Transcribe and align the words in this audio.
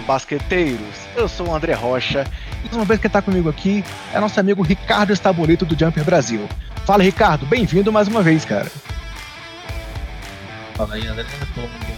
Basqueteiros! 0.00 0.96
Eu 1.16 1.28
sou 1.28 1.48
o 1.48 1.54
André 1.54 1.74
Rocha 1.74 2.26
e 2.64 2.74
uma 2.74 2.84
vez 2.84 3.00
que 3.00 3.06
está 3.06 3.20
comigo 3.22 3.48
aqui 3.48 3.84
é 4.12 4.20
nosso 4.20 4.38
amigo 4.38 4.62
Ricardo 4.62 5.12
Estabolito 5.12 5.64
do 5.64 5.78
Jumper 5.78 6.04
Brasil. 6.04 6.48
Fala, 6.84 7.02
Ricardo, 7.02 7.46
bem-vindo 7.46 7.92
mais 7.92 8.08
uma 8.08 8.22
vez, 8.22 8.44
cara. 8.44 8.70
Fala 10.74 10.94
aí, 10.94 11.06
André, 11.06 11.24
todo 11.54 11.62
mundo 11.62 11.88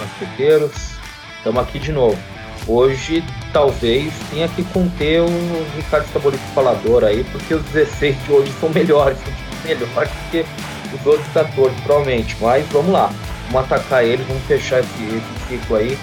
basqueteiros. 0.00 0.72
Estamos 1.36 1.62
aqui 1.62 1.78
de 1.78 1.92
novo. 1.92 2.18
Hoje, 2.66 3.24
talvez, 3.52 4.12
tenha 4.30 4.48
que 4.48 4.62
conter 4.64 5.20
o 5.20 5.66
Ricardo 5.76 6.06
Estabolito 6.06 6.42
falador 6.54 7.04
aí, 7.04 7.24
porque 7.32 7.54
os 7.54 7.62
16 7.66 8.24
de 8.24 8.32
hoje 8.32 8.52
são 8.60 8.68
melhores, 8.70 9.18
são 9.24 9.32
melhores 9.64 10.10
que 10.30 10.44
os 10.94 11.06
outros 11.06 11.26
14, 11.32 11.74
provavelmente. 11.82 12.36
Mas 12.40 12.66
vamos 12.68 12.92
lá, 12.92 13.10
vamos 13.50 13.70
atacar 13.70 14.04
eles, 14.04 14.26
vamos 14.26 14.42
fechar 14.44 14.80
esse, 14.80 15.02
esse 15.04 15.48
ciclo 15.48 15.76
aí 15.76 15.98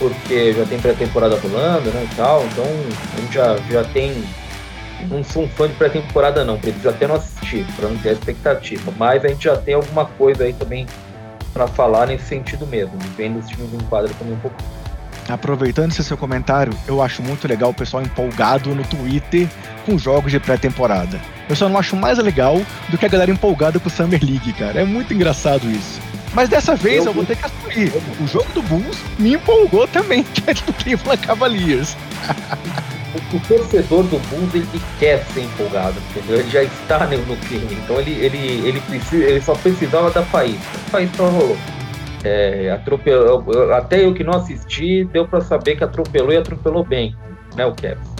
porque 0.00 0.54
já 0.54 0.64
tem 0.64 0.80
pré-temporada 0.80 1.38
rolando, 1.38 1.90
né, 1.90 2.08
e 2.10 2.14
tal, 2.16 2.44
então 2.46 2.64
a 2.64 3.20
gente 3.20 3.34
já, 3.34 3.56
já 3.70 3.84
tem 3.84 4.24
não 5.08 5.22
sou 5.22 5.44
um 5.44 5.48
fã 5.48 5.68
de 5.68 5.74
pré-temporada 5.74 6.44
não, 6.44 6.58
preciso 6.58 6.88
até 6.88 7.06
não 7.06 7.14
assistir, 7.14 7.64
para 7.76 7.88
não 7.88 7.96
ter 7.98 8.12
expectativa, 8.12 8.92
mas 8.98 9.24
a 9.24 9.28
gente 9.28 9.44
já 9.44 9.56
tem 9.56 9.74
alguma 9.74 10.04
coisa 10.04 10.44
aí 10.44 10.52
também 10.52 10.86
para 11.52 11.66
falar 11.66 12.06
nesse 12.06 12.24
sentido 12.24 12.66
mesmo, 12.66 12.98
vendo 13.16 13.38
os 13.38 13.48
times 13.48 13.72
em 13.72 13.78
quadra 13.86 14.10
também 14.18 14.34
um 14.34 14.40
pouco. 14.40 14.56
Aproveitando 15.28 15.92
esse 15.92 16.02
seu 16.02 16.16
comentário, 16.16 16.72
eu 16.88 17.00
acho 17.00 17.22
muito 17.22 17.46
legal 17.46 17.70
o 17.70 17.74
pessoal 17.74 18.02
empolgado 18.02 18.74
no 18.74 18.82
Twitter 18.84 19.48
com 19.86 19.96
jogos 19.96 20.32
de 20.32 20.40
pré-temporada. 20.40 21.20
Eu 21.48 21.54
só 21.54 21.68
não 21.68 21.78
acho 21.78 21.94
mais 21.94 22.18
legal 22.18 22.60
do 22.88 22.98
que 22.98 23.06
a 23.06 23.08
galera 23.08 23.30
empolgada 23.30 23.78
com 23.78 23.88
Summer 23.88 24.20
League, 24.22 24.52
cara. 24.54 24.80
É 24.80 24.84
muito 24.84 25.14
engraçado 25.14 25.70
isso. 25.70 26.00
Mas 26.32 26.48
dessa 26.48 26.76
vez 26.76 27.04
eu, 27.04 27.10
eu 27.10 27.12
vou 27.12 27.24
ter 27.24 27.36
que 27.36 27.44
assumir. 27.44 27.92
O 28.20 28.26
jogo 28.26 28.46
do 28.52 28.62
Bulls 28.62 28.98
me 29.18 29.34
empolgou 29.34 29.86
também 29.88 30.24
diante 30.32 30.64
do 30.64 30.72
Cleveland 30.72 31.26
Cavaliers. 31.26 31.96
o, 33.14 33.36
o, 33.36 33.40
torcedor 33.40 34.04
do 34.04 34.18
Bulls 34.28 34.54
ele 34.54 34.82
quer 34.98 35.24
ser 35.32 35.42
empolgado, 35.42 35.96
entendeu? 36.10 36.40
Ele 36.40 36.50
já 36.50 36.62
está 36.62 37.06
no, 37.06 37.36
time, 37.36 37.74
então 37.82 38.00
ele, 38.00 38.12
ele, 38.12 38.38
ele, 38.66 38.80
precisa, 38.80 39.24
ele 39.24 39.40
só 39.40 39.54
precisava 39.54 40.10
da 40.10 40.22
faísca. 40.22 40.78
A 40.86 40.90
faísca 40.90 41.22
rolou. 41.24 41.56
É, 42.22 42.70
atropelou, 42.70 43.72
até 43.72 44.04
eu 44.04 44.12
que 44.12 44.22
não 44.22 44.34
assisti, 44.34 45.04
deu 45.04 45.26
para 45.26 45.40
saber 45.40 45.76
que 45.76 45.84
atropelou 45.84 46.30
e 46.30 46.36
atropelou 46.36 46.84
bem, 46.84 47.16
né, 47.56 47.64
o 47.64 47.74
Cavs. 47.74 48.19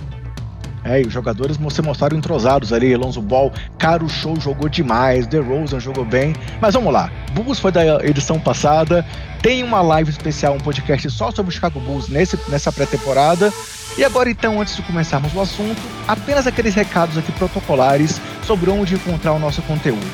É, 0.85 1.03
e 1.03 1.07
os 1.07 1.13
jogadores 1.13 1.59
se 1.71 1.83
mostraram 1.83 2.17
entrosados 2.17 2.73
ali. 2.73 2.95
Alonso 2.95 3.21
Ball, 3.21 3.53
Caro 3.79 4.09
Show 4.09 4.39
jogou 4.41 4.69
demais, 4.69 5.27
The 5.27 5.39
Rosen 5.39 5.81
jogou 5.81 6.05
bem. 6.05 6.35
Mas 6.61 6.75
vamos 6.75 6.93
lá. 6.93 7.11
Bulls 7.33 7.59
foi 7.59 7.73
da 7.73 8.05
edição 8.05 8.39
passada. 8.39 9.05
Tem 9.43 9.63
uma 9.63 9.81
live 9.81 10.11
especial, 10.11 10.55
um 10.55 10.61
podcast 10.61 11.11
só 11.11 11.31
sobre 11.31 11.51
o 11.51 11.53
Chicago 11.53 11.81
Bulls 11.81 12.09
nesse, 12.09 12.39
nessa 12.49 12.73
pré-temporada. 12.73 13.53
E 13.99 14.05
agora, 14.05 14.31
então, 14.31 14.61
antes 14.61 14.77
de 14.77 14.83
começarmos 14.83 15.35
o 15.35 15.41
assunto, 15.41 15.81
apenas 16.07 16.47
aqueles 16.47 16.75
recados 16.75 17.19
aqui 17.19 17.33
protocolares 17.33 18.21
sobre 18.47 18.71
onde 18.71 18.95
encontrar 18.95 19.33
o 19.33 19.39
nosso 19.39 19.63
conteúdo. 19.63 20.07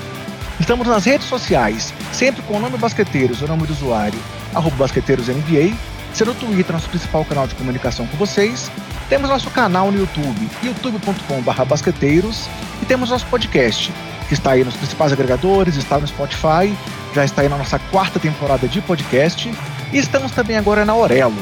Estamos 0.58 0.86
nas 0.88 1.04
redes 1.04 1.26
sociais, 1.26 1.92
sempre 2.12 2.42
com 2.42 2.56
o 2.56 2.60
nome 2.60 2.78
Basqueteiros, 2.78 3.42
o 3.42 3.46
nome 3.46 3.66
do 3.66 3.72
usuário, 3.74 4.18
arroba 4.54 4.76
BasqueteirosNBA, 4.76 5.76
sendo 6.14 6.30
o 6.30 6.34
Twitter 6.34 6.72
nosso 6.72 6.88
principal 6.88 7.24
canal 7.26 7.46
de 7.46 7.54
comunicação 7.54 8.06
com 8.06 8.16
vocês, 8.16 8.70
temos 9.08 9.28
nosso 9.30 9.50
canal 9.50 9.90
no 9.90 9.98
YouTube, 9.98 10.48
youtube.com.br 10.62 11.64
basqueteiros, 11.64 12.48
e 12.82 12.86
temos 12.86 13.10
nosso 13.10 13.26
podcast, 13.26 13.92
que 14.28 14.34
está 14.34 14.52
aí 14.52 14.64
nos 14.64 14.76
principais 14.76 15.12
agregadores, 15.12 15.76
está 15.76 15.98
no 15.98 16.06
Spotify, 16.06 16.76
já 17.14 17.24
está 17.24 17.42
aí 17.42 17.48
na 17.48 17.56
nossa 17.56 17.78
quarta 17.90 18.18
temporada 18.18 18.66
de 18.66 18.80
podcast, 18.80 19.52
e 19.92 19.98
estamos 19.98 20.32
também 20.32 20.56
agora 20.56 20.84
na 20.84 20.92
Aurelo. 20.92 21.36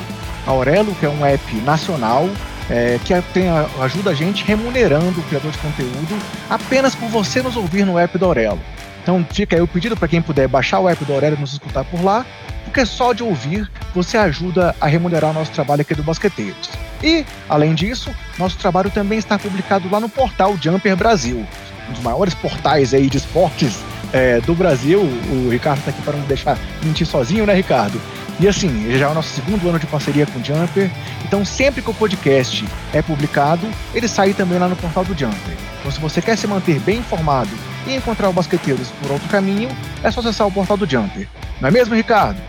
A 0.46 0.50
Aurelo, 0.50 0.94
que 0.94 1.06
é 1.06 1.08
um 1.08 1.24
app 1.24 1.54
nacional, 1.62 2.28
é, 2.68 2.98
que 3.04 3.14
tem, 3.32 3.46
ajuda 3.80 4.10
a 4.10 4.14
gente 4.14 4.44
remunerando 4.44 5.20
o 5.20 5.22
criador 5.24 5.50
de 5.50 5.58
conteúdo 5.58 6.18
apenas 6.48 6.94
por 6.94 7.08
você 7.08 7.42
nos 7.42 7.56
ouvir 7.56 7.84
no 7.84 7.98
app 7.98 8.16
da 8.18 8.26
Aurelo. 8.26 8.60
Então 9.04 9.24
fica 9.30 9.54
aí 9.54 9.60
o 9.60 9.68
pedido 9.68 9.94
para 9.94 10.08
quem 10.08 10.22
puder 10.22 10.48
baixar 10.48 10.80
o 10.80 10.88
app 10.88 11.04
da 11.04 11.12
Aurelo 11.12 11.36
e 11.36 11.40
nos 11.40 11.52
escutar 11.52 11.84
por 11.84 12.02
lá, 12.02 12.24
porque 12.64 12.86
só 12.86 13.12
de 13.12 13.22
ouvir 13.22 13.70
você 13.94 14.16
ajuda 14.16 14.74
a 14.80 14.86
remunerar 14.86 15.30
o 15.30 15.34
nosso 15.34 15.52
trabalho 15.52 15.82
aqui 15.82 15.94
do 15.94 16.02
Basqueteiros. 16.02 16.70
E, 17.02 17.24
além 17.46 17.74
disso, 17.74 18.10
nosso 18.38 18.56
trabalho 18.56 18.90
também 18.90 19.18
está 19.18 19.38
publicado 19.38 19.90
lá 19.90 20.00
no 20.00 20.08
portal 20.08 20.56
Jumper 20.58 20.96
Brasil, 20.96 21.46
um 21.86 21.92
dos 21.92 22.02
maiores 22.02 22.32
portais 22.32 22.94
aí 22.94 23.10
de 23.10 23.18
esportes 23.18 23.78
é, 24.10 24.40
do 24.40 24.54
Brasil. 24.54 25.00
O 25.00 25.50
Ricardo 25.50 25.80
está 25.80 25.90
aqui 25.90 26.00
para 26.00 26.16
não 26.16 26.24
deixar 26.24 26.56
mentir 26.82 27.06
sozinho, 27.06 27.44
né, 27.44 27.52
Ricardo? 27.52 28.00
E 28.40 28.48
assim, 28.48 28.90
já 28.98 29.06
é 29.06 29.08
o 29.10 29.14
nosso 29.14 29.28
segundo 29.34 29.68
ano 29.68 29.78
de 29.78 29.86
parceria 29.86 30.26
com 30.26 30.40
o 30.40 30.44
Jumper, 30.44 30.90
então 31.24 31.44
sempre 31.44 31.82
que 31.82 31.90
o 31.90 31.94
podcast 31.94 32.64
é 32.92 33.02
publicado, 33.02 33.68
ele 33.94 34.08
sai 34.08 34.32
também 34.32 34.58
lá 34.58 34.66
no 34.66 34.74
portal 34.74 35.04
do 35.04 35.16
Jumper. 35.16 35.54
Então 35.78 35.92
se 35.92 36.00
você 36.00 36.22
quer 36.22 36.36
se 36.36 36.46
manter 36.46 36.80
bem 36.80 36.98
informado 36.98 37.50
e 37.86 37.94
encontrar 37.94 38.28
o 38.28 38.32
Basqueteiros 38.32 38.88
por 39.02 39.12
outro 39.12 39.28
caminho, 39.28 39.68
é 40.02 40.10
só 40.10 40.20
acessar 40.20 40.46
o 40.46 40.52
portal 40.52 40.76
do 40.76 40.88
Jumper. 40.88 41.28
Não 41.60 41.68
é 41.68 41.72
mesmo, 41.72 41.94
Ricardo? 41.94 42.40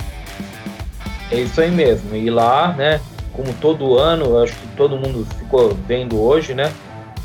É 1.31 1.39
isso 1.39 1.59
aí 1.59 1.71
mesmo. 1.71 2.15
E 2.15 2.29
lá, 2.29 2.73
né, 2.73 2.99
como 3.33 3.53
todo 3.53 3.97
ano, 3.97 4.41
acho 4.41 4.53
que 4.53 4.67
todo 4.77 4.97
mundo 4.97 5.27
ficou 5.37 5.77
vendo 5.87 6.21
hoje, 6.21 6.53
né? 6.53 6.71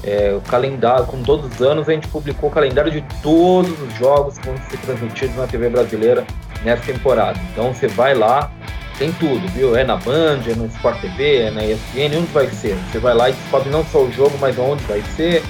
É, 0.02 0.32
o 0.34 0.40
calendário, 0.40 1.04
como 1.06 1.22
todos 1.22 1.52
os 1.52 1.60
anos, 1.60 1.88
a 1.88 1.92
gente 1.92 2.08
publicou 2.08 2.48
o 2.48 2.52
calendário 2.52 2.90
de 2.90 3.02
todos 3.22 3.78
os 3.82 3.94
jogos 3.98 4.38
que 4.38 4.46
vão 4.46 4.56
ser 4.70 4.78
transmitidos 4.78 5.36
na 5.36 5.46
TV 5.46 5.68
brasileira 5.68 6.24
nessa 6.64 6.82
temporada. 6.84 7.38
Então 7.52 7.72
você 7.72 7.86
vai 7.86 8.14
lá, 8.14 8.50
tem 8.98 9.12
tudo, 9.12 9.46
viu? 9.48 9.76
É 9.76 9.84
na 9.84 9.96
Band, 9.96 10.40
é 10.46 10.54
no 10.54 10.66
Sport 10.66 11.00
TV, 11.00 11.42
é 11.42 11.50
na 11.50 11.64
ESPN, 11.64 12.18
onde 12.18 12.32
vai 12.32 12.46
ser? 12.48 12.76
Você 12.90 12.98
vai 12.98 13.14
lá 13.14 13.28
e 13.28 13.32
descobre 13.34 13.70
não 13.70 13.84
só 13.84 14.02
o 14.02 14.10
jogo, 14.10 14.36
mas 14.40 14.58
onde 14.58 14.82
vai 14.84 15.02
ser, 15.16 15.42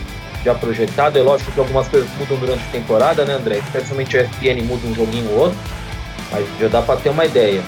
já 0.45 0.55
projetado. 0.55 1.19
É 1.19 1.23
lógico 1.23 1.53
que 1.53 1.61
algumas 1.61 1.89
coisas 1.89 2.09
mudam 2.19 2.37
durante 2.39 2.63
a 2.63 2.73
temporada, 2.73 3.25
né, 3.25 3.35
André? 3.35 3.59
Especialmente 3.59 4.19
a 4.19 4.23
ESPN 4.23 4.63
muda 4.65 4.87
um 4.87 4.95
joguinho 4.95 5.31
ou 5.31 5.39
outro, 5.39 5.59
mas 6.31 6.47
já 6.59 6.69
dá 6.69 6.83
para 6.83 7.01
ter 7.01 7.11
uma 7.11 7.25
ideia. 7.25 7.63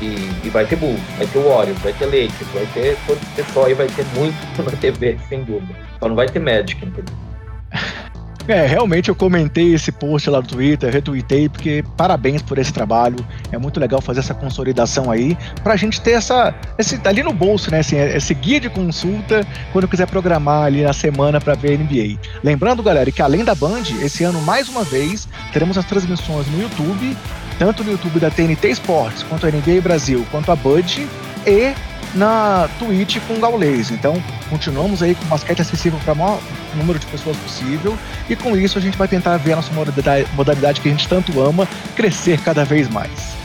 E, 0.00 0.30
e, 0.44 0.50
vai 0.50 0.66
ter 0.66 0.76
Bulls, 0.76 1.00
vai 1.16 1.26
ter 1.26 1.38
Warriors, 1.38 1.78
vai 1.78 1.92
ter 1.94 2.04
Lakers, 2.04 2.50
vai 2.52 2.66
ter 2.74 2.98
todo 3.06 3.16
esse 3.16 3.42
pessoal 3.42 3.64
aí, 3.64 3.72
vai 3.72 3.86
ter 3.86 4.04
muito 4.14 4.36
na 4.62 4.70
TV, 4.72 5.16
sem 5.26 5.42
dúvida. 5.42 5.74
Só 5.98 6.08
não 6.08 6.14
vai 6.14 6.28
ter 6.28 6.38
Magic, 6.38 6.84
entendeu? 6.84 7.25
É, 8.48 8.64
realmente 8.64 9.08
eu 9.08 9.14
comentei 9.14 9.74
esse 9.74 9.90
post 9.90 10.30
lá 10.30 10.40
no 10.40 10.46
Twitter, 10.46 10.92
retuitei, 10.92 11.48
porque 11.48 11.84
parabéns 11.96 12.42
por 12.42 12.58
esse 12.58 12.72
trabalho. 12.72 13.16
É 13.50 13.58
muito 13.58 13.80
legal 13.80 14.00
fazer 14.00 14.20
essa 14.20 14.34
consolidação 14.34 15.10
aí, 15.10 15.36
pra 15.62 15.76
gente 15.76 16.00
ter 16.00 16.12
essa. 16.12 16.54
Esse, 16.78 17.00
ali 17.04 17.22
no 17.22 17.32
bolso, 17.32 17.70
né? 17.70 17.80
Assim, 17.80 17.96
esse 17.96 18.34
guia 18.34 18.60
de 18.60 18.68
consulta 18.68 19.46
quando 19.72 19.88
quiser 19.88 20.06
programar 20.06 20.64
ali 20.64 20.82
na 20.82 20.92
semana 20.92 21.40
para 21.40 21.54
ver 21.54 21.78
NBA. 21.78 22.18
Lembrando, 22.42 22.82
galera, 22.82 23.10
que 23.10 23.20
além 23.20 23.44
da 23.44 23.54
Band, 23.54 23.82
esse 24.02 24.22
ano, 24.22 24.40
mais 24.42 24.68
uma 24.68 24.84
vez, 24.84 25.28
teremos 25.52 25.76
as 25.76 25.84
transmissões 25.84 26.46
no 26.48 26.62
YouTube 26.62 27.16
tanto 27.58 27.82
no 27.82 27.92
YouTube 27.92 28.20
da 28.20 28.30
TNT 28.30 28.68
Sports, 28.72 29.22
quanto 29.22 29.46
a 29.46 29.50
NBA 29.50 29.80
Brasil, 29.82 30.26
quanto 30.30 30.52
a 30.52 30.56
Bud, 30.56 31.08
e 31.46 31.74
na 32.14 32.68
Twitch 32.78 33.18
com 33.26 33.38
o. 33.38 33.90
Então, 33.90 34.22
continuamos 34.48 35.02
aí 35.02 35.14
com 35.14 35.24
o 35.24 35.28
basquete 35.28 35.62
acessível 35.62 35.98
para 36.04 36.14
o 36.14 36.16
maior 36.16 36.40
número 36.74 36.98
de 36.98 37.06
pessoas 37.06 37.36
possível, 37.36 37.96
e 38.28 38.36
com 38.36 38.56
isso 38.56 38.78
a 38.78 38.80
gente 38.80 38.96
vai 38.96 39.08
tentar 39.08 39.36
ver 39.36 39.52
a 39.52 39.56
nossa 39.56 39.70
modalidade 40.34 40.80
que 40.80 40.88
a 40.88 40.90
gente 40.90 41.08
tanto 41.08 41.40
ama 41.40 41.68
crescer 41.94 42.40
cada 42.40 42.64
vez 42.64 42.88
mais. 42.88 43.36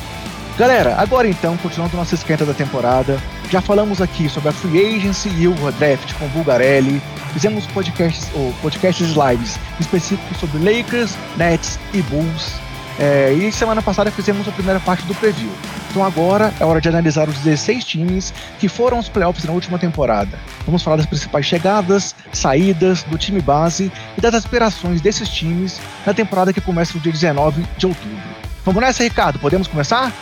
Galera, 0.58 0.96
agora 0.98 1.28
então, 1.28 1.58
continuando 1.58 1.96
nossa 1.96 2.14
esquenta 2.14 2.46
da 2.46 2.54
temporada, 2.54 3.20
já 3.50 3.62
falamos 3.62 4.02
aqui 4.02 4.30
sobre 4.30 4.50
a 4.50 4.52
Free 4.52 4.96
Agency 4.96 5.30
e 5.30 5.48
o 5.48 5.54
Draft 5.80 6.14
com 6.14 6.26
o 6.26 6.30
Bulgarelli, 6.30 7.02
fizemos 7.34 7.66
podcasts, 7.68 8.30
ou 8.36 8.54
podcasts 8.62 9.14
lives 9.16 9.58
específicos 9.80 10.38
sobre 10.38 10.60
Lakers, 10.60 11.16
Nets 11.38 11.80
e 11.94 12.02
Bulls, 12.04 12.54
é, 13.00 13.34
e 13.34 13.52
semana 13.52 13.82
passada 13.82 14.12
fizemos 14.12 14.48
a 14.48 14.52
primeira 14.52 14.80
parte 14.80 15.06
do 15.06 15.16
preview. 15.16 15.52
Então 15.90 16.04
agora 16.04 16.54
é 16.60 16.66
hora 16.66 16.80
de 16.80 16.88
analisar 16.88 17.28
os 17.28 17.38
16 17.40 17.84
times 17.84 18.34
que 18.60 18.70
foram 18.70 18.98
aos 18.98 19.10
playoffs 19.10 19.44
na 19.44 19.52
última 19.52 19.78
temporada. 19.78 20.40
Vamos 20.66 20.84
falar 20.84 20.98
das 20.98 21.06
principais 21.06 21.46
chegadas, 21.46 22.16
saídas, 22.32 23.04
do 23.04 23.18
time 23.18 23.42
base 23.42 23.92
e 24.18 24.22
das 24.22 24.34
aspirações 24.34 25.02
desses 25.02 25.30
times 25.30 25.80
na 26.06 26.14
temporada 26.14 26.54
que 26.54 26.62
começa 26.62 26.94
no 26.94 27.00
dia 27.02 27.12
19 27.12 27.66
de 27.78 27.88
outubro. 27.88 28.18
Vamos 28.64 28.82
nessa, 28.82 29.04
Ricardo? 29.04 29.40
Podemos 29.40 29.68
começar? 29.68 30.14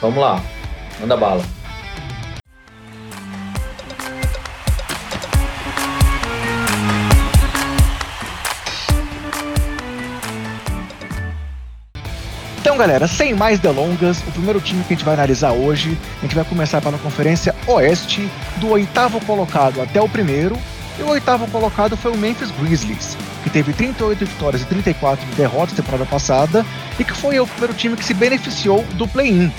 Vamos 0.00 0.18
lá, 0.18 0.42
manda 1.00 1.16
bala. 1.16 1.55
Então, 12.76 12.86
galera, 12.86 13.08
sem 13.08 13.32
mais 13.32 13.58
delongas, 13.58 14.18
o 14.28 14.32
primeiro 14.32 14.60
time 14.60 14.84
que 14.84 14.92
a 14.92 14.96
gente 14.96 15.04
vai 15.06 15.14
analisar 15.14 15.52
hoje, 15.52 15.96
a 16.18 16.20
gente 16.26 16.34
vai 16.34 16.44
começar 16.44 16.78
pela 16.82 16.98
Conferência 16.98 17.54
Oeste, 17.66 18.30
do 18.58 18.68
oitavo 18.68 19.18
colocado 19.24 19.80
até 19.80 19.98
o 19.98 20.06
primeiro, 20.06 20.58
e 20.98 21.02
o 21.02 21.08
oitavo 21.08 21.50
colocado 21.50 21.96
foi 21.96 22.12
o 22.12 22.18
Memphis 22.18 22.50
Grizzlies, 22.50 23.16
que 23.42 23.48
teve 23.48 23.72
38 23.72 24.26
vitórias 24.26 24.60
e 24.60 24.66
34 24.66 25.24
derrotas 25.36 25.70
na 25.70 25.76
temporada 25.76 26.04
passada, 26.04 26.66
e 27.00 27.04
que 27.04 27.14
foi 27.14 27.40
o 27.40 27.46
primeiro 27.46 27.72
time 27.72 27.96
que 27.96 28.04
se 28.04 28.12
beneficiou 28.12 28.84
do 28.92 29.08
play-in. 29.08 29.50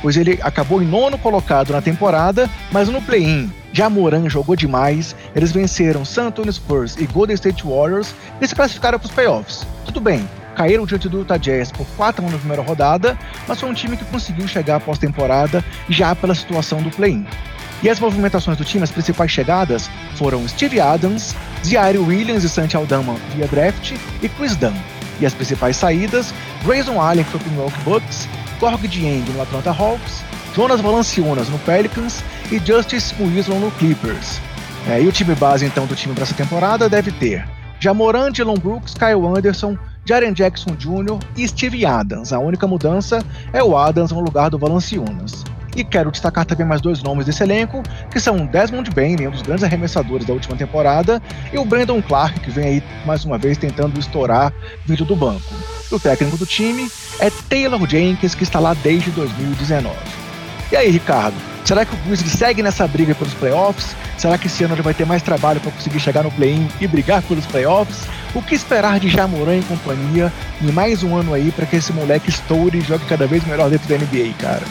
pois 0.00 0.16
ele 0.16 0.40
acabou 0.42 0.82
em 0.82 0.86
nono 0.86 1.18
colocado 1.18 1.74
na 1.74 1.82
temporada, 1.82 2.48
mas 2.70 2.88
no 2.88 3.02
play-in. 3.02 3.52
Jamoran 3.70 4.30
jogou 4.30 4.56
demais, 4.56 5.14
eles 5.36 5.52
venceram 5.52 6.06
San 6.06 6.28
Antonio 6.28 6.50
Spurs 6.50 6.96
e 6.96 7.04
Golden 7.04 7.34
State 7.34 7.64
Warriors 7.64 8.14
e 8.40 8.48
se 8.48 8.54
classificaram 8.54 8.98
para 8.98 9.08
os 9.08 9.12
playoffs. 9.12 9.66
Tudo 9.84 10.00
bem, 10.00 10.26
caíram 10.54 10.86
diante 10.86 11.08
do 11.08 11.18
Utah 11.18 11.36
Jazz 11.36 11.72
por 11.72 11.86
4 11.96 12.24
na 12.30 12.38
primeira 12.38 12.62
rodada, 12.62 13.18
mas 13.46 13.60
foi 13.60 13.68
um 13.68 13.74
time 13.74 13.96
que 13.96 14.04
conseguiu 14.04 14.46
chegar 14.46 14.76
à 14.76 14.80
pós-temporada 14.80 15.64
já 15.88 16.14
pela 16.14 16.34
situação 16.34 16.82
do 16.82 16.90
play-in. 16.90 17.26
E 17.82 17.90
as 17.90 17.98
movimentações 17.98 18.56
do 18.56 18.64
time, 18.64 18.84
as 18.84 18.92
principais 18.92 19.30
chegadas, 19.30 19.90
foram 20.16 20.46
Steve 20.46 20.80
Adams, 20.80 21.34
Zaire 21.64 21.98
Williams 21.98 22.44
e 22.44 22.48
Santi 22.48 22.76
Aldama 22.76 23.16
via 23.34 23.48
draft 23.48 23.92
e 24.22 24.28
Chris 24.28 24.54
Dunn. 24.54 24.74
E 25.20 25.26
as 25.26 25.34
principais 25.34 25.76
saídas, 25.76 26.32
Grayson 26.64 27.00
Allen 27.00 27.24
foi 27.24 27.40
para 27.40 27.48
o 27.48 27.52
Milwaukee 27.52 27.82
Bucks, 27.82 28.28
Gorg 28.60 28.86
Dieng 28.86 29.28
no 29.32 29.42
Atlanta 29.42 29.70
Hawks, 29.70 30.22
Jonas 30.54 30.80
Valanciunas 30.80 31.48
no 31.48 31.58
Pelicans 31.60 32.22
e 32.52 32.58
Justice 32.58 33.14
Winslow 33.18 33.58
no 33.58 33.70
Clippers. 33.72 34.40
É, 34.88 35.00
e 35.00 35.08
o 35.08 35.12
time 35.12 35.34
base 35.34 35.64
então 35.64 35.86
do 35.86 35.94
time 35.94 36.14
para 36.14 36.24
essa 36.24 36.34
temporada 36.34 36.88
deve 36.88 37.10
ter 37.12 37.44
Jamoran, 37.80 38.30
Dylan 38.30 38.54
Brooks, 38.54 38.94
Kyle 38.94 39.26
Anderson, 39.26 39.76
Jaren 40.04 40.32
Jackson 40.32 40.74
Jr. 40.76 41.18
e 41.36 41.46
Steve 41.46 41.86
Adams. 41.86 42.32
A 42.32 42.38
única 42.38 42.66
mudança 42.66 43.24
é 43.52 43.62
o 43.62 43.76
Adams 43.76 44.10
no 44.12 44.20
lugar 44.20 44.50
do 44.50 44.58
Valanciunas. 44.58 45.44
E 45.74 45.82
quero 45.82 46.10
destacar 46.10 46.44
também 46.44 46.66
mais 46.66 46.80
dois 46.80 47.02
nomes 47.02 47.24
desse 47.24 47.42
elenco, 47.42 47.82
que 48.10 48.20
são 48.20 48.44
Desmond 48.44 48.90
Bain, 48.90 49.16
um 49.26 49.30
dos 49.30 49.42
grandes 49.42 49.64
arremessadores 49.64 50.26
da 50.26 50.34
última 50.34 50.54
temporada, 50.54 51.22
e 51.50 51.58
o 51.58 51.64
Brandon 51.64 52.02
Clark, 52.02 52.40
que 52.40 52.50
vem 52.50 52.64
aí 52.64 52.82
mais 53.06 53.24
uma 53.24 53.38
vez 53.38 53.56
tentando 53.56 53.98
estourar 53.98 54.52
vindo 54.84 55.04
do 55.04 55.16
banco. 55.16 55.54
E 55.90 55.94
o 55.94 56.00
técnico 56.00 56.36
do 56.36 56.44
time 56.44 56.90
é 57.18 57.30
Taylor 57.48 57.88
Jenkins, 57.88 58.34
que 58.34 58.42
está 58.42 58.58
lá 58.58 58.74
desde 58.74 59.10
2019. 59.12 59.96
E 60.70 60.76
aí, 60.76 60.90
Ricardo, 60.90 61.36
será 61.64 61.86
que 61.86 61.94
o 61.94 61.98
Grizzlies 61.98 62.32
segue 62.32 62.62
nessa 62.62 62.86
briga 62.86 63.14
pelos 63.14 63.34
playoffs? 63.34 63.94
Será 64.18 64.36
que 64.36 64.48
esse 64.48 64.64
ano 64.64 64.74
ele 64.74 64.82
vai 64.82 64.94
ter 64.94 65.06
mais 65.06 65.22
trabalho 65.22 65.60
para 65.60 65.70
conseguir 65.70 66.00
chegar 66.00 66.22
no 66.22 66.30
play-in 66.30 66.68
e 66.80 66.86
brigar 66.86 67.22
pelos 67.22 67.46
playoffs? 67.46 68.06
O 68.34 68.40
que 68.40 68.54
esperar 68.54 68.98
de 68.98 69.10
Jamoran 69.10 69.58
e 69.58 69.62
companhia 69.62 70.32
em 70.62 70.72
mais 70.72 71.02
um 71.02 71.14
ano 71.14 71.34
aí 71.34 71.52
para 71.52 71.66
que 71.66 71.76
esse 71.76 71.92
moleque 71.92 72.30
estoure 72.30 72.78
e 72.78 72.80
jogue 72.80 73.04
cada 73.04 73.26
vez 73.26 73.44
melhor 73.46 73.68
dentro 73.68 73.86
da 73.86 73.96
NBA, 73.96 74.32
cara? 74.38 74.62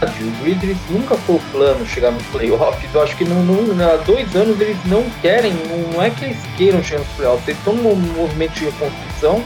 O 0.00 0.44
Grizzlies 0.44 0.78
nunca 0.90 1.16
foi 1.16 1.36
o 1.36 1.40
plano 1.50 1.84
chegar 1.86 2.12
nos 2.12 2.22
playoffs. 2.26 2.88
Eu 2.94 3.02
acho 3.02 3.16
que 3.16 3.24
não, 3.24 3.42
não, 3.42 3.84
há 3.84 3.96
dois 3.96 4.34
anos 4.36 4.60
eles 4.60 4.76
não 4.84 5.02
querem, 5.20 5.52
não 5.92 6.00
é 6.00 6.10
que 6.10 6.26
eles 6.26 6.38
queiram 6.56 6.82
chegar 6.84 7.00
nos 7.00 7.12
playoffs, 7.16 7.48
eles 7.48 7.58
estão 7.58 7.74
num 7.74 7.96
movimento 7.96 8.52
de 8.52 8.66
reconstrução 8.66 9.42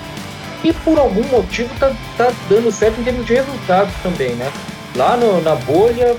e 0.63 0.73
por 0.73 0.99
algum 0.99 1.25
motivo 1.29 1.71
tá, 1.79 1.91
tá 2.19 2.31
dando 2.51 2.71
certo 2.71 3.01
em 3.01 3.05
termos 3.05 3.25
de 3.25 3.35
resultados 3.35 3.95
também, 4.03 4.35
né? 4.35 4.53
Lá 4.95 5.17
no, 5.17 5.41
na 5.41 5.55
bolha 5.55 6.17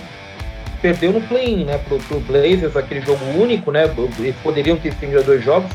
perdeu 0.81 1.11
no 1.11 1.21
play-in, 1.21 1.65
né? 1.65 1.77
Pro, 1.87 1.97
pro 1.99 2.19
Blazers, 2.19 2.75
aquele 2.75 3.01
jogo 3.01 3.23
único, 3.37 3.71
né? 3.71 3.89
Eles 4.19 4.35
poderiam 4.43 4.77
ter 4.77 4.89
estendido 4.89 5.23
dois 5.23 5.43
jogos, 5.43 5.71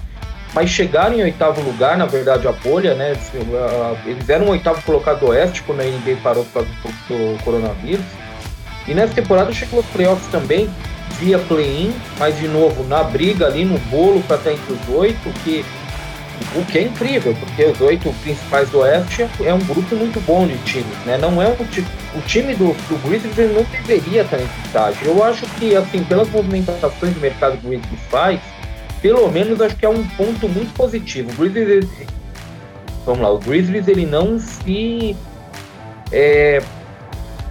mas 0.53 0.71
chegaram 0.71 1.15
em 1.15 1.23
oitavo 1.23 1.61
lugar, 1.63 1.97
na 1.97 2.07
verdade, 2.07 2.47
a 2.47 2.53
bolha, 2.53 2.95
né? 2.95 3.17
Eles 4.07 4.29
eram 4.29 4.47
o 4.47 4.51
oitavo 4.51 4.83
colocado 4.83 5.21
do 5.21 5.29
Oeste 5.29 5.63
quando 5.63 5.81
a 5.81 5.85
NBA 5.85 6.17
parou 6.23 6.45
por 6.45 6.53
causa 6.53 6.69
do 7.09 7.43
coronavírus. 7.45 8.05
E 8.87 8.95
nessa 8.95 9.15
temporada 9.15 9.53
chegou 9.53 9.81
os 9.81 9.87
playoffs 9.87 10.27
também, 10.31 10.69
via 11.19 11.39
play-in, 11.39 11.95
mas 12.19 12.39
de 12.39 12.49
novo 12.49 12.85
na 12.85 13.03
briga 13.03 13.47
ali 13.47 13.65
no 13.65 13.79
bolo 13.91 14.23
para 14.23 14.37
estar 14.37 14.53
entre 14.53 14.73
os 14.73 14.89
oito, 14.95 15.31
que 15.43 15.65
o 16.55 16.65
que 16.65 16.79
é 16.79 16.83
incrível, 16.83 17.35
porque 17.39 17.65
os 17.65 17.81
oito 17.81 18.13
principais 18.23 18.69
do 18.71 18.79
Oeste 18.79 19.27
é 19.41 19.53
um 19.53 19.59
grupo 19.61 19.95
muito 19.97 20.21
bom 20.21 20.47
de 20.47 20.57
times, 20.59 20.97
né? 21.05 21.19
Não 21.19 21.43
é 21.43 21.49
o, 21.49 21.53
o 21.53 22.21
time 22.27 22.55
do, 22.55 22.73
do 22.89 23.09
Grizzlies 23.09 23.53
não 23.53 23.65
deveria 23.65 24.23
estar 24.23 24.37
nesse 24.37 24.61
estágio. 24.67 25.07
Eu 25.07 25.25
acho 25.25 25.47
que, 25.59 25.75
assim, 25.75 26.05
pelas 26.05 26.29
movimentações 26.31 27.15
de 27.15 27.21
mercado 27.21 27.59
que 27.59 27.67
o 27.67 27.71
Grizzlies 27.71 28.01
faz, 28.09 28.41
pelo 29.03 29.31
menos 29.31 29.61
acho 29.61 29.77
que 29.77 29.85
é 29.85 29.89
um 29.89 30.07
ponto 30.09 30.49
muito 30.49 30.73
positivo. 30.75 31.31
O 31.31 31.49
Grizzlies, 31.49 31.89
vamos 33.05 33.21
lá, 33.21 33.33
o 33.33 33.39
Grizzlies 33.39 33.89
ele 33.89 34.07
não 34.07 34.39
se 34.39 35.17
é, 36.13 36.63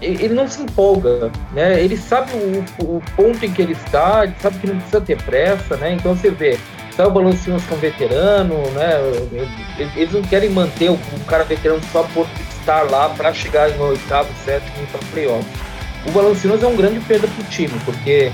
ele 0.01 0.33
não 0.33 0.47
se 0.47 0.61
empolga, 0.61 1.31
né? 1.53 1.81
Ele 1.81 1.97
sabe 1.97 2.31
o, 2.33 2.95
o, 2.97 3.03
ponto 3.15 3.45
em 3.45 3.51
que 3.51 3.61
ele 3.61 3.73
está, 3.73 4.23
ele 4.23 4.35
sabe 4.39 4.59
que 4.59 4.67
não 4.67 4.75
precisa 4.75 5.01
ter 5.01 5.21
pressa, 5.23 5.77
né? 5.77 5.93
Então 5.93 6.15
você 6.15 6.29
vê, 6.29 6.59
Sai 6.95 7.07
o 7.07 7.19
é 7.19 7.73
um 7.73 7.77
veterano, 7.79 8.55
né? 8.71 8.93
Eles 9.95 10.13
não 10.13 10.21
querem 10.21 10.49
manter 10.49 10.91
o, 10.91 10.99
cara 11.27 11.43
veterano 11.43 11.81
só 11.91 12.03
por 12.13 12.27
estar 12.51 12.83
lá 12.83 13.09
para 13.09 13.33
chegar 13.33 13.69
em 13.71 13.79
oitavo, 13.79 14.29
sétimo 14.45 14.85
para 14.91 14.99
playoff. 15.11 15.45
O 16.05 16.11
Balanciunas 16.11 16.61
é 16.61 16.67
um 16.67 16.75
grande 16.75 16.99
perda 16.99 17.27
para 17.27 17.43
o 17.43 17.47
time, 17.49 17.73
porque 17.83 18.31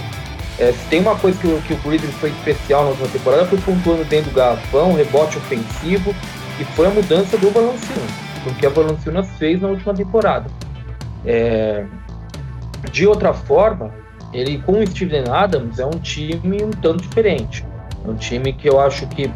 é, 0.59 0.73
se 0.73 0.85
tem 0.89 0.99
uma 0.99 1.15
coisa 1.15 1.39
que, 1.39 1.47
o, 1.47 1.61
que 1.61 1.73
o 1.73 1.77
Grizzlies 1.77 2.15
foi 2.15 2.31
especial 2.31 2.83
na 2.83 2.89
última 2.89 3.07
temporada 3.07 3.45
foi 3.45 3.59
pontuando 3.59 4.03
dentro 4.03 4.31
do 4.31 4.35
garrafão, 4.35 4.93
rebote 4.93 5.37
ofensivo, 5.37 6.13
e 6.59 6.65
foi 6.75 6.87
a 6.87 6.89
mudança 6.89 7.37
do 7.37 7.49
Balanciunas, 7.51 8.11
porque 8.43 8.65
a 8.65 8.69
Balanciunas 8.69 9.29
fez 9.37 9.61
na 9.61 9.69
última 9.69 9.93
temporada. 9.93 10.47
É, 11.25 11.85
de 12.91 13.07
outra 13.07 13.33
forma, 13.33 13.93
ele 14.33 14.57
com 14.59 14.73
o 14.83 14.85
Steven 14.87 15.29
Adams 15.29 15.79
é 15.79 15.85
um 15.85 15.91
time 15.91 16.61
um 16.61 16.71
tanto 16.71 17.03
diferente. 17.03 17.65
É 18.05 18.09
um 18.09 18.15
time 18.15 18.53
que 18.53 18.69
eu 18.69 18.79
acho 18.79 19.05
que 19.07 19.27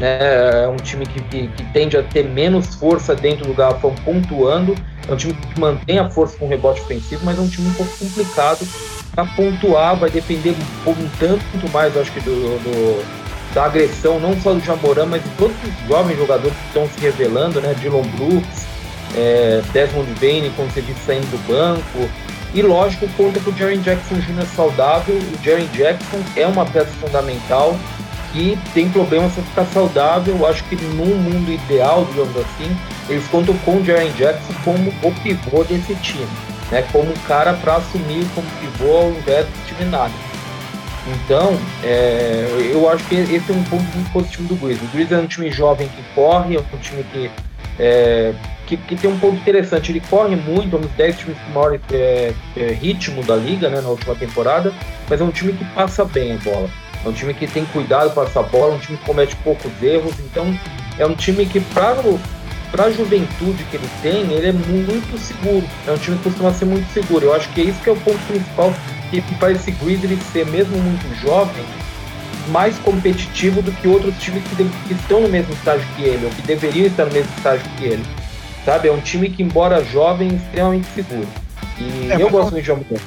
né, 0.00 0.64
é 0.64 0.68
um 0.68 0.76
time 0.76 1.06
que, 1.06 1.20
que, 1.22 1.48
que, 1.48 1.64
tende 1.72 1.96
a 1.96 2.02
ter 2.02 2.24
menos 2.24 2.74
força 2.74 3.14
dentro 3.14 3.46
do 3.46 3.54
garrafão 3.54 3.94
pontuando. 4.04 4.74
É 5.08 5.12
um 5.12 5.16
time 5.16 5.34
que 5.34 5.60
mantém 5.60 5.98
a 5.98 6.10
força 6.10 6.36
com 6.36 6.48
rebote 6.48 6.80
ofensivo, 6.80 7.24
mas 7.24 7.38
é 7.38 7.40
um 7.40 7.48
time 7.48 7.68
um 7.68 7.74
pouco 7.74 7.96
complicado 7.98 8.66
para 9.14 9.24
pontuar. 9.26 9.96
Vai 9.96 10.10
depender 10.10 10.56
um, 10.86 10.90
um 10.90 11.08
tanto 11.18 11.72
mais, 11.72 11.96
acho 11.96 12.12
que, 12.12 12.20
do, 12.20 12.30
do, 12.30 13.04
da 13.54 13.66
agressão, 13.66 14.18
não 14.18 14.38
só 14.40 14.52
do 14.52 14.60
Jamoran, 14.60 15.06
mas 15.06 15.22
de 15.22 15.30
todos 15.30 15.56
os 15.62 15.88
jovens 15.88 16.18
jogadores 16.18 16.56
que 16.56 16.66
estão 16.66 16.88
se 16.88 17.00
revelando, 17.00 17.60
né? 17.60 17.74
Dylan 17.74 18.02
Brooks, 18.16 18.66
é, 19.16 19.62
Desmond 19.72 20.10
Bain, 20.20 20.50
como 20.56 20.70
você 20.70 20.82
disse, 20.82 21.00
saindo 21.06 21.26
do 21.26 21.38
banco. 21.46 22.10
E 22.54 22.62
lógico, 22.62 23.08
conta 23.16 23.40
com 23.40 23.50
o 23.50 23.56
Jaren 23.56 23.80
Jackson 23.80 24.14
Jr. 24.14 24.46
saudável. 24.54 25.16
O 25.16 25.44
Jaren 25.44 25.66
Jackson 25.72 26.22
é 26.36 26.46
uma 26.46 26.64
peça 26.64 26.92
fundamental 27.00 27.76
que 28.32 28.56
tem 28.72 28.88
problemas 28.88 29.32
para 29.32 29.42
ficar 29.42 29.64
saudável. 29.66 30.46
Acho 30.46 30.62
que 30.64 30.76
no 30.76 31.04
mundo 31.04 31.50
ideal, 31.50 32.04
digamos 32.04 32.36
assim, 32.36 32.76
eles 33.08 33.26
contam 33.26 33.56
com 33.58 33.78
o 33.78 33.84
Jaren 33.84 34.12
Jackson 34.12 34.54
como 34.64 34.94
o 35.02 35.12
pivô 35.20 35.64
desse 35.64 35.96
time, 35.96 36.28
né? 36.70 36.82
Como 36.92 37.10
um 37.10 37.16
cara 37.26 37.54
para 37.54 37.76
assumir 37.76 38.24
como 38.36 38.46
pivô 38.60 38.98
ao 38.98 39.10
invés 39.10 39.46
do 39.46 39.52
Steven 39.64 39.92
Adams. 39.92 40.34
Então, 41.06 41.58
é, 41.82 42.70
eu 42.72 42.88
acho 42.88 43.04
que 43.04 43.16
esse 43.16 43.50
é 43.50 43.54
um 43.54 43.64
ponto 43.64 43.84
muito 43.94 44.12
positivo 44.12 44.44
do 44.44 44.54
Grizzlies. 44.54 44.90
O 44.90 44.92
Grizzlies 44.92 45.20
é 45.20 45.22
um 45.22 45.26
time 45.26 45.50
jovem 45.50 45.88
que 45.88 46.02
corre, 46.14 46.56
é 46.56 46.60
um 46.60 46.78
time 46.78 47.04
que 47.12 47.30
é, 47.80 48.32
que, 48.66 48.76
que, 48.76 48.96
tem 48.96 49.10
um 49.10 49.18
ponto 49.18 49.36
interessante. 49.36 49.92
Ele 49.92 50.00
corre 50.00 50.36
muito, 50.36 50.74
é 50.74 50.78
um 50.78 50.82
dos 50.82 50.90
10 50.92 51.18
times 51.18 51.36
com 51.38 51.52
maior 51.52 51.78
é, 51.92 52.32
é, 52.56 52.66
ritmo 52.72 53.22
da 53.22 53.36
liga 53.36 53.68
né, 53.68 53.80
na 53.80 53.88
última 53.88 54.14
temporada, 54.14 54.72
mas 55.08 55.20
é 55.20 55.24
um 55.24 55.30
time 55.30 55.52
que 55.52 55.64
passa 55.66 56.04
bem 56.04 56.32
a 56.32 56.38
bola. 56.38 56.68
É 57.04 57.08
um 57.08 57.12
time 57.12 57.34
que 57.34 57.46
tem 57.46 57.64
cuidado 57.66 58.12
para 58.14 58.24
essa 58.24 58.42
bola, 58.42 58.72
é 58.72 58.76
um 58.76 58.78
time 58.78 58.96
que 58.96 59.04
comete 59.04 59.36
poucos 59.36 59.70
erros. 59.82 60.14
Então, 60.20 60.58
é 60.98 61.06
um 61.06 61.14
time 61.14 61.44
que, 61.44 61.60
para 61.60 61.92
a 62.78 62.90
juventude 62.90 63.62
que 63.64 63.76
ele 63.76 63.88
tem, 64.02 64.32
ele 64.32 64.48
é 64.48 64.52
muito 64.52 65.18
seguro. 65.18 65.66
É 65.86 65.92
um 65.92 65.98
time 65.98 66.16
que 66.16 66.24
costuma 66.24 66.52
ser 66.52 66.64
muito 66.64 66.90
seguro. 66.92 67.26
Eu 67.26 67.34
acho 67.34 67.48
que 67.50 67.60
é 67.60 67.64
isso 67.64 67.80
que 67.82 67.90
é 67.90 67.92
o 67.92 67.96
ponto 67.96 68.18
principal 68.26 68.72
que, 69.10 69.34
faz 69.36 69.58
esse 69.58 69.70
Grizzlies 69.72 70.22
ser, 70.32 70.46
mesmo 70.46 70.76
muito 70.78 71.14
jovem, 71.20 71.64
mais 72.48 72.76
competitivo 72.78 73.62
do 73.62 73.70
que 73.72 73.88
outros 73.88 74.16
times 74.18 74.42
que, 74.44 74.56
que 74.56 74.94
estão 74.94 75.20
no 75.20 75.28
mesmo 75.28 75.52
estágio 75.54 75.86
que 75.96 76.02
ele, 76.02 76.24
ou 76.24 76.30
que 76.32 76.42
deveriam 76.42 76.86
estar 76.86 77.04
no 77.06 77.12
mesmo 77.12 77.30
estágio 77.36 77.64
que 77.76 77.84
ele. 77.84 78.04
Sabe? 78.64 78.88
É 78.88 78.92
um 78.92 79.00
time 79.00 79.28
que, 79.28 79.42
embora 79.42 79.84
jovem, 79.84 80.30
é 80.30 80.34
extremamente 80.34 80.86
seguro. 80.94 81.28
E 81.78 82.10
é, 82.10 82.20
eu 82.20 82.30
gosto 82.30 82.52
muito 82.52 82.62
de 82.62 82.68
Jamoran. 82.68 83.00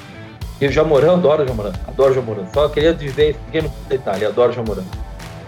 E 0.59 0.67
o 0.67 0.71
Jamoran, 0.71 1.13
adoro 1.13 1.43
o 1.43 1.47
Jamoran. 1.47 1.73
Adoro 1.87 2.11
o 2.11 2.15
Jamoran. 2.15 2.45
Só 2.53 2.69
queria 2.69 2.93
dizer 2.93 3.29
esse 3.29 3.39
pequeno 3.39 3.71
detalhe, 3.87 4.25
adoro 4.25 4.51
o 4.51 4.55
Jamoran. 4.55 4.83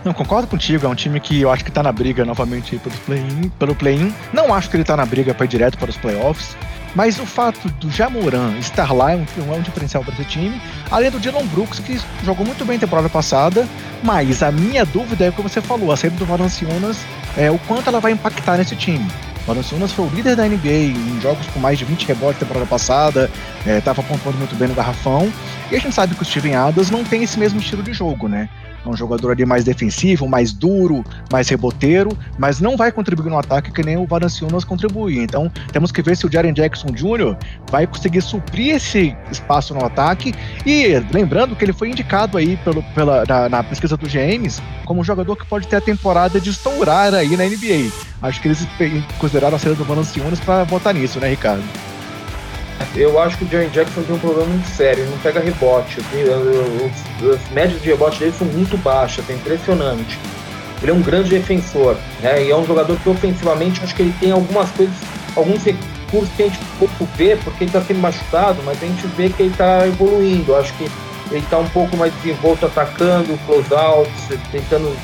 Não, 0.03 0.13
concordo 0.13 0.47
contigo, 0.47 0.85
é 0.85 0.89
um 0.89 0.95
time 0.95 1.19
que 1.19 1.41
eu 1.41 1.51
acho 1.51 1.65
que 1.65 1.71
tá 1.71 1.83
na 1.83 1.91
briga 1.91 2.23
novamente 2.23 2.77
pelo 2.77 2.95
play-in. 3.05 3.49
Pelo 3.59 3.75
play 3.75 4.13
Não 4.31 4.53
acho 4.53 4.69
que 4.69 4.77
ele 4.77 4.83
tá 4.83 4.95
na 4.95 5.05
briga 5.05 5.33
para 5.33 5.45
ir 5.45 5.49
direto 5.49 5.77
para 5.77 5.89
os 5.89 5.97
playoffs. 5.97 6.55
Mas 6.95 7.19
o 7.19 7.25
fato 7.25 7.69
do 7.73 7.91
Jamoran 7.91 8.57
estar 8.57 8.91
lá 8.93 9.11
é 9.11 9.15
um, 9.15 9.25
é 9.53 9.55
um 9.57 9.61
diferencial 9.61 10.03
para 10.03 10.13
esse 10.13 10.25
time, 10.25 10.59
além 10.89 11.11
do 11.11 11.19
Dylan 11.19 11.45
Brooks, 11.47 11.79
que 11.79 11.99
jogou 12.23 12.45
muito 12.45 12.65
bem 12.65 12.79
temporada 12.79 13.09
passada. 13.09 13.67
Mas 14.01 14.41
a 14.41 14.51
minha 14.51 14.85
dúvida 14.85 15.25
é 15.25 15.29
o 15.29 15.33
que 15.33 15.41
você 15.41 15.61
falou, 15.61 15.91
a 15.91 15.97
saída 15.97 16.15
do 16.15 16.25
Valanciunas, 16.25 16.97
é 17.37 17.51
o 17.51 17.59
quanto 17.59 17.89
ela 17.89 17.99
vai 17.99 18.13
impactar 18.13 18.57
nesse 18.57 18.75
time. 18.75 19.05
Valanciunas 19.50 19.91
foi 19.91 20.06
o 20.06 20.10
líder 20.10 20.36
da 20.36 20.48
NBA 20.48 20.94
em 20.96 21.20
jogos 21.20 21.48
com 21.48 21.60
mais 21.60 21.79
de 21.79 21.84
20 21.84 22.06
rebotes 22.06 22.39
temporada 22.39 22.68
passada, 22.68 23.32
estava 23.65 24.01
é, 24.01 24.03
pontuando 24.03 24.38
muito 24.38 24.56
bem 24.56 24.68
no 24.68 24.75
garrafão. 24.75 25.34
E 25.72 25.75
a 25.75 25.79
gente 25.79 25.91
sabe 25.96 26.13
que 26.13 26.22
o 26.22 26.25
Steven 26.25 26.53
Adams 26.53 26.91
não 26.91 27.03
tem 27.03 27.24
esse 27.24 27.39
mesmo 27.39 27.60
estilo 27.60 27.82
de 27.82 27.91
jogo, 27.91 28.27
né? 28.27 28.48
É 28.86 28.89
um 28.89 28.95
jogador 28.95 29.31
ali 29.31 29.45
mais 29.45 29.63
defensivo, 29.63 30.27
mais 30.27 30.53
duro, 30.53 31.03
mais 31.31 31.48
reboteiro, 31.50 32.17
mas 32.38 32.59
não 32.59 32.77
vai 32.77 32.91
contribuir 32.91 33.29
no 33.29 33.38
ataque 33.38 33.71
que 33.71 33.83
nem 33.83 33.98
o 33.98 34.05
Valanciunas 34.05 34.63
contribui. 34.63 35.19
Então, 35.19 35.51
temos 35.71 35.91
que 35.91 36.01
ver 36.01 36.15
se 36.15 36.25
o 36.25 36.31
Jaren 36.31 36.53
Jackson 36.53 36.88
Jr. 36.88 37.36
vai 37.69 37.86
conseguir 37.86 38.21
suprir 38.21 38.75
esse 38.75 39.15
espaço 39.31 39.74
no 39.74 39.83
ataque. 39.83 40.33
E 40.65 40.88
lembrando 41.13 41.55
que 41.55 41.65
ele 41.65 41.74
foi 41.74 41.89
indicado 41.89 42.38
aí 42.38 42.57
pelo, 42.57 42.81
pela, 42.95 43.24
na, 43.27 43.50
na 43.50 43.63
pesquisa 43.63 43.98
do 43.98 44.07
GMs 44.07 44.62
como 44.86 45.01
um 45.01 45.03
jogador 45.03 45.36
que 45.36 45.45
pode 45.45 45.67
ter 45.67 45.75
a 45.75 45.81
temporada 45.81 46.39
de 46.39 46.50
estourar 46.50 47.13
aí 47.13 47.36
na 47.36 47.43
NBA. 47.43 47.91
Acho 48.21 48.41
que 48.41 48.48
eles 48.48 48.67
consideraram 49.17 49.55
a 49.55 49.59
saída 49.59 49.75
do 49.75 49.86
Valanciunas 49.86 50.39
para 50.39 50.63
votar 50.63 50.93
nisso, 50.93 51.19
né, 51.19 51.29
Ricardo? 51.29 51.63
Eu 52.95 53.19
acho 53.19 53.38
que 53.38 53.45
o 53.45 53.48
Jaren 53.48 53.69
Jackson 53.69 54.01
tem 54.01 54.15
um 54.15 54.19
problema 54.19 54.48
muito 54.48 54.67
sério, 54.67 55.03
ele 55.03 55.12
não 55.12 55.17
pega 55.19 55.39
rebote. 55.39 56.00
As 56.00 57.51
médias 57.51 57.81
de 57.81 57.89
rebote 57.89 58.19
dele 58.19 58.33
são 58.38 58.48
muito 58.48 58.77
baixas, 58.77 59.29
é 59.29 59.33
impressionante. 59.33 60.17
Ele 60.81 60.91
é 60.91 60.93
um 60.93 61.01
grande 61.01 61.29
defensor, 61.29 61.98
né? 62.21 62.43
E 62.43 62.51
é 62.51 62.55
um 62.55 62.65
jogador 62.65 62.98
que 62.98 63.09
ofensivamente 63.09 63.81
acho 63.83 63.93
que 63.95 64.01
ele 64.01 64.15
tem 64.19 64.31
algumas 64.31 64.69
coisas, 64.71 64.95
alguns 65.36 65.63
recursos 65.63 66.33
que 66.36 66.43
a 66.43 66.45
gente 66.48 66.59
pouco 66.79 67.07
vê, 67.15 67.36
porque 67.36 67.65
ele 67.65 67.69
está 67.69 67.81
sendo 67.81 68.00
machucado, 68.00 68.62
mas 68.63 68.81
a 68.81 68.86
gente 68.86 69.05
vê 69.07 69.29
que 69.29 69.43
ele 69.43 69.51
está 69.51 69.86
evoluindo. 69.86 70.55
Acho 70.55 70.74
que 70.74 70.89
ele 71.31 71.43
está 71.43 71.59
um 71.59 71.69
pouco 71.69 71.95
mais 71.98 72.13
desenvolto 72.15 72.65
atacando, 72.65 73.38
close-outs, 73.45 74.29
tentando 74.51 74.95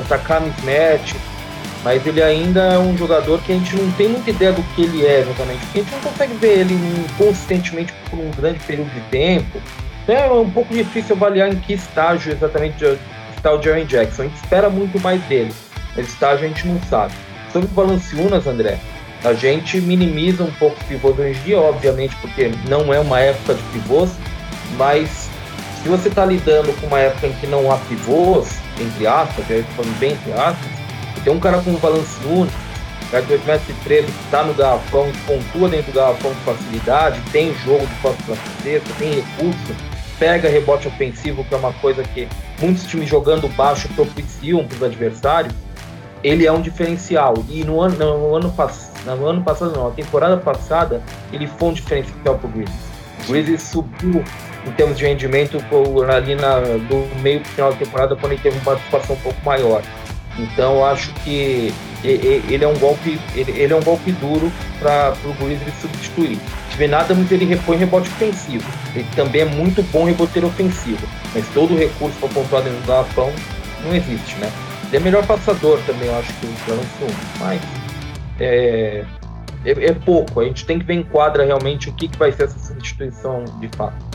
atacar 0.00 0.40
mismatch 0.40 1.14
mas 1.82 2.06
ele 2.06 2.22
ainda 2.22 2.60
é 2.60 2.78
um 2.78 2.96
jogador 2.96 3.40
que 3.42 3.52
a 3.52 3.54
gente 3.54 3.74
não 3.76 3.90
tem 3.92 4.08
muita 4.08 4.30
ideia 4.30 4.52
do 4.52 4.62
que 4.74 4.82
ele 4.82 5.04
é 5.04 5.20
exatamente, 5.20 5.60
porque 5.66 5.80
a 5.80 5.82
gente 5.82 5.92
não 5.92 6.00
consegue 6.00 6.34
ver 6.34 6.58
ele 6.60 7.06
consistentemente 7.16 7.92
por 8.10 8.18
um 8.18 8.30
grande 8.30 8.58
período 8.60 8.90
de 8.90 9.00
tempo. 9.10 9.60
Então 10.02 10.14
é 10.14 10.30
um 10.32 10.50
pouco 10.50 10.74
difícil 10.74 11.16
avaliar 11.16 11.52
em 11.52 11.56
que 11.56 11.72
estágio 11.72 12.32
exatamente 12.32 12.84
está 13.36 13.54
o 13.54 13.62
Jaren 13.62 13.86
Jackson. 13.86 14.22
A 14.22 14.24
gente 14.26 14.36
espera 14.36 14.68
muito 14.68 15.00
mais 15.00 15.22
dele, 15.22 15.52
mas 15.96 16.08
estágio 16.08 16.44
a 16.44 16.48
gente 16.48 16.66
não 16.66 16.80
sabe. 16.82 17.14
Sobre 17.52 17.68
o 17.68 17.74
Valanciunas, 17.74 18.46
André, 18.46 18.78
a 19.24 19.32
gente 19.32 19.80
minimiza 19.80 20.44
um 20.44 20.52
pouco 20.52 20.80
o 20.80 20.84
pivô 20.84 21.12
do 21.12 21.22
dia, 21.44 21.58
obviamente, 21.58 22.14
porque 22.16 22.52
não 22.68 22.92
é 22.92 23.00
uma 23.00 23.20
época 23.20 23.54
de 23.54 23.62
pivôs, 23.64 24.10
mas 24.76 25.28
se 25.82 25.88
você 25.88 26.08
está 26.08 26.24
lidando 26.26 26.72
com 26.80 26.86
uma 26.86 26.98
época 26.98 27.26
em 27.26 27.32
que 27.32 27.46
não 27.46 27.70
há 27.70 27.76
pivôs, 27.78 28.58
entre 28.78 29.06
aspas, 29.06 29.48
estou 29.50 29.84
falando 29.84 29.98
bem 29.98 30.12
entre 30.12 30.32
aspas, 30.32 30.79
tem 31.24 31.32
um 31.32 31.40
cara 31.40 31.60
com 31.60 31.70
um 31.70 31.76
Valanciunas, 31.76 32.52
cara 33.10 33.24
de 33.24 33.34
2,13 33.34 33.46
metros, 33.46 34.14
que 34.14 34.24
está 34.24 34.42
no 34.42 34.54
garrafão, 34.54 35.10
pontua 35.26 35.68
dentro 35.68 35.92
do 35.92 35.96
garrafão 35.96 36.32
com 36.32 36.54
facilidade, 36.54 37.20
tem 37.32 37.54
jogo 37.64 37.86
de 37.86 37.94
posse 37.96 38.22
para 38.22 38.36
tem 38.98 39.14
recurso, 39.14 39.74
pega 40.18 40.48
rebote 40.48 40.86
ofensivo, 40.86 41.44
que 41.44 41.54
é 41.54 41.56
uma 41.56 41.72
coisa 41.74 42.02
que 42.02 42.28
muitos 42.60 42.84
times 42.84 43.08
jogando 43.08 43.48
baixo 43.48 43.88
propiciam 43.94 44.64
para 44.66 44.76
os 44.76 44.82
adversários. 44.82 45.54
Ele 46.22 46.46
é 46.46 46.52
um 46.52 46.60
diferencial. 46.60 47.34
E 47.48 47.64
no 47.64 47.80
ano, 47.80 47.96
no 47.96 48.04
ano, 48.04 48.54
no 49.16 49.26
ano 49.26 49.42
passado, 49.42 49.72
não, 49.74 49.88
na 49.88 49.94
temporada 49.94 50.36
passada, 50.36 51.02
ele 51.32 51.46
foi 51.46 51.70
um 51.70 51.72
diferencial 51.72 52.38
para 52.38 52.46
o 52.46 52.50
Grizzlies. 52.50 52.80
O 53.26 53.32
Grizzlies 53.32 53.62
subiu 53.62 54.22
em 54.66 54.70
termos 54.72 54.98
de 54.98 55.06
rendimento 55.06 55.58
ali 56.14 56.34
na, 56.34 56.60
do 56.60 57.20
meio 57.20 57.40
para 57.40 57.50
final 57.50 57.72
da 57.72 57.78
temporada, 57.78 58.16
quando 58.16 58.32
ele 58.32 58.42
teve 58.42 58.56
uma 58.58 58.64
participação 58.64 59.16
um 59.16 59.20
pouco 59.20 59.42
maior. 59.44 59.82
Então 60.38 60.84
acho 60.84 61.12
que 61.24 61.72
ele 62.02 62.64
é 62.64 62.68
um 62.68 62.78
golpe, 62.78 63.20
ele 63.34 63.72
é 63.72 63.76
um 63.76 63.82
golpe 63.82 64.12
duro 64.12 64.50
para 64.78 65.14
o 65.24 65.34
Grizzlies 65.34 65.74
substituir. 65.80 66.38
Se 66.70 66.76
vê 66.76 66.86
nada, 66.86 67.14
muito 67.14 67.32
ele 67.32 67.44
repõe 67.44 67.76
rebote 67.76 68.08
ofensivo. 68.08 68.66
Ele 68.94 69.06
também 69.14 69.42
é 69.42 69.44
muito 69.44 69.82
bom 69.90 70.04
reboteiro 70.04 70.48
ofensivo, 70.48 71.06
mas 71.34 71.46
todo 71.48 71.76
recurso 71.76 72.16
para 72.18 72.28
pontuar 72.28 72.62
dentro 72.62 72.80
do 72.80 72.86
garrafão 72.86 73.32
não 73.84 73.94
existe, 73.94 74.36
né? 74.36 74.50
Ele 74.86 74.96
é 74.96 75.00
melhor 75.00 75.26
passador 75.26 75.78
também, 75.86 76.08
eu 76.08 76.18
acho 76.18 76.32
que 76.34 76.46
o 76.46 76.52
Brunson, 76.66 77.14
mas 77.38 77.60
é, 78.40 79.04
é, 79.64 79.70
é, 79.70 79.92
pouco. 79.92 80.40
A 80.40 80.44
gente 80.44 80.64
tem 80.64 80.78
que 80.78 80.84
ver 80.84 80.94
em 80.94 81.02
quadra 81.02 81.44
realmente 81.44 81.88
o 81.88 81.92
que, 81.92 82.08
que 82.08 82.18
vai 82.18 82.32
ser 82.32 82.44
essa 82.44 82.58
substituição 82.58 83.44
de 83.60 83.68
fato. 83.76 84.09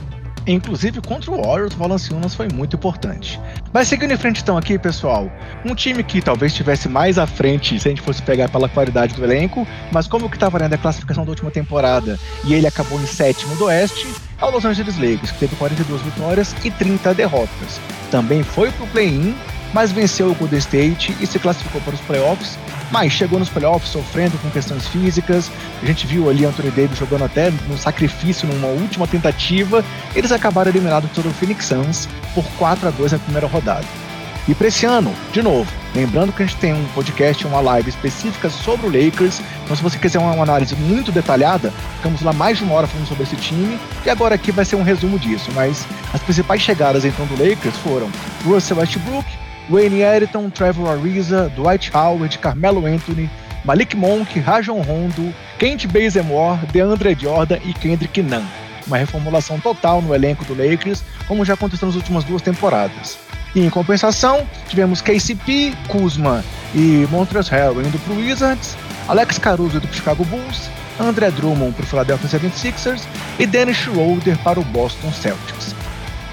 Inclusive 0.48 1.02
contra 1.02 1.32
o 1.32 1.42
Warriors, 1.42 1.74
o 1.74 1.78
Valanciunas 1.78 2.36
foi 2.36 2.48
muito 2.54 2.76
importante. 2.76 3.40
Mas 3.74 3.88
seguindo 3.88 4.12
em 4.12 4.18
frente 4.18 4.42
então 4.42 4.58
aqui, 4.58 4.78
pessoal, 4.78 5.32
um 5.66 5.74
time 5.74 6.04
que 6.04 6.22
talvez 6.22 6.52
estivesse 6.52 6.88
mais 6.88 7.18
à 7.18 7.26
frente 7.26 7.80
se 7.80 7.88
a 7.88 7.90
gente 7.90 8.02
fosse 8.02 8.22
pegar 8.22 8.50
pela 8.50 8.70
qualidade 8.70 9.16
do 9.16 9.24
elenco, 9.24 9.68
mas 9.92 10.08
como 10.08 10.30
que 10.30 10.36
estava 10.36 10.58
valendo 10.58 10.74
a 10.74 10.78
classificação 10.78 11.26
da 11.26 11.32
última 11.32 11.50
temporada 11.50 12.20
e 12.44 12.54
ele 12.54 12.68
acabou 12.68 13.00
em 13.00 13.08
sétimo 13.08 13.56
do 13.56 13.66
Oeste, 13.66 14.08
é 14.40 14.46
o 14.46 14.52
Los 14.52 14.66
Angeles 14.66 14.98
Lakers, 14.98 15.32
que 15.32 15.40
teve 15.40 15.56
42 15.56 16.02
vitórias 16.02 16.56
e 16.64 16.70
30 16.70 17.14
derrotas. 17.14 17.80
Também 18.12 18.44
foi 18.44 18.72
pro 18.72 18.86
play-in, 18.88 19.36
mas 19.74 19.92
venceu 19.92 20.30
o 20.30 20.36
Golden 20.36 20.60
State 20.60 21.16
e 21.20 21.26
se 21.26 21.40
classificou 21.40 21.82
para 21.82 21.96
os 21.96 22.02
playoffs 22.02 22.58
mas 22.92 23.12
chegou 23.12 23.40
nos 23.40 23.50
playoffs 23.50 23.92
sofrendo 23.92 24.38
com 24.40 24.50
questões 24.50 24.88
físicas. 24.88 25.52
A 25.82 25.86
gente 25.86 26.06
viu 26.08 26.30
ali 26.30 26.46
Anthony 26.46 26.72
Davis 26.72 26.98
jogando 26.98 27.26
até 27.26 27.52
no 27.68 27.78
sacrifício 27.78 28.48
numa 28.48 28.68
última 28.68 29.08
tentativa. 29.08 29.84
Eles 30.16 30.32
acabaram 30.32 30.70
eliminados 30.72 31.10
pelo 31.12 31.34
Phoenix 31.34 31.66
Suns 31.66 32.08
por 32.34 32.46
4 32.58 32.88
a 32.88 32.92
2 32.92 33.12
na 33.14 33.20
primeira 33.20 33.48
rodada. 33.48 33.86
E 34.48 34.54
para 34.54 34.68
esse 34.68 34.86
ano, 34.86 35.12
de 35.32 35.42
novo, 35.42 35.72
lembrando 35.96 36.32
que 36.32 36.44
a 36.44 36.46
gente 36.46 36.60
tem 36.60 36.72
um 36.72 36.86
podcast, 36.94 37.48
uma 37.48 37.60
live 37.62 37.90
específica 37.90 38.48
sobre 38.48 38.86
o 38.86 39.06
Lakers. 39.06 39.42
Então, 39.64 39.76
se 39.76 39.82
você 39.82 39.98
quiser 39.98 40.20
uma 40.20 40.40
análise 40.40 40.76
muito 40.76 41.12
detalhada, 41.12 41.74
ficamos 41.98 42.22
lá 42.22 42.32
mais 42.32 42.60
de 42.60 42.64
uma 42.64 42.76
hora 42.76 42.86
falando 42.86 43.08
sobre 43.08 43.24
esse 43.24 43.36
time. 43.38 43.80
E 44.06 44.10
agora 44.10 44.36
aqui 44.36 44.52
vai 44.52 44.64
ser 44.64 44.76
um 44.76 44.84
resumo 44.84 45.18
disso. 45.18 45.50
Mas 45.56 45.88
as 46.14 46.22
principais 46.22 46.62
chegadas 46.62 47.06
então 47.06 47.26
do 47.26 47.34
Lakers 47.44 47.76
foram 47.78 48.08
Russell 48.46 48.78
Westbrook, 48.78 49.26
Wayne 49.70 50.02
Ellington, 50.02 50.50
Trevor 50.50 50.88
Ariza, 50.88 51.50
Dwight 51.56 51.92
Howard, 51.94 52.38
Carmelo 52.40 52.86
Anthony, 52.86 53.30
Malik 53.64 53.96
Monk, 53.96 54.40
Rajon 54.40 54.82
Rondo, 54.82 55.34
Kent 55.58 55.88
Bazemore, 55.88 56.60
DeAndre 56.72 57.16
Jordan 57.16 57.58
e 57.66 57.74
Kendrick 57.74 58.22
Nunn. 58.22 58.46
Uma 58.86 58.98
reformulação 58.98 59.60
total 59.60 60.02
no 60.02 60.14
elenco 60.14 60.46
do 60.46 60.54
Lakers, 60.54 61.04
como 61.28 61.44
já 61.44 61.56
aconteceu 61.56 61.88
nas 61.88 61.96
últimas 61.96 62.24
duas 62.24 62.42
temporadas. 62.42 63.18
E 63.56 63.66
em 63.66 63.70
compensação, 63.70 64.46
tivemos 64.68 65.02
KCP, 65.02 65.74
Kuzma 65.88 66.44
e 66.74 67.08
Montrezl 67.10 67.52
Harrell 67.52 67.82
indo 67.82 67.98
para 67.98 68.14
o 68.14 68.18
Wizards, 68.18 68.78
Alex 69.08 69.40
Caruso 69.40 69.78
indo 69.78 69.88
para 69.88 69.92
o 69.92 69.96
Chicago 69.96 70.26
Bulls, 70.26 70.70
André 71.00 71.32
Drummond 71.32 71.74
para 71.74 71.84
o 71.84 71.88
Philadelphia 71.88 72.40
76ers 72.40 73.02
e 73.40 73.46
Dennis 73.46 73.78
Schroeder 73.78 74.38
para 74.40 74.60
o 74.60 74.64
Boston 74.64 75.12
Celtics. 75.12 75.74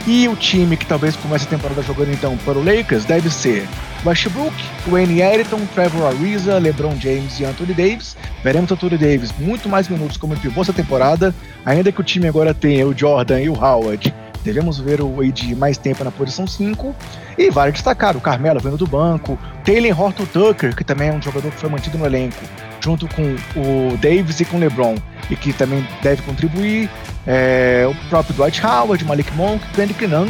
E 0.06 0.26
o 0.26 0.34
time 0.34 0.76
que 0.76 0.84
talvez 0.84 1.14
comece 1.14 1.44
a 1.44 1.48
temporada 1.48 1.80
jogando 1.80 2.12
então 2.12 2.36
para 2.38 2.58
o 2.58 2.64
Lakers 2.64 3.04
deve 3.04 3.30
ser 3.30 3.68
Westbrook, 4.04 4.52
Wayne 4.88 5.20
Ellington, 5.20 5.60
Trevor 5.72 6.06
Ariza, 6.06 6.58
LeBron 6.58 6.96
James 6.98 7.38
e 7.38 7.44
Anthony 7.44 7.72
Davis. 7.72 8.16
Veremos 8.42 8.72
Anthony 8.72 8.98
Davis 8.98 9.32
muito 9.38 9.68
mais 9.68 9.88
minutos 9.88 10.16
como 10.16 10.36
pivô 10.36 10.62
essa 10.62 10.72
temporada, 10.72 11.32
ainda 11.64 11.92
que 11.92 12.00
o 12.00 12.04
time 12.04 12.26
agora 12.26 12.52
tenha 12.52 12.84
o 12.84 12.96
Jordan 12.96 13.40
e 13.42 13.48
o 13.48 13.54
Howard. 13.54 14.12
Devemos 14.42 14.80
ver 14.80 15.00
o 15.00 15.20
AD 15.20 15.54
mais 15.54 15.78
tempo 15.78 16.02
na 16.02 16.10
posição 16.10 16.48
5. 16.48 16.92
E 17.38 17.48
vale 17.48 17.70
destacar 17.70 18.16
o 18.16 18.20
Carmelo 18.20 18.58
vindo 18.58 18.76
do 18.76 18.86
banco, 18.86 19.38
Taylor 19.64 19.98
Horton 19.98 20.26
Tucker, 20.26 20.74
que 20.74 20.82
também 20.82 21.08
é 21.08 21.12
um 21.12 21.22
jogador 21.22 21.50
que 21.50 21.58
foi 21.58 21.70
mantido 21.70 21.96
no 21.96 22.04
elenco, 22.04 22.42
junto 22.82 23.06
com 23.08 23.36
o 23.56 23.96
Davis 23.98 24.40
e 24.40 24.44
com 24.44 24.56
o 24.56 24.60
LeBron, 24.60 24.96
e 25.30 25.36
que 25.36 25.52
também 25.52 25.86
deve 26.02 26.22
contribuir 26.22 26.90
é, 27.26 27.86
o 27.88 27.94
próprio 28.08 28.34
Dwight 28.34 28.64
Howard, 28.64 29.04
Malik 29.04 29.32
Monk, 29.34 29.64
Kendrick 29.74 30.06
Nunn, 30.06 30.28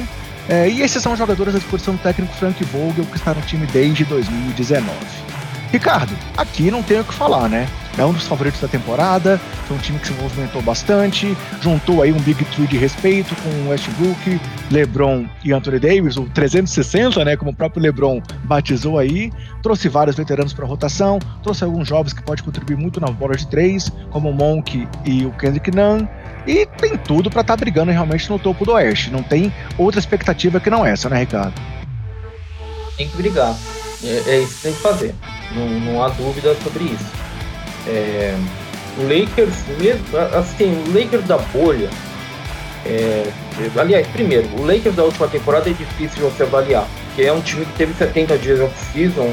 é, 0.48 0.68
e 0.68 0.82
esses 0.82 1.02
são 1.02 1.12
os 1.12 1.18
jogadores 1.18 1.54
à 1.54 1.58
disposição 1.58 1.94
do 1.94 2.02
técnico 2.02 2.34
Frank 2.34 2.62
Vogel, 2.64 3.04
que 3.06 3.16
está 3.16 3.32
no 3.32 3.40
time 3.42 3.66
desde 3.66 4.04
2019. 4.04 5.31
Ricardo, 5.72 6.14
aqui 6.36 6.70
não 6.70 6.82
tenho 6.82 7.00
o 7.00 7.04
que 7.04 7.14
falar, 7.14 7.48
né? 7.48 7.66
É 7.96 8.04
um 8.04 8.12
dos 8.12 8.26
favoritos 8.26 8.60
da 8.60 8.68
temporada, 8.68 9.40
foi 9.66 9.74
um 9.74 9.80
time 9.80 9.98
que 9.98 10.06
se 10.06 10.12
movimentou 10.12 10.60
bastante, 10.60 11.34
juntou 11.62 12.02
aí 12.02 12.12
um 12.12 12.20
Big 12.20 12.44
Three 12.44 12.66
de 12.66 12.76
respeito 12.76 13.34
com 13.36 13.70
Westbrook, 13.70 14.38
LeBron 14.70 15.24
e 15.42 15.50
Anthony 15.50 15.78
Davis, 15.78 16.18
o 16.18 16.24
360, 16.24 17.24
né, 17.24 17.38
como 17.38 17.52
o 17.52 17.54
próprio 17.54 17.82
LeBron 17.82 18.20
batizou 18.44 18.98
aí, 18.98 19.32
trouxe 19.62 19.88
vários 19.88 20.14
veteranos 20.14 20.52
para 20.52 20.66
rotação, 20.66 21.18
trouxe 21.42 21.64
alguns 21.64 21.88
jovens 21.88 22.12
que 22.12 22.22
podem 22.22 22.44
contribuir 22.44 22.76
muito 22.76 23.00
na 23.00 23.08
bola 23.08 23.34
de 23.34 23.46
três, 23.46 23.90
como 24.10 24.28
o 24.28 24.34
Monk 24.34 24.86
e 25.06 25.24
o 25.24 25.32
Kendrick 25.32 25.70
Nunn, 25.74 26.06
e 26.46 26.66
tem 26.66 26.98
tudo 26.98 27.30
para 27.30 27.40
estar 27.40 27.56
tá 27.56 27.60
brigando 27.60 27.90
realmente 27.90 28.28
no 28.28 28.38
topo 28.38 28.66
do 28.66 28.72
Oeste. 28.72 29.10
Não 29.10 29.22
tem 29.22 29.50
outra 29.78 29.98
expectativa 29.98 30.60
que 30.60 30.68
não 30.68 30.84
essa, 30.84 31.08
né, 31.08 31.20
Ricardo? 31.20 31.54
Tem 32.98 33.08
que 33.08 33.16
brigar. 33.16 33.56
É, 34.04 34.22
é 34.26 34.40
isso 34.40 34.56
que 34.56 34.62
tem 34.62 34.72
que 34.74 34.80
fazer. 34.80 35.14
Não, 35.54 35.68
não 35.68 36.02
há 36.02 36.08
dúvida 36.08 36.54
sobre 36.62 36.84
isso. 36.84 37.12
É, 37.86 38.36
o 38.98 39.02
Lakers, 39.02 39.54
mesmo, 39.78 40.04
assim, 40.38 40.84
o 40.88 40.98
Lakers 40.98 41.24
da 41.24 41.38
bolha. 41.38 41.90
É, 42.84 43.24
aliás, 43.76 44.06
primeiro, 44.08 44.48
o 44.58 44.66
Lakers 44.66 44.96
da 44.96 45.04
última 45.04 45.28
temporada 45.28 45.70
é 45.70 45.72
difícil 45.72 46.16
de 46.16 46.34
você 46.34 46.42
avaliar, 46.42 46.86
porque 47.06 47.22
é 47.22 47.32
um 47.32 47.40
time 47.40 47.64
que 47.64 47.72
teve 47.74 47.94
70 47.94 48.38
dias 48.38 48.58
de 48.58 48.64
off-season, 48.64 49.32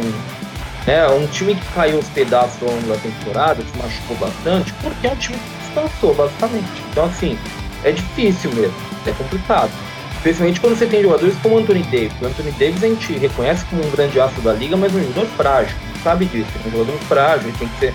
né, 0.86 1.08
um 1.10 1.26
time 1.28 1.56
que 1.56 1.66
caiu 1.74 1.98
os 1.98 2.08
pedaços 2.10 2.62
ao 2.62 2.70
longo 2.70 2.88
da 2.88 2.96
temporada, 2.98 3.62
se 3.62 3.78
machucou 3.78 4.18
bastante, 4.18 4.72
porque 4.84 5.08
é 5.08 5.12
um 5.12 5.16
time 5.16 5.40
descansou, 5.62 6.14
basicamente. 6.14 6.84
Então, 6.92 7.06
assim, 7.06 7.38
é 7.84 7.92
difícil 7.92 8.52
mesmo, 8.54 8.76
é 9.08 9.12
complicado. 9.12 9.72
Especialmente 10.20 10.60
quando 10.60 10.78
você 10.78 10.86
tem 10.86 11.02
jogadores 11.02 11.34
como 11.38 11.56
o 11.56 11.60
Anthony 11.60 11.82
Davis. 11.84 12.12
O 12.22 12.26
Anthony 12.26 12.52
Davis 12.52 12.84
a 12.84 12.88
gente 12.88 13.14
reconhece 13.14 13.64
como 13.66 13.86
um 13.86 13.90
grande 13.90 14.20
aço 14.20 14.42
da 14.42 14.52
liga, 14.52 14.76
mas 14.76 14.94
um 14.94 15.02
jogador 15.02 15.26
frágil, 15.38 15.78
sabe 16.04 16.26
disso. 16.26 16.50
É 16.66 16.68
um 16.68 16.72
jogador 16.72 17.00
frágil, 17.00 17.54
tem 17.58 17.70
que 17.70 17.80
ser 17.80 17.94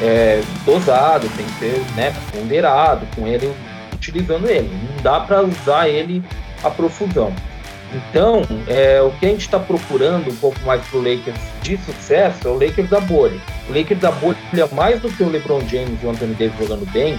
é, 0.00 0.40
dosado, 0.64 1.28
tem 1.36 1.44
que 1.44 1.58
ser 1.58 1.84
né, 1.96 2.14
ponderado 2.32 3.04
com 3.16 3.26
ele, 3.26 3.52
utilizando 3.92 4.48
ele. 4.48 4.70
Não 4.88 5.02
dá 5.02 5.18
para 5.18 5.42
usar 5.42 5.88
ele 5.88 6.22
a 6.62 6.70
profusão. 6.70 7.34
Então, 7.92 8.42
é, 8.68 9.02
o 9.02 9.10
que 9.10 9.26
a 9.26 9.28
gente 9.28 9.42
está 9.42 9.58
procurando 9.58 10.30
um 10.30 10.36
pouco 10.36 10.58
mais 10.64 10.80
para 10.86 10.98
o 10.98 11.02
Lakers 11.02 11.40
de 11.60 11.76
sucesso 11.78 12.46
é 12.46 12.50
o 12.52 12.54
Lakers 12.54 12.88
da 12.88 13.00
bolha. 13.00 13.40
O 13.68 13.76
Lakers 13.76 14.00
da 14.00 14.12
bolha, 14.12 14.38
mais 14.72 15.00
do 15.00 15.08
que 15.08 15.24
o 15.24 15.28
LeBron 15.28 15.60
James 15.68 16.00
e 16.00 16.06
o 16.06 16.10
Anthony 16.10 16.34
Davis 16.34 16.56
jogando 16.56 16.88
bem, 16.92 17.18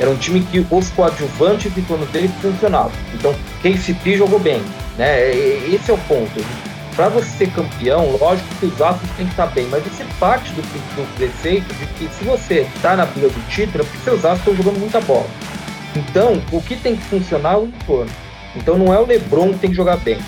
era 0.00 0.10
um 0.10 0.16
time 0.16 0.40
que 0.40 0.66
os 0.70 0.90
coadjuvantes 0.90 1.70
e 1.76 1.82
torno 1.82 2.06
dele 2.06 2.28
funcionavam. 2.40 2.90
Então, 3.14 3.34
KCP 3.62 4.16
jogou 4.16 4.38
bem. 4.38 4.62
Né? 4.96 5.30
Esse 5.30 5.90
é 5.90 5.94
o 5.94 5.98
ponto. 5.98 6.42
Para 6.96 7.10
você 7.10 7.28
ser 7.36 7.50
campeão, 7.52 8.16
lógico 8.16 8.48
que 8.58 8.66
os 8.66 8.80
astros 8.80 9.10
têm 9.12 9.26
que 9.26 9.32
estar 9.32 9.46
bem, 9.48 9.66
mas 9.70 9.84
você 9.84 10.04
parte 10.18 10.50
do, 10.54 10.62
do 10.62 11.16
preceito 11.16 11.72
de 11.74 11.86
que 11.86 12.08
se 12.14 12.24
você 12.24 12.66
está 12.74 12.96
na 12.96 13.04
briga 13.04 13.28
do 13.28 13.48
título, 13.48 13.84
é 13.84 13.86
porque 13.86 13.98
seus 14.04 14.24
astros 14.24 14.38
estão 14.38 14.56
jogando 14.56 14.80
muita 14.80 15.00
bola. 15.02 15.26
Então, 15.94 16.42
o 16.50 16.62
que 16.62 16.76
tem 16.76 16.96
que 16.96 17.02
funcionar 17.04 17.54
é 17.54 17.58
o 17.58 17.64
entorno. 17.66 18.10
Então 18.56 18.78
não 18.78 18.92
é 18.92 18.98
o 18.98 19.06
LeBron 19.06 19.52
que 19.52 19.58
tem 19.60 19.70
que 19.70 19.76
jogar 19.76 19.96
bem. 19.98 20.18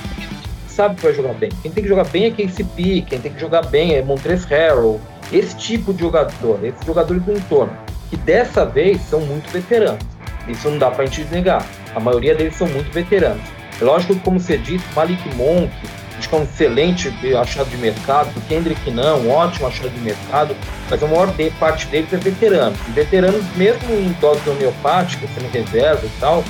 Sabe 0.69 0.97
que 0.97 1.03
vai 1.03 1.15
jogar 1.15 1.35
bem. 1.35 1.51
Quem 1.63 1.71
tem 1.71 1.83
que 1.83 1.89
jogar 1.89 2.05
bem 2.05 2.27
é 2.27 2.31
KCP, 2.31 3.05
quem 3.09 3.21
tem 3.21 3.33
que 3.33 3.41
jogar 3.41 3.67
bem 3.67 3.95
é 3.95 4.03
Montrezl 4.03 4.47
Harrell. 4.49 5.01
Esse 5.33 5.57
tipo 5.57 5.93
de 5.93 6.01
jogador, 6.01 6.63
esses 6.63 6.85
jogadores 6.85 7.23
do 7.23 7.33
entorno, 7.33 7.73
que 8.13 8.17
dessa 8.19 8.67
vez 8.67 9.01
são 9.09 9.21
muito 9.21 9.51
veteranos. 9.51 10.05
Isso 10.47 10.69
não 10.69 10.77
dá 10.77 10.91
pra 10.91 11.07
gente 11.07 11.25
negar. 11.33 11.65
A 11.95 12.01
maioria 12.01 12.35
deles 12.35 12.55
são 12.55 12.69
muito 12.69 12.93
veteranos. 12.93 13.41
É 13.81 13.85
lógico 13.85 14.15
como 14.17 14.39
você 14.39 14.59
disse, 14.59 14.85
Malik 14.95 15.35
Monk, 15.35 15.73
acho 16.19 16.29
que 16.29 16.35
é 16.35 16.39
um 16.39 16.43
excelente 16.43 17.11
achado 17.35 17.71
de 17.71 17.79
mercado, 17.79 18.29
Kendrick 18.49 18.91
não, 18.91 19.21
um 19.21 19.31
ótimo 19.31 19.67
achado 19.67 19.89
de 19.89 20.01
mercado, 20.01 20.55
mas 20.91 21.03
a 21.03 21.07
maior 21.07 21.33
parte 21.59 21.87
deles 21.87 22.13
é 22.13 22.19
veteranos. 22.19 22.79
E 22.87 22.91
veteranos, 22.91 23.43
mesmo 23.57 23.95
em 23.95 24.15
dose 24.21 24.47
homeopática, 24.47 25.27
sendo 25.35 25.51
reserva 25.51 26.05
e 26.05 26.21
tal, 26.21 26.45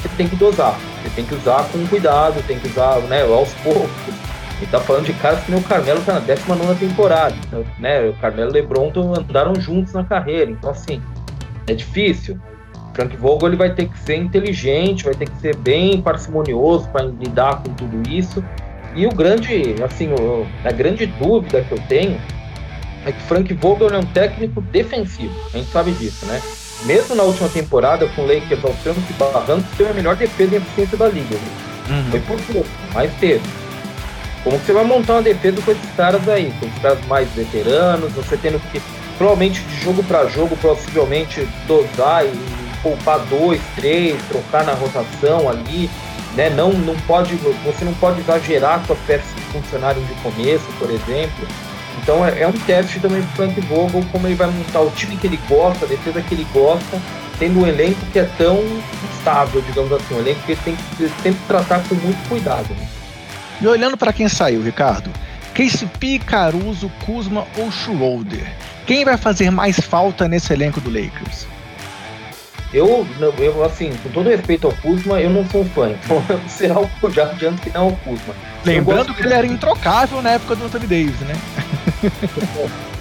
você 0.00 0.08
tem 0.16 0.26
que 0.26 0.36
dosar. 0.36 0.78
Você 1.02 1.10
tem 1.14 1.26
que 1.26 1.34
usar 1.34 1.68
com 1.70 1.86
cuidado, 1.88 2.42
tem 2.46 2.58
que 2.58 2.68
usar 2.68 3.00
né, 3.00 3.20
aos 3.22 3.52
poucos. 3.62 3.90
E 4.62 4.66
tá 4.66 4.78
falando 4.78 5.06
de 5.06 5.12
caras 5.14 5.42
que 5.44 5.50
nem 5.50 5.60
o 5.60 5.64
Carmelo 5.64 6.00
tá 6.02 6.14
na 6.14 6.20
19 6.20 6.74
temporada. 6.86 7.34
Né? 7.78 8.08
O 8.08 8.14
Carmelo 8.14 8.50
e 8.50 8.52
o 8.52 8.54
Lebron 8.54 8.92
andaram 9.18 9.56
juntos 9.56 9.92
na 9.92 10.04
carreira. 10.04 10.50
Então, 10.50 10.70
assim, 10.70 11.02
é 11.66 11.74
difícil. 11.74 12.38
Frank 12.94 13.16
Vogel 13.16 13.48
ele 13.48 13.56
vai 13.56 13.74
ter 13.74 13.88
que 13.88 13.98
ser 13.98 14.16
inteligente, 14.16 15.04
vai 15.04 15.14
ter 15.14 15.28
que 15.28 15.40
ser 15.40 15.56
bem 15.56 16.00
parcimonioso 16.00 16.88
para 16.90 17.06
lidar 17.06 17.62
com 17.62 17.74
tudo 17.74 18.08
isso. 18.08 18.44
E 18.94 19.06
o 19.06 19.10
grande, 19.10 19.74
assim, 19.82 20.12
o, 20.12 20.46
a 20.64 20.70
grande 20.70 21.06
dúvida 21.06 21.62
que 21.62 21.72
eu 21.72 21.78
tenho 21.88 22.20
é 23.04 23.10
que 23.10 23.20
Frank 23.22 23.52
Vogel 23.54 23.88
é 23.88 23.98
um 23.98 24.06
técnico 24.06 24.60
defensivo. 24.60 25.34
A 25.52 25.58
gente 25.58 25.70
sabe 25.70 25.90
disso, 25.92 26.24
né? 26.26 26.40
mesmo 26.84 27.14
na 27.14 27.22
última 27.22 27.48
temporada, 27.48 28.08
com 28.08 28.22
o 28.22 28.26
Lakers 28.26 28.64
ao 28.64 28.72
trancos 28.74 29.08
e 29.08 29.12
barrancos, 29.14 29.64
teve 29.76 29.90
a 29.90 29.94
melhor 29.94 30.16
defesa 30.16 30.54
e 30.54 30.56
eficiência 30.56 30.98
da 30.98 31.08
liga. 31.08 31.36
Uhum. 31.88 32.10
Foi 32.10 32.20
por 32.20 32.40
pouco, 32.42 32.68
mas 32.92 33.12
teve. 33.14 33.42
Como 34.44 34.58
que 34.58 34.66
você 34.66 34.72
vai 34.72 34.84
montar 34.84 35.14
uma 35.14 35.22
defesa 35.22 35.62
com 35.62 35.70
esses 35.70 35.90
caras 35.96 36.28
aí? 36.28 36.52
Com 36.58 36.66
os 36.66 36.78
caras 36.78 37.04
mais 37.06 37.28
veteranos, 37.30 38.12
você 38.12 38.36
tendo 38.36 38.60
que, 38.70 38.82
provavelmente 39.16 39.60
de 39.60 39.80
jogo 39.82 40.02
para 40.02 40.26
jogo, 40.26 40.56
possivelmente 40.56 41.46
dosar 41.66 42.24
e 42.26 42.32
poupar 42.82 43.20
dois, 43.20 43.60
três, 43.76 44.20
trocar 44.28 44.64
na 44.64 44.72
rotação 44.72 45.48
ali, 45.48 45.88
né? 46.34 46.50
Não, 46.50 46.72
não 46.72 46.96
pode, 47.06 47.36
você 47.64 47.84
não 47.84 47.94
pode 47.94 48.20
exagerar 48.20 48.84
com 48.84 48.92
as 48.92 48.98
peças 49.00 49.32
que 49.32 49.40
funcionaram 49.52 50.02
de 50.02 50.14
começo, 50.14 50.66
por 50.78 50.90
exemplo. 50.90 51.46
Então 52.02 52.26
é, 52.26 52.40
é 52.40 52.48
um 52.48 52.52
teste 52.52 52.98
também 52.98 53.22
pro 53.22 53.46
Frank 53.46 53.60
Vogel, 53.60 54.04
como 54.10 54.26
ele 54.26 54.34
vai 54.34 54.50
montar 54.50 54.80
o 54.80 54.90
time 54.90 55.16
que 55.16 55.28
ele 55.28 55.38
gosta, 55.48 55.84
a 55.84 55.88
defesa 55.88 56.20
que 56.20 56.34
ele 56.34 56.46
gosta, 56.52 57.00
tendo 57.38 57.60
um 57.60 57.66
elenco 57.66 58.00
que 58.12 58.18
é 58.18 58.28
tão 58.36 58.58
estável, 59.14 59.62
digamos 59.62 59.92
assim, 59.92 60.14
um 60.14 60.18
elenco 60.18 60.40
que 60.44 60.52
ele 60.52 60.60
tem 60.64 60.76
que 60.76 61.08
sempre 61.22 61.40
tratar 61.46 61.80
com 61.88 61.94
muito 61.94 62.28
cuidado. 62.28 62.68
Né? 62.74 62.88
E 63.62 63.66
olhando 63.68 63.96
para 63.96 64.12
quem 64.12 64.28
saiu, 64.28 64.60
Ricardo, 64.60 65.08
KCP, 65.54 66.18
Caruso, 66.18 66.90
Kuzma 67.06 67.46
ou 67.56 67.70
Schroeder? 67.70 68.44
Quem 68.84 69.04
vai 69.04 69.16
fazer 69.16 69.52
mais 69.52 69.78
falta 69.78 70.26
nesse 70.26 70.52
elenco 70.52 70.80
do 70.80 70.90
Lakers? 70.90 71.46
Eu, 72.74 73.06
eu, 73.38 73.64
assim, 73.64 73.92
com 74.02 74.08
todo 74.08 74.28
respeito 74.28 74.66
ao 74.66 74.72
Kuzma, 74.72 75.20
eu 75.20 75.30
não 75.30 75.48
sou 75.48 75.60
um 75.60 75.68
fã, 75.68 75.90
então 75.90 76.20
será 76.48 76.80
o 76.80 76.90
já 77.12 77.22
adianto 77.22 77.62
que 77.62 77.70
não 77.70 77.90
é 77.90 77.92
o 77.92 77.96
Kuzma. 77.98 78.34
Lembrando 78.64 79.14
que 79.14 79.22
ele 79.22 79.32
era 79.32 79.46
introcável 79.46 80.20
na 80.20 80.30
época 80.30 80.56
do 80.56 80.64
Anthony 80.64 80.86
Davis, 80.88 81.20
né? 81.20 81.34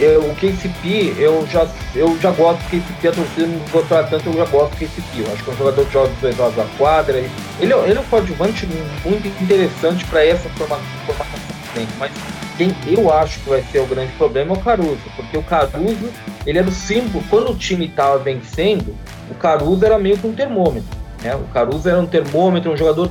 eu, 0.00 0.22
o 0.22 0.34
KCP, 0.34 1.14
eu 1.18 1.46
já, 1.46 1.66
eu 1.94 2.18
já 2.20 2.30
gosto 2.30 2.60
do 2.62 2.70
KCP, 2.70 3.08
a 3.08 3.12
torcida 3.12 3.46
não 3.46 3.58
gostou 3.70 4.04
tanto, 4.04 4.26
eu 4.26 4.32
já 4.32 4.44
gosto 4.46 4.70
do 4.70 4.76
KCP. 4.76 5.20
Eu 5.20 5.32
acho 5.32 5.44
que 5.44 5.50
é 5.50 5.52
um 5.52 5.56
jogador 5.56 5.86
que 5.86 5.92
joga 5.92 6.10
dois 6.20 6.38
lados 6.38 6.56
da 6.56 6.66
quadra. 6.78 7.18
Ele, 7.18 7.30
ele 7.60 7.72
é 7.72 8.00
um 8.00 8.04
coadjuvante 8.04 8.66
muito 9.04 9.28
interessante 9.42 10.04
para 10.06 10.24
essa 10.24 10.48
formação, 10.50 10.84
formação 11.06 11.60
mas 11.98 12.10
quem 12.56 12.74
eu 12.86 13.12
acho 13.12 13.38
que 13.40 13.48
vai 13.48 13.62
ser 13.62 13.80
o 13.80 13.86
grande 13.86 14.12
problema 14.12 14.54
é 14.54 14.58
o 14.58 14.60
Caruso, 14.60 15.00
porque 15.14 15.38
o 15.38 15.42
Caruso, 15.42 16.10
ele 16.44 16.58
era 16.58 16.68
o 16.68 16.72
símbolo, 16.72 17.24
quando 17.30 17.52
o 17.52 17.54
time 17.54 17.86
estava 17.86 18.18
vencendo, 18.18 18.94
o 19.30 19.34
Caruso 19.34 19.84
era 19.84 19.98
meio 19.98 20.18
que 20.18 20.26
um 20.26 20.32
termômetro, 20.32 20.98
né? 21.22 21.34
O 21.36 21.44
Caruso 21.52 21.88
era 21.88 22.00
um 22.00 22.06
termômetro, 22.06 22.72
um 22.72 22.76
jogador 22.76 23.10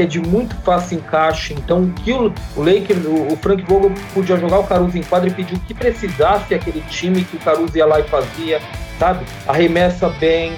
que 0.00 0.04
é 0.04 0.06
de 0.06 0.18
muito 0.18 0.56
fácil 0.62 0.98
encaixe. 0.98 1.52
Então, 1.52 1.82
o 1.82 1.92
que 1.92 2.10
o, 2.10 2.32
o 2.56 2.62
Lakers, 2.62 3.04
o, 3.04 3.32
o, 3.32 3.36
Frank 3.36 3.62
Vogel 3.64 3.92
podia 4.14 4.36
jogar 4.38 4.60
o 4.60 4.64
Caruso 4.64 4.96
em 4.96 5.02
quadra 5.02 5.28
e 5.28 5.32
pedir 5.32 5.54
o 5.54 5.60
que 5.60 5.74
precisasse 5.74 6.54
aquele 6.54 6.80
time 6.88 7.22
que 7.22 7.36
o 7.36 7.40
Caruso 7.40 7.76
ia 7.76 7.84
lá 7.84 8.00
e 8.00 8.04
fazia, 8.04 8.62
sabe? 8.98 9.26
Arremessa 9.46 10.08
bem, 10.08 10.56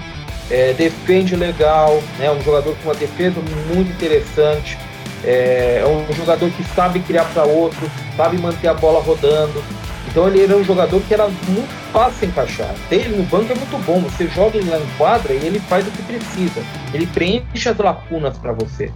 é, 0.48 0.72
defende 0.74 1.34
legal, 1.34 2.00
né? 2.18 2.30
Um 2.30 2.40
jogador 2.42 2.76
com 2.76 2.88
uma 2.88 2.94
defesa 2.94 3.40
muito 3.74 3.90
interessante. 3.90 4.78
É, 5.24 5.82
é 5.82 5.86
um 5.86 6.14
jogador 6.14 6.48
que 6.50 6.62
sabe 6.74 7.00
criar 7.00 7.24
para 7.24 7.44
outro, 7.44 7.90
sabe 8.16 8.38
manter 8.38 8.68
a 8.68 8.74
bola 8.74 9.02
rodando. 9.02 9.62
Então 10.08 10.28
ele 10.28 10.44
era 10.44 10.56
um 10.56 10.62
jogador 10.62 11.00
que 11.00 11.14
era 11.14 11.26
muito 11.26 11.92
fácil 11.92 12.28
encaixar. 12.28 12.74
Ele 12.90 13.16
no 13.16 13.24
banco 13.24 13.50
é 13.50 13.56
muito 13.56 13.84
bom. 13.84 14.00
Você 14.02 14.28
joga 14.28 14.58
ele 14.58 14.70
lá 14.70 14.78
em 14.78 14.86
quadra 14.98 15.32
e 15.32 15.44
ele 15.44 15.58
faz 15.58 15.86
o 15.86 15.90
que 15.90 16.02
precisa. 16.02 16.62
Ele 16.92 17.06
preenche 17.06 17.68
as 17.68 17.76
lacunas 17.76 18.36
para 18.38 18.52
você. 18.52 18.92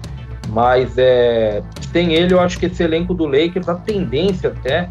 Mas 0.48 0.96
é, 0.96 1.62
tem 1.92 2.14
ele, 2.14 2.34
eu 2.34 2.40
acho 2.40 2.58
que 2.58 2.66
esse 2.66 2.82
elenco 2.82 3.14
do 3.14 3.26
Lakers, 3.26 3.68
a 3.68 3.74
tendência 3.74 4.50
até, 4.50 4.88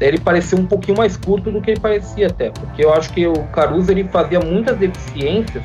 é 0.00 0.06
ele 0.06 0.18
parecer 0.18 0.54
um 0.54 0.66
pouquinho 0.66 0.96
mais 0.96 1.16
curto 1.16 1.50
do 1.50 1.60
que 1.60 1.72
ele 1.72 1.80
parecia 1.80 2.28
até. 2.28 2.50
Porque 2.50 2.84
eu 2.84 2.92
acho 2.92 3.12
que 3.12 3.26
o 3.26 3.42
Caruso 3.52 3.90
ele 3.90 4.04
fazia 4.04 4.40
muitas 4.40 4.78
deficiências, 4.78 5.64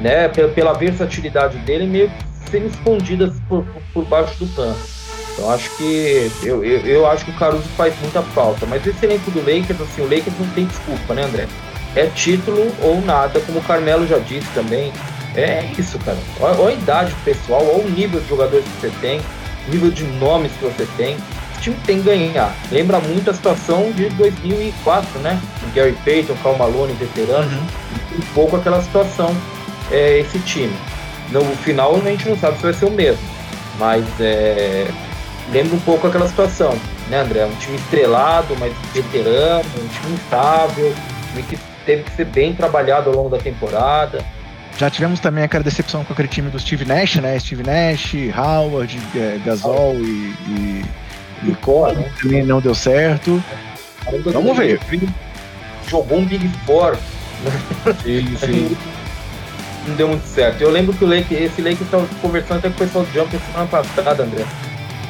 né, 0.00 0.28
pela, 0.28 0.48
pela 0.48 0.72
versatilidade 0.72 1.58
dele, 1.58 1.86
meio 1.86 2.08
que 2.08 2.50
sendo 2.50 2.66
escondidas 2.66 3.34
por, 3.48 3.64
por 3.92 4.04
baixo 4.06 4.44
do 4.44 4.46
pano. 4.54 4.76
Então 5.32 5.50
acho 5.50 5.74
que 5.76 6.30
eu, 6.42 6.62
eu, 6.62 6.80
eu, 6.80 7.06
acho 7.06 7.24
que 7.24 7.30
o 7.30 7.34
Caruso 7.34 7.68
faz 7.76 7.98
muita 8.00 8.22
falta. 8.22 8.66
Mas 8.66 8.86
esse 8.86 9.04
elenco 9.04 9.30
do 9.30 9.40
Lakers, 9.40 9.80
assim, 9.80 10.02
o 10.02 10.04
Lakers 10.04 10.38
não 10.38 10.48
tem 10.48 10.66
desculpa, 10.66 11.14
né, 11.14 11.24
André? 11.24 11.48
É 11.94 12.06
título 12.06 12.72
ou 12.82 13.00
nada, 13.02 13.40
como 13.40 13.58
o 13.58 13.62
Carmelo 13.62 14.06
já 14.06 14.18
disse 14.18 14.48
também. 14.54 14.92
É 15.34 15.70
isso, 15.78 15.98
cara. 16.00 16.18
Olha, 16.40 16.68
a 16.68 16.72
idade 16.72 17.10
do 17.10 17.24
pessoal, 17.24 17.62
olha 17.62 17.84
o 17.84 17.90
nível 17.90 18.20
de 18.20 18.28
jogadores 18.28 18.64
que 18.64 18.80
você 18.80 18.92
tem, 19.00 19.20
o 19.66 19.70
nível 19.70 19.90
de 19.90 20.04
nomes 20.04 20.52
que 20.52 20.64
você 20.64 20.86
tem. 20.96 21.16
O 21.16 21.60
time 21.60 21.76
tem 21.86 21.98
que 21.98 22.04
ganhar. 22.04 22.54
Lembra 22.70 22.98
muito 22.98 23.30
a 23.30 23.34
situação 23.34 23.92
de 23.92 24.08
2004, 24.10 25.20
né? 25.20 25.40
O 25.62 25.74
Gary 25.74 25.96
Payton, 26.04 26.34
Cal 26.42 26.56
Malone, 26.56 26.92
veterano. 26.94 27.50
Uhum. 27.50 28.18
Um 28.18 28.34
pouco 28.34 28.56
aquela 28.56 28.82
situação, 28.82 29.34
é, 29.90 30.18
esse 30.18 30.38
time. 30.40 30.74
No 31.30 31.42
final, 31.58 31.94
a 31.96 31.98
gente 32.00 32.28
não 32.28 32.36
sabe 32.36 32.56
se 32.56 32.62
vai 32.64 32.72
ser 32.74 32.84
o 32.86 32.90
mesmo. 32.90 33.22
Mas 33.78 34.04
é, 34.20 34.86
lembra 35.50 35.76
um 35.76 35.80
pouco 35.80 36.06
aquela 36.06 36.28
situação, 36.28 36.76
né, 37.08 37.20
André? 37.20 37.46
Um 37.46 37.54
time 37.56 37.76
estrelado, 37.76 38.54
mas 38.58 38.72
veterano, 38.92 39.64
um 39.82 39.88
time 39.88 40.14
instável, 40.14 40.88
um 40.88 41.30
time 41.30 41.42
que 41.44 41.58
teve 41.86 42.02
que 42.02 42.10
ser 42.10 42.26
bem 42.26 42.54
trabalhado 42.54 43.08
ao 43.08 43.16
longo 43.16 43.30
da 43.30 43.38
temporada. 43.38 44.22
Já 44.78 44.90
tivemos 44.90 45.20
também 45.20 45.44
aquela 45.44 45.62
decepção 45.62 46.04
com 46.04 46.12
aquele 46.12 46.28
time 46.28 46.50
do 46.50 46.58
Steve 46.58 46.84
Nash, 46.84 47.16
né? 47.16 47.38
Steve 47.38 47.62
Nash, 47.62 48.14
Howard, 48.36 48.98
é, 49.14 49.38
Gasol 49.44 49.94
e, 49.96 50.34
e, 50.48 50.84
e 51.44 51.54
Cole, 51.60 51.96
né? 51.96 52.10
também 52.20 52.44
não 52.44 52.60
deu 52.60 52.74
certo. 52.74 53.42
Vamos 54.24 54.56
ver. 54.56 54.80
Jogou 55.88 56.18
um 56.18 56.24
Big 56.24 56.48
Four. 56.66 56.96
Sim, 58.02 58.36
sim. 58.40 58.76
não 59.86 59.94
deu 59.94 60.08
muito 60.08 60.26
certo. 60.26 60.60
Eu 60.62 60.70
lembro 60.70 60.94
que 60.94 61.04
o 61.04 61.08
Lake, 61.08 61.34
esse 61.34 61.60
Lakers 61.60 61.82
estava 61.82 62.06
conversando 62.20 62.58
até 62.58 62.68
com 62.68 62.74
o 62.74 62.78
pessoal 62.78 63.04
do 63.04 63.12
Jumper 63.12 63.40
semana 63.40 63.66
passada, 63.68 64.22
André. 64.22 64.44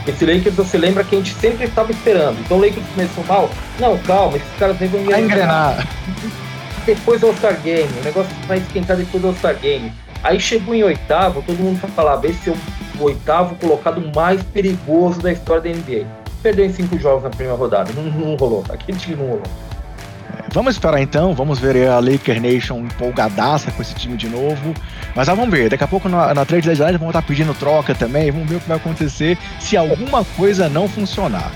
Esse 0.07 0.27
Lakers 0.27 0.57
você 0.57 0.77
lembra 0.77 1.05
que 1.05 1.15
a 1.15 1.19
gente 1.19 1.35
sempre 1.35 1.65
estava 1.65 1.93
esperando. 1.93 2.39
Então 2.41 2.59
o 2.59 2.61
Lakers 2.61 2.85
começou 2.95 3.25
mal. 3.25 3.51
Não, 3.79 3.97
calma, 3.99 4.37
esses 4.37 4.53
caras 4.59 4.79
nem 4.81 4.89
vão 4.89 5.01
engrenar. 5.01 5.87
Depois 6.85 7.21
do 7.21 7.29
All-Star 7.29 7.61
Game, 7.63 7.89
o 8.01 8.05
negócio 8.05 8.35
vai 8.47 8.59
esquentar 8.59 8.97
depois 8.97 9.23
do 9.23 9.29
All-Star 9.29 9.57
Game. 9.57 9.93
Aí 10.23 10.39
chegou 10.39 10.75
em 10.75 10.83
oitavo, 10.83 11.43
todo 11.43 11.59
mundo 11.59 11.79
falava, 11.95 12.27
esse 12.27 12.51
é 12.51 12.55
o 12.99 13.03
oitavo 13.03 13.55
colocado 13.57 14.01
mais 14.15 14.43
perigoso 14.43 15.21
da 15.21 15.33
história 15.33 15.63
da 15.63 15.71
NBA. 15.71 16.07
Perdeu 16.43 16.65
em 16.65 16.73
cinco 16.73 16.99
jogos 16.99 17.23
na 17.23 17.31
primeira 17.31 17.57
rodada, 17.57 17.93
não, 17.93 18.05
não 18.05 18.37
rolou, 18.37 18.65
aquele 18.69 18.99
time 18.99 19.17
não 19.17 19.27
rolou. 19.27 19.43
Vamos 20.53 20.75
esperar 20.75 21.01
então, 21.01 21.35
vamos 21.35 21.59
ver 21.59 21.89
a 21.89 21.99
Laker 21.99 22.41
Nation 22.41 22.81
empolgadaça 22.81 23.71
com 23.71 23.81
esse 23.81 23.95
time 23.95 24.17
de 24.17 24.29
novo. 24.29 24.75
Mas 25.15 25.29
ah, 25.29 25.35
vamos 25.35 25.51
ver, 25.51 25.71
daqui 25.71 25.83
a 25.83 25.89
pouco 25.89 26.09
na, 26.09 26.35
na 26.35 26.45
trade 26.45 26.69
deadline 26.69 26.99
vamos 26.99 27.15
estar 27.15 27.23
pedindo 27.23 27.55
troca 27.55 27.95
também, 27.95 28.31
vamos 28.31 28.49
ver 28.49 28.57
o 28.57 28.61
que 28.61 28.69
vai 28.69 28.77
acontecer 28.77 29.39
se 29.59 29.77
alguma 29.77 30.25
coisa 30.37 30.69
não 30.69 30.89
funcionar. 30.89 31.51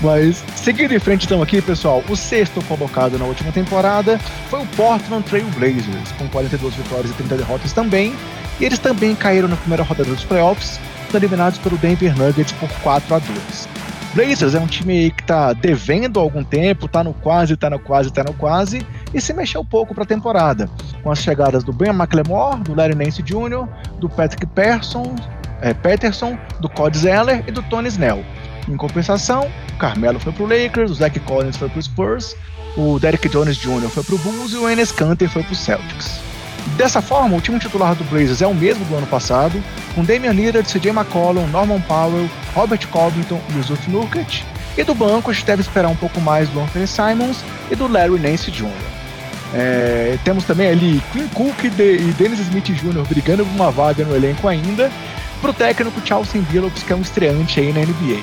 Mas, 0.00 0.44
seguindo 0.54 0.94
em 0.94 0.98
frente 0.98 1.26
então 1.26 1.42
aqui, 1.42 1.60
pessoal, 1.60 2.04
o 2.08 2.16
sexto 2.16 2.62
colocado 2.64 3.18
na 3.18 3.24
última 3.24 3.50
temporada 3.50 4.18
foi 4.48 4.60
o 4.60 4.66
Portland 4.66 5.24
Trail 5.24 5.46
Blazers, 5.56 6.12
com 6.16 6.28
42 6.28 6.74
vitórias 6.74 7.10
e 7.10 7.14
30 7.14 7.36
derrotas 7.36 7.72
também. 7.72 8.14
E 8.60 8.64
eles 8.64 8.78
também 8.78 9.14
caíram 9.14 9.48
na 9.48 9.56
primeira 9.56 9.82
rodada 9.82 10.08
dos 10.08 10.24
playoffs, 10.24 10.78
eliminados 11.12 11.58
pelo 11.58 11.76
Denver 11.78 12.16
Nuggets 12.16 12.52
por 12.52 12.68
4 12.82 13.14
a 13.14 13.18
2. 13.18 13.68
Blazers 14.14 14.54
é 14.54 14.60
um 14.60 14.66
time 14.66 15.10
que 15.10 15.22
tá 15.22 15.52
devendo 15.52 16.18
há 16.18 16.22
algum 16.22 16.42
tempo, 16.42 16.88
tá 16.88 17.04
no 17.04 17.12
quase, 17.12 17.56
tá 17.56 17.68
no 17.68 17.78
quase, 17.78 18.10
tá 18.10 18.24
no 18.24 18.32
quase, 18.32 18.84
e 19.12 19.20
se 19.20 19.32
mexeu 19.32 19.64
pouco 19.64 19.94
para 19.94 20.04
a 20.04 20.06
temporada, 20.06 20.68
com 21.02 21.10
as 21.10 21.18
chegadas 21.20 21.62
do 21.62 21.72
Ben 21.72 21.90
McLemore, 21.90 22.60
do 22.62 22.74
Larry 22.74 22.94
Nance 22.94 23.22
Jr., 23.22 23.68
do 24.00 24.08
Patrick 24.08 24.46
Peterson, 24.46 25.14
é, 25.60 25.74
Peterson, 25.74 26.38
do 26.60 26.68
Cody 26.68 26.98
Zeller 26.98 27.44
e 27.46 27.52
do 27.52 27.62
Tony 27.64 27.88
Snell. 27.88 28.24
Em 28.68 28.76
compensação, 28.76 29.50
o 29.72 29.76
Carmelo 29.78 30.20
foi 30.20 30.32
pro 30.32 30.46
Lakers, 30.46 30.90
o 30.90 30.94
Zach 30.94 31.18
Collins 31.20 31.56
foi 31.56 31.68
pro 31.68 31.82
Spurs, 31.82 32.36
o 32.76 32.98
Derek 32.98 33.28
Jones 33.28 33.56
Jr. 33.56 33.88
foi 33.88 34.02
pro 34.02 34.18
Bulls 34.18 34.52
e 34.52 34.56
o 34.56 34.68
Enes 34.68 34.92
Kanter 34.92 35.28
foi 35.28 35.42
pro 35.42 35.54
Celtics. 35.54 36.20
Dessa 36.76 37.00
forma, 37.00 37.36
o 37.36 37.40
time 37.40 37.58
titular 37.58 37.94
do 37.94 38.04
Blazers 38.04 38.42
é 38.42 38.46
o 38.46 38.54
mesmo 38.54 38.84
do 38.84 38.94
ano 38.94 39.06
passado, 39.06 39.62
com 39.94 40.04
Damian 40.04 40.32
Lillard, 40.32 40.68
CJ 40.70 40.90
McCollum, 40.90 41.46
Norman 41.46 41.80
Powell, 41.80 42.28
Robert 42.54 42.86
Covington 42.88 43.40
e 43.50 43.56
Yusuf 43.56 43.90
Nurkic, 43.90 44.44
e 44.76 44.84
do 44.84 44.94
banco 44.94 45.30
a 45.30 45.34
gente 45.34 45.46
deve 45.46 45.62
esperar 45.62 45.88
um 45.88 45.96
pouco 45.96 46.20
mais 46.20 46.48
do 46.50 46.60
Anthony 46.60 46.86
Simons 46.86 47.42
e 47.70 47.74
do 47.74 47.88
Larry 47.88 48.18
Nance 48.18 48.50
Jr. 48.50 48.68
É, 49.54 50.18
temos 50.24 50.44
também 50.44 50.68
ali 50.68 51.02
Quinn 51.10 51.26
Cook 51.28 51.64
e 51.64 51.70
Dennis 52.18 52.38
Smith 52.40 52.66
Jr. 52.66 53.02
brigando 53.08 53.46
por 53.46 53.54
uma 53.54 53.70
vaga 53.70 54.04
no 54.04 54.14
elenco 54.14 54.46
ainda, 54.46 54.92
para 55.40 55.50
o 55.50 55.54
técnico 55.54 56.06
Chelsea 56.06 56.42
Billups, 56.42 56.82
que 56.82 56.92
é 56.92 56.96
um 56.96 57.00
estreante 57.00 57.60
aí 57.60 57.72
na 57.72 57.80
NBA. 57.80 58.20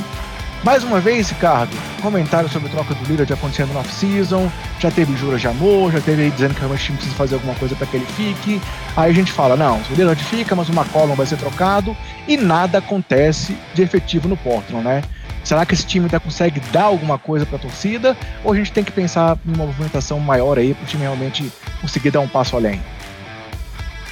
Mais 0.65 0.83
uma 0.83 0.99
vez, 0.99 1.29
Ricardo, 1.29 1.77
comentário 2.01 2.49
sobre 2.49 2.69
troca 2.69 2.95
do 2.95 3.05
Lillard 3.05 3.31
acontecendo 3.31 3.71
no 3.71 3.79
off-season, 3.79 4.51
já 4.79 4.89
teve 4.89 5.15
juras 5.15 5.39
de 5.39 5.47
amor, 5.47 5.91
já 5.91 6.01
teve 6.01 6.23
aí 6.23 6.31
dizendo 6.31 6.55
que 6.55 6.59
realmente 6.59 6.81
o 6.81 6.85
time 6.85 6.97
precisa 6.97 7.15
fazer 7.15 7.35
alguma 7.35 7.53
coisa 7.53 7.75
para 7.75 7.85
que 7.85 7.97
ele 7.97 8.05
fique. 8.07 8.59
Aí 8.97 9.11
a 9.11 9.13
gente 9.13 9.31
fala, 9.31 9.55
não, 9.55 9.77
o 9.77 9.93
Lillard 9.93 10.23
fica, 10.23 10.55
mas 10.55 10.67
o 10.67 10.73
McCollum 10.73 11.13
vai 11.13 11.27
ser 11.27 11.37
trocado 11.37 11.95
e 12.27 12.35
nada 12.35 12.79
acontece 12.79 13.55
de 13.75 13.83
efetivo 13.83 14.27
no 14.27 14.35
Portland, 14.35 14.83
né? 14.83 15.03
Será 15.43 15.67
que 15.67 15.75
esse 15.75 15.85
time 15.85 16.05
ainda 16.05 16.19
consegue 16.19 16.59
dar 16.71 16.85
alguma 16.85 17.19
coisa 17.19 17.45
para 17.45 17.57
a 17.57 17.59
torcida? 17.59 18.17
Ou 18.43 18.51
a 18.51 18.55
gente 18.55 18.71
tem 18.71 18.83
que 18.83 18.91
pensar 18.91 19.37
em 19.45 19.53
uma 19.53 19.67
movimentação 19.67 20.19
maior 20.19 20.57
aí 20.57 20.73
para 20.73 20.83
o 20.83 20.87
time 20.87 21.03
realmente 21.03 21.53
conseguir 21.79 22.09
dar 22.09 22.21
um 22.21 22.27
passo 22.27 22.55
além? 22.55 22.81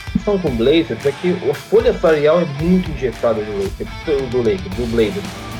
A 0.07 0.11
questão 0.11 0.37
com 0.37 0.49
o 0.49 0.51
Blazers 0.51 1.03
é 1.03 1.11
que 1.19 1.35
a 1.49 1.53
folha 1.55 1.97
salarial 1.97 2.41
é 2.41 2.45
muito 2.61 2.91
injetada 2.91 3.41
do 3.41 3.63
Lakers, 3.63 3.89
do 4.05 4.43
do 4.75 4.91
Blazers 4.91 5.52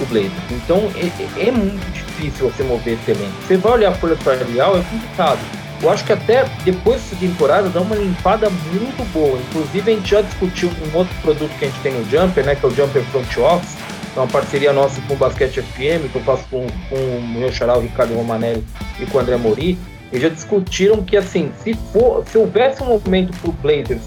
o 0.00 0.06
Blazer. 0.06 0.30
Então 0.50 0.90
é, 0.96 1.06
é, 1.06 1.48
é, 1.48 1.50
muito 1.50 1.92
difícil 1.92 2.50
você 2.50 2.62
mover 2.62 2.94
esse 2.94 3.10
elenco. 3.10 3.32
Você 3.46 3.56
vai 3.56 3.72
olhar 3.72 3.90
a 3.90 3.94
folha 3.94 4.16
salarial, 4.16 4.78
é 4.78 4.82
complicado. 4.82 5.40
Eu 5.80 5.90
acho 5.90 6.04
que 6.04 6.12
até 6.12 6.44
depois 6.64 7.00
dessa 7.02 7.16
temporada 7.16 7.68
dá 7.68 7.80
uma 7.80 7.94
limpada 7.94 8.50
muito 8.50 9.12
boa. 9.12 9.38
Inclusive 9.38 9.92
a 9.92 9.94
gente 9.94 10.10
já 10.10 10.20
discutiu 10.22 10.70
um 10.70 10.96
outro 10.96 11.14
produto 11.22 11.50
que 11.58 11.64
a 11.64 11.68
gente 11.68 11.80
tem 11.80 11.92
no 11.92 12.08
Jumper, 12.10 12.44
né? 12.44 12.54
Que 12.56 12.66
é 12.66 12.68
o 12.68 12.74
Jumper 12.74 13.02
Front 13.04 13.36
Office. 13.36 13.76
É 14.16 14.18
uma 14.18 14.26
parceria 14.26 14.72
nossa 14.72 15.00
com 15.02 15.14
o 15.14 15.16
Basquete 15.16 15.62
FM, 15.62 16.10
que 16.10 16.16
eu 16.16 16.22
faço 16.22 16.44
com, 16.50 16.66
com 16.88 16.96
o 16.96 17.22
meu 17.22 17.52
xará, 17.52 17.76
o 17.76 17.80
Ricardo 17.80 18.14
Romanelli 18.14 18.64
e 18.98 19.06
com 19.06 19.18
o 19.18 19.20
André 19.20 19.36
Mori. 19.36 19.78
Eles 20.10 20.22
já 20.22 20.28
discutiram 20.28 21.04
que 21.04 21.16
assim, 21.16 21.52
se 21.62 21.74
for, 21.92 22.24
se 22.26 22.36
houvesse 22.36 22.82
um 22.82 22.86
movimento 22.86 23.36
para 23.38 23.50
o 23.50 23.52
Blazers 23.52 24.02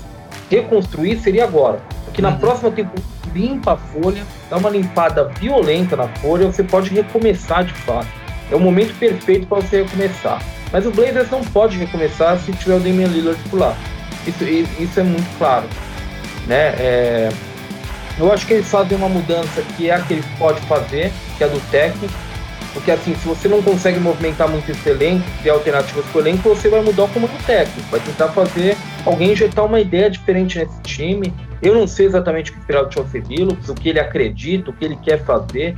reconstruir, 0.49 1.17
seria 1.19 1.45
agora. 1.45 1.79
Porque 2.03 2.21
uhum. 2.21 2.29
na 2.29 2.35
próxima 2.35 2.71
temporada 2.71 3.10
limpa 3.33 3.73
a 3.73 3.77
folha, 3.77 4.23
dá 4.49 4.57
uma 4.57 4.69
limpada 4.69 5.25
violenta 5.39 5.95
na 5.95 6.07
folha, 6.07 6.47
você 6.47 6.63
pode 6.63 6.89
recomeçar 6.89 7.63
de 7.63 7.73
fato. 7.73 8.07
É 8.51 8.55
o 8.55 8.59
momento 8.59 8.97
perfeito 8.99 9.47
para 9.47 9.61
você 9.61 9.83
recomeçar. 9.83 10.41
Mas 10.71 10.85
o 10.85 10.91
Blazers 10.91 11.29
não 11.29 11.41
pode 11.41 11.77
recomeçar 11.77 12.37
se 12.39 12.51
tiver 12.53 12.75
o 12.75 12.79
Damian 12.79 13.07
Lillard 13.07 13.41
por 13.49 13.59
lá. 13.59 13.75
Isso, 14.25 14.43
isso 14.43 14.99
é 14.99 15.03
muito 15.03 15.37
claro. 15.37 15.65
Né? 16.47 16.75
É, 16.77 17.29
eu 18.17 18.31
acho 18.31 18.45
que 18.45 18.53
eles 18.53 18.69
fazem 18.69 18.97
uma 18.97 19.09
mudança 19.09 19.61
que 19.75 19.89
é 19.89 19.95
a 19.95 20.01
que 20.01 20.13
ele 20.13 20.23
pode 20.37 20.59
fazer, 20.61 21.11
que 21.37 21.43
é 21.43 21.47
do 21.47 21.59
técnico. 21.71 22.13
Porque 22.73 22.91
assim, 22.91 23.13
se 23.15 23.27
você 23.27 23.47
não 23.47 23.61
consegue 23.61 23.99
movimentar 23.99 24.47
muito 24.47 24.69
esse 24.71 24.89
elenco, 24.89 25.25
criar 25.41 25.55
alternativas 25.55 26.05
para 26.05 26.17
o 26.17 26.21
elenco, 26.21 26.49
você 26.49 26.69
vai 26.69 26.81
mudar 26.81 27.03
o 27.03 27.07
comando 27.09 27.45
técnico. 27.45 27.89
Vai 27.89 27.99
tentar 27.99 28.29
fazer 28.29 28.77
alguém 29.05 29.33
injetar 29.33 29.65
uma 29.65 29.79
ideia 29.79 30.09
diferente 30.09 30.57
nesse 30.57 30.79
time, 30.81 31.33
eu 31.61 31.73
não 31.73 31.87
sei 31.87 32.07
exatamente 32.07 32.51
o 32.51 32.53
que 32.53 32.59
esperar 32.59 32.83
do 32.83 33.03
Billups, 33.03 33.69
o 33.69 33.75
que 33.75 33.89
ele 33.89 33.99
acredita, 33.99 34.71
o 34.71 34.73
que 34.73 34.83
ele 34.83 34.95
quer 34.95 35.23
fazer, 35.23 35.75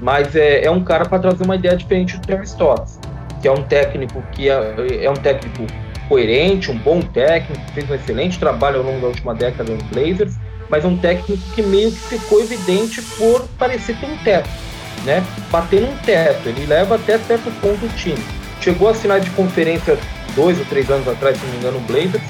mas 0.00 0.34
é, 0.34 0.64
é 0.64 0.70
um 0.70 0.82
cara 0.82 1.04
para 1.04 1.18
trazer 1.18 1.44
uma 1.44 1.56
ideia 1.56 1.76
diferente 1.76 2.16
do 2.16 2.26
Terry 2.26 2.44
Stotts, 2.44 2.98
que 3.40 3.46
é 3.46 3.52
um 3.52 3.62
técnico 3.62 4.22
que 4.32 4.48
é, 4.48 5.04
é 5.04 5.10
um 5.10 5.14
técnico 5.14 5.66
coerente, 6.08 6.70
um 6.70 6.78
bom 6.78 7.00
técnico, 7.00 7.62
fez 7.72 7.88
um 7.88 7.94
excelente 7.94 8.38
trabalho 8.38 8.78
ao 8.78 8.84
longo 8.84 9.00
da 9.00 9.06
última 9.08 9.34
década 9.34 9.72
no 9.72 9.82
Blazers, 9.84 10.34
mas 10.68 10.84
é 10.84 10.88
um 10.88 10.96
técnico 10.96 11.42
que 11.54 11.62
meio 11.62 11.90
que 11.92 12.18
ficou 12.18 12.40
evidente 12.40 13.00
por 13.16 13.46
parecer 13.58 13.96
ter 13.98 14.06
um 14.06 14.16
teto, 14.18 14.48
né? 15.04 15.22
Bater 15.50 15.80
num 15.80 15.96
teto, 15.98 16.48
ele 16.48 16.66
leva 16.66 16.96
até 16.96 17.18
certo 17.18 17.50
ponto 17.60 17.86
o 17.86 17.88
time. 17.90 18.22
Chegou 18.60 18.88
a 18.88 18.90
assinar 18.90 19.20
de 19.20 19.30
conferência 19.30 19.96
dois 20.34 20.58
ou 20.58 20.64
três 20.66 20.90
anos 20.90 21.06
atrás, 21.06 21.38
se 21.38 21.44
não 21.44 21.52
me 21.52 21.58
engano, 21.58 21.78
o 21.78 21.80
Blazers, 21.80 22.22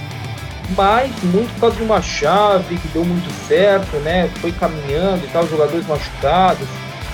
mas 0.77 1.11
muito 1.23 1.53
por 1.55 1.61
causa 1.61 1.77
de 1.77 1.83
uma 1.83 2.01
chave 2.01 2.77
que 2.77 2.89
deu 2.89 3.05
muito 3.05 3.31
certo, 3.47 3.97
né? 3.99 4.31
Foi 4.41 4.53
caminhando 4.53 5.25
e 5.25 5.29
tal, 5.29 5.47
jogadores 5.47 5.87
machucados. 5.87 6.67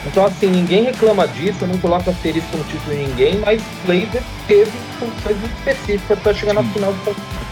Então, 0.07 0.25
assim, 0.25 0.47
ninguém 0.47 0.85
reclama 0.85 1.27
disso, 1.27 1.59
eu 1.63 1.69
não 1.69 1.79
coloco 1.79 2.09
asterisco 2.09 2.57
no 2.57 2.65
título 2.65 2.95
de 2.95 3.03
ninguém, 3.03 3.39
mas 3.39 3.61
o 3.61 3.87
Blazer 3.87 4.23
teve 4.47 4.71
funções 4.99 5.37
muito 5.39 5.57
específicas 5.59 6.19
para 6.21 6.35
chegar 6.35 6.55
na 6.55 6.63
final 6.63 6.93
do 6.93 6.99
campeonato. 6.99 7.47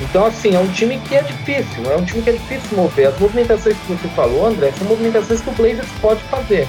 Então, 0.00 0.26
assim, 0.26 0.54
é 0.54 0.58
um 0.58 0.68
time 0.68 0.98
que 1.00 1.16
é 1.16 1.22
difícil, 1.22 1.90
é 1.90 1.96
um 1.96 2.04
time 2.04 2.22
que 2.22 2.30
é 2.30 2.32
difícil 2.34 2.76
mover. 2.76 3.08
As 3.08 3.18
movimentações 3.18 3.76
que 3.76 3.92
você 3.92 4.08
falou, 4.08 4.46
André, 4.46 4.72
são 4.78 4.86
movimentações 4.86 5.40
que 5.40 5.50
o 5.50 5.52
Blazers 5.52 5.88
pode 6.00 6.22
fazer. 6.24 6.66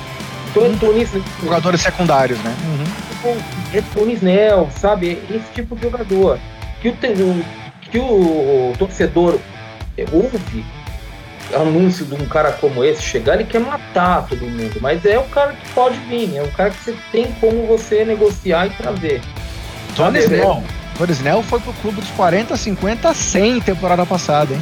Então, 0.50 0.66
é 0.66 0.70
Tony... 0.80 1.08
Jogadores 1.44 1.82
secundários, 1.82 2.40
né? 2.40 2.56
Uhum. 2.66 3.38
É 3.74 3.82
Tony 3.94 4.14
Snell, 4.14 4.68
sabe? 4.76 5.22
Esse 5.30 5.46
tipo 5.54 5.76
de 5.76 5.84
jogador. 5.84 6.40
Que 6.82 6.90
o, 6.90 6.96
que 7.92 8.00
o, 8.00 8.74
torcedor 8.78 9.40
ouve 10.12 10.66
anúncio 11.54 12.06
de 12.06 12.14
um 12.14 12.26
cara 12.28 12.52
como 12.54 12.84
esse 12.84 13.02
chegar, 13.02 13.36
ele 13.36 13.44
quer 13.44 13.60
matar 13.60 14.28
todo 14.28 14.42
mundo, 14.42 14.78
mas 14.82 15.04
é 15.06 15.18
o 15.18 15.24
cara 15.26 15.54
que 15.54 15.70
pode 15.70 15.98
vir, 16.02 16.36
é 16.36 16.44
o 16.44 16.52
cara 16.52 16.70
que 16.70 16.78
você 16.78 16.96
tem 17.12 17.32
como 17.40 17.66
você 17.66 18.06
negociar 18.06 18.68
e 18.68 18.70
trazer. 18.72 19.22
Tony 19.96 20.20
Snell. 20.20 20.64
Tony 20.98 21.12
Snell 21.14 21.44
foi 21.44 21.60
pro 21.60 21.74
clube 21.74 22.00
dos 22.02 22.10
40, 22.12 22.56
50, 22.56 23.14
100 23.14 23.62
temporada 23.62 24.06
passada, 24.06 24.54
hein? 24.54 24.62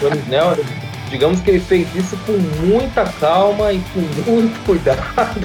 Tony 0.00 0.18
Snell, 0.18 0.64
digamos 1.08 1.40
que 1.40 1.50
ele 1.50 1.60
fez 1.60 1.88
isso 1.94 2.16
com 2.18 2.32
muita 2.64 3.04
calma 3.20 3.72
e 3.72 3.82
com 3.92 4.00
muito 4.30 4.58
cuidado, 4.64 5.40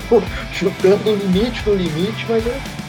chutando 0.54 1.10
o 1.10 1.16
limite 1.16 1.64
do 1.64 1.74
limite, 1.74 2.26
mas, 2.30 2.44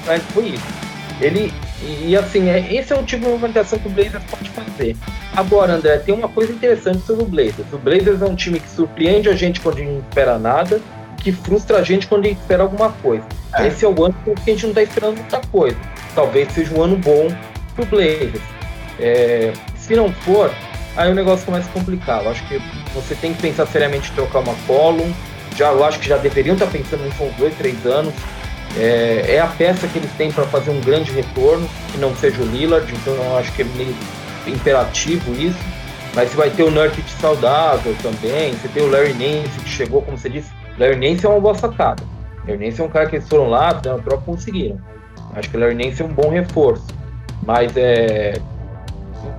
mas 0.06 0.22
foi 0.34 0.48
isso. 0.48 0.95
Ele, 1.20 1.52
e, 1.82 2.14
assim, 2.16 2.48
é, 2.48 2.74
esse 2.74 2.92
é 2.92 2.96
o 2.96 3.02
tipo 3.02 3.24
de 3.24 3.30
movimentação 3.30 3.78
que 3.78 3.88
o 3.88 3.90
Blazers 3.90 4.24
pode 4.24 4.50
fazer. 4.50 4.96
Agora, 5.34 5.74
André, 5.74 5.98
tem 5.98 6.14
uma 6.14 6.28
coisa 6.28 6.52
interessante 6.52 7.06
sobre 7.06 7.22
o 7.24 7.26
Blazers. 7.26 7.72
O 7.72 7.78
Blazers 7.78 8.20
é 8.20 8.26
um 8.26 8.34
time 8.34 8.60
que 8.60 8.68
surpreende 8.68 9.28
a 9.28 9.34
gente 9.34 9.60
quando 9.60 9.76
a 9.76 9.80
gente 9.80 9.92
não 9.92 10.00
espera 10.00 10.38
nada, 10.38 10.80
que 11.22 11.32
frustra 11.32 11.78
a 11.78 11.82
gente 11.82 12.06
quando 12.06 12.26
a 12.26 12.28
gente 12.28 12.40
espera 12.40 12.62
alguma 12.62 12.90
coisa. 12.90 13.24
É. 13.54 13.66
Esse 13.66 13.84
é 13.84 13.88
o 13.88 14.04
ano 14.04 14.14
que 14.22 14.50
a 14.50 14.52
gente 14.52 14.62
não 14.64 14.70
está 14.70 14.82
esperando 14.82 15.16
muita 15.16 15.40
coisa. 15.48 15.76
Talvez 16.14 16.52
seja 16.52 16.74
um 16.74 16.82
ano 16.82 16.96
bom 16.96 17.28
para 17.74 17.84
o 17.84 17.86
Blazers. 17.86 18.42
É, 19.00 19.52
se 19.76 19.94
não 19.94 20.12
for, 20.12 20.52
aí 20.96 21.10
o 21.10 21.14
negócio 21.14 21.46
começa 21.46 21.68
a 21.68 21.72
complicar. 21.72 22.24
Eu 22.24 22.30
acho 22.30 22.46
que 22.46 22.60
você 22.94 23.14
tem 23.14 23.32
que 23.32 23.40
pensar 23.40 23.66
seriamente 23.66 24.10
em 24.10 24.14
trocar 24.14 24.40
uma 24.40 24.54
column. 24.66 25.14
Já, 25.56 25.70
eu 25.70 25.82
acho 25.84 25.98
que 25.98 26.08
já 26.08 26.18
deveriam 26.18 26.54
estar 26.54 26.66
tá 26.66 26.72
pensando 26.72 27.04
nisso 27.04 27.16
há 27.22 27.26
uns 27.26 27.34
dois, 27.36 27.54
três 27.56 27.86
anos. 27.86 28.14
É, 28.78 29.36
é 29.36 29.40
a 29.40 29.46
peça 29.46 29.86
que 29.88 29.98
eles 29.98 30.10
têm 30.12 30.30
para 30.30 30.44
fazer 30.44 30.70
um 30.70 30.80
grande 30.80 31.10
retorno, 31.12 31.68
que 31.90 31.98
não 31.98 32.14
seja 32.14 32.42
o 32.42 32.46
Lillard, 32.46 32.92
então 32.94 33.14
eu 33.14 33.38
acho 33.38 33.52
que 33.52 33.62
é 33.62 33.64
meio 33.64 33.94
imperativo 34.46 35.32
isso. 35.34 35.58
Mas 36.14 36.30
você 36.30 36.36
vai 36.36 36.50
ter 36.50 36.62
o 36.62 36.70
Nurkic 36.70 37.10
saudável 37.12 37.94
também, 38.02 38.52
você 38.52 38.68
tem 38.68 38.82
o 38.82 38.90
Larry 38.90 39.12
Nance 39.12 39.58
que 39.60 39.68
chegou, 39.68 40.02
como 40.02 40.16
você 40.16 40.30
disse, 40.30 40.50
Larry 40.78 40.96
Nance 40.96 41.26
é 41.26 41.28
uma 41.28 41.40
boa 41.40 41.54
sacada. 41.54 42.02
Larry 42.46 42.66
Nance 42.66 42.80
é 42.80 42.84
um 42.84 42.88
cara 42.88 43.06
que 43.06 43.16
eles 43.16 43.28
foram 43.28 43.48
lá, 43.48 43.74
fizeram 43.74 44.00
troca 44.00 44.22
conseguiram. 44.24 44.78
Acho 45.34 45.50
que 45.50 45.56
o 45.56 45.60
Larry 45.60 45.74
Nance 45.74 46.00
é 46.00 46.04
um 46.04 46.12
bom 46.12 46.30
reforço. 46.30 46.86
Mas 47.44 47.76
é, 47.76 48.40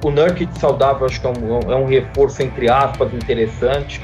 o 0.03 0.11
Nurkic 0.11 0.59
saudável 0.59 1.05
acho 1.05 1.19
que 1.19 1.27
é 1.27 1.29
um, 1.29 1.71
é 1.71 1.75
um 1.75 1.85
reforço 1.85 2.41
entre 2.43 2.69
aspas 2.69 3.13
interessante. 3.13 4.01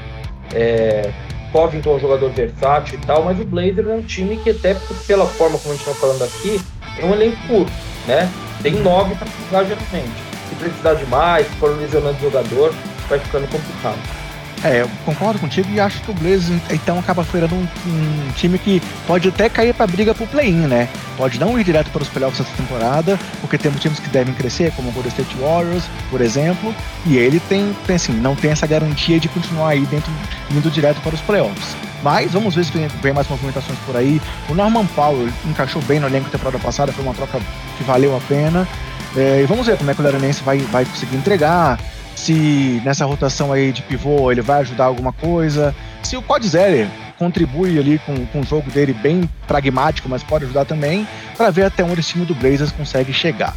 É, 0.52 1.12
Covington 1.54 1.92
é 1.92 1.94
um 1.94 2.00
jogador 2.00 2.30
versátil 2.30 2.98
e 2.98 3.06
tal, 3.06 3.22
mas 3.22 3.38
o 3.38 3.44
Blazers 3.44 3.86
é 3.86 3.94
um 3.94 4.02
time 4.02 4.36
que 4.38 4.50
até 4.50 4.74
pela 5.06 5.24
forma 5.24 5.56
como 5.56 5.72
a 5.72 5.76
gente 5.76 5.88
está 5.88 6.00
falando 6.00 6.24
aqui, 6.24 6.60
é 6.98 7.06
um 7.06 7.12
elenco 7.12 7.36
curto, 7.46 7.72
né? 8.08 8.28
Tem 8.60 8.72
nove 8.72 9.14
para 9.14 9.28
precisar 9.28 9.62
geralmente. 9.62 10.12
Se 10.48 10.54
precisar 10.56 10.94
de 10.94 11.06
mais, 11.06 11.46
se 11.46 11.52
for 11.54 11.70
lesionando 11.78 12.18
jogador, 12.20 12.74
vai 13.08 13.20
ficando 13.20 13.46
complicado. 13.46 14.23
É, 14.64 14.80
eu 14.80 14.90
concordo 15.04 15.38
contigo 15.38 15.68
e 15.70 15.78
acho 15.78 16.00
que 16.00 16.10
o 16.10 16.14
Blazers 16.14 16.58
então 16.70 16.98
acaba 16.98 17.22
virando 17.22 17.54
um, 17.54 17.68
um 17.86 18.32
time 18.34 18.58
que 18.58 18.82
pode 19.06 19.28
até 19.28 19.46
cair 19.50 19.74
para 19.74 19.86
briga 19.86 20.14
pro 20.14 20.26
play-in, 20.26 20.66
né? 20.66 20.88
Pode 21.18 21.38
não 21.38 21.60
ir 21.60 21.64
direto 21.64 21.90
para 21.90 22.00
os 22.00 22.08
playoffs 22.08 22.40
essa 22.40 22.56
temporada, 22.56 23.20
porque 23.42 23.58
temos 23.58 23.78
times 23.78 24.00
que 24.00 24.08
devem 24.08 24.32
crescer, 24.32 24.72
como 24.72 24.88
o 24.88 24.92
Golden 24.92 25.10
State 25.10 25.36
Warriors, 25.36 25.84
por 26.08 26.22
exemplo, 26.22 26.74
e 27.04 27.18
ele 27.18 27.40
tem, 27.40 27.76
tem 27.86 27.96
assim, 27.96 28.14
não 28.14 28.34
tem 28.34 28.52
essa 28.52 28.66
garantia 28.66 29.20
de 29.20 29.28
continuar 29.28 29.68
aí 29.68 29.84
dentro, 29.84 30.10
indo 30.50 30.70
direto 30.70 30.98
para 31.02 31.14
os 31.14 31.20
playoffs. 31.20 31.76
Mas 32.02 32.32
vamos 32.32 32.54
ver 32.54 32.64
se 32.64 32.72
vem, 32.72 32.88
vem 33.02 33.12
mais 33.12 33.28
movimentações 33.28 33.78
por 33.80 33.94
aí. 33.94 34.20
O 34.48 34.54
Norman 34.54 34.86
Powell 34.86 35.28
encaixou 35.44 35.82
bem 35.82 36.00
no 36.00 36.06
elenco 36.06 36.24
da 36.24 36.32
temporada 36.32 36.58
passada, 36.58 36.90
foi 36.90 37.04
uma 37.04 37.14
troca 37.14 37.38
que 37.76 37.84
valeu 37.84 38.16
a 38.16 38.20
pena. 38.20 38.66
É, 39.14 39.42
e 39.42 39.46
vamos 39.46 39.66
ver 39.66 39.76
como 39.76 39.90
é 39.90 39.94
que 39.94 40.00
o 40.00 40.04
Laranense 40.04 40.42
vai, 40.42 40.58
vai 40.58 40.86
conseguir 40.86 41.16
entregar 41.16 41.78
se 42.14 42.80
nessa 42.84 43.04
rotação 43.04 43.52
aí 43.52 43.72
de 43.72 43.82
pivô 43.82 44.30
ele 44.30 44.42
vai 44.42 44.60
ajudar 44.60 44.84
alguma 44.84 45.12
coisa, 45.12 45.74
se 46.02 46.16
o 46.16 46.22
Codzeller 46.22 46.88
contribui 47.18 47.78
ali 47.78 47.98
com, 48.00 48.26
com 48.26 48.40
o 48.40 48.44
jogo 48.44 48.70
dele 48.70 48.92
bem 48.92 49.28
pragmático, 49.46 50.08
mas 50.08 50.22
pode 50.22 50.44
ajudar 50.44 50.64
também, 50.64 51.06
para 51.36 51.50
ver 51.50 51.64
até 51.64 51.82
onde 51.84 52.00
esse 52.00 52.10
time 52.10 52.24
do 52.24 52.34
Blazers 52.34 52.72
consegue 52.72 53.12
chegar. 53.12 53.56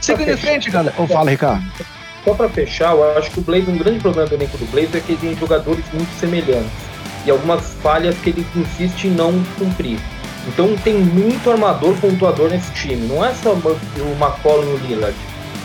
Seguindo 0.00 0.30
em 0.30 0.36
frente, 0.36 0.70
galera. 0.70 0.94
Ou 0.98 1.04
oh, 1.04 1.08
fala, 1.08 1.30
Ricardo. 1.30 1.64
Só 2.24 2.34
para 2.34 2.48
fechar, 2.48 2.92
eu 2.92 3.18
acho 3.18 3.30
que 3.30 3.40
o 3.40 3.42
Blazers, 3.42 3.68
um 3.68 3.78
grande 3.78 4.00
problema 4.00 4.28
do 4.28 4.34
elenco 4.34 4.58
do 4.58 4.66
Blazers 4.66 4.96
é 4.96 5.00
que 5.00 5.12
ele 5.12 5.20
tem 5.20 5.36
jogadores 5.36 5.84
muito 5.92 6.10
semelhantes 6.18 6.70
e 7.24 7.30
algumas 7.30 7.74
falhas 7.82 8.16
que 8.18 8.30
ele 8.30 8.46
insiste 8.54 9.04
em 9.04 9.10
não 9.10 9.32
cumprir. 9.58 9.98
Então 10.46 10.76
tem 10.78 10.94
muito 10.94 11.50
armador 11.50 11.94
pontuador 11.96 12.50
nesse 12.50 12.70
time. 12.72 13.08
Não 13.08 13.24
é 13.24 13.34
só 13.34 13.52
o 13.52 13.58
McCollum 13.58 14.70
e 14.70 14.74
o 14.74 14.76
Lillard 14.86 15.16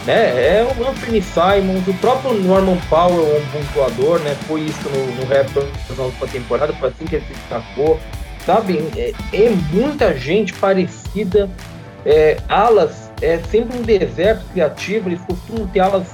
né? 0.05 0.13
É 0.13 0.63
o 0.63 0.87
Anthony 0.87 1.21
Simons, 1.21 1.87
o 1.87 1.93
próprio 1.95 2.33
Norman 2.33 2.77
Powell 2.89 3.35
é 3.35 3.39
um 3.39 3.45
pontuador, 3.47 4.19
né? 4.19 4.35
Foi 4.47 4.61
isso 4.61 4.89
no, 4.89 5.15
no 5.15 5.25
Raptors 5.25 5.69
na 5.97 6.03
última 6.03 6.27
temporada, 6.27 6.73
foi 6.73 6.89
assim 6.89 7.05
que 7.05 7.15
ele 7.15 7.25
se 7.25 7.33
destacou. 7.33 7.99
Sabe, 8.45 8.79
é, 8.97 9.13
é 9.33 9.49
muita 9.71 10.17
gente 10.17 10.53
parecida. 10.53 11.49
É, 12.03 12.37
alas 12.49 13.11
é 13.21 13.37
sempre 13.51 13.77
um 13.77 13.83
deserto 13.83 14.43
criativo, 14.51 15.09
eles 15.09 15.21
costumam 15.21 15.67
ter 15.67 15.81
alas 15.81 16.07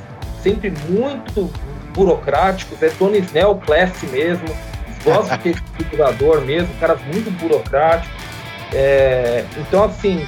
sempre 0.43 0.73
muito 0.89 1.49
burocráticos, 1.93 2.81
é 2.83 2.89
Tony 2.89 3.19
Snell 3.19 3.55
classe 3.65 4.05
mesmo, 4.07 4.45
gostam 5.03 5.37
de 5.37 5.43
ter 5.43 5.49
esse 5.79 5.89
jogador 5.89 6.41
mesmo, 6.41 6.67
caras 6.79 6.99
muito 7.13 7.31
burocráticos. 7.39 8.11
É, 8.73 9.45
então, 9.57 9.85
assim, 9.85 10.27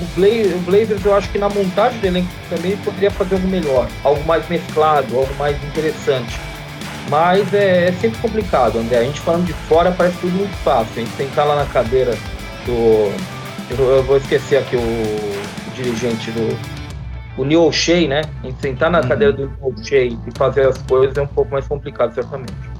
o, 0.00 0.04
Bla 0.16 0.28
o 0.56 0.58
Blazers, 0.60 1.04
eu 1.04 1.14
acho 1.14 1.28
que 1.30 1.38
na 1.38 1.48
montagem 1.48 1.98
do 2.00 2.06
elenco 2.06 2.28
também 2.48 2.76
poderia 2.78 3.10
fazer 3.10 3.36
algo 3.36 3.48
melhor, 3.48 3.88
algo 4.02 4.24
mais 4.24 4.48
mesclado, 4.48 5.16
algo 5.16 5.34
mais 5.36 5.56
interessante. 5.64 6.38
Mas 7.08 7.52
é, 7.52 7.88
é, 7.88 7.92
sempre 7.92 8.18
complicado, 8.20 8.78
André. 8.78 8.98
A 8.98 9.04
gente 9.04 9.20
falando 9.20 9.44
de 9.44 9.52
fora 9.52 9.92
parece 9.92 10.16
tudo 10.18 10.32
muito 10.32 10.56
fácil. 10.58 10.92
A 10.96 11.00
gente 11.00 11.16
sentar 11.16 11.46
lá 11.46 11.56
na 11.56 11.66
cadeira 11.66 12.16
do. 12.64 13.12
Eu, 13.70 13.96
eu 13.96 14.02
vou 14.02 14.16
esquecer 14.16 14.58
aqui 14.58 14.76
o, 14.76 14.80
o, 14.80 15.70
dirigente 15.74 16.30
do. 16.30 16.58
O 17.36 17.44
Neil 17.44 17.64
O'Shea, 17.64 18.08
né? 18.08 18.22
A 18.42 18.46
gente 18.46 18.60
sentar 18.60 18.90
na 18.90 19.00
uhum. 19.00 19.08
cadeira 19.08 19.32
do 19.32 19.46
Neil 19.46 19.58
O'Shea 19.60 20.04
e 20.04 20.18
fazer 20.36 20.66
as 20.66 20.78
coisas 20.78 21.16
é 21.16 21.22
um 21.22 21.26
pouco 21.26 21.50
mais 21.50 21.66
complicado, 21.66 22.14
certamente. 22.14 22.73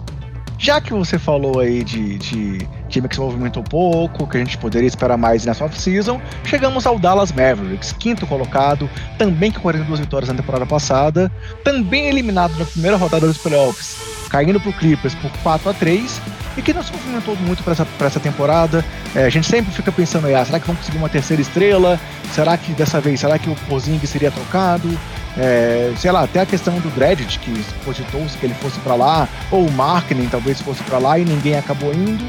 Já 0.59 0.81
que 0.81 0.93
você 0.93 1.19
falou 1.19 1.61
aí 1.61 1.83
de, 1.83 2.17
de 2.19 2.69
time 2.89 3.09
que 3.09 3.15
se 3.15 3.21
movimentou 3.21 3.63
pouco, 3.63 4.27
que 4.27 4.37
a 4.37 4.41
gente 4.41 4.57
poderia 4.57 4.87
esperar 4.87 5.17
mais 5.17 5.45
nessa 5.45 5.65
off-season, 5.65 6.21
chegamos 6.45 6.87
ao 6.87 6.99
Dallas 6.99 7.33
Mavericks, 7.33 7.93
quinto 7.93 8.27
colocado, 8.27 8.89
também 9.19 9.51
com 9.51 9.61
42 9.61 10.01
vitórias 10.01 10.29
na 10.29 10.37
temporada 10.37 10.65
passada, 10.65 11.31
também 11.63 12.09
eliminado 12.09 12.57
na 12.59 12.65
primeira 12.65 12.97
rodada 12.97 13.27
dos 13.27 13.39
playoffs, 13.39 13.97
caindo 14.31 14.61
para 14.61 14.71
o 14.71 14.73
Clippers 14.73 15.15
por 15.17 15.31
4 15.43 15.71
a 15.71 15.75
3 15.75 16.21
e 16.57 16.63
que 16.63 16.73
não 16.73 16.83
se 16.83 16.93
movimentou 16.93 17.37
muito 17.37 17.63
para 17.63 17.73
essa, 17.73 17.87
essa 18.01 18.21
temporada. 18.21 18.85
É, 19.15 19.25
a 19.25 19.31
gente 19.31 19.47
sempre 19.47 19.73
fica 19.73 19.91
pensando, 19.91 20.29
ah, 20.35 20.45
será 20.45 20.61
que 20.61 20.67
vão 20.67 20.77
conseguir 20.77 20.99
uma 20.99 21.09
terceira 21.09 21.43
estrela? 21.43 21.99
Será 22.33 22.57
que 22.57 22.73
dessa 22.73 23.01
vez, 23.01 23.21
será 23.21 23.39
que 23.39 23.51
o 23.51 23.57
Porzingis 23.69 24.11
seria 24.11 24.31
trocado? 24.31 24.89
É, 25.37 25.93
sei 25.97 26.13
lá, 26.13 26.23
até 26.23 26.41
a 26.41 26.47
questão 26.47 26.79
do 26.79 26.89
Dredit, 26.91 27.39
que 27.41 27.65
cogitou-se 27.85 28.39
que 28.39 28.47
ele 28.47 28.55
fosse 28.55 28.79
para 28.81 28.95
lá, 28.95 29.29
ou 29.51 29.67
o 29.67 29.73
Marketing 29.73 30.27
talvez 30.27 30.61
fosse 30.61 30.83
para 30.85 30.99
lá 30.99 31.19
e 31.19 31.25
ninguém 31.25 31.57
acabou 31.57 31.93
indo. 31.93 32.25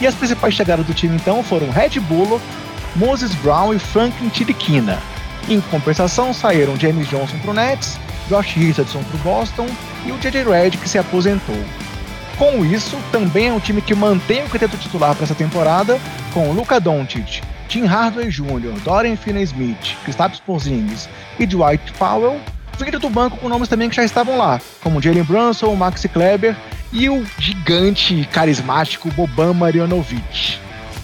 E 0.00 0.06
as 0.06 0.14
principais 0.14 0.54
chegadas 0.54 0.86
do 0.86 0.94
time 0.94 1.16
então 1.16 1.42
foram 1.42 1.70
Red 1.70 2.00
Bullock, 2.00 2.44
Moses 2.96 3.34
Brown 3.36 3.72
e 3.74 3.78
Franklin 3.78 4.28
Tiriquina. 4.28 4.98
Em 5.48 5.60
compensação, 5.60 6.34
saíram 6.34 6.78
James 6.78 7.08
Johnson 7.08 7.38
para 7.38 7.50
o 7.50 7.54
Nets, 7.54 7.98
Josh 8.28 8.54
Richardson 8.54 9.02
para 9.02 9.16
o 9.16 9.22
Boston 9.22 9.66
e 10.06 10.12
o 10.12 10.18
J.J. 10.18 10.44
Redd 10.44 10.76
que 10.76 10.88
se 10.88 10.98
aposentou. 10.98 11.56
Com 12.36 12.64
isso, 12.64 12.96
também 13.10 13.48
é 13.48 13.52
um 13.52 13.60
time 13.60 13.82
que 13.82 13.94
mantém 13.94 14.44
o 14.44 14.48
quinteto 14.48 14.76
titular 14.76 15.14
para 15.14 15.24
essa 15.24 15.34
temporada, 15.34 15.98
com 16.32 16.52
Luca 16.52 16.80
Doncic, 16.80 17.42
Tim 17.70 17.86
Hardaway 17.86 18.28
Jr., 18.28 18.80
Dorian 18.84 19.16
Finney-Smith, 19.16 19.96
Kristaps 20.04 20.40
Porzingis 20.40 21.08
e 21.38 21.46
Dwight 21.46 21.92
Powell, 21.92 22.40
vindo 22.76 22.98
do 22.98 23.08
banco 23.08 23.36
com 23.36 23.48
nomes 23.48 23.68
também 23.68 23.88
que 23.88 23.94
já 23.94 24.04
estavam 24.04 24.36
lá, 24.36 24.60
como 24.82 25.00
Jalen 25.00 25.22
Brunson, 25.22 25.74
Maxi 25.76 26.08
Kleber 26.08 26.56
e 26.92 27.08
o 27.08 27.24
gigante 27.38 28.28
carismático 28.32 29.08
Boban 29.12 29.54
Marjanovic. 29.54 30.58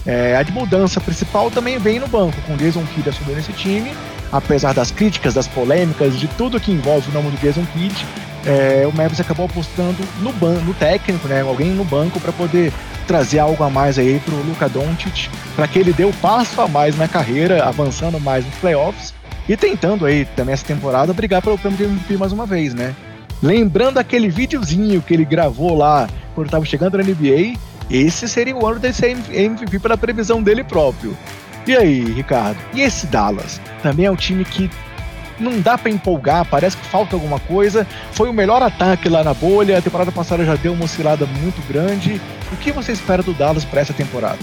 É, 0.05 0.35
a 0.35 0.43
de 0.43 0.51
mudança 0.51 0.99
principal 0.99 1.49
também 1.49 1.77
vem 1.77 1.99
no 1.99 2.07
banco, 2.07 2.39
com 2.41 2.57
Jason 2.57 2.85
Kidd 2.93 3.09
assumindo 3.09 3.39
esse 3.39 3.53
time, 3.53 3.91
apesar 4.29 4.73
das 4.73 4.91
críticas, 4.91 5.33
das 5.33 5.47
polêmicas, 5.47 6.19
de 6.19 6.27
tudo 6.27 6.59
que 6.59 6.71
envolve 6.71 7.09
o 7.09 7.13
nome 7.13 7.31
do 7.31 7.37
Jason 7.37 7.65
Kidd, 7.73 8.05
é, 8.47 8.87
o 8.87 8.95
Mavis 8.95 9.19
acabou 9.19 9.45
apostando 9.45 9.97
no, 10.21 10.31
no 10.31 10.73
técnico, 10.73 11.27
né, 11.27 11.41
alguém 11.41 11.71
no 11.71 11.83
banco 11.83 12.19
para 12.19 12.31
poder 12.31 12.71
trazer 13.05 13.39
algo 13.39 13.61
a 13.63 13.69
mais 13.69 13.99
aí 13.99 14.19
pro 14.23 14.35
Luka 14.35 14.69
Doncic, 14.69 15.29
para 15.55 15.67
que 15.67 15.77
ele 15.77 15.91
dê 15.91 16.05
o 16.05 16.09
um 16.09 16.13
passo 16.13 16.59
a 16.61 16.67
mais 16.67 16.97
na 16.97 17.07
carreira, 17.07 17.65
avançando 17.65 18.19
mais 18.19 18.45
nos 18.45 18.55
playoffs 18.55 19.13
e 19.47 19.55
tentando 19.55 20.05
aí 20.05 20.25
também 20.35 20.53
essa 20.53 20.65
temporada 20.65 21.13
brigar 21.13 21.41
pelo 21.41 21.57
prêmio 21.57 21.77
de 21.77 21.83
MVP 21.83 22.17
mais 22.17 22.31
uma 22.31 22.45
vez, 22.45 22.73
né? 22.73 22.95
Lembrando 23.41 23.97
aquele 23.97 24.29
videozinho 24.29 25.01
que 25.01 25.13
ele 25.13 25.25
gravou 25.25 25.77
lá 25.77 26.07
quando 26.33 26.47
estava 26.47 26.65
chegando 26.65 26.97
na 26.97 27.03
NBA, 27.03 27.57
esse 27.89 28.27
seria 28.27 28.55
o 28.55 28.65
ano 28.65 28.79
dele 28.79 28.93
ser 28.93 29.15
MVP 29.29 29.79
pela 29.79 29.97
previsão 29.97 30.41
dele 30.41 30.63
próprio. 30.63 31.15
E 31.65 31.75
aí, 31.75 31.99
Ricardo? 32.13 32.57
E 32.73 32.81
esse 32.81 33.07
Dallas? 33.07 33.59
Também 33.83 34.05
é 34.05 34.11
um 34.11 34.15
time 34.15 34.43
que 34.45 34.69
não 35.39 35.59
dá 35.59 35.77
para 35.77 35.91
empolgar, 35.91 36.45
parece 36.45 36.77
que 36.77 36.85
falta 36.85 37.15
alguma 37.15 37.39
coisa. 37.39 37.85
Foi 38.11 38.29
o 38.29 38.33
melhor 38.33 38.61
ataque 38.61 39.09
lá 39.09 39.23
na 39.23 39.33
bolha, 39.33 39.77
a 39.77 39.81
temporada 39.81 40.11
passada 40.11 40.45
já 40.45 40.55
deu 40.55 40.73
uma 40.73 40.85
oscilada 40.85 41.25
muito 41.25 41.65
grande. 41.67 42.21
O 42.51 42.57
que 42.57 42.71
você 42.71 42.91
espera 42.91 43.21
do 43.21 43.33
Dallas 43.33 43.65
para 43.65 43.81
essa 43.81 43.93
temporada? 43.93 44.39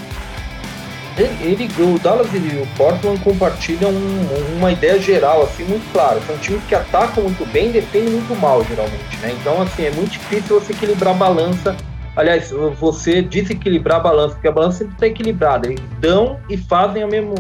Ele, 1.17 1.37
ele, 1.43 1.71
o 1.79 1.99
Dallas 1.99 2.27
e 2.35 2.39
o 2.39 2.67
Portland 2.77 3.21
compartilham 3.21 3.91
um, 3.91 4.57
uma 4.59 4.73
ideia 4.73 5.01
geral, 5.01 5.45
assim, 5.45 5.65
muito 5.65 5.91
clara. 5.93 6.21
São 6.27 6.37
times 6.39 6.63
que 6.65 6.75
atacam 6.75 7.23
muito 7.23 7.47
bem 7.53 7.69
e 7.69 7.73
defendem 7.73 8.11
muito 8.11 8.35
mal, 8.41 8.65
geralmente, 8.65 9.17
né? 9.23 9.33
Então, 9.41 9.63
assim, 9.63 9.85
é 9.85 9.91
muito 9.93 10.11
difícil 10.11 10.59
você 10.59 10.73
equilibrar 10.73 11.15
a 11.15 11.17
balança. 11.17 11.77
Aliás, 12.17 12.51
você 12.81 13.23
desequilibrar 13.23 13.99
a 13.99 14.01
balança, 14.01 14.35
porque 14.35 14.49
a 14.49 14.53
balança 14.53 14.79
sempre 14.79 14.95
está 14.95 15.07
equilibrada. 15.07 15.69
Eles 15.69 15.81
dão 16.01 16.39
e 16.51 16.57
fazem 16.57 17.03
a 17.03 17.07
mesma, 17.07 17.35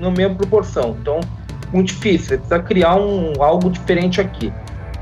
na 0.00 0.10
mesma 0.10 0.34
proporção. 0.34 0.96
Então, 1.00 1.20
muito 1.74 1.88
difícil. 1.88 2.38
Precisa 2.38 2.58
criar 2.60 2.96
um, 2.96 3.42
algo 3.42 3.70
diferente 3.70 4.20
aqui. 4.20 4.52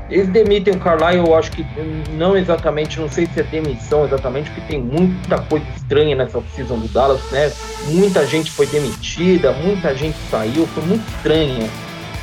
Eles 0.09 0.27
demitem 0.27 0.75
o 0.75 0.79
Carlyle, 0.79 1.25
eu 1.25 1.35
acho 1.35 1.51
que 1.51 1.65
não 2.11 2.35
exatamente, 2.35 2.99
não 2.99 3.09
sei 3.09 3.25
se 3.25 3.39
é 3.39 3.43
demissão 3.43 4.05
exatamente, 4.05 4.49
porque 4.51 4.67
tem 4.67 4.81
muita 4.81 5.39
coisa 5.39 5.65
estranha 5.75 6.15
nessa 6.15 6.37
oficina 6.37 6.75
do 6.77 6.87
Dallas, 6.89 7.21
né? 7.31 7.51
Muita 7.87 8.25
gente 8.27 8.51
foi 8.51 8.67
demitida, 8.67 9.53
muita 9.53 9.95
gente 9.95 10.17
saiu, 10.29 10.67
foi 10.67 10.83
muito 10.83 11.07
estranha 11.15 11.69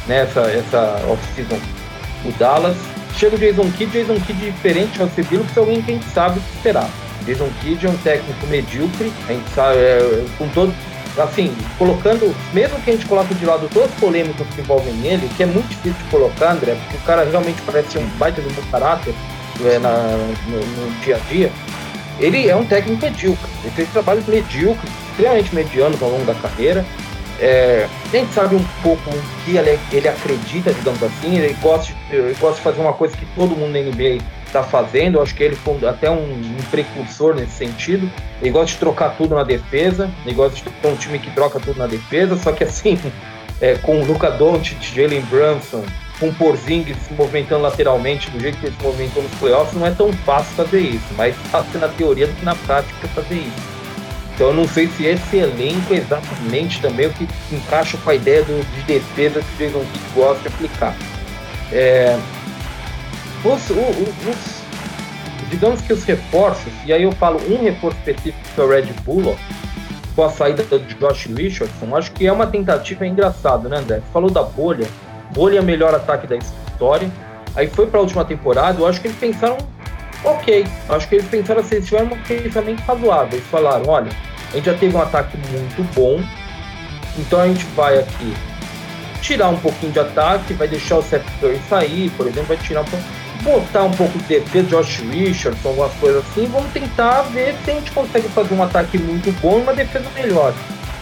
nessa 0.07 0.41
essa 0.43 1.03
oficina 1.09 1.59
do 2.23 2.39
Dallas. 2.39 2.77
Chega 3.17 3.37
o 3.37 3.39
Jason 3.39 3.71
Kidd, 3.73 3.93
Jason 3.93 4.21
Kidd 4.21 4.45
diferente, 4.45 4.99
você 4.99 5.23
viu 5.23 5.43
que 5.43 5.59
é 5.59 5.61
alguém 5.61 5.83
que 5.83 5.91
a 5.91 5.95
gente 5.95 6.07
sabe 6.11 6.39
o 6.39 6.43
que 6.43 6.57
esperar. 6.57 6.89
Jason 7.25 7.49
Kidd 7.61 7.87
é 7.87 7.91
um 7.91 7.97
técnico 7.99 8.47
medíocre, 8.47 9.13
a 9.29 9.33
gente 9.33 9.51
sabe, 9.51 9.79
é, 9.79 10.25
com 10.39 10.49
todo, 10.49 10.73
assim, 11.25 11.55
colocando, 11.79 12.35
mesmo 12.53 12.81
que 12.81 12.91
a 12.91 12.93
gente 12.95 13.07
coloque 13.07 13.35
de 13.35 13.45
lado 13.45 13.69
todas 13.73 13.91
as 13.91 13.99
polêmicas 13.99 14.47
que 14.55 14.61
envolvem 14.61 14.95
ele, 15.07 15.29
que 15.37 15.43
é 15.43 15.47
muito 15.47 15.69
difícil 15.69 15.99
de 16.05 16.11
colocar, 16.11 16.53
André, 16.53 16.75
porque 16.75 16.97
o 16.97 17.01
cara 17.01 17.25
realmente 17.25 17.61
parece 17.63 17.99
um 17.99 18.07
baita 18.19 18.41
de 18.41 18.49
um 18.49 18.71
caráter 18.71 19.15
é, 19.65 19.79
na, 19.79 19.93
no, 20.49 20.59
no, 20.59 21.01
dia 21.01 21.17
a 21.17 21.19
dia, 21.31 21.53
ele 22.19 22.49
é 22.49 22.57
um 22.57 22.65
técnico 22.65 23.03
medíocre. 23.03 23.51
Ele 23.63 23.73
fez 23.73 23.89
trabalhos 23.91 24.27
medíocres, 24.27 24.93
extremamente 25.11 25.55
medianos 25.55 26.03
ao 26.03 26.11
longo 26.11 26.25
da 26.25 26.35
carreira. 26.35 26.85
É, 27.41 27.89
a 28.13 28.17
gente 28.17 28.35
sabe 28.35 28.55
um 28.55 28.65
pouco 28.83 29.09
o 29.09 29.23
que 29.45 29.57
ele, 29.57 29.79
ele 29.91 30.09
acredita, 30.09 30.73
digamos 30.73 31.03
assim. 31.03 31.39
Ele 31.39 31.57
gosta, 31.63 31.95
ele 32.11 32.37
gosta 32.39 32.57
de 32.57 32.63
fazer 32.63 32.81
uma 32.81 32.93
coisa 32.93 33.17
que 33.17 33.25
todo 33.35 33.57
mundo 33.57 33.73
na 33.73 33.81
NBA 33.81 34.23
está 34.51 34.63
fazendo. 34.63 35.17
Eu 35.17 35.23
acho 35.23 35.35
que 35.35 35.43
ele 35.43 35.57
foi 35.57 35.87
até 35.89 36.11
um, 36.11 36.23
um, 36.23 36.57
precursor 36.71 37.35
nesse 37.35 37.53
sentido. 37.53 38.11
Ele 38.41 38.51
gosta 38.51 38.73
de 38.73 38.77
trocar 38.77 39.17
tudo 39.17 39.35
na 39.35 39.45
defesa. 39.45 40.11
Ele 40.25 40.35
gosta 40.35 40.57
de 40.57 40.63
ter 40.63 40.89
um 40.89 40.97
time 40.97 41.19
que 41.19 41.31
troca 41.31 41.59
tudo 41.59 41.79
na 41.79 41.87
defesa. 41.87 42.37
Só 42.37 42.53
que 42.53 42.65
assim, 42.65 42.99
é, 43.61 43.75
com 43.77 44.01
o 44.01 44.05
Luca 44.05 44.31
Doncic, 44.31 44.83
Jalen 44.95 45.23
Brunson, 45.23 45.85
com 46.19 46.29
o 46.29 46.35
Porzingis 46.35 46.97
se 46.99 47.15
movimentando 47.15 47.63
lateralmente 47.63 48.31
do 48.31 48.39
jeito 48.39 48.59
que 48.59 48.67
ele 48.67 48.77
se 48.77 48.83
movimentou 48.83 49.23
nos 49.23 49.35
playoffs, 49.37 49.75
não 49.75 49.87
é 49.87 49.91
tão 49.91 50.13
fácil 50.13 50.55
fazer 50.55 50.81
isso. 50.81 51.07
Mas 51.17 51.35
fácil 51.51 51.81
na 51.81 51.89
teoria 51.89 52.27
do 52.27 52.35
que 52.35 52.45
na 52.45 52.55
prática 52.55 53.09
fazer 53.09 53.37
isso. 53.37 53.81
Então 54.35 54.49
eu 54.49 54.55
não 54.55 54.67
sei 54.67 54.89
se 54.89 55.05
esse 55.05 55.37
elenco 55.37 55.93
é 55.93 55.99
exatamente 55.99 56.81
também 56.81 57.07
o 57.07 57.13
que 57.13 57.29
encaixa 57.53 57.99
com 57.99 58.09
a 58.09 58.15
ideia 58.15 58.43
do, 58.43 58.65
de 58.75 58.83
defesa 58.85 59.43
que 59.43 59.65
o 59.65 59.67
Jason 59.67 59.81
Kidd 59.81 60.05
gosta 60.15 60.41
de 60.41 60.49
aplicar. 60.49 60.97
É, 61.71 62.19
os, 63.45 63.71
os, 63.71 64.63
digamos 65.49 65.81
que 65.81 65.93
os 65.93 66.05
reforços, 66.05 66.73
e 66.85 66.93
aí 66.93 67.03
eu 67.03 67.13
falo 67.13 67.41
um 67.49 67.63
reforço 67.63 67.97
específico 67.99 68.39
que 68.55 68.61
é 68.61 68.65
o 68.65 68.69
Red 68.69 68.93
Bull, 69.05 69.37
com 70.15 70.25
a 70.25 70.31
saída 70.31 70.63
de 70.65 70.95
Josh 70.95 71.27
Richardson, 71.27 71.97
acho 71.97 72.13
que 72.13 72.27
é 72.27 72.33
uma 72.33 72.47
tentativa 72.47 73.07
engraçada, 73.07 73.69
né, 73.69 73.79
André? 73.79 74.03
Falou 74.13 74.31
da 74.31 74.43
bolha, 74.43 74.87
bolha 75.33 75.59
é 75.59 75.61
o 75.61 75.65
melhor 75.65 75.95
ataque 75.95 76.27
da 76.27 76.37
história, 76.37 77.11
aí 77.55 77.69
foi 77.69 77.87
para 77.87 77.99
a 77.99 78.03
última 78.03 78.25
temporada, 78.25 78.81
eu 78.81 78.87
acho 78.87 79.01
que 79.01 79.09
eles 79.09 79.19
pensaram 79.19 79.57
ok, 80.25 80.67
acho 80.89 81.09
que 81.09 81.15
eles 81.17 81.29
pensaram 81.29 81.61
assim, 81.61 81.77
eles 81.77 81.87
tiveram 81.87 82.07
um 82.07 82.23
pensamento 82.23 82.81
razoável, 82.81 83.39
eles 83.39 83.47
falaram, 83.47 83.89
olha, 83.89 84.11
a 84.51 84.57
gente 84.57 84.67
já 84.67 84.75
teve 84.75 84.97
um 84.97 85.01
ataque 85.01 85.37
muito 85.37 85.95
bom, 85.95 86.21
então 87.19 87.41
a 87.41 87.47
gente 87.47 87.65
vai 87.77 87.99
aqui 87.99 88.35
tirar 89.21 89.49
um 89.49 89.59
pouquinho 89.59 89.93
de 89.93 90.01
ataque, 90.01 90.55
vai 90.55 90.67
deixar 90.67 90.99
o 90.99 91.03
Seth 91.03 91.25
Curry 91.41 91.61
sair, 91.69 92.11
por 92.11 92.27
exemplo, 92.27 92.49
vai 92.49 92.57
tirar 92.57 92.83
um 92.83 92.85
pouco, 92.85 93.05
botar 93.43 93.85
um 93.85 93.91
pouco 93.91 94.19
de 94.19 94.25
defesa, 94.25 94.69
Josh 94.69 95.01
Richardson, 95.01 95.69
algumas 95.69 95.93
coisas 95.95 96.25
assim, 96.27 96.47
vamos 96.47 96.73
tentar 96.73 97.23
ver 97.23 97.55
se 97.65 97.71
a 97.71 97.75
gente 97.75 97.91
consegue 97.93 98.29
fazer 98.29 98.55
um 98.55 98.63
ataque 98.63 98.99
muito 98.99 99.33
bom 99.41 99.59
e 99.59 99.63
uma 99.63 99.75
defesa 99.75 100.07
melhor. 100.15 100.53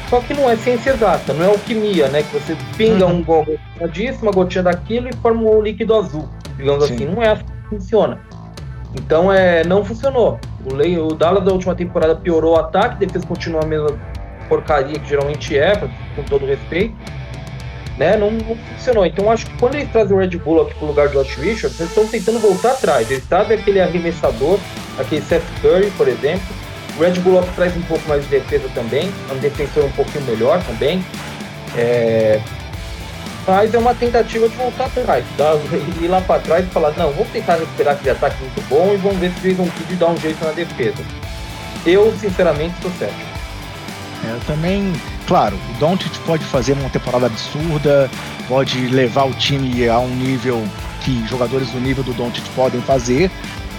Só 0.09 0.21
que 0.21 0.33
não 0.33 0.49
é 0.49 0.57
ciência 0.57 0.91
exata, 0.91 1.35
não 1.35 1.45
é 1.45 1.49
alquimia, 1.49 2.09
né? 2.09 2.23
Que 2.23 2.39
você 2.39 2.57
pinga 2.77 3.07
uhum. 3.07 3.17
um 3.17 3.23
gotinha 3.23 3.89
disso, 3.93 4.19
uma 4.23 4.33
gotinha 4.33 4.65
daquilo 4.65 5.09
e 5.09 5.13
forma 5.17 5.43
um 5.43 5.61
líquido 5.61 5.95
azul. 5.95 6.27
Digamos 6.57 6.87
Sim. 6.87 6.95
assim, 6.95 7.05
não 7.07 7.23
é 7.23 7.29
assim 7.33 7.45
que 7.45 7.69
funciona. 7.69 8.21
Então 8.95 9.31
é, 9.31 9.65
não 9.65 9.85
funcionou. 9.85 10.41
O, 10.65 10.75
Lei, 10.75 10.99
o 10.99 11.09
Dallas 11.09 11.45
da 11.45 11.53
última 11.53 11.75
temporada 11.75 12.17
piorou 12.17 12.57
o 12.57 12.59
ataque, 12.59 13.05
depois 13.05 13.25
continua 13.25 13.63
a 13.63 13.67
mesma 13.67 13.89
porcaria 14.49 14.99
que 14.99 15.09
geralmente 15.09 15.57
é, 15.57 15.77
com 15.77 16.23
todo 16.23 16.47
respeito. 16.47 16.95
Né? 17.99 18.17
Não, 18.17 18.31
não 18.31 18.57
funcionou. 18.57 19.05
Então 19.05 19.31
acho 19.31 19.47
que 19.47 19.57
quando 19.59 19.75
eles 19.75 19.91
trazem 19.91 20.17
o 20.17 20.21
Red 20.21 20.39
Bull 20.39 20.63
aqui 20.63 20.75
pro 20.75 20.87
lugar 20.87 21.09
do 21.09 21.15
Josh 21.15 21.37
Richards, 21.37 21.79
eles 21.81 21.91
estão 21.91 22.07
tentando 22.07 22.39
voltar 22.39 22.73
atrás. 22.73 23.11
Eles 23.11 23.25
sabem 23.25 23.59
aquele 23.59 23.81
arremessador, 23.81 24.59
aquele 24.99 25.23
Seth 25.23 25.43
Curry, 25.61 25.91
por 25.97 26.07
exemplo. 26.07 26.47
O 26.97 27.03
Red 27.03 27.21
Bull 27.21 27.43
traz 27.55 27.77
um 27.77 27.83
pouco 27.83 28.09
mais 28.09 28.23
de 28.25 28.29
defesa 28.29 28.69
também, 28.75 29.11
é 29.31 29.33
um 29.33 29.39
defensor 29.39 29.85
um 29.85 29.93
pouquinho 29.93 30.25
melhor 30.25 30.63
também. 30.65 31.05
É, 31.77 32.41
mas 33.49 33.73
é 33.73 33.79
uma 33.79 33.95
tentativa 33.95 34.47
de 34.47 34.55
voltar 34.57 34.85
atrás, 34.85 35.25
tá? 35.37 35.55
ir 36.03 36.09
lá 36.09 36.21
para 36.21 36.41
trás 36.41 36.67
e 36.67 36.69
falar, 36.69 36.93
não, 36.99 37.11
vamos 37.13 37.29
tentar 37.29 37.57
recuperar 37.57 37.95
aquele 37.95 38.11
ataque 38.11 38.37
muito 38.43 38.69
bom 38.69 38.93
e 38.93 38.97
vamos 38.99 39.19
ver 39.19 39.33
se 39.33 39.39
o 39.39 39.51
Jason 39.51 39.71
Kidd 39.71 39.95
dá 39.97 40.09
um 40.09 40.17
jeito 40.19 40.45
na 40.45 40.53
defesa. 40.53 41.03
Eu, 41.87 42.13
sinceramente, 42.21 42.75
estou 42.75 42.91
certo. 42.99 43.28
É, 44.25 44.33
eu 44.33 44.41
também, 44.41 44.93
claro, 45.27 45.57
o 45.57 45.79
Doncic 45.79 46.17
pode 46.27 46.45
fazer 46.45 46.73
uma 46.73 46.91
temporada 46.91 47.27
absurda, 47.27 48.11
pode 48.49 48.87
levar 48.89 49.25
o 49.25 49.35
time 49.35 49.89
a 49.89 49.99
um 49.99 50.09
nível 50.09 50.67
que 51.03 51.27
jogadores 51.27 51.71
do 51.71 51.81
nível 51.81 52.03
do 52.03 52.13
Doncic 52.13 52.47
podem 52.55 52.81
fazer, 52.81 53.31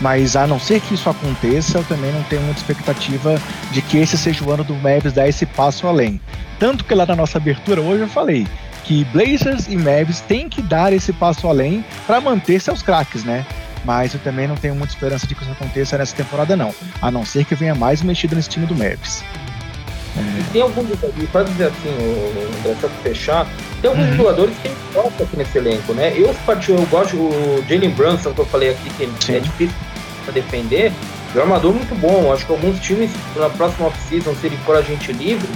mas 0.01 0.35
a 0.35 0.47
não 0.47 0.59
ser 0.59 0.79
que 0.79 0.93
isso 0.93 1.09
aconteça, 1.09 1.79
eu 1.79 1.83
também 1.83 2.11
não 2.11 2.23
tenho 2.23 2.41
muita 2.43 2.59
expectativa 2.59 3.39
de 3.71 3.81
que 3.81 3.97
esse 3.97 4.17
seja 4.17 4.43
o 4.45 4.51
ano 4.51 4.63
do 4.63 4.73
Mavs 4.75 5.11
dar 5.11 5.27
esse 5.27 5.45
passo 5.45 5.87
além. 5.87 6.21
Tanto 6.57 6.85
que 6.85 6.95
lá 6.95 7.05
na 7.05 7.15
nossa 7.15 7.37
abertura 7.37 7.81
hoje 7.81 8.03
eu 8.03 8.07
falei, 8.07 8.47
que 8.85 9.03
Blazers 9.05 9.67
e 9.67 9.75
Mavs 9.75 10.21
têm 10.21 10.47
que 10.47 10.61
dar 10.61 10.93
esse 10.93 11.11
passo 11.13 11.47
além 11.47 11.83
para 12.07 12.21
manter 12.21 12.59
seus 12.59 12.81
craques, 12.81 13.23
né? 13.23 13.45
Mas 13.85 14.13
eu 14.13 14.19
também 14.21 14.47
não 14.47 14.55
tenho 14.55 14.75
muita 14.75 14.93
esperança 14.93 15.27
de 15.27 15.35
que 15.35 15.43
isso 15.43 15.51
aconteça 15.51 15.97
nessa 15.97 16.15
temporada, 16.15 16.55
não. 16.55 16.73
A 17.01 17.11
não 17.11 17.25
ser 17.25 17.45
que 17.45 17.55
venha 17.55 17.75
mais 17.75 18.01
mexida 18.01 18.35
nesse 18.35 18.49
time 18.49 18.65
do 18.65 18.75
Mavs. 18.75 19.23
É... 20.17 20.51
Tem 20.51 20.61
alguns 20.61 20.87
jogadores, 20.89 21.29
para 21.29 21.43
dizer 21.43 21.65
assim, 21.65 21.89
André, 22.59 22.75
só 22.81 22.89
fechar, 23.03 23.47
tem 23.81 23.89
alguns 23.89 24.09
uhum. 24.09 24.15
jogadores 24.15 24.55
que 24.61 24.71
gostam 24.93 25.25
aqui 25.25 25.37
nesse 25.37 25.57
elenco, 25.57 25.93
né? 25.93 26.13
Eu, 26.15 26.27
eu 26.27 26.85
gosto 26.87 27.15
o 27.15 27.63
Jalen 27.67 27.91
Brunson, 27.91 28.33
que 28.33 28.39
eu 28.39 28.45
falei 28.45 28.71
aqui, 28.71 28.89
que 28.89 29.25
Sim. 29.25 29.35
é 29.35 29.39
difícil 29.39 29.75
para 30.25 30.33
defender, 30.33 30.91
é 31.35 31.37
um 31.37 31.41
armador 31.41 31.73
muito 31.73 31.93
bom. 31.99 32.33
Acho 32.33 32.45
que 32.45 32.51
alguns 32.51 32.79
times, 32.79 33.11
na 33.35 33.49
próxima 33.49 33.87
off-season, 33.87 34.33
se 34.35 34.47
ele 34.47 34.57
for 34.65 34.75
agente 34.75 35.11
livre, 35.13 35.47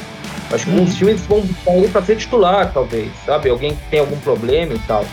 Acho 0.54 0.66
que 0.66 0.72
uhum. 0.72 0.80
alguns 0.80 0.96
times 0.96 1.22
vão 1.22 1.42
buscar 1.42 1.76
ele 1.76 1.88
para 1.88 2.04
ser 2.04 2.16
titular, 2.16 2.72
talvez, 2.72 3.12
sabe? 3.26 3.50
Alguém 3.50 3.74
que 3.74 3.82
tem 3.90 4.00
algum 4.00 4.18
problema 4.20 4.74
e 4.74 4.80
tal. 4.80 5.04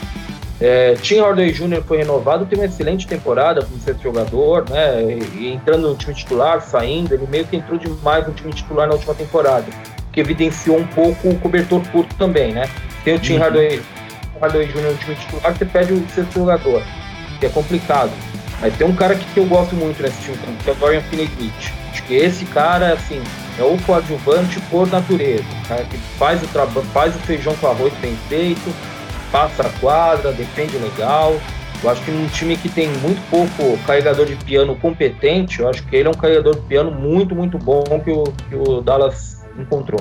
É, 0.60 0.94
Tim 1.00 1.20
Hardaway 1.20 1.52
Jr. 1.52 1.82
foi 1.82 1.98
renovado, 1.98 2.44
teve 2.44 2.60
uma 2.60 2.66
excelente 2.66 3.06
temporada 3.06 3.64
como 3.64 3.80
sexto 3.80 4.02
jogador, 4.02 4.68
né? 4.68 5.02
E, 5.34 5.52
entrando 5.54 5.88
no 5.88 5.96
time 5.96 6.14
titular, 6.14 6.60
saindo, 6.60 7.14
ele 7.14 7.26
meio 7.26 7.46
que 7.46 7.56
entrou 7.56 7.78
demais 7.78 8.26
no 8.26 8.34
time 8.34 8.52
titular 8.52 8.86
na 8.86 8.92
última 8.92 9.14
temporada, 9.14 9.64
que 10.12 10.20
evidenciou 10.20 10.78
um 10.78 10.86
pouco 10.88 11.30
o 11.30 11.38
cobertor 11.38 11.82
curto 11.88 12.14
também, 12.16 12.52
né? 12.52 12.68
Tem 13.04 13.14
o 13.14 13.18
Tim 13.18 13.34
uhum. 13.34 13.40
Hardaway, 13.40 13.82
Hardaway 14.38 14.66
Jr. 14.66 14.82
no 14.82 14.96
time 14.98 15.14
titular, 15.14 15.56
você 15.56 15.64
pede 15.64 15.92
o 15.94 16.08
sexto 16.10 16.34
jogador, 16.34 16.82
que 17.38 17.46
é 17.46 17.48
complicado. 17.48 18.12
Mas 18.60 18.76
tem 18.76 18.86
um 18.86 18.94
cara 18.94 19.14
que, 19.14 19.24
que 19.32 19.40
eu 19.40 19.46
gosto 19.46 19.74
muito 19.74 20.02
nesse 20.02 20.20
time, 20.20 20.36
que 20.62 20.68
é 20.68 20.72
o 20.74 20.76
Dorian 20.76 21.00
Finney-Smith. 21.00 21.72
Acho 21.90 22.02
que 22.02 22.14
esse 22.14 22.44
cara, 22.44 22.92
assim, 22.92 23.22
é 23.58 23.62
o 23.62 23.78
coadjuvante 23.86 24.60
por 24.70 24.86
natureza, 24.88 25.44
cara 25.66 25.84
que 25.84 25.96
faz 26.18 26.42
o 26.42 26.46
faz 26.92 27.16
o 27.16 27.18
feijão 27.20 27.54
com 27.56 27.66
arroz 27.66 27.92
bem 28.02 28.14
feito, 28.28 28.70
passa 29.30 29.62
a 29.62 29.70
quadra, 29.80 30.32
defende 30.32 30.76
legal. 30.78 31.40
Eu 31.82 31.90
acho 31.90 32.02
que 32.02 32.10
num 32.10 32.28
time 32.28 32.56
que 32.56 32.68
tem 32.68 32.88
muito 32.98 33.20
pouco 33.30 33.78
carregador 33.86 34.26
de 34.26 34.36
piano 34.36 34.76
competente, 34.76 35.60
eu 35.60 35.68
acho 35.68 35.82
que 35.86 35.96
ele 35.96 36.08
é 36.08 36.10
um 36.10 36.14
carregador 36.14 36.54
de 36.54 36.62
piano 36.62 36.90
muito, 36.90 37.34
muito 37.34 37.56
bom 37.58 37.82
que 38.04 38.10
o, 38.10 38.24
que 38.48 38.54
o 38.54 38.82
Dallas 38.82 39.42
encontrou. 39.58 40.00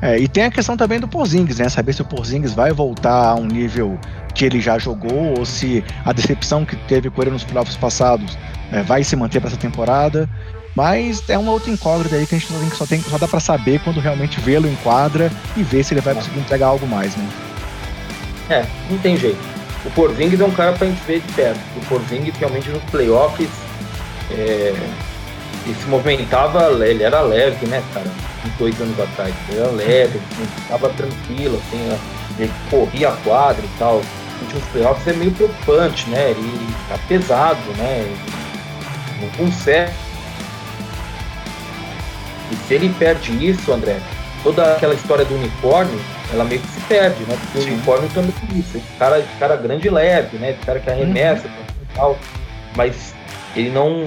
É, 0.00 0.18
e 0.18 0.28
tem 0.28 0.44
a 0.44 0.50
questão 0.50 0.76
também 0.76 1.00
do 1.00 1.08
Porzingis, 1.08 1.58
né? 1.58 1.68
Saber 1.68 1.92
se 1.92 2.02
o 2.02 2.04
Porzingis 2.04 2.52
vai 2.52 2.72
voltar 2.72 3.30
a 3.30 3.34
um 3.34 3.46
nível 3.46 3.98
que 4.34 4.44
ele 4.44 4.60
já 4.60 4.78
jogou 4.78 5.38
ou 5.38 5.46
se 5.46 5.82
a 6.04 6.12
decepção 6.12 6.64
que 6.64 6.76
teve 6.76 7.08
com 7.08 7.22
ele 7.22 7.30
nos 7.30 7.42
playoffs 7.42 7.76
passados 7.76 8.36
é, 8.70 8.82
vai 8.82 9.02
se 9.02 9.16
manter 9.16 9.40
para 9.40 9.48
essa 9.48 9.56
temporada. 9.56 10.28
Mas 10.76 11.28
é 11.28 11.38
uma 11.38 11.52
outra 11.52 11.70
incógnita 11.70 12.16
aí 12.16 12.26
que 12.26 12.34
a 12.34 12.38
gente 12.38 12.52
só, 12.76 12.84
tem, 12.84 13.00
só, 13.00 13.10
só 13.10 13.18
dá 13.18 13.28
para 13.28 13.40
saber 13.40 13.80
quando 13.80 14.00
realmente 14.00 14.40
vê-lo 14.40 14.68
em 14.68 14.74
quadra 14.76 15.30
e 15.56 15.62
ver 15.62 15.84
se 15.84 15.94
ele 15.94 16.00
vai 16.00 16.14
conseguir 16.14 16.40
entregar 16.40 16.66
algo 16.66 16.86
mais, 16.86 17.16
né? 17.16 17.26
É, 18.50 18.64
não 18.90 18.98
tem 18.98 19.16
jeito. 19.16 19.38
O 19.84 19.90
Porzingis 19.90 20.40
é 20.40 20.44
um 20.44 20.50
cara 20.50 20.72
pra 20.72 20.86
gente 20.86 21.02
ver 21.04 21.20
de 21.20 21.32
perto. 21.32 21.60
O 21.76 21.86
Porzingis 21.86 22.34
realmente 22.36 22.68
nos 22.70 22.82
playoffs 22.84 23.48
é, 24.30 24.74
ele 25.66 25.74
se 25.74 25.86
movimentava, 25.86 26.70
ele 26.86 27.02
era 27.02 27.20
leve, 27.22 27.66
né, 27.66 27.82
cara? 27.92 28.10
Uns 28.44 28.52
dois 28.58 28.80
anos 28.80 28.98
atrás. 28.98 29.34
Ele 29.48 29.58
era 29.60 29.70
leve, 29.70 30.20
ele 30.38 30.48
estava 30.58 30.88
tranquilo, 30.90 31.60
assim, 31.66 31.98
ele 32.38 32.52
corria 32.70 33.10
a 33.10 33.16
quadra 33.16 33.64
e 33.64 33.78
tal. 33.78 34.02
Nos 34.52 34.64
playoffs 34.72 35.06
é 35.06 35.12
meio 35.12 35.32
preocupante, 35.32 36.08
né? 36.10 36.30
Ele 36.30 36.74
tá 36.88 36.98
pesado, 37.08 37.60
né? 37.76 38.14
Não 39.20 39.28
consegue 39.30 39.92
e 42.50 42.56
se 42.68 42.74
ele 42.74 42.94
perde 42.98 43.32
isso, 43.44 43.72
André, 43.72 44.00
toda 44.44 44.74
aquela 44.74 44.94
história 44.94 45.24
do 45.24 45.34
unicórnio, 45.34 45.98
ela 46.32 46.44
meio 46.44 46.60
que 46.60 46.68
se 46.68 46.80
perde, 46.82 47.24
né? 47.24 47.36
Porque 47.40 47.62
Sim. 47.62 47.70
o 47.70 47.72
unicórnio 47.74 48.10
também 48.10 48.34
é 48.52 48.58
isso. 48.58 48.76
Esse 48.76 48.86
cara, 48.98 49.18
esse 49.18 49.34
cara 49.40 49.56
grande 49.56 49.88
e 49.88 49.90
leve, 49.90 50.36
né? 50.36 50.50
Esse 50.50 50.60
cara 50.60 50.78
que 50.78 50.90
arremessa 50.90 51.48
uhum. 51.48 51.86
tal. 51.94 52.18
Mas 52.76 53.14
ele 53.56 53.70
não. 53.70 54.04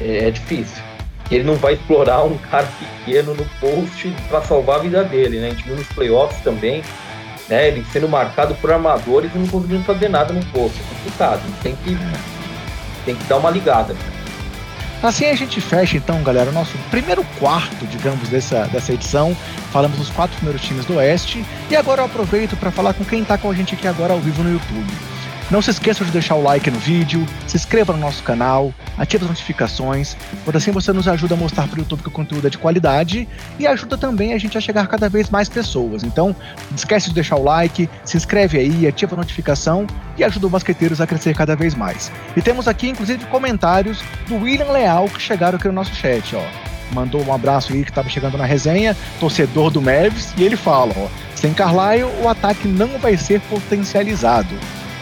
É, 0.00 0.28
é, 0.28 0.30
difícil. 0.30 0.82
Ele 1.30 1.44
não 1.44 1.56
vai 1.56 1.74
explorar 1.74 2.24
um 2.24 2.38
cara 2.38 2.66
pequeno 2.78 3.34
no 3.34 3.44
post 3.60 4.08
para 4.28 4.40
salvar 4.42 4.76
a 4.76 4.82
vida 4.82 5.04
dele, 5.04 5.40
né? 5.40 5.48
A 5.48 5.50
gente 5.50 5.64
viu 5.64 5.76
nos 5.76 5.86
playoffs 5.88 6.40
também, 6.42 6.82
né? 7.48 7.68
Ele 7.68 7.84
sendo 7.92 8.08
marcado 8.08 8.54
por 8.54 8.72
armadores 8.72 9.30
e 9.34 9.38
não 9.38 9.46
conseguindo 9.48 9.84
fazer 9.84 10.08
nada 10.08 10.32
no 10.32 10.44
post. 10.46 10.80
É 10.80 10.94
complicado. 10.94 11.42
Tem 11.62 11.76
que, 11.76 11.98
tem 13.04 13.14
que 13.14 13.24
dar 13.24 13.36
uma 13.36 13.50
ligada. 13.50 13.94
Assim 15.02 15.26
a 15.26 15.34
gente 15.34 15.60
fecha 15.62 15.96
então, 15.96 16.22
galera, 16.22 16.50
o 16.50 16.52
nosso 16.52 16.76
primeiro 16.90 17.24
quarto, 17.38 17.86
digamos, 17.86 18.28
dessa, 18.28 18.66
dessa 18.66 18.92
edição. 18.92 19.34
Falamos 19.72 19.96
dos 19.96 20.10
quatro 20.10 20.36
primeiros 20.36 20.62
times 20.62 20.84
do 20.84 20.96
Oeste. 20.96 21.44
E 21.70 21.76
agora 21.76 22.02
eu 22.02 22.06
aproveito 22.06 22.54
para 22.56 22.70
falar 22.70 22.92
com 22.92 23.04
quem 23.04 23.22
está 23.22 23.38
com 23.38 23.50
a 23.50 23.54
gente 23.54 23.74
aqui 23.74 23.88
agora 23.88 24.12
ao 24.12 24.20
vivo 24.20 24.42
no 24.42 24.52
YouTube. 24.52 25.09
Não 25.50 25.60
se 25.60 25.70
esqueça 25.70 26.04
de 26.04 26.12
deixar 26.12 26.36
o 26.36 26.42
like 26.42 26.70
no 26.70 26.78
vídeo, 26.78 27.26
se 27.44 27.56
inscreva 27.56 27.92
no 27.92 27.98
nosso 27.98 28.22
canal, 28.22 28.72
ative 28.96 29.24
as 29.24 29.30
notificações, 29.30 30.16
por 30.44 30.56
assim 30.56 30.70
você 30.70 30.92
nos 30.92 31.08
ajuda 31.08 31.34
a 31.34 31.36
mostrar 31.36 31.66
para 31.66 31.76
o 31.76 31.80
YouTube 31.80 32.02
que 32.02 32.08
o 32.08 32.12
conteúdo 32.12 32.46
é 32.46 32.50
de 32.50 32.56
qualidade 32.56 33.28
e 33.58 33.66
ajuda 33.66 33.98
também 33.98 34.32
a 34.32 34.38
gente 34.38 34.56
a 34.56 34.60
chegar 34.60 34.86
cada 34.86 35.08
vez 35.08 35.28
mais 35.28 35.48
pessoas. 35.48 36.04
Então, 36.04 36.36
não 36.70 36.76
esquece 36.76 37.08
de 37.08 37.14
deixar 37.16 37.34
o 37.34 37.42
like, 37.42 37.90
se 38.04 38.16
inscreve 38.16 38.58
aí, 38.58 38.86
ativa 38.86 39.16
a 39.16 39.18
notificação 39.18 39.88
e 40.16 40.22
ajuda 40.22 40.46
o 40.46 40.50
Basqueteiros 40.50 41.00
a 41.00 41.06
crescer 41.06 41.34
cada 41.34 41.56
vez 41.56 41.74
mais. 41.74 42.12
E 42.36 42.40
temos 42.40 42.68
aqui, 42.68 42.88
inclusive, 42.88 43.24
comentários 43.24 44.00
do 44.28 44.36
William 44.36 44.70
Leal 44.70 45.08
que 45.08 45.20
chegaram 45.20 45.58
aqui 45.58 45.66
no 45.66 45.74
nosso 45.74 45.94
chat, 45.96 46.36
ó. 46.36 46.44
Mandou 46.94 47.24
um 47.24 47.34
abraço 47.34 47.72
aí 47.72 47.82
que 47.82 47.90
estava 47.90 48.08
chegando 48.08 48.38
na 48.38 48.44
resenha, 48.44 48.96
torcedor 49.18 49.70
do 49.72 49.82
Mavs, 49.82 50.32
e 50.36 50.44
ele 50.44 50.56
fala, 50.56 50.92
ó, 50.96 51.08
sem 51.34 51.52
Carlisle 51.52 52.10
o 52.22 52.28
ataque 52.28 52.68
não 52.68 52.98
vai 52.98 53.16
ser 53.16 53.40
potencializado. 53.42 54.54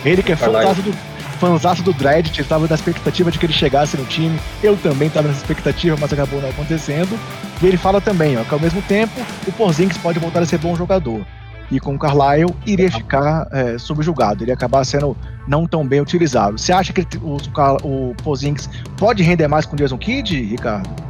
Ele 0.04 0.22
que 0.22 0.32
é 0.32 0.36
fanzaço 0.36 0.82
do, 0.82 0.92
fanzaço 1.38 1.82
do 1.82 1.92
Dredd, 1.92 2.38
estava 2.38 2.66
na 2.66 2.74
expectativa 2.74 3.30
de 3.30 3.38
que 3.38 3.46
ele 3.46 3.52
chegasse 3.52 3.96
no 3.96 4.04
time. 4.04 4.38
Eu 4.62 4.76
também 4.76 5.08
estava 5.08 5.28
nessa 5.28 5.40
expectativa, 5.40 5.96
mas 5.98 6.12
acabou 6.12 6.40
não 6.40 6.50
acontecendo. 6.50 7.18
E 7.62 7.66
ele 7.66 7.76
fala 7.76 8.00
também 8.00 8.36
ó, 8.36 8.44
que 8.44 8.52
ao 8.52 8.60
mesmo 8.60 8.82
tempo 8.82 9.20
o 9.46 9.52
Porzingis 9.52 9.98
pode 9.98 10.18
voltar 10.18 10.42
a 10.42 10.46
ser 10.46 10.58
bom 10.58 10.76
jogador. 10.76 11.24
E 11.70 11.78
com 11.78 11.94
o 11.94 11.98
Carlisle 11.98 12.54
iria 12.66 12.90
ficar 12.90 13.46
é, 13.52 13.76
subjugado, 13.78 14.42
iria 14.42 14.54
acabar 14.54 14.84
sendo 14.84 15.16
não 15.46 15.66
tão 15.66 15.86
bem 15.86 16.00
utilizado. 16.00 16.58
Você 16.58 16.72
acha 16.72 16.92
que 16.92 17.06
o, 17.18 17.36
o, 17.82 18.14
Porzingis 18.22 18.68
pode 18.96 19.22
render 19.22 19.48
mais 19.48 19.66
com 19.66 19.74
o 19.74 19.78
Jason 19.78 19.98
Kidd, 19.98 20.42
Ricardo? 20.44 21.07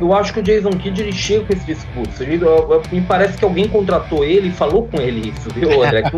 Eu 0.00 0.14
acho 0.14 0.32
que 0.32 0.40
o 0.40 0.42
Jason 0.42 0.70
Kidd 0.70 1.02
ele 1.02 1.12
chega 1.12 1.44
com 1.44 1.52
esse 1.52 1.64
discurso. 1.66 2.22
Ele, 2.22 2.42
eu, 2.42 2.82
me 2.90 3.02
parece 3.02 3.36
que 3.36 3.44
alguém 3.44 3.68
contratou 3.68 4.24
ele 4.24 4.48
e 4.48 4.52
falou 4.52 4.88
com 4.88 5.00
ele 5.00 5.28
isso, 5.28 5.50
viu, 5.54 5.82
André? 5.84 6.02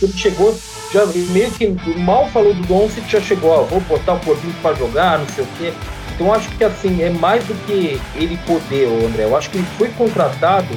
Ele 0.00 0.12
chegou, 0.12 0.56
já 0.92 1.04
meio 1.06 1.50
que 1.50 1.68
mal 1.98 2.28
falou 2.28 2.54
do 2.54 2.62
Doncic, 2.62 3.08
já 3.08 3.20
chegou, 3.20 3.50
ó, 3.50 3.62
vou 3.62 3.80
botar 3.80 4.14
o 4.14 4.18
Porzingis 4.20 4.56
para 4.62 4.74
jogar, 4.74 5.18
não 5.18 5.28
sei 5.28 5.44
o 5.44 5.48
quê. 5.58 5.72
Então 6.14 6.26
eu 6.26 6.34
acho 6.34 6.48
que 6.50 6.64
assim, 6.64 7.02
é 7.02 7.10
mais 7.10 7.44
do 7.44 7.54
que 7.66 8.00
ele 8.16 8.38
poder, 8.46 8.86
André. 9.06 9.24
Eu 9.24 9.36
acho 9.36 9.50
que 9.50 9.58
ele 9.58 9.66
foi 9.78 9.88
contratado 9.90 10.68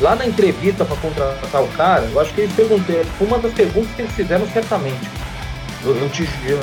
lá 0.00 0.14
na 0.14 0.26
entrevista 0.26 0.84
para 0.84 0.96
contratar 0.96 1.62
o 1.62 1.68
cara, 1.68 2.04
eu 2.12 2.20
acho 2.20 2.32
que 2.34 2.42
eles 2.42 2.54
perguntaram, 2.54 3.04
foi 3.16 3.26
uma 3.26 3.38
das 3.38 3.52
perguntas 3.52 3.90
que 3.94 4.02
eles 4.02 4.12
fizeram 4.12 4.46
certamente. 4.48 5.08
Eu, 5.84 5.96
eu, 5.96 6.08
te, 6.08 6.28
eu, 6.46 6.58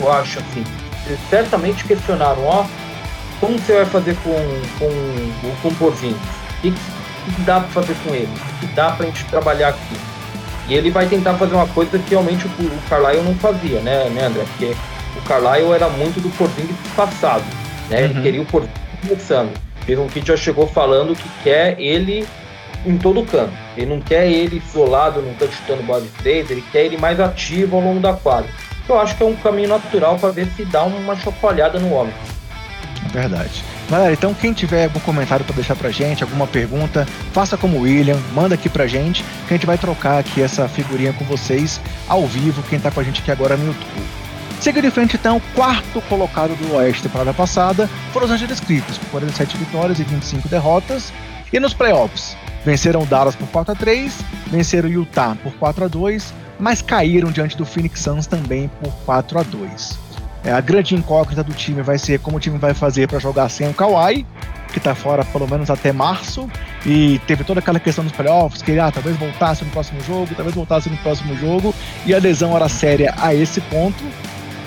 eu 0.00 0.12
acho 0.12 0.38
assim, 0.38 0.64
eles 1.06 1.20
certamente 1.30 1.84
questionaram, 1.84 2.44
ó, 2.44 2.66
como 3.42 3.58
você 3.58 3.74
vai 3.74 3.86
fazer 3.86 4.16
com, 4.22 4.32
com, 4.78 5.52
com 5.60 5.68
o 5.68 5.74
Porzingis? 5.74 6.16
O 6.16 6.62
que, 6.62 6.70
que 6.70 7.40
dá 7.40 7.58
para 7.58 7.70
fazer 7.70 7.96
com 8.04 8.14
ele? 8.14 8.28
O 8.28 8.60
que 8.60 8.66
dá 8.72 8.92
para 8.92 9.04
a 9.04 9.08
gente 9.08 9.24
trabalhar 9.24 9.70
aqui? 9.70 9.96
E 10.68 10.74
ele 10.74 10.92
vai 10.92 11.06
tentar 11.06 11.34
fazer 11.34 11.56
uma 11.56 11.66
coisa 11.66 11.98
que 11.98 12.10
realmente 12.10 12.46
o, 12.46 12.48
o 12.48 12.82
Carlisle 12.88 13.24
não 13.24 13.34
fazia, 13.34 13.80
né, 13.80 14.08
né, 14.10 14.26
André? 14.26 14.44
Porque 14.44 14.76
o 15.18 15.22
Carlisle 15.22 15.72
era 15.72 15.88
muito 15.88 16.20
do 16.20 16.30
Porzingis 16.30 16.76
passado, 16.94 17.42
né? 17.90 18.02
Uhum. 18.02 18.04
Ele 18.04 18.22
queria 18.22 18.42
o 18.42 18.46
Porzingis 18.46 18.78
começando. 19.00 19.50
O 19.88 20.08
Kid 20.08 20.28
já 20.28 20.36
chegou 20.36 20.68
falando 20.68 21.16
que 21.16 21.28
quer 21.42 21.80
ele 21.80 22.24
em 22.86 22.96
todo 22.96 23.24
canto. 23.24 23.52
Ele 23.76 23.86
não 23.86 24.00
quer 24.00 24.30
ele 24.30 24.62
isolado, 24.64 25.20
não 25.20 25.32
está 25.32 25.46
chutando 25.48 25.82
bola 25.82 26.02
de 26.02 26.08
três, 26.10 26.48
ele 26.48 26.62
quer 26.70 26.84
ele 26.84 26.96
mais 26.96 27.18
ativo 27.18 27.74
ao 27.74 27.82
longo 27.82 27.98
da 27.98 28.12
quadra. 28.12 28.48
Eu 28.88 29.00
acho 29.00 29.16
que 29.16 29.22
é 29.24 29.26
um 29.26 29.34
caminho 29.34 29.68
natural 29.68 30.16
para 30.16 30.30
ver 30.30 30.46
se 30.56 30.64
dá 30.64 30.84
uma 30.84 31.16
chacoalhada 31.16 31.80
no 31.80 31.92
homem. 31.92 32.14
Verdade. 33.10 33.64
Galera, 33.90 34.12
então 34.12 34.32
quem 34.32 34.52
tiver 34.52 34.84
algum 34.84 35.00
comentário 35.00 35.44
para 35.44 35.54
deixar 35.54 35.76
pra 35.76 35.90
gente, 35.90 36.22
alguma 36.22 36.46
pergunta, 36.46 37.06
faça 37.32 37.56
como 37.56 37.78
o 37.78 37.80
William, 37.82 38.18
manda 38.34 38.54
aqui 38.54 38.68
pra 38.68 38.86
gente, 38.86 39.22
que 39.46 39.54
a 39.54 39.56
gente 39.56 39.66
vai 39.66 39.76
trocar 39.76 40.18
aqui 40.18 40.40
essa 40.40 40.68
figurinha 40.68 41.12
com 41.12 41.24
vocês 41.24 41.80
ao 42.08 42.26
vivo, 42.26 42.62
quem 42.64 42.78
tá 42.78 42.90
com 42.90 43.00
a 43.00 43.02
gente 43.02 43.20
aqui 43.20 43.30
agora 43.30 43.56
no 43.56 43.66
YouTube. 43.66 44.02
Seguindo 44.60 44.86
em 44.86 44.90
frente, 44.90 45.16
então, 45.16 45.42
quarto 45.54 46.00
colocado 46.02 46.54
do 46.54 46.76
Oeste 46.76 47.02
temporada 47.02 47.34
passada 47.34 47.90
foram 48.12 48.26
os 48.26 48.32
Angeles 48.32 48.60
Clippers, 48.60 48.96
com 48.96 49.06
47 49.06 49.56
vitórias 49.56 49.98
e 49.98 50.04
25 50.04 50.48
derrotas. 50.48 51.12
E 51.52 51.58
nos 51.58 51.74
playoffs, 51.74 52.36
venceram 52.64 53.02
o 53.02 53.06
Dallas 53.06 53.34
por 53.34 53.48
4 53.48 53.72
a 53.72 53.74
3 53.74 54.12
venceram 54.46 54.88
o 54.88 54.92
Utah 54.92 55.36
por 55.42 55.52
4 55.54 55.84
a 55.84 55.88
2 55.88 56.32
mas 56.58 56.80
caíram 56.80 57.30
diante 57.30 57.56
do 57.56 57.64
Phoenix 57.64 58.00
Suns 58.00 58.26
também 58.26 58.70
por 58.80 58.92
4 59.04 59.38
a 59.38 59.42
2 59.42 59.98
é, 60.11 60.11
a 60.50 60.60
grande 60.60 60.94
incógnita 60.94 61.44
do 61.44 61.52
time 61.52 61.82
vai 61.82 61.98
ser 61.98 62.18
como 62.18 62.36
o 62.36 62.40
time 62.40 62.58
vai 62.58 62.74
fazer 62.74 63.06
para 63.06 63.18
jogar 63.18 63.48
sem 63.48 63.68
o 63.68 63.74
Kawhi, 63.74 64.26
que 64.72 64.78
está 64.78 64.94
fora 64.94 65.24
pelo 65.24 65.46
menos 65.46 65.70
até 65.70 65.92
março, 65.92 66.48
e 66.84 67.20
teve 67.26 67.44
toda 67.44 67.60
aquela 67.60 67.78
questão 67.78 68.02
dos 68.02 68.12
playoffs, 68.12 68.62
que 68.62 68.78
ah, 68.78 68.90
talvez 68.90 69.16
voltasse 69.16 69.64
no 69.64 69.70
próximo 69.70 70.00
jogo, 70.02 70.34
talvez 70.34 70.54
voltasse 70.54 70.88
no 70.88 70.96
próximo 70.98 71.36
jogo, 71.36 71.74
e 72.06 72.14
a 72.14 72.18
lesão 72.18 72.56
era 72.56 72.68
séria 72.68 73.14
a 73.18 73.34
esse 73.34 73.60
ponto. 73.62 74.02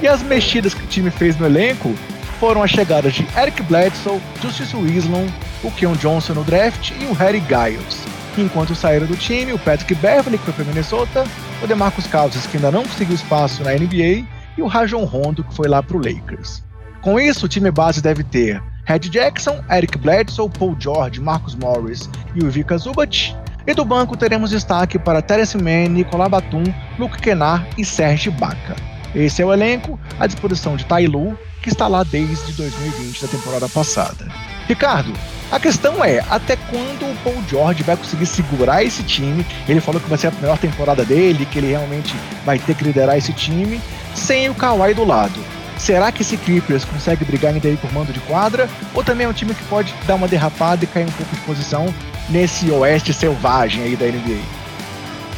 E 0.01 0.07
as 0.07 0.21
mexidas 0.21 0.73
que 0.73 0.83
o 0.83 0.87
time 0.87 1.09
fez 1.09 1.37
no 1.37 1.45
elenco 1.45 1.93
foram 2.39 2.61
as 2.61 2.71
chegadas 2.71 3.13
de 3.13 3.27
Eric 3.37 3.63
Bledsoe, 3.63 4.21
Justice 4.41 4.75
Winslow, 4.75 5.25
o 5.63 5.71
Keon 5.71 5.93
Johnson 5.93 6.33
no 6.33 6.43
draft 6.43 6.91
e 6.91 7.05
o 7.05 7.13
Harry 7.13 7.41
Giles. 7.47 8.03
Enquanto 8.37 8.75
saíram 8.75 9.07
do 9.07 9.15
time, 9.15 9.53
o 9.53 9.59
Patrick 9.59 9.95
Beverly, 9.95 10.37
que 10.37 10.43
foi 10.43 10.53
para 10.53 10.65
Minnesota, 10.65 11.25
o 11.63 11.67
DeMarcus 11.67 12.05
Cousins, 12.07 12.45
que 12.45 12.57
ainda 12.57 12.69
não 12.69 12.83
conseguiu 12.83 13.15
espaço 13.15 13.63
na 13.63 13.71
NBA, 13.71 14.25
e 14.57 14.61
o 14.61 14.67
Rajon 14.67 15.03
Rondo, 15.05 15.43
que 15.43 15.53
foi 15.53 15.67
lá 15.67 15.81
para 15.81 15.97
o 15.97 15.99
Lakers. 15.99 16.63
Com 17.01 17.19
isso, 17.19 17.45
o 17.45 17.49
time 17.49 17.69
base 17.69 18.01
deve 18.01 18.23
ter 18.23 18.61
Red 18.85 18.99
Jackson, 18.99 19.63
Eric 19.69 19.97
Bledsoe, 19.97 20.49
Paul 20.49 20.75
George, 20.79 21.21
Marcus 21.21 21.55
Morris 21.55 22.09
e 22.35 22.43
o 22.43 22.49
Vika 22.49 22.77
Zubat. 22.77 23.35
E 23.67 23.73
do 23.73 23.83
banco 23.83 24.15
teremos 24.15 24.51
destaque 24.51 24.99
para 24.99 25.21
Terence 25.21 25.57
Mann, 25.57 25.89
Nicolas 25.89 26.29
Batum, 26.29 26.63
Luke 26.99 27.19
Kennard 27.19 27.67
e 27.77 27.83
Serge 27.83 28.29
Baca. 28.29 28.75
Esse 29.15 29.41
é 29.41 29.45
o 29.45 29.53
elenco 29.53 29.99
à 30.19 30.27
disposição 30.27 30.75
de 30.75 30.85
Tailu, 30.85 31.37
que 31.63 31.69
está 31.69 31.87
lá 31.87 32.03
desde 32.03 32.53
2020, 32.53 33.21
da 33.21 33.27
temporada 33.27 33.69
passada. 33.69 34.27
Ricardo, 34.67 35.13
a 35.51 35.59
questão 35.59 36.03
é, 36.03 36.23
até 36.29 36.55
quando 36.55 37.05
o 37.05 37.15
Paul 37.23 37.41
George 37.47 37.81
vai 37.81 37.95
conseguir 37.95 38.25
segurar 38.25 38.83
esse 38.83 39.03
time? 39.03 39.45
Ele 39.67 39.79
falou 39.79 40.01
que 40.01 40.09
vai 40.09 40.17
ser 40.17 40.27
a 40.27 40.31
melhor 40.31 40.57
temporada 40.57 41.05
dele, 41.05 41.45
que 41.45 41.57
ele 41.59 41.67
realmente 41.67 42.15
vai 42.45 42.59
ter 42.59 42.75
que 42.75 42.83
liderar 42.83 43.17
esse 43.17 43.31
time 43.33 43.81
sem 44.15 44.49
o 44.49 44.55
Kawhi 44.55 44.93
do 44.93 45.05
lado. 45.05 45.39
Será 45.77 46.11
que 46.11 46.21
esse 46.21 46.37
Clippers 46.37 46.85
consegue 46.85 47.25
brigar 47.25 47.53
ainda 47.53 47.67
aí 47.67 47.77
por 47.77 47.91
mando 47.93 48.13
de 48.13 48.19
quadra? 48.21 48.69
Ou 48.93 49.03
também 49.03 49.25
é 49.25 49.29
um 49.29 49.33
time 49.33 49.53
que 49.53 49.63
pode 49.65 49.93
dar 50.07 50.15
uma 50.15 50.27
derrapada 50.27 50.83
e 50.83 50.87
cair 50.87 51.03
um 51.03 51.11
pouco 51.11 51.35
de 51.35 51.41
posição 51.41 51.93
nesse 52.29 52.71
oeste 52.71 53.13
selvagem 53.13 53.83
aí 53.83 53.95
da 53.95 54.05
NBA? 54.05 54.39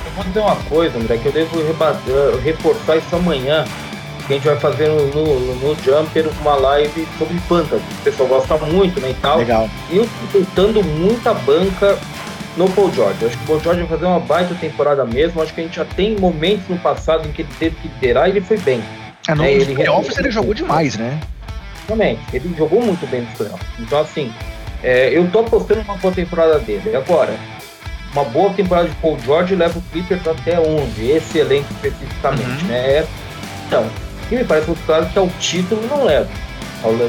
Eu 0.05 0.11
vou 0.15 0.23
dizer 0.23 0.39
uma 0.39 0.55
coisa, 0.55 0.97
André, 0.97 1.17
que 1.17 1.25
eu 1.25 1.32
devo 1.32 1.57
reforçar 2.43 2.97
isso 2.97 3.15
amanhã, 3.15 3.65
que 4.25 4.34
a 4.34 4.36
gente 4.36 4.45
vai 4.45 4.59
fazer 4.59 4.89
no, 4.89 5.07
no, 5.07 5.55
no 5.55 5.75
Jumper 5.84 6.30
uma 6.41 6.55
live 6.55 7.07
sobre 7.17 7.38
Fantasy. 7.39 7.84
O 7.99 8.03
pessoal 8.03 8.30
gosta 8.30 8.57
muito, 8.57 8.99
né, 8.99 9.11
e 9.11 9.13
tal. 9.15 9.39
Legal. 9.39 9.69
E 9.89 9.97
eu 9.97 10.07
tô 10.55 10.84
muita 10.84 11.34
banca 11.34 11.97
no 12.58 12.70
Paul 12.72 12.91
George. 12.91 13.22
Eu 13.22 13.28
acho 13.28 13.38
que 13.38 13.43
o 13.43 13.47
Paul 13.47 13.60
George 13.60 13.82
vai 13.82 13.89
fazer 13.89 14.05
uma 14.05 14.20
baita 14.20 14.55
temporada 14.55 15.05
mesmo. 15.05 15.39
Eu 15.39 15.43
acho 15.43 15.53
que 15.53 15.62
a 15.62 15.64
gente 15.64 15.76
já 15.76 15.86
tem 15.86 16.18
momentos 16.18 16.68
no 16.68 16.78
passado 16.80 17.28
em 17.28 17.32
que 17.32 17.43
ele 17.43 17.49
teve 17.60 17.76
que 17.76 17.88
liderar 17.88 18.28
e 18.28 18.32
ele 18.32 18.41
foi 18.41 18.58
bem. 18.58 18.84
É, 19.28 19.36
no 19.36 19.43
é, 19.43 19.53
ele 19.53 19.76
playoffs 19.76 20.18
ele 20.18 20.32
jogou 20.32 20.53
demais, 20.53 20.97
né? 20.97 21.20
Também, 21.88 22.20
ele 22.34 22.53
jogou 22.58 22.82
muito 22.82 23.08
bem 23.10 23.22
nos 23.22 23.34
playoffs. 23.34 23.68
Então, 23.80 23.99
assim, 23.99 24.34
é, 24.84 25.10
eu 25.10 25.30
tô 25.32 25.39
apostando 25.39 25.82
uma 25.82 25.95
boa 25.95 26.14
temporada 26.14 26.60
dele. 26.60 26.95
Agora, 26.95 27.34
uma 28.12 28.26
boa 28.26 28.51
temporada 28.53 28.89
de 28.89 28.95
Paul 28.95 29.18
George 29.20 29.55
leva 29.55 29.78
o 29.78 29.82
Clippers 29.91 30.28
até 30.28 30.60
onde? 30.60 31.12
Esse 31.12 31.39
elenco 31.39 31.68
especificamente, 31.74 32.64
uhum. 32.64 32.70
né? 32.70 33.08
Então, 33.68 33.88
e 34.32 34.36
me 34.36 34.43
parece 34.43 34.68
muito 34.68 34.86
claro 34.86 35.05
que 35.05 35.18
é 35.18 35.22
o 35.22 35.30
título 35.39 35.82
não 35.88 36.03
leva. 36.03 36.30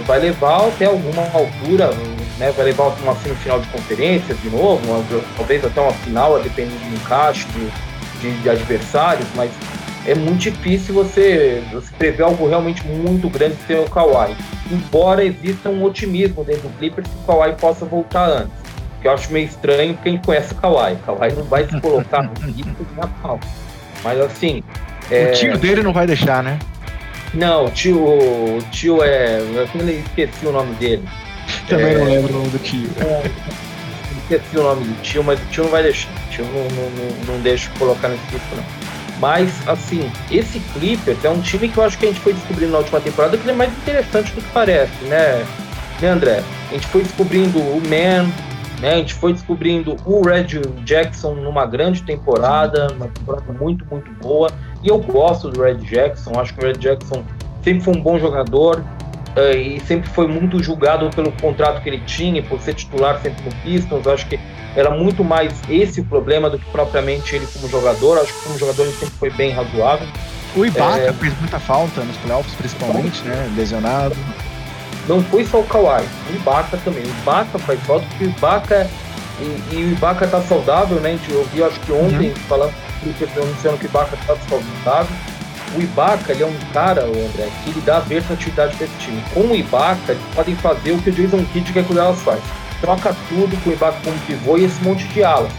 Vai 0.06 0.20
levar 0.20 0.66
até 0.66 0.86
alguma 0.86 1.22
altura, 1.32 1.90
né, 2.38 2.52
vai 2.52 2.66
levar 2.66 2.88
uma 3.02 3.14
semifinal 3.16 3.60
de 3.60 3.66
conferência 3.68 4.34
de 4.34 4.48
novo, 4.48 4.80
talvez 5.36 5.64
até 5.64 5.80
uma 5.80 5.92
final, 5.92 6.40
dependendo 6.40 6.78
do 6.78 6.94
encaixe 6.94 7.46
de, 7.48 8.20
de, 8.20 8.42
de, 8.42 8.50
adversários, 8.50 9.26
mas 9.34 9.50
é 10.06 10.14
muito 10.14 10.38
difícil 10.38 10.94
você, 10.94 11.62
você 11.72 11.92
prever 11.98 12.22
algo 12.22 12.48
realmente 12.48 12.86
muito 12.86 13.28
grande 13.28 13.56
sem 13.66 13.78
o 13.78 13.88
Kawhi. 13.90 14.36
Embora 14.70 15.24
exista 15.24 15.68
um 15.68 15.82
otimismo 15.82 16.44
dentro 16.44 16.68
do 16.68 16.78
Clippers 16.78 17.08
que 17.08 17.14
o 17.14 17.26
Kawhi 17.26 17.54
possa 17.56 17.84
voltar 17.84 18.26
antes. 18.26 18.56
Que 19.02 19.08
eu 19.08 19.12
acho 19.12 19.32
meio 19.32 19.46
estranho 19.46 19.98
quem 20.02 20.16
conhece 20.18 20.52
o 20.52 20.56
Kawhi. 20.56 20.94
O 20.94 20.98
Kawhi 20.98 21.32
não 21.32 21.44
vai 21.44 21.66
se 21.68 21.80
colocar 21.80 22.22
no 22.22 22.32
risco 22.46 22.84
de 22.84 22.94
Natal. 22.96 23.38
Mas 24.02 24.20
assim. 24.20 24.62
É... 25.10 25.30
O 25.30 25.32
tio 25.34 25.58
dele 25.58 25.82
não 25.82 25.92
vai 25.92 26.06
deixar, 26.06 26.42
né? 26.42 26.58
Não, 27.34 27.66
o 27.66 27.70
tio, 27.70 27.98
o 27.98 28.58
tio 28.70 29.02
é. 29.02 29.40
Eu 29.40 29.64
esqueci 29.64 30.46
o 30.46 30.52
nome 30.52 30.74
dele. 30.76 31.06
Também 31.68 31.94
é, 31.94 31.98
não 31.98 32.04
lembro 32.04 32.34
o 32.34 32.38
nome 32.38 32.50
do 32.50 32.58
tio. 32.58 32.88
É, 33.00 33.30
esqueci 34.18 34.58
o 34.58 34.62
nome 34.62 34.84
do 34.84 35.02
tio, 35.02 35.24
mas 35.24 35.40
o 35.40 35.44
tio 35.46 35.64
não 35.64 35.70
vai 35.70 35.82
deixar. 35.82 36.10
O 36.10 36.30
tio 36.30 36.44
não, 36.44 36.64
não, 36.64 37.34
não 37.34 37.40
deixa 37.42 37.70
colocar 37.78 38.08
nesse 38.08 38.26
grupo, 38.30 38.56
não. 38.56 38.64
Mas, 39.20 39.50
assim, 39.66 40.10
esse 40.30 40.60
Clippers 40.60 41.24
é 41.24 41.30
um 41.30 41.40
time 41.40 41.68
que 41.68 41.76
eu 41.76 41.84
acho 41.84 41.98
que 41.98 42.06
a 42.06 42.08
gente 42.08 42.20
foi 42.20 42.32
descobrindo 42.32 42.72
na 42.72 42.78
última 42.78 43.00
temporada 43.00 43.36
que 43.36 43.42
ele 43.42 43.50
é 43.50 43.54
mais 43.54 43.72
interessante 43.72 44.32
do 44.32 44.40
que 44.40 44.50
parece, 44.52 45.04
né, 45.04 45.44
né 46.00 46.08
André? 46.08 46.42
A 46.70 46.74
gente 46.74 46.86
foi 46.86 47.02
descobrindo 47.02 47.58
o 47.58 47.82
Man, 47.82 48.30
né? 48.80 48.94
A 48.94 48.96
gente 48.96 49.14
foi 49.14 49.32
descobrindo 49.32 49.96
o 50.04 50.22
Red 50.22 50.60
Jackson 50.84 51.34
numa 51.34 51.66
grande 51.66 52.02
temporada, 52.02 52.88
uma 52.94 53.08
temporada 53.08 53.52
muito, 53.52 53.84
muito 53.90 54.10
boa. 54.22 54.50
E 54.82 54.88
eu 54.88 54.98
gosto 54.98 55.50
do 55.50 55.62
Red 55.62 55.78
Jackson, 55.78 56.38
acho 56.38 56.54
que 56.54 56.60
o 56.60 56.66
Red 56.66 56.74
Jackson 56.74 57.24
sempre 57.64 57.82
foi 57.82 57.96
um 57.96 58.00
bom 58.00 58.18
jogador 58.18 58.84
e 59.54 59.80
sempre 59.80 60.08
foi 60.10 60.26
muito 60.26 60.62
julgado 60.62 61.08
pelo 61.10 61.30
contrato 61.32 61.82
que 61.82 61.88
ele 61.88 62.00
tinha, 62.06 62.42
por 62.42 62.60
ser 62.60 62.74
titular 62.74 63.20
sempre 63.20 63.44
no 63.44 63.54
Pistons. 63.62 64.06
Acho 64.06 64.26
que 64.26 64.38
era 64.74 64.90
muito 64.90 65.22
mais 65.22 65.52
esse 65.68 66.00
o 66.00 66.04
problema 66.04 66.48
do 66.48 66.58
que 66.58 66.70
propriamente 66.70 67.36
ele 67.36 67.46
como 67.46 67.68
jogador. 67.68 68.18
Acho 68.18 68.32
que 68.32 68.44
como 68.44 68.58
jogador 68.58 68.82
ele 68.82 68.92
sempre 68.92 69.14
foi 69.16 69.30
bem 69.30 69.52
razoável. 69.52 70.06
O 70.56 70.64
Ibaka 70.64 70.98
é... 70.98 71.12
fez 71.12 71.38
muita 71.38 71.58
falta 71.58 72.00
nos 72.02 72.16
playoffs, 72.18 72.54
principalmente, 72.54 73.22
né? 73.22 73.52
Lesionado. 73.56 74.16
Não 75.06 75.22
foi 75.22 75.44
só 75.44 75.60
o 75.60 75.64
Kawhi, 75.64 76.04
o 76.30 76.36
Ibaka 76.36 76.76
também. 76.78 77.02
O 77.02 77.08
Ibaka 77.08 77.58
faz 77.58 77.80
falta 77.80 78.06
porque 78.06 78.24
o 78.24 78.28
Ibaka. 78.28 78.88
E, 79.40 79.74
e 79.74 79.76
o 79.84 79.92
Ibaka 79.92 80.26
tá 80.26 80.40
saudável, 80.42 80.98
né? 81.00 81.10
A 81.10 81.12
gente 81.12 81.32
ouviu, 81.32 81.66
acho 81.66 81.78
que 81.80 81.92
ontem, 81.92 82.30
uhum. 82.30 82.36
falando 82.48 82.74
anunciando 83.36 83.78
que 83.78 83.86
o 83.86 83.88
Ibaka 83.88 84.16
tá 84.26 84.36
saudável. 84.48 85.16
O 85.76 85.80
Ibaka, 85.80 86.32
ele 86.32 86.42
é 86.42 86.46
um 86.46 86.72
cara, 86.72 87.04
André, 87.04 87.48
que 87.62 87.70
ele 87.70 87.80
dá 87.84 88.00
versatilidade 88.00 88.76
para 88.76 88.86
esse 88.86 88.96
time. 88.98 89.22
Com 89.34 89.40
o 89.40 89.54
Ibaka, 89.54 90.12
eles 90.12 90.22
podem 90.34 90.56
fazer 90.56 90.92
o 90.92 90.98
que 91.02 91.10
o 91.10 91.12
Jason 91.12 91.44
Kidd 91.52 91.72
quer 91.72 91.84
que 91.84 91.92
o 91.92 91.94
Dallas 91.94 92.20
faz. 92.22 92.40
Troca 92.80 93.14
tudo 93.28 93.56
com 93.62 93.70
o 93.70 93.72
Ibaka 93.72 93.98
como 94.04 94.18
pivô 94.20 94.56
e 94.56 94.64
esse 94.64 94.82
monte 94.82 95.04
de 95.08 95.22
alas. 95.22 95.52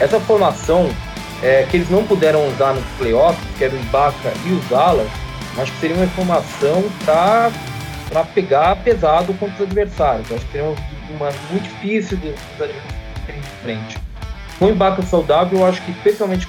Essa 0.00 0.18
formação 0.20 0.90
é, 1.42 1.66
que 1.70 1.76
eles 1.76 1.90
não 1.90 2.04
puderam 2.04 2.46
usar 2.48 2.72
nos 2.72 2.84
playoffs, 2.98 3.42
que 3.58 3.64
era 3.64 3.74
o 3.74 3.78
Ibaka 3.78 4.32
e 4.46 4.52
os 4.52 4.72
alas, 4.72 5.08
acho 5.58 5.72
que 5.72 5.80
seria 5.80 5.96
uma 5.96 6.06
formação 6.08 6.84
para 7.04 8.24
pegar 8.34 8.76
pesado 8.76 9.34
contra 9.34 9.56
os 9.56 9.62
adversários. 9.62 10.30
Acho 10.32 10.44
que 10.46 10.52
seria 10.52 10.68
uma, 10.68 10.76
uma 11.16 11.32
muito 11.50 11.64
difícil 11.64 12.16
dos 12.16 12.34
adversários 12.58 13.02
em 13.28 13.62
frente. 13.62 13.98
Com 14.58 14.66
o 14.66 14.70
Ibaka 14.70 15.02
saudável, 15.02 15.58
eu 15.58 15.66
acho 15.66 15.82
que 15.82 15.90
especialmente 15.90 16.46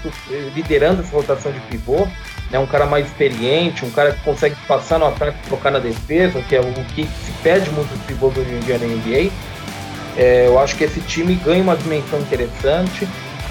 liderando 0.56 1.02
essa 1.02 1.16
rotação 1.16 1.52
de 1.52 1.60
pivô, 1.62 2.08
né, 2.54 2.60
um 2.60 2.68
cara 2.68 2.86
mais 2.86 3.08
experiente, 3.08 3.84
um 3.84 3.90
cara 3.90 4.12
que 4.14 4.22
consegue 4.24 4.56
passar 4.68 5.00
no 5.00 5.08
ataque 5.08 5.38
e 5.44 5.48
trocar 5.48 5.72
na 5.72 5.80
defesa, 5.80 6.40
que 6.48 6.56
é 6.56 6.62
o 6.62 6.72
que 6.94 7.04
se 7.04 7.32
pede 7.42 7.70
muito 7.72 7.90
dos 7.90 8.06
pivôs 8.06 8.38
hoje 8.38 8.54
em 8.54 8.60
dia 8.60 8.78
na 8.78 8.86
NBA. 8.86 9.32
É, 10.16 10.46
eu 10.46 10.60
acho 10.60 10.76
que 10.76 10.84
esse 10.84 11.02
time 11.02 11.34
ganha 11.36 11.64
uma 11.64 11.76
dimensão 11.76 12.20
interessante. 12.20 13.08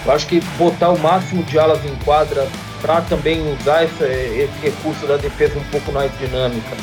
Eu 0.07 0.12
acho 0.12 0.26
que 0.26 0.40
botar 0.57 0.90
o 0.90 0.98
máximo 0.98 1.42
de 1.42 1.59
alas 1.59 1.84
em 1.84 1.94
quadra 2.05 2.46
para 2.80 3.00
também 3.03 3.40
usar 3.53 3.84
esse, 3.84 4.48
recurso 4.62 5.07
da 5.07 5.16
defesa 5.16 5.59
um 5.59 5.64
pouco 5.64 5.92
mais 5.92 6.11
dinâmica 6.18 6.76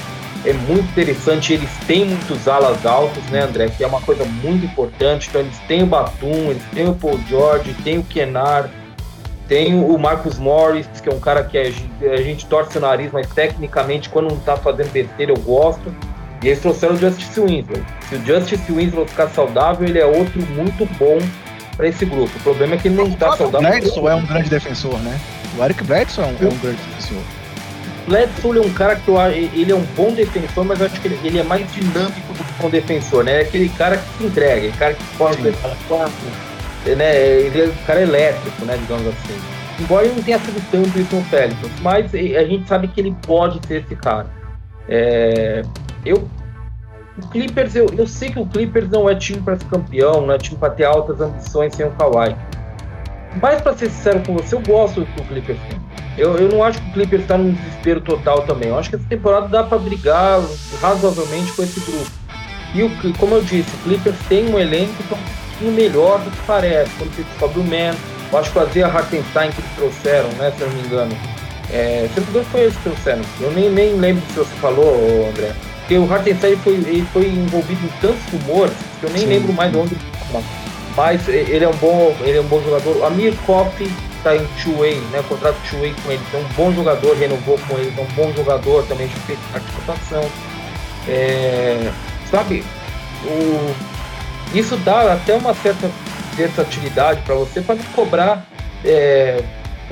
é 0.45 0.53
muito 0.53 0.89
interessante. 0.89 1.53
Eles 1.53 1.69
têm 1.85 2.05
muitos 2.05 2.47
alas 2.47 2.85
altos, 2.85 3.23
né, 3.25 3.41
André? 3.41 3.69
Que 3.69 3.83
é 3.83 3.87
uma 3.87 4.01
coisa 4.01 4.23
muito 4.25 4.65
importante. 4.65 5.27
Então, 5.29 5.41
eles 5.41 5.57
têm 5.67 5.83
o 5.83 5.85
Batum, 5.85 6.49
eles 6.49 6.63
têm 6.73 6.87
o 6.87 6.93
Paul 6.93 7.19
George, 7.27 7.73
tem 7.83 7.97
o 7.97 8.03
Kenar, 8.03 8.69
tem 9.49 9.73
o 9.73 9.97
Marcus 9.97 10.37
Morris, 10.37 10.87
que 11.01 11.09
é 11.09 11.11
um 11.11 11.19
cara 11.19 11.43
que 11.43 11.57
a 11.57 11.63
gente, 12.21 12.45
torce 12.45 12.77
o 12.77 12.81
nariz, 12.81 13.11
mas 13.11 13.27
tecnicamente, 13.27 14.07
quando 14.07 14.29
não 14.29 14.37
tá 14.37 14.55
fazendo 14.55 14.91
besteira, 14.91 15.31
eu 15.31 15.39
gosto. 15.39 15.91
E 16.43 16.47
eles 16.47 16.61
trouxeram 16.61 16.93
o 16.93 16.97
Justice 16.97 17.41
Winslow. 17.41 17.81
Se 18.07 18.15
o 18.15 18.25
Justice 18.25 18.71
Winslow 18.71 19.07
ficar 19.07 19.27
saudável, 19.29 19.87
ele 19.87 19.99
é 19.99 20.05
outro 20.05 20.39
muito 20.51 20.85
bom 20.97 21.17
para 21.75 21.87
esse 21.87 22.05
grupo. 22.05 22.31
O 22.37 22.41
problema 22.41 22.75
é 22.75 22.77
que 22.77 22.87
ele 22.87 22.95
não 22.95 23.07
está 23.07 23.35
saudável. 23.35 23.67
O 23.67 23.71
Bledsoe 23.71 24.07
é 24.07 24.15
um 24.15 24.25
grande 24.25 24.49
defensor, 24.49 24.97
né? 24.99 25.19
O 25.57 25.63
Eric 25.65 25.83
Bledsoe 25.83 26.23
é 26.23 26.27
um, 26.27 26.29
é 26.29 26.53
um 26.53 26.57
grande 26.59 26.77
defensor. 26.77 27.23
Bledsoe 28.07 28.57
é 28.57 28.61
um 28.61 28.73
cara 28.73 28.95
que 28.95 29.07
eu, 29.09 29.19
ele 29.31 29.71
é 29.71 29.75
um 29.75 29.85
bom 29.97 30.13
defensor, 30.13 30.63
mas 30.63 30.79
eu 30.79 30.85
acho 30.85 31.01
que 31.01 31.07
ele, 31.07 31.19
ele 31.23 31.39
é 31.39 31.43
mais 31.43 31.69
dinâmico 31.73 32.33
do 32.33 32.43
que 32.43 32.65
um 32.65 32.69
defensor, 32.69 33.23
né? 33.23 33.39
É 33.39 33.41
aquele 33.41 33.67
cara 33.69 33.97
que 33.97 34.17
se 34.17 34.23
entrega, 34.25 34.57
aquele 34.57 34.77
cara 34.77 34.93
que 34.93 35.03
pode 35.17 35.41
né? 36.85 37.17
Ele 37.17 37.61
é 37.61 37.65
um 37.65 37.85
cara 37.85 38.01
elétrico, 38.01 38.65
né? 38.65 38.77
Digamos 38.77 39.07
assim. 39.07 39.39
Embora 39.79 40.05
ele 40.05 40.15
não 40.15 40.23
tenha 40.23 40.39
sido 40.39 40.61
tanto 40.71 40.99
isso 40.99 41.15
no 41.15 41.23
Pelicans, 41.25 41.71
mas 41.81 42.13
a 42.13 42.43
gente 42.43 42.67
sabe 42.67 42.87
que 42.89 42.99
ele 42.99 43.15
pode 43.25 43.65
ser 43.65 43.81
esse 43.81 43.95
cara. 43.95 44.27
É, 44.89 45.61
eu, 46.05 46.27
o 47.17 47.27
Clippers, 47.29 47.75
eu, 47.75 47.87
eu 47.97 48.05
sei 48.05 48.29
que 48.29 48.39
o 48.39 48.45
Clippers 48.45 48.89
não 48.89 49.09
é 49.09 49.15
time 49.15 49.41
para 49.41 49.55
ser 49.55 49.65
campeão, 49.65 50.21
não 50.21 50.33
é 50.33 50.37
time 50.37 50.57
para 50.57 50.71
ter 50.71 50.83
altas 50.83 51.21
ambições 51.21 51.75
sem 51.75 51.85
o 51.85 51.91
Kawhi. 51.91 52.35
Mas 53.41 53.61
para 53.61 53.73
ser 53.77 53.89
sincero 53.89 54.21
com 54.25 54.33
você, 54.33 54.55
eu 54.55 54.61
gosto 54.61 55.01
do 55.01 55.23
Clippers. 55.27 55.59
Eu, 56.17 56.35
eu 56.37 56.49
não 56.49 56.63
acho 56.63 56.81
que 56.81 56.89
o 56.89 56.93
Clippers 56.93 57.21
está 57.21 57.37
num 57.37 57.53
desespero 57.53 58.01
total 58.01 58.41
também. 58.41 58.69
Eu 58.69 58.77
acho 58.77 58.89
que 58.89 58.95
essa 58.95 59.05
temporada 59.07 59.47
dá 59.47 59.63
para 59.63 59.77
brigar 59.77 60.41
razoavelmente 60.81 61.53
com 61.53 61.63
esse 61.63 61.79
grupo. 61.79 62.11
E 62.73 62.83
o, 62.83 63.13
como 63.17 63.35
eu 63.35 63.41
disse, 63.41 63.73
o 63.75 63.79
Clippers 63.83 64.17
tem 64.27 64.53
um 64.53 64.59
elenco 64.59 65.01
que 65.03 65.13
é 65.13 65.17
um 65.17 65.38
pouquinho 65.59 65.71
melhor 65.71 66.19
do 66.19 66.31
que 66.31 66.37
parece. 66.47 66.89
Quando 66.97 67.15
você 67.15 67.23
descobre 67.23 67.59
o 67.59 67.63
Man, 67.63 67.95
eu 68.31 68.39
acho 68.39 68.49
que 68.51 68.59
fazia 68.59 68.87
Hartenstein 68.87 69.51
que 69.51 69.61
eles 69.61 69.71
trouxeram, 69.75 70.29
né? 70.37 70.53
Se 70.57 70.61
eu 70.61 70.69
não 70.69 70.75
me 70.75 70.87
engano. 70.87 71.17
É, 71.71 72.09
sempre 72.15 72.43
foi 72.45 72.61
esse 72.61 72.77
que 72.77 72.83
trouxeram. 72.83 73.21
Eu 73.39 73.51
nem, 73.51 73.69
nem 73.69 73.93
lembro 73.95 74.23
se 74.29 74.39
você 74.39 74.55
falou, 74.55 75.29
André. 75.29 75.53
Porque 75.79 75.97
o 75.97 76.11
Hartenstein 76.11 76.55
foi, 76.57 76.73
ele 76.73 77.07
foi 77.11 77.27
envolvido 77.27 77.85
em 77.85 77.89
tantos 78.01 78.21
rumores 78.31 78.75
que 78.99 79.05
eu 79.05 79.09
nem 79.11 79.21
Sim. 79.21 79.27
lembro 79.27 79.53
mais 79.53 79.71
de 79.71 79.77
onde 79.77 79.93
ele 79.93 80.43
Mas 80.95 81.27
ele 81.27 81.65
é 81.65 81.67
um 81.67 81.75
bom, 81.75 82.15
ele 82.21 82.37
é 82.37 82.41
um 82.41 82.47
bom 82.47 82.61
jogador. 82.63 82.97
O 82.97 83.05
Amir 83.05 83.35
Coffey 83.45 83.91
tá 84.23 84.35
em 84.35 84.45
two-way, 84.63 84.95
né? 85.11 85.23
Contrato 85.27 85.57
two-way 85.69 85.93
com 86.03 86.11
ele. 86.11 86.21
É 86.33 86.37
um 86.37 86.43
bom 86.55 86.73
jogador, 86.73 87.15
renovou 87.17 87.59
com 87.67 87.77
ele. 87.77 87.93
É 87.97 88.01
um 88.01 88.15
bom 88.15 88.31
jogador, 88.35 88.85
também 88.87 89.07
já 89.07 89.15
fez 89.21 89.39
participação. 89.51 90.23
É, 91.07 91.91
sabe, 92.29 92.63
o, 93.25 93.73
isso 94.53 94.75
dá 94.77 95.13
até 95.13 95.35
uma 95.35 95.53
certa 95.53 95.89
versatilidade 96.35 97.21
para 97.21 97.35
você 97.35 97.61
para 97.61 97.75
não 97.75 97.83
cobrar. 97.95 98.45
É, 98.83 99.43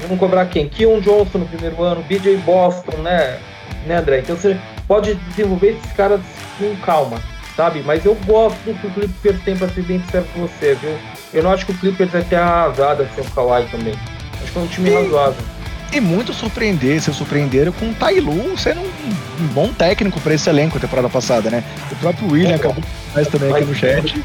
não 0.10 0.18
cobrar 0.18 0.46
quem? 0.46 0.70
Keon 0.70 1.00
Johnson 1.00 1.40
no 1.40 1.46
primeiro 1.46 1.82
ano, 1.82 2.04
BJ 2.04 2.38
Boston, 2.38 2.98
né? 2.98 3.40
Né, 3.86 3.98
André? 3.98 4.20
Então 4.20 4.36
você 4.36 4.58
pode 4.88 5.16
desenvolver 5.16 5.70
esses 5.70 5.92
caras 5.94 6.22
com 6.58 6.76
calma, 6.78 7.22
sabe? 7.56 7.82
Mas 7.84 8.06
eu 8.06 8.16
gosto 8.26 8.58
do 8.64 8.74
que 8.80 8.88
o 8.88 8.92
Clippers 8.92 9.42
tem 9.44 9.58
para 9.58 9.70
ser 9.70 9.84
bem 9.84 10.02
sincero 10.02 10.26
com 10.34 10.42
você, 10.42 10.76
viu? 10.76 10.98
Eu 11.34 11.44
não 11.44 11.52
acho 11.52 11.66
que 11.66 11.72
o 11.72 11.78
Clippers 11.78 12.12
vai 12.12 12.22
ter 12.22 12.36
arrasado 12.36 13.08
sem 13.16 13.24
o 13.24 13.32
Kawhi 13.32 13.66
também. 13.70 13.94
Acho 14.42 14.52
que 14.52 14.60
é 14.60 14.62
um 14.62 14.68
time 14.68 14.90
e, 14.90 14.94
razoável. 14.94 15.44
E 15.92 16.00
muito 16.00 16.34
surpreender, 16.34 17.02
se 17.02 17.14
surpreenderam 17.14 17.72
com 17.72 17.90
o 17.90 17.94
Tailu 17.94 18.58
sendo 18.58 18.82
um, 18.82 19.44
um 19.44 19.48
bom 19.48 19.74
técnico 19.74 20.20
para 20.20 20.34
esse 20.34 20.50
elenco 20.50 20.78
a 20.78 20.82
temporada 20.82 21.10
passada, 21.10 21.50
né? 21.50 21.64
O 21.92 21.96
próprio 21.96 22.32
William 22.32 22.52
é, 22.52 22.56
acabou 22.56 22.84
mais 23.14 23.28
também 23.28 23.52
aqui 23.52 23.66
no 23.66 23.76
chat. 23.76 24.24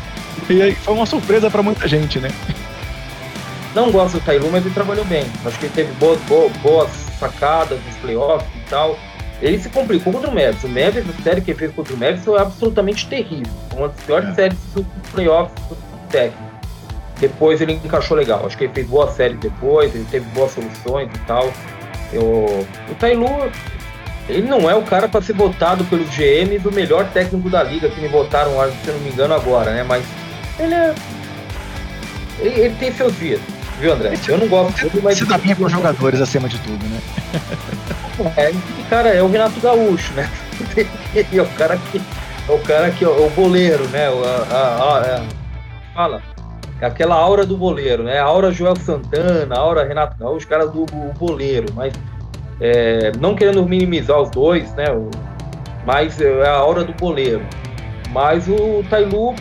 E 0.48 0.62
aí 0.62 0.74
foi 0.74 0.94
uma 0.94 1.06
surpresa 1.06 1.50
para 1.50 1.62
muita 1.62 1.86
gente, 1.88 2.18
né? 2.18 2.30
Não 3.74 3.90
gosto 3.90 4.18
do 4.18 4.20
Tailu, 4.20 4.50
mas 4.50 4.64
ele 4.64 4.74
trabalhou 4.74 5.04
bem. 5.04 5.24
Acho 5.44 5.58
que 5.58 5.66
ele 5.66 5.72
teve 5.74 5.92
boas, 5.94 6.20
boas, 6.22 6.52
boas 6.58 6.90
sacadas 7.18 7.78
nos 7.86 7.96
playoffs 7.96 8.48
e 8.54 8.68
tal. 8.68 8.98
Ele 9.40 9.58
se 9.58 9.68
complicou 9.70 10.12
contra 10.12 10.30
o 10.30 10.34
Mavis. 10.34 10.62
O 10.62 10.68
Mavis, 10.68 11.04
a 11.08 11.22
série 11.22 11.40
que 11.40 11.50
ele 11.50 11.58
fez 11.58 11.74
contra 11.74 11.94
o 11.94 11.96
Mavis 11.96 12.24
foi 12.24 12.38
absolutamente 12.38 13.06
terrível. 13.08 13.52
Uma 13.74 13.88
das 13.88 14.00
piores 14.02 14.28
é. 14.28 14.34
séries 14.34 14.58
dos 14.74 14.84
playoffs 15.12 15.54
do 15.68 15.76
técnico. 16.10 16.52
Depois 17.18 17.60
ele 17.60 17.72
encaixou 17.72 18.16
legal. 18.16 18.44
Acho 18.44 18.58
que 18.58 18.64
ele 18.64 18.72
fez 18.74 18.86
boa 18.86 19.10
série 19.10 19.34
depois, 19.34 19.94
ele 19.94 20.06
teve 20.10 20.26
boas 20.30 20.52
soluções 20.52 21.08
e 21.14 21.18
tal. 21.20 21.50
Eu, 22.12 22.66
o 22.90 22.94
Tailu, 22.98 23.50
ele 24.28 24.46
não 24.46 24.68
é 24.68 24.74
o 24.74 24.82
cara 24.82 25.08
para 25.08 25.22
ser 25.22 25.32
votado 25.32 25.84
pelos 25.84 26.08
GMs 26.10 26.66
o 26.68 26.72
melhor 26.72 27.08
técnico 27.10 27.48
da 27.48 27.62
liga, 27.62 27.88
que 27.88 28.00
me 28.00 28.08
votaram, 28.08 28.52
se 28.82 28.88
eu 28.88 28.94
não 28.94 29.00
me 29.00 29.10
engano, 29.10 29.34
agora, 29.34 29.72
né? 29.72 29.82
Mas 29.82 30.04
ele 30.62 30.74
é. 30.74 30.94
Ele, 32.38 32.60
ele 32.60 32.74
tem 32.76 32.92
seus 32.92 33.16
dias, 33.18 33.40
viu, 33.78 33.92
André? 33.92 34.14
Eu 34.26 34.38
não 34.38 34.48
gosto 34.48 34.76
dele, 34.76 35.00
mas. 35.02 35.18
Você 35.18 35.24
dá 35.24 35.38
bem 35.38 35.54
com 35.54 35.68
jogadores 35.68 36.20
acima 36.20 36.48
de 36.48 36.58
tudo, 36.60 36.84
né? 36.86 37.00
É, 38.36 38.52
cara, 38.90 39.08
é 39.08 39.22
o 39.22 39.26
Renato 39.26 39.58
Gaúcho, 39.58 40.12
né? 40.12 40.30
é 41.16 41.40
o 41.40 41.46
cara 41.56 41.78
que. 41.90 42.00
É 42.48 42.52
o 42.52 42.58
cara 42.58 42.90
que 42.90 43.04
é 43.04 43.08
o 43.08 43.30
boleiro, 43.30 43.88
né? 43.88 44.06
A, 44.08 44.54
a, 44.54 44.58
a, 44.58 45.16
a 45.16 45.24
fala 45.94 46.22
é 46.82 46.86
aquela 46.86 47.14
aura 47.14 47.46
do 47.46 47.56
boleiro, 47.56 48.02
né? 48.02 48.18
A 48.18 48.24
aura 48.24 48.50
Joel 48.50 48.74
Santana, 48.76 49.54
a 49.54 49.58
aura 49.58 49.84
Renato 49.84 50.18
Gaúcho, 50.18 50.38
os 50.38 50.44
caras 50.44 50.70
do 50.70 50.84
boleiro, 51.16 51.72
mas 51.74 51.94
é, 52.60 53.12
não 53.20 53.36
querendo 53.36 53.64
minimizar 53.64 54.20
os 54.20 54.30
dois, 54.30 54.72
né? 54.74 54.90
O, 54.90 55.08
mas 55.86 56.20
é 56.20 56.46
a 56.46 56.54
aura 56.54 56.82
do 56.82 56.92
boleiro. 56.92 57.42
Mas 58.10 58.48
o 58.48 58.84
Tailu 58.90 59.34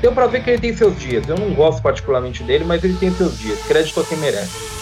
deu 0.00 0.12
para 0.12 0.26
ver 0.26 0.42
que 0.42 0.50
ele 0.50 0.58
tem 0.58 0.76
seus 0.76 0.98
dias. 0.98 1.28
Eu 1.28 1.36
não 1.36 1.52
gosto 1.54 1.82
particularmente 1.82 2.42
dele, 2.42 2.64
mas 2.64 2.82
ele 2.82 2.94
tem 2.94 3.10
seus 3.12 3.38
dias. 3.38 3.58
Crédito 3.66 4.00
a 4.00 4.04
quem 4.04 4.18
merece. 4.18 4.76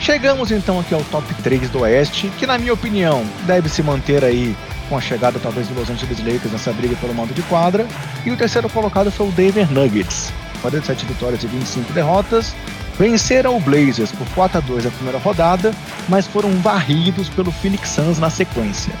Chegamos 0.00 0.50
então 0.50 0.78
aqui 0.80 0.92
ao 0.92 1.02
top 1.04 1.32
3 1.42 1.70
do 1.70 1.80
Oeste, 1.80 2.28
que 2.38 2.46
na 2.46 2.58
minha 2.58 2.74
opinião 2.74 3.24
deve 3.46 3.68
se 3.68 3.82
manter 3.82 4.22
aí 4.22 4.54
com 4.88 4.98
a 4.98 5.00
chegada 5.00 5.38
talvez 5.42 5.66
do 5.66 5.74
Los 5.74 5.88
Angeles 5.88 6.18
Lakers 6.18 6.52
nessa 6.52 6.72
briga 6.72 6.94
pelo 6.96 7.14
mando 7.14 7.32
de 7.32 7.42
quadra. 7.42 7.86
E 8.24 8.30
o 8.30 8.36
terceiro 8.36 8.68
colocado 8.68 9.10
foi 9.10 9.28
o 9.28 9.32
Denver 9.32 9.70
Nuggets. 9.72 10.32
47 10.60 11.06
vitórias 11.06 11.42
e 11.42 11.46
25 11.46 11.92
derrotas. 11.92 12.54
Venceram 12.98 13.56
o 13.56 13.60
Blazers 13.60 14.12
por 14.12 14.26
4 14.34 14.58
a 14.58 14.60
2 14.60 14.84
na 14.84 14.90
primeira 14.90 15.18
rodada, 15.18 15.74
mas 16.08 16.26
foram 16.26 16.50
varridos 16.60 17.28
pelo 17.28 17.50
Phoenix 17.50 17.88
Suns 17.88 18.18
na 18.18 18.30
sequência. 18.30 18.92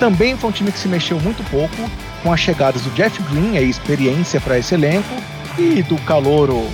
Também 0.00 0.34
foi 0.34 0.48
um 0.48 0.52
time 0.52 0.72
que 0.72 0.78
se 0.78 0.88
mexeu 0.88 1.20
muito 1.20 1.44
pouco, 1.50 1.76
com 2.22 2.32
as 2.32 2.40
chegadas 2.40 2.80
do 2.80 2.90
Jeff 2.92 3.22
Green, 3.24 3.58
a 3.58 3.60
experiência 3.60 4.40
para 4.40 4.58
esse 4.58 4.74
elenco, 4.74 5.14
e 5.58 5.82
do 5.82 5.98
calouro 5.98 6.66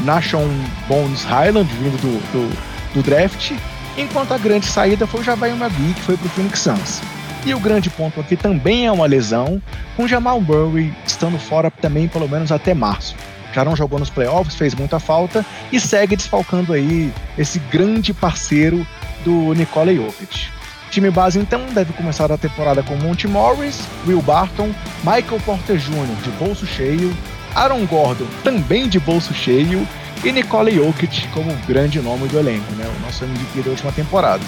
Nashon 0.00 0.48
Bones 0.88 1.22
Highland, 1.22 1.72
vindo 1.74 1.96
do, 2.00 2.18
do, 2.32 2.94
do, 2.94 3.02
draft, 3.02 3.52
enquanto 3.96 4.32
a 4.32 4.38
grande 4.38 4.66
saída 4.66 5.06
foi 5.06 5.20
o 5.20 5.22
Jabay 5.22 5.52
Magui, 5.54 5.94
que 5.94 6.00
foi 6.00 6.16
para 6.16 6.26
o 6.26 6.30
Phoenix 6.30 6.58
Suns. 6.58 7.00
E 7.46 7.54
o 7.54 7.60
grande 7.60 7.88
ponto 7.88 8.20
aqui 8.20 8.36
também 8.36 8.86
é 8.86 8.90
uma 8.90 9.06
lesão, 9.06 9.62
com 9.96 10.08
Jamal 10.08 10.40
Murray 10.40 10.92
estando 11.06 11.38
fora 11.38 11.70
também 11.70 12.08
pelo 12.08 12.28
menos 12.28 12.50
até 12.50 12.74
março. 12.74 13.14
Já 13.52 13.64
não 13.64 13.76
jogou 13.76 14.00
nos 14.00 14.10
playoffs, 14.10 14.56
fez 14.56 14.74
muita 14.74 14.98
falta 14.98 15.46
e 15.70 15.78
segue 15.78 16.16
desfalcando 16.16 16.72
aí 16.72 17.12
esse 17.38 17.60
grande 17.60 18.12
parceiro 18.12 18.84
do 19.24 19.54
Nikola 19.54 19.94
Jokic. 19.94 20.61
Time 20.92 21.10
base 21.10 21.38
então 21.38 21.64
deve 21.72 21.90
começar 21.94 22.30
a 22.30 22.36
temporada 22.36 22.82
com 22.82 22.94
Monty 22.96 23.26
Morris, 23.26 23.80
Will 24.06 24.20
Barton, 24.20 24.74
Michael 24.98 25.40
Porter 25.42 25.78
Jr. 25.78 26.22
de 26.22 26.30
bolso 26.32 26.66
cheio, 26.66 27.16
Aaron 27.54 27.86
Gordon 27.86 28.26
também 28.44 28.86
de 28.90 29.00
bolso 29.00 29.32
cheio 29.32 29.88
e 30.22 30.30
Nikola 30.30 30.70
Jokic 30.70 31.28
como 31.28 31.50
grande 31.66 31.98
nome 31.98 32.28
do 32.28 32.38
elenco, 32.38 32.70
né? 32.74 32.84
o 32.84 33.06
nosso 33.06 33.24
MVP 33.24 33.62
da 33.62 33.70
última 33.70 33.90
temporada. 33.90 34.44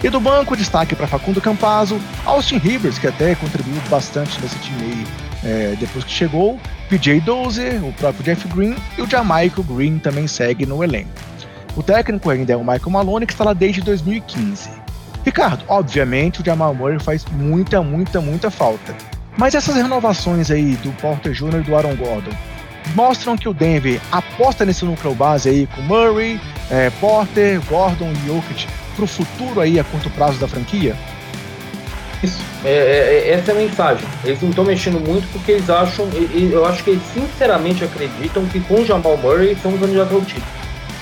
E 0.00 0.08
do 0.08 0.20
banco, 0.20 0.56
destaque 0.56 0.94
para 0.94 1.08
Facundo 1.08 1.40
Campazzo, 1.40 2.00
Austin 2.24 2.58
Rivers, 2.58 2.96
que 2.96 3.08
até 3.08 3.34
contribuiu 3.34 3.82
bastante 3.90 4.40
nesse 4.40 4.56
time 4.60 4.80
aí 4.80 5.06
é, 5.42 5.76
depois 5.80 6.04
que 6.04 6.12
chegou, 6.12 6.60
PJ 6.88 7.18
Dozer, 7.22 7.84
o 7.84 7.92
próprio 7.94 8.22
Jeff 8.22 8.46
Green 8.46 8.76
e 8.96 9.02
o 9.02 9.10
Jamaica 9.10 9.60
Green 9.64 9.98
também 9.98 10.28
segue 10.28 10.64
no 10.64 10.84
elenco. 10.84 11.10
O 11.74 11.82
técnico 11.82 12.30
ainda 12.30 12.52
é 12.52 12.56
o 12.56 12.60
Michael 12.60 12.90
Malone, 12.90 13.26
que 13.26 13.32
está 13.32 13.44
lá 13.44 13.52
desde 13.52 13.80
2015. 13.80 14.86
Ricardo, 15.24 15.64
obviamente 15.68 16.40
o 16.40 16.44
Jamal 16.44 16.74
Murray 16.74 16.98
faz 16.98 17.24
muita, 17.26 17.82
muita, 17.82 18.20
muita 18.20 18.50
falta. 18.50 18.94
Mas 19.36 19.54
essas 19.54 19.76
renovações 19.76 20.50
aí 20.50 20.74
do 20.76 20.90
Porter 21.00 21.32
Jr. 21.32 21.60
e 21.60 21.62
do 21.62 21.76
Aaron 21.76 21.94
Gordon 21.94 22.32
mostram 22.94 23.36
que 23.36 23.48
o 23.48 23.54
Denver 23.54 24.00
aposta 24.10 24.64
nesse 24.64 24.84
núcleo 24.84 25.14
base 25.14 25.48
aí 25.48 25.66
com 25.66 25.82
Murray, 25.82 26.40
é, 26.70 26.90
Porter, 27.00 27.60
Gordon 27.68 28.10
e 28.12 28.26
Jokic 28.26 28.66
para 28.96 29.04
o 29.04 29.08
futuro 29.08 29.60
aí 29.60 29.78
a 29.78 29.84
curto 29.84 30.10
prazo 30.10 30.38
da 30.38 30.48
franquia? 30.48 30.96
Isso, 32.22 32.42
é, 32.64 32.68
é, 32.68 33.28
é 33.28 33.34
essa 33.34 33.52
é 33.52 33.54
a 33.54 33.58
mensagem. 33.58 34.08
Eles 34.24 34.42
não 34.42 34.50
estão 34.50 34.64
mexendo 34.64 34.98
muito 34.98 35.30
porque 35.32 35.52
eles 35.52 35.70
acham, 35.70 36.08
eu 36.32 36.64
acho 36.66 36.82
que 36.82 36.90
eles 36.90 37.02
sinceramente 37.14 37.84
acreditam 37.84 38.44
que 38.46 38.58
com 38.60 38.80
o 38.80 38.86
Jamal 38.86 39.16
Murray 39.18 39.56
são 39.62 39.72
um 39.72 39.78
candidato 39.78 40.14
ao 40.14 40.20
título. 40.22 40.46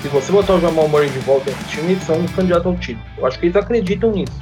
Se 0.01 0.07
você 0.09 0.31
botar 0.31 0.55
o 0.55 0.61
Jamal 0.61 0.87
Murray 0.87 1.09
de 1.09 1.19
volta 1.19 1.49
nesse 1.49 1.63
time, 1.65 1.93
eles 1.93 2.03
são 2.03 2.19
um 2.19 2.27
candidato 2.27 2.67
ao 2.67 2.75
título. 2.75 3.05
Eu 3.17 3.25
acho 3.25 3.39
que 3.39 3.47
eles 3.47 3.55
acreditam 3.55 4.11
nisso. 4.11 4.41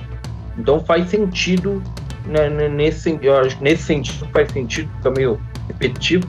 Então 0.58 0.84
faz 0.84 1.10
sentido 1.10 1.82
né, 2.26 2.49
nesse, 2.70 3.18
eu 3.22 3.38
acho, 3.38 3.62
nesse 3.62 3.84
sentido 3.84 4.28
faz 4.32 4.51
sentido, 4.51 4.89
fica 4.97 5.12
meio 5.12 5.39
repetitivo, 5.68 6.28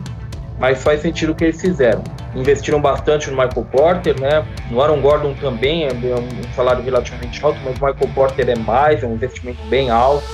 mas 0.59 0.83
faz 0.83 1.01
sentido 1.01 1.33
o 1.33 1.35
que 1.35 1.45
eles 1.45 1.61
fizeram. 1.61 2.03
Investiram 2.35 2.81
bastante 2.81 3.31
no 3.31 3.37
Michael 3.37 3.67
Porter, 3.71 4.21
né? 4.21 4.47
No 4.71 4.81
Aaron 4.81 5.01
Gordon 5.01 5.35
também 5.35 5.85
é 5.85 5.91
um 5.93 6.55
salário 6.55 6.83
relativamente 6.83 7.43
alto, 7.45 7.59
mas 7.65 7.79
o 7.81 7.85
Michael 7.85 8.15
Porter 8.15 8.49
é 8.49 8.57
mais, 8.57 9.03
é 9.03 9.07
um 9.07 9.15
investimento 9.15 9.63
bem 9.69 9.91
alto. 9.91 10.25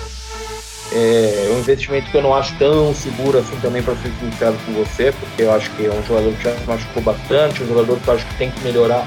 É, 0.94 1.50
um 1.54 1.60
investimento 1.60 2.10
que 2.10 2.16
eu 2.16 2.22
não 2.22 2.34
acho 2.34 2.54
tão 2.56 2.94
seguro 2.94 3.38
assim 3.38 3.56
também, 3.60 3.82
para 3.82 3.94
ser 3.96 4.12
sincero 4.20 4.56
com 4.66 4.72
você, 4.72 5.12
porque 5.12 5.42
eu 5.42 5.52
acho 5.52 5.70
que 5.70 5.86
é 5.86 5.90
um 5.90 6.02
jogador 6.04 6.32
que 6.34 6.44
já 6.44 6.54
machucou 6.66 7.02
bastante, 7.02 7.62
um 7.62 7.68
jogador 7.68 7.98
que 7.98 8.08
eu 8.08 8.14
acho 8.14 8.26
que 8.26 8.34
tem 8.34 8.50
que 8.50 8.60
melhorar. 8.62 9.06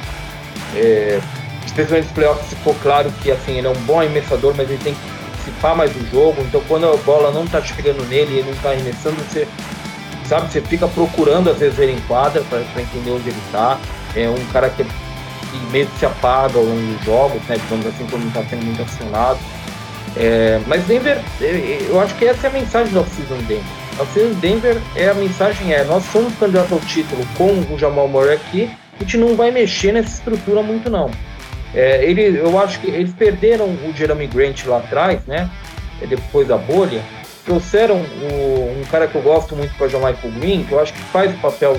É, 0.75 1.21
especialmente 1.65 2.05
nos 2.05 2.13
playoffs 2.13 2.49
ficou 2.49 2.75
claro 2.81 3.11
que 3.21 3.31
assim, 3.31 3.57
ele 3.57 3.67
é 3.67 3.69
um 3.69 3.81
bom 3.85 3.99
arremessador, 3.99 4.53
mas 4.57 4.69
ele 4.69 4.81
tem 4.83 4.93
que 4.93 4.99
participar 5.31 5.75
mais 5.75 5.91
do 5.91 6.09
jogo. 6.09 6.41
Então 6.41 6.61
quando 6.67 6.87
a 6.91 6.97
bola 6.97 7.31
não 7.31 7.43
está 7.43 7.61
chegando 7.61 8.03
nele, 8.07 8.39
ele 8.39 8.43
não 8.43 8.53
está 8.53 8.71
arremessando, 8.71 9.17
você 9.17 9.47
sabe? 10.27 10.51
Você 10.51 10.61
fica 10.61 10.87
procurando 10.87 11.49
às 11.49 11.57
vezes 11.57 11.77
ele 11.79 11.93
em 11.93 12.01
quadra 12.01 12.41
para 12.49 12.81
entender 12.81 13.11
onde 13.11 13.29
ele 13.29 13.41
está. 13.45 13.77
É 14.15 14.29
um 14.29 14.45
cara 14.51 14.69
que, 14.69 14.83
que 14.83 15.57
meio 15.71 15.87
que 15.87 15.99
se 15.99 16.05
apaga 16.05 16.57
ao 16.57 16.65
longo 16.65 16.93
dos 16.93 17.05
jogos, 17.05 17.41
né? 17.43 17.57
Digamos 17.57 17.85
assim, 17.85 18.07
quando 18.09 18.23
não 18.23 18.29
está 18.29 18.43
sendo 18.43 18.65
muito 18.65 18.81
acionado. 18.81 19.39
É, 20.17 20.61
mas 20.67 20.83
Denver, 20.85 21.19
é, 21.41 21.45
é, 21.45 21.87
eu 21.89 21.99
acho 21.99 22.15
que 22.15 22.25
essa 22.25 22.47
é 22.47 22.49
a 22.49 22.53
mensagem 22.53 22.93
do 22.93 23.01
off-season 23.01 23.37
Denver. 23.43 23.63
Off-season 23.99 24.39
Denver 24.39 24.77
é 24.95 25.09
a 25.09 25.13
mensagem 25.13 25.73
é, 25.73 25.83
nós 25.83 26.03
somos 26.05 26.33
candidatos 26.35 26.71
ao 26.71 26.79
título 26.79 27.25
com 27.37 27.51
o 27.73 27.77
Jamal 27.77 28.07
Murray 28.07 28.35
aqui, 28.35 28.69
a 28.97 29.03
gente 29.03 29.17
não 29.17 29.35
vai 29.35 29.51
mexer 29.51 29.91
nessa 29.91 30.09
estrutura 30.09 30.61
muito 30.61 30.89
não. 30.89 31.11
É, 31.73 32.05
ele, 32.05 32.37
eu 32.37 32.57
acho 32.57 32.79
que 32.79 32.87
eles 32.87 33.13
perderam 33.13 33.65
o 33.65 33.93
Jeremy 33.93 34.27
Grant 34.27 34.65
lá 34.65 34.77
atrás, 34.77 35.19
né? 35.25 35.49
Depois 36.07 36.47
da 36.47 36.57
bolha, 36.57 37.01
trouxeram 37.43 37.97
o, 37.97 38.79
um 38.79 38.83
cara 38.89 39.07
que 39.07 39.15
eu 39.15 39.21
gosto 39.21 39.55
muito 39.55 39.75
para 39.75 39.87
John 39.87 39.99
Michael 39.99 40.33
Green, 40.39 40.63
que 40.63 40.71
eu 40.71 40.79
acho 40.79 40.93
que 40.93 40.99
faz 40.99 41.33
o 41.33 41.37
papel, 41.39 41.77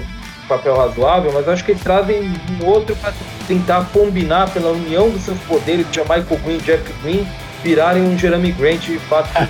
papel 0.49 0.76
razoável, 0.76 1.32
mas 1.32 1.49
acho 1.49 1.64
que 1.64 1.72
eles 1.72 1.82
trazem 1.82 2.30
um 2.61 2.66
outro 2.66 2.95
para 2.97 3.14
tentar 3.49 3.87
combinar 3.93 4.51
pela 4.51 4.70
união 4.70 5.09
dos 5.09 5.22
seus 5.22 5.39
poderes, 5.41 5.87
John 5.91 6.03
Michael 6.03 6.41
Green 6.45 6.59
Jeff 6.59 6.93
Green, 7.03 7.26
virarem 7.66 8.02
um 8.02 8.16
Jeremy 8.16 8.52
Grant 8.52 8.82
de 8.82 8.98
fato 9.00 9.28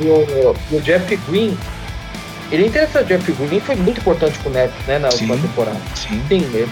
o, 0.00 0.04
o, 0.04 0.76
o, 0.76 0.80
Jeff 0.82 1.16
Green, 1.28 1.56
ele 2.50 2.64
é 2.64 2.66
interessante, 2.66 3.04
o 3.04 3.06
Jeff 3.06 3.32
Green 3.32 3.60
foi 3.60 3.74
muito 3.74 4.00
importante 4.00 4.38
pro 4.40 4.50
Nets, 4.50 4.74
né, 4.86 4.98
na 4.98 5.08
última 5.08 5.36
temporada. 5.36 5.80
Sim. 5.94 6.22
sim 6.28 6.42
ele, 6.52 6.68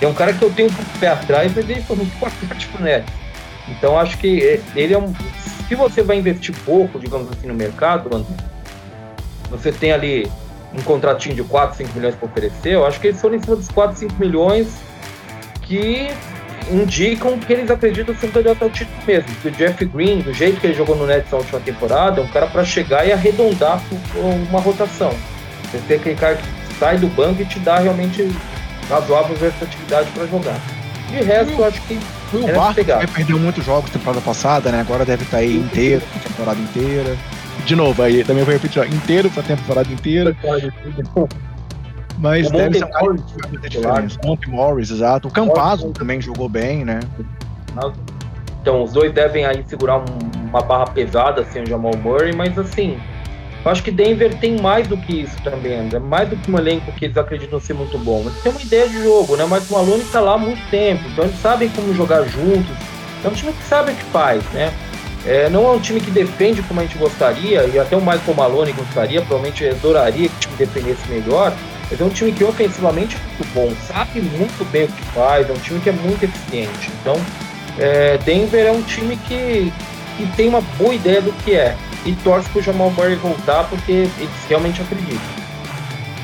é 0.00 0.06
um 0.08 0.14
cara 0.14 0.32
que 0.32 0.42
eu 0.42 0.50
tenho 0.50 0.68
um 0.68 0.98
pé 0.98 1.08
atrás, 1.08 1.52
mas 1.54 1.68
ele 1.68 1.80
foi 1.82 1.96
muito 1.96 2.14
importante 2.16 2.66
pro 2.66 2.82
Nets. 2.82 3.12
Então 3.68 3.98
acho 3.98 4.18
que 4.18 4.60
ele 4.74 4.92
é 4.92 4.98
um 4.98 5.14
se 5.68 5.74
você 5.74 6.02
vai 6.02 6.18
investir 6.18 6.54
pouco, 6.64 6.98
digamos 6.98 7.30
assim, 7.30 7.46
no 7.46 7.54
mercado, 7.54 8.14
André, 8.14 8.34
você 9.50 9.72
tem 9.72 9.92
ali 9.92 10.30
um 10.76 10.82
contratinho 10.82 11.34
de 11.34 11.42
4, 11.42 11.78
5 11.78 11.90
milhões 11.94 12.14
para 12.14 12.26
oferecer, 12.26 12.72
eu 12.72 12.84
acho 12.84 13.00
que 13.00 13.06
eles 13.06 13.20
foram 13.20 13.36
em 13.36 13.40
cima 13.40 13.56
dos 13.56 13.68
4, 13.68 13.96
5 13.96 14.14
milhões 14.18 14.68
que 15.62 16.08
indicam 16.70 17.38
que 17.38 17.52
eles 17.52 17.70
acreditam 17.70 18.14
ser 18.14 18.26
um 18.26 18.30
candidato 18.30 18.62
ao 18.62 18.70
título 18.70 18.98
mesmo. 19.06 19.28
Que 19.42 19.48
o 19.48 19.50
Jeff 19.50 19.84
Green, 19.84 20.20
do 20.20 20.32
jeito 20.32 20.60
que 20.60 20.66
ele 20.66 20.74
jogou 20.74 20.96
no 20.96 21.06
Nets 21.06 21.30
na 21.30 21.38
última 21.38 21.60
temporada, 21.60 22.20
é 22.20 22.24
um 22.24 22.28
cara 22.28 22.46
para 22.46 22.64
chegar 22.64 23.06
e 23.06 23.12
arredondar 23.12 23.82
uma 24.48 24.60
rotação. 24.60 25.14
Você 25.64 25.78
tem 25.86 25.96
aquele 25.96 26.16
cara 26.16 26.36
que 26.36 26.74
sai 26.78 26.98
do 26.98 27.08
banco 27.08 27.42
e 27.42 27.44
te 27.44 27.58
dá 27.58 27.78
realmente 27.78 28.30
razoável 28.88 29.36
versatilidade 29.36 30.10
para 30.10 30.26
jogar. 30.26 30.60
De 31.08 31.22
resto, 31.22 31.52
eu 31.52 31.64
acho 31.64 31.80
que 31.82 31.98
o 32.32 32.46
Barco 32.52 33.12
perdeu 33.14 33.38
muitos 33.38 33.64
jogos 33.64 33.90
temporada 33.90 34.20
passada, 34.20 34.70
né? 34.70 34.80
Agora 34.80 35.04
deve 35.04 35.24
estar 35.24 35.36
tá 35.36 35.42
aí 35.42 35.56
inteiro, 35.56 36.02
temporada 36.22 36.60
inteira. 36.60 37.16
De 37.64 37.76
novo, 37.76 38.02
aí 38.02 38.24
também 38.24 38.44
vou 38.44 38.52
repetir, 38.52 38.82
ó, 38.82 38.84
inteiro 38.84 39.30
pra 39.30 39.42
temporada 39.42 39.90
inteira. 39.92 40.36
Mas 42.18 42.48
o 42.48 42.52
deve 42.52 42.78
ser 42.78 42.84
um. 42.84 44.28
Monte 44.28 44.48
Morris, 44.48 44.90
exato. 44.90 45.28
O 45.28 45.30
Campazzo 45.30 45.90
também 45.90 46.20
jogou 46.20 46.48
bem, 46.48 46.84
né? 46.84 47.00
Então, 48.60 48.82
os 48.82 48.92
dois 48.92 49.12
devem 49.12 49.44
aí 49.44 49.62
segurar 49.66 49.98
um, 49.98 50.48
uma 50.48 50.62
barra 50.62 50.86
pesada, 50.86 51.42
assim, 51.42 51.62
o 51.62 51.66
Jamal 51.66 51.92
Murray, 51.96 52.34
mas 52.34 52.58
assim, 52.58 52.98
eu 53.64 53.70
acho 53.70 53.82
que 53.82 53.90
Denver 53.90 54.34
tem 54.38 54.60
mais 54.60 54.86
do 54.86 54.96
que 54.96 55.22
isso 55.22 55.36
também, 55.42 55.80
André. 55.80 55.98
Mais 55.98 56.28
do 56.28 56.36
que 56.36 56.50
um 56.50 56.58
elenco 56.58 56.92
que 56.92 57.06
eles 57.06 57.16
acreditam 57.16 57.58
ser 57.58 57.74
muito 57.74 57.98
bom. 57.98 58.20
Eles 58.20 58.42
têm 58.42 58.52
uma 58.52 58.60
ideia 58.60 58.88
de 58.88 59.02
jogo, 59.02 59.36
né? 59.36 59.46
Mas 59.48 59.70
o 59.70 59.74
Malone 59.74 60.02
está 60.02 60.20
lá 60.20 60.34
há 60.34 60.38
muito 60.38 60.62
tempo, 60.70 61.02
então 61.10 61.24
eles 61.24 61.38
sabem 61.40 61.68
como 61.70 61.94
jogar 61.94 62.22
juntos. 62.24 62.76
É 63.24 63.28
um 63.28 63.32
time 63.32 63.52
que 63.52 63.64
sabe 63.64 63.92
o 63.92 63.94
que 63.94 64.04
faz, 64.04 64.42
né? 64.52 64.72
É, 65.26 65.48
não 65.48 65.66
é 65.66 65.70
um 65.70 65.80
time 65.80 65.98
que 65.98 66.10
defende 66.10 66.62
como 66.62 66.80
a 66.80 66.82
gente 66.82 66.98
gostaria, 66.98 67.64
e 67.64 67.78
até 67.78 67.96
o 67.96 68.00
Michael 68.00 68.34
Malone 68.36 68.72
gostaria, 68.72 69.22
provavelmente 69.22 69.66
adoraria 69.66 70.28
que 70.28 70.36
o 70.36 70.40
time 70.40 70.56
defendesse 70.56 71.08
melhor, 71.08 71.54
mas 71.90 72.00
é 72.00 72.04
um 72.04 72.08
time 72.08 72.32
que 72.32 72.44
ofensivamente 72.44 73.16
é 73.16 73.18
muito 73.20 73.54
bom, 73.54 73.72
sabe 73.86 74.20
muito 74.20 74.64
bem 74.70 74.84
o 74.84 74.88
que 74.88 75.02
faz, 75.12 75.48
é 75.48 75.52
um 75.52 75.58
time 75.58 75.80
que 75.80 75.88
é 75.88 75.92
muito 75.92 76.22
eficiente. 76.24 76.90
Então, 77.00 77.16
é, 77.78 78.18
Denver 78.18 78.66
é 78.66 78.72
um 78.72 78.82
time 78.82 79.16
que, 79.16 79.72
que 80.16 80.26
tem 80.36 80.48
uma 80.48 80.60
boa 80.78 80.94
ideia 80.94 81.20
do 81.20 81.32
que 81.44 81.54
é 81.54 81.76
e 82.04 82.12
torce 82.16 82.48
pro 82.50 82.62
Jamal 82.62 82.90
Murray 82.90 83.16
voltar 83.16 83.64
porque 83.64 83.92
eles 83.92 84.30
realmente 84.48 84.80
acreditam. 84.80 85.44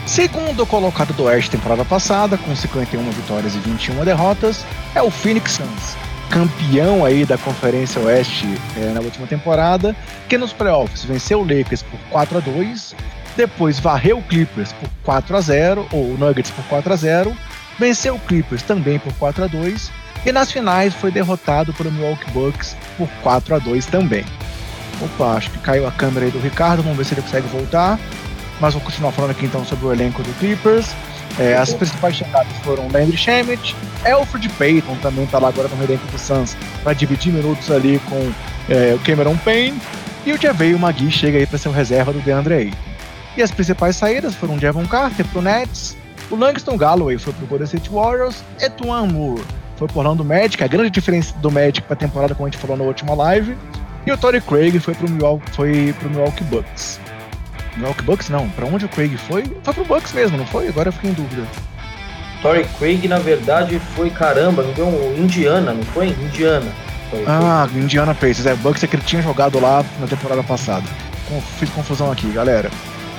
Segundo 0.06 0.66
colocado 0.66 1.12
do 1.14 1.24
Oeste 1.24 1.50
temporada 1.50 1.84
passada, 1.84 2.36
com 2.36 2.54
51 2.54 3.10
vitórias 3.10 3.54
e 3.54 3.58
21 3.58 4.04
derrotas, 4.04 4.64
é 4.94 5.00
o 5.00 5.10
Phoenix 5.10 5.52
Suns, 5.52 5.96
campeão 6.28 7.04
aí 7.04 7.24
da 7.24 7.38
Conferência 7.38 8.00
Oeste 8.02 8.46
é, 8.76 8.92
na 8.92 9.00
última 9.00 9.26
temporada, 9.26 9.94
que 10.28 10.36
nos 10.36 10.52
playoffs 10.52 11.04
venceu 11.04 11.40
o 11.40 11.42
Lakers 11.42 11.82
por 11.82 11.98
4 12.10 12.38
a 12.38 12.40
2, 12.40 12.94
depois 13.36 13.78
varreu 13.78 14.18
o 14.18 14.22
Clippers 14.22 14.72
por 14.72 14.88
4 15.04 15.36
a 15.36 15.40
0 15.40 15.86
ou 15.92 16.12
o 16.12 16.18
Nuggets 16.18 16.50
por 16.50 16.64
4 16.64 16.92
a 16.92 16.96
0, 16.96 17.36
venceu 17.78 18.14
o 18.14 18.20
Clippers 18.20 18.62
também 18.62 18.98
por 18.98 19.12
4 19.14 19.44
a 19.44 19.46
2 19.46 19.90
e 20.24 20.32
nas 20.32 20.52
finais 20.52 20.94
foi 20.94 21.10
derrotado 21.10 21.72
pelo 21.72 21.90
Milwaukee 21.90 22.30
Bucks 22.30 22.76
por 22.96 23.08
4 23.22 23.54
a 23.54 23.58
2 23.58 23.86
também. 23.86 24.24
Opa, 25.00 25.36
acho 25.36 25.50
que 25.50 25.58
caiu 25.58 25.86
a 25.86 25.92
câmera 25.92 26.26
aí 26.26 26.32
do 26.32 26.38
Ricardo, 26.38 26.82
vamos 26.82 26.98
ver 26.98 27.04
se 27.04 27.14
ele 27.14 27.22
consegue 27.22 27.48
voltar. 27.48 27.98
Mas 28.60 28.74
vou 28.74 28.82
continuar 28.82 29.12
falando 29.12 29.30
aqui 29.30 29.46
então 29.46 29.64
sobre 29.64 29.86
o 29.86 29.92
elenco 29.92 30.22
do 30.22 30.38
Clippers. 30.38 30.90
É, 31.38 31.56
as 31.56 31.72
principais 31.72 32.16
chegadas 32.16 32.52
foram 32.62 32.88
Landry 32.92 33.16
Shamet, 33.16 33.74
Alfred 34.04 34.48
Payton 34.50 34.96
também 34.96 35.24
está 35.24 35.38
lá 35.38 35.48
agora 35.48 35.68
no 35.68 35.82
elenco 35.82 36.04
do 36.08 36.18
Suns 36.18 36.56
para 36.82 36.92
dividir 36.92 37.32
minutos 37.32 37.70
ali 37.70 38.00
com 38.08 38.32
é, 38.68 38.94
o 38.94 38.98
Cameron 38.98 39.36
Payne 39.38 39.80
e 40.26 40.32
o 40.32 40.40
Javeio 40.40 40.78
Magui 40.78 41.10
chega 41.10 41.38
aí 41.38 41.46
para 41.46 41.56
ser 41.56 41.68
o 41.68 41.72
reserva 41.72 42.12
do 42.12 42.18
DeAndre 42.20 42.54
Ayton. 42.54 42.89
E 43.40 43.42
as 43.42 43.50
principais 43.50 43.96
saídas 43.96 44.34
foram 44.34 44.60
Javon 44.60 44.86
Carter 44.86 45.26
pro 45.28 45.40
Nets, 45.40 45.96
O 46.30 46.36
Langston 46.36 46.76
Galloway 46.76 47.16
foi 47.16 47.32
pro 47.32 47.46
Golden 47.46 47.64
State 47.64 47.88
Warriors. 47.88 48.44
Etuan 48.60 49.06
Moore 49.06 49.42
foi 49.76 49.88
pro 49.88 50.00
Orlando 50.00 50.22
Magic. 50.22 50.62
A 50.62 50.66
grande 50.66 50.90
diferença 50.90 51.34
do 51.38 51.50
Magic 51.50 51.80
pra 51.80 51.96
temporada, 51.96 52.34
como 52.34 52.46
a 52.46 52.50
gente 52.50 52.60
falou 52.60 52.76
na 52.76 52.84
última 52.84 53.14
live. 53.14 53.56
E 54.06 54.12
o 54.12 54.18
Torrey 54.18 54.42
Craig 54.42 54.78
foi 54.78 54.92
pro 54.92 55.08
Milwaukee, 55.08 55.50
foi 55.52 55.94
pro 55.98 56.10
Milwaukee 56.10 56.44
Bucks. 56.44 57.00
Milwaukee 57.78 58.02
Bucks 58.02 58.28
não, 58.28 58.46
pra 58.50 58.66
onde 58.66 58.84
o 58.84 58.88
Craig 58.90 59.16
foi? 59.16 59.44
Foi 59.62 59.72
pro 59.72 59.86
Bucks 59.86 60.12
mesmo, 60.12 60.36
não 60.36 60.44
foi? 60.44 60.68
Agora 60.68 60.90
eu 60.90 60.92
fiquei 60.92 61.08
em 61.08 61.14
dúvida. 61.14 61.42
Torrey 62.42 62.66
Craig, 62.78 63.08
na 63.08 63.20
verdade, 63.20 63.78
foi 63.96 64.10
caramba, 64.10 64.62
não 64.62 64.72
deu 64.74 64.86
um 64.86 65.16
Indiana, 65.16 65.72
não 65.72 65.82
foi? 65.84 66.08
Indiana. 66.08 66.70
Foi, 67.08 67.24
ah, 67.26 67.66
foi. 67.72 67.80
Indiana 67.80 68.14
Pacers, 68.14 68.44
é, 68.44 68.54
Bucks 68.56 68.84
é 68.84 68.86
que 68.86 68.96
ele 68.96 69.02
tinha 69.02 69.22
jogado 69.22 69.58
lá 69.58 69.82
na 69.98 70.06
temporada 70.06 70.42
passada. 70.42 70.84
Fiz 71.58 71.70
confusão 71.70 72.12
aqui, 72.12 72.30
galera. 72.32 72.70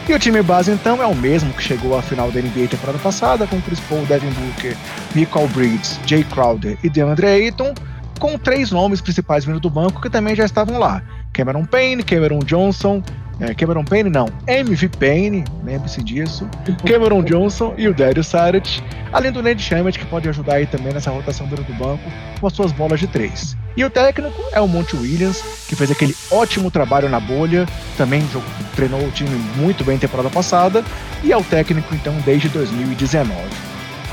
E 0.10 0.14
o 0.14 0.20
time 0.20 0.42
base 0.42 0.72
então 0.72 1.02
é 1.02 1.06
o 1.06 1.16
mesmo 1.16 1.54
que 1.54 1.62
chegou 1.62 1.98
à 1.98 2.02
final 2.02 2.32
da 2.32 2.42
NBA 2.42 2.68
temporada 2.68 2.98
passada, 2.98 3.46
com 3.46 3.62
Chris 3.62 3.80
Paul, 3.82 4.04
Devin 4.06 4.32
Booker, 4.32 4.76
Michael 5.14 5.48
Bridges, 5.50 6.00
Jay 6.06 6.24
Crowder 6.24 6.78
e 6.84 6.90
DeAndre 6.90 7.28
Ayton, 7.28 7.74
com 8.20 8.38
três 8.38 8.72
nomes 8.72 9.00
principais 9.00 9.46
vindo 9.46 9.60
do 9.60 9.70
banco 9.70 10.02
que 10.02 10.10
também 10.10 10.36
já 10.36 10.44
estavam 10.44 10.80
lá: 10.80 11.02
Cameron 11.32 11.66
Payne, 11.66 12.04
Cameron 12.04 12.40
Johnson 12.40 13.02
é, 13.42 13.56
Cameron 13.56 13.84
Payne, 13.84 14.10
não. 14.10 14.28
MV 14.48 14.90
Payne, 15.00 15.44
lembre-se 15.64 16.04
disso. 16.04 16.48
Cameron 16.88 17.24
Johnson 17.24 17.74
e 17.76 17.88
o 17.88 17.94
Dario 17.94 18.24
Saric. 18.24 18.84
Além 19.12 19.32
do 19.32 19.42
Ned 19.42 19.62
Shamet, 19.62 19.98
que 19.98 20.06
pode 20.06 20.30
ajudar 20.30 20.56
aí 20.56 20.68
também 20.68 20.94
nessa 20.94 21.10
rotação 21.10 21.48
dentro 21.48 21.66
do 21.66 21.74
banco 21.74 22.04
com 22.40 22.46
as 22.46 22.54
suas 22.54 22.72
bolas 22.72 23.00
de 23.00 23.08
três. 23.08 23.58
E 23.76 23.84
o 23.84 23.90
técnico 23.90 24.40
é 24.52 24.62
o 24.62 24.68
Monte 24.68 24.96
Williams, 24.96 25.42
que 25.68 25.76
fez 25.76 25.90
aquele 25.90 26.16
ótimo 26.30 26.70
trabalho 26.70 27.10
na 27.10 27.20
bolha, 27.20 27.66
também 27.98 28.22
jogou, 28.32 28.48
treinou 28.76 29.02
o 29.02 29.12
time 29.12 29.36
muito 29.56 29.84
bem 29.84 29.98
temporada 29.98 30.30
passada, 30.30 30.84
e 31.24 31.32
é 31.32 31.38
o 31.38 31.44
técnico 31.44 31.96
então 31.96 32.14
desde 32.24 32.48
2019. 32.50 33.34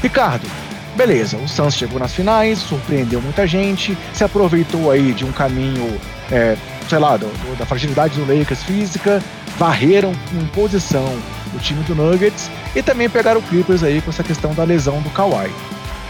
Ricardo, 0.01 0.49
beleza, 0.97 1.37
o 1.37 1.49
Suns 1.49 1.75
chegou 1.75 1.99
nas 1.99 2.15
finais, 2.15 2.61
surpreendeu 2.61 3.21
muita 3.21 3.47
gente, 3.47 3.97
se 4.15 4.25
aproveitou 4.25 4.91
aí 4.91 5.13
de 5.13 5.25
um 5.25 5.33
caminho 5.33 5.99
é, 6.31 6.57
sei 6.89 6.99
lá, 6.99 7.17
do, 7.17 7.27
do, 7.27 7.59
da 7.59 7.67
fragilidade 7.67 8.19
do 8.19 8.27
Lakers 8.27 8.63
física, 8.63 9.23
varreram 9.59 10.13
com 10.31 10.47
posição 10.49 11.19
o 11.55 11.59
time 11.59 11.83
do 11.85 11.95
Nuggets 11.95 12.51
e 12.75 12.83
também 12.83 13.09
pegaram 13.09 13.41
o 13.41 13.43
Clippers 13.43 13.83
aí 13.83 14.01
com 14.01 14.11
essa 14.11 14.23
questão 14.23 14.55
da 14.55 14.65
lesão 14.65 15.01
do 15.01 15.11
Kawhi. 15.11 15.51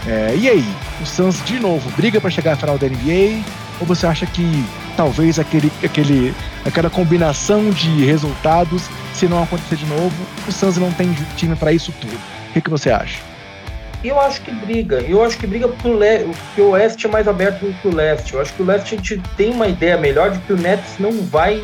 É, 0.07 0.35
e 0.37 0.49
aí, 0.49 0.65
o 1.01 1.05
Suns 1.05 1.43
de 1.43 1.59
novo 1.59 1.89
briga 1.91 2.21
para 2.21 2.29
chegar 2.29 2.53
à 2.53 2.55
final 2.55 2.77
da 2.77 2.87
NBA 2.87 3.43
ou 3.79 3.85
você 3.85 4.07
acha 4.07 4.25
que 4.25 4.65
talvez 4.95 5.39
aquele, 5.39 5.71
aquele, 5.83 6.33
aquela 6.65 6.89
combinação 6.89 7.69
de 7.69 8.05
resultados, 8.05 8.83
se 9.13 9.27
não 9.27 9.43
acontecer 9.43 9.75
de 9.75 9.85
novo, 9.85 10.15
o 10.47 10.51
Suns 10.51 10.77
não 10.77 10.91
tem 10.91 11.15
time 11.35 11.55
para 11.55 11.71
isso 11.71 11.93
tudo? 11.99 12.15
O 12.49 12.53
que, 12.53 12.61
que 12.61 12.69
você 12.69 12.89
acha? 12.89 13.19
Eu 14.03 14.19
acho 14.19 14.41
que 14.41 14.51
briga. 14.51 15.01
Eu 15.01 15.23
acho 15.23 15.37
que 15.37 15.45
briga 15.45 15.67
porque 15.67 16.61
o 16.61 16.69
Oeste 16.69 17.05
é 17.05 17.09
mais 17.09 17.27
aberto 17.27 17.65
do 17.65 17.73
que 17.81 17.87
o 17.87 17.93
Leste. 17.93 18.33
Eu 18.33 18.41
acho 18.41 18.53
que 18.53 18.61
o 18.61 18.65
Leste 18.65 18.95
a 18.95 18.97
gente 18.97 19.21
tem 19.35 19.51
uma 19.51 19.67
ideia 19.67 19.97
melhor 19.97 20.31
de 20.31 20.39
que 20.39 20.53
o 20.53 20.57
Nets 20.57 20.97
não 20.99 21.11
vai. 21.23 21.61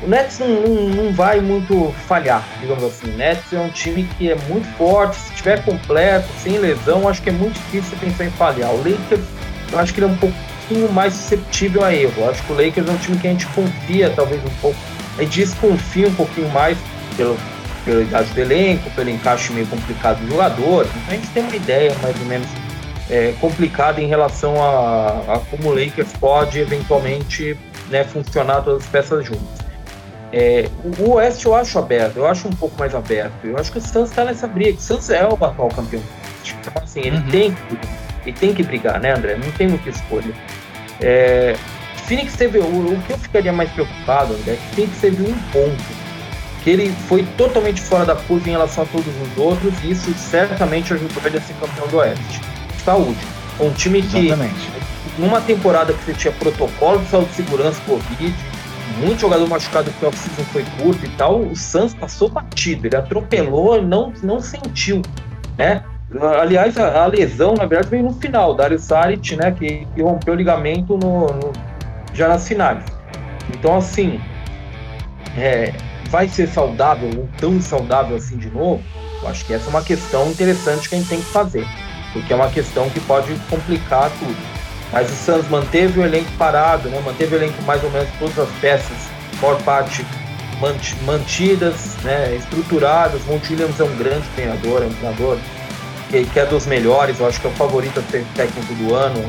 O 0.00 0.06
Nets 0.06 0.38
não, 0.38 0.48
não, 0.48 0.88
não 0.88 1.12
vai 1.12 1.40
muito 1.40 1.92
falhar, 2.06 2.46
digamos 2.60 2.84
assim. 2.84 3.12
O 3.12 3.16
Nets 3.16 3.52
é 3.52 3.58
um 3.58 3.68
time 3.70 4.04
que 4.16 4.30
é 4.30 4.36
muito 4.48 4.68
forte. 4.76 5.16
Se 5.16 5.32
estiver 5.32 5.64
completo, 5.64 6.28
sem 6.38 6.58
lesão, 6.58 7.08
acho 7.08 7.20
que 7.20 7.30
é 7.30 7.32
muito 7.32 7.54
difícil 7.54 7.98
pensar 7.98 8.24
em 8.24 8.30
falhar. 8.30 8.70
O 8.70 8.76
Lakers, 8.78 9.26
eu 9.72 9.78
acho 9.80 9.92
que 9.92 9.98
ele 9.98 10.06
é 10.06 10.10
um 10.10 10.16
pouquinho 10.16 10.92
mais 10.92 11.12
susceptível 11.12 11.84
a 11.84 11.92
erro. 11.92 12.14
Eu 12.18 12.30
acho 12.30 12.42
que 12.44 12.52
o 12.52 12.54
Lakers 12.54 12.88
é 12.88 12.90
um 12.92 12.98
time 12.98 13.18
que 13.18 13.26
a 13.26 13.30
gente 13.30 13.46
confia, 13.46 14.10
talvez 14.10 14.40
um 14.44 14.54
pouco. 14.60 14.78
A 15.18 15.22
gente 15.22 15.40
desconfia 15.40 16.06
um 16.06 16.14
pouquinho 16.14 16.48
mais 16.50 16.78
pelo 17.16 17.36
pela 17.84 18.02
idade 18.02 18.32
do 18.32 18.40
elenco, 18.40 18.90
pelo 18.90 19.10
encaixe 19.10 19.52
meio 19.52 19.66
complicado 19.66 20.20
do 20.20 20.28
jogador. 20.28 20.86
Então 20.86 21.08
a 21.08 21.10
gente 21.14 21.28
tem 21.28 21.42
uma 21.42 21.56
ideia 21.56 21.94
mais 22.02 22.18
ou 22.18 22.26
menos 22.26 22.48
é, 23.10 23.34
complicada 23.40 24.00
em 24.00 24.06
relação 24.06 24.62
a, 24.62 25.34
a, 25.34 25.38
como 25.50 25.68
o 25.68 25.74
Lakers 25.74 26.12
pode 26.18 26.58
eventualmente 26.58 27.56
né, 27.90 28.04
funcionar 28.04 28.62
todas 28.62 28.84
as 28.84 28.88
peças 28.88 29.24
juntas. 29.24 29.62
É, 30.32 30.68
o 30.98 31.10
Oeste 31.12 31.44
eu 31.44 31.54
acho 31.54 31.78
aberto, 31.78 32.16
eu 32.16 32.26
acho 32.26 32.48
um 32.48 32.52
pouco 32.52 32.78
mais 32.78 32.94
aberto. 32.94 33.44
Eu 33.44 33.58
acho 33.58 33.70
que 33.70 33.78
o 33.78 33.80
Suns 33.80 34.08
está 34.08 34.24
nessa 34.24 34.46
briga. 34.46 34.78
O 34.78 34.80
Suns 34.80 35.10
é 35.10 35.26
o 35.26 35.34
atual 35.34 35.68
campeão. 35.68 36.02
Então, 36.60 36.82
assim, 36.82 37.00
ele, 37.00 37.18
uhum. 37.18 37.30
tem, 37.30 37.56
ele 38.24 38.36
tem 38.36 38.54
que 38.54 38.62
brigar, 38.62 38.98
né, 38.98 39.12
André? 39.12 39.36
Não 39.36 39.52
tem 39.52 39.68
muita 39.68 39.90
escolha. 39.90 40.32
É, 41.00 41.54
Phoenix 42.06 42.34
teve. 42.34 42.58
O, 42.58 42.64
o, 42.64 43.02
que 43.02 43.12
eu 43.12 43.18
ficaria 43.18 43.52
mais 43.52 43.70
preocupado, 43.72 44.32
André, 44.34 44.54
é 44.54 44.56
que 44.56 44.74
Phoenix 44.74 45.00
teve 45.00 45.22
um 45.22 45.38
ponto 45.52 46.01
que 46.62 46.70
ele 46.70 46.92
foi 47.08 47.24
totalmente 47.36 47.80
fora 47.80 48.04
da 48.04 48.14
curva 48.14 48.48
em 48.48 48.52
relação 48.52 48.84
a 48.84 48.86
todos 48.86 49.08
os 49.08 49.38
outros, 49.38 49.72
e 49.82 49.90
isso 49.90 50.12
certamente 50.14 50.92
ajudou 50.92 51.22
ele 51.24 51.38
a 51.38 51.40
ser 51.40 51.54
campeão 51.54 51.86
do 51.88 51.96
Oeste. 51.98 52.40
Saúde. 52.84 53.18
Um 53.60 53.70
time 53.70 54.02
que, 54.02 54.26
Exatamente. 54.26 54.70
numa 55.18 55.40
temporada 55.40 55.92
que 55.92 56.04
você 56.04 56.14
tinha 56.14 56.32
protocolo 56.32 56.98
de 57.00 57.08
saúde 57.08 57.28
de 57.30 57.34
segurança, 57.34 57.80
Covid, 57.86 58.34
muito 58.98 59.20
jogador 59.20 59.48
machucado 59.48 59.90
que 59.90 60.04
o 60.04 60.08
off-season 60.08 60.44
foi 60.52 60.64
curto 60.80 61.04
e 61.04 61.08
tal, 61.10 61.40
o 61.40 61.56
Santos 61.56 61.94
passou 61.94 62.28
batido, 62.28 62.86
ele 62.86 62.96
atropelou 62.96 63.78
e 63.78 63.82
não, 63.82 64.12
não 64.22 64.40
sentiu, 64.40 65.02
né? 65.58 65.82
Aliás, 66.40 66.76
a, 66.76 67.04
a, 67.04 67.06
lesão, 67.06 67.54
na 67.54 67.64
verdade, 67.64 67.88
veio 67.88 68.02
no 68.02 68.12
final, 68.12 68.54
Dario 68.54 68.78
Saric, 68.78 69.34
né, 69.34 69.50
que, 69.50 69.86
que 69.94 70.02
rompeu 70.02 70.34
o 70.34 70.36
ligamento 70.36 70.98
no, 70.98 71.26
no, 71.26 71.52
já 72.12 72.28
nas 72.28 72.46
finais. 72.46 72.84
Então, 73.54 73.76
assim, 73.76 74.20
é, 75.38 75.72
vai 76.12 76.28
ser 76.28 76.46
saudável 76.46 77.08
ou 77.16 77.28
tão 77.38 77.58
saudável 77.60 78.16
assim 78.16 78.36
de 78.36 78.50
novo? 78.50 78.82
Eu 79.22 79.28
acho 79.28 79.46
que 79.46 79.54
essa 79.54 79.64
é 79.64 79.68
uma 79.70 79.82
questão 79.82 80.30
interessante 80.30 80.86
que 80.86 80.94
a 80.94 80.98
gente 80.98 81.08
tem 81.08 81.20
que 81.20 81.32
fazer, 81.32 81.66
porque 82.12 82.30
é 82.30 82.36
uma 82.36 82.50
questão 82.50 82.88
que 82.90 83.00
pode 83.00 83.34
complicar 83.48 84.10
tudo. 84.18 84.36
Mas 84.92 85.10
o 85.10 85.14
Suns 85.14 85.48
manteve 85.48 85.98
o 85.98 86.04
elenco 86.04 86.30
parado, 86.32 86.90
né? 86.90 87.00
manteve 87.02 87.34
o 87.34 87.38
elenco 87.38 87.62
mais 87.62 87.82
ou 87.82 87.90
menos 87.90 88.10
todas 88.18 88.38
as 88.38 88.50
peças, 88.60 88.96
por 89.40 89.56
parte 89.62 90.04
mantidas, 91.06 91.96
né? 92.04 92.36
estruturadas. 92.36 93.24
Monte 93.24 93.54
Williams 93.54 93.80
é 93.80 93.84
um 93.84 93.96
grande 93.96 94.28
treinador, 94.36 94.82
é 94.82 94.86
um 94.86 94.92
treinador 94.92 95.38
que, 96.10 96.38
é 96.38 96.44
dos 96.44 96.66
melhores, 96.66 97.18
eu 97.18 97.26
acho 97.26 97.40
que 97.40 97.46
é 97.46 97.50
o 97.50 97.54
favorito 97.54 98.04
técnico 98.36 98.74
do 98.74 98.94
ano, 98.94 99.24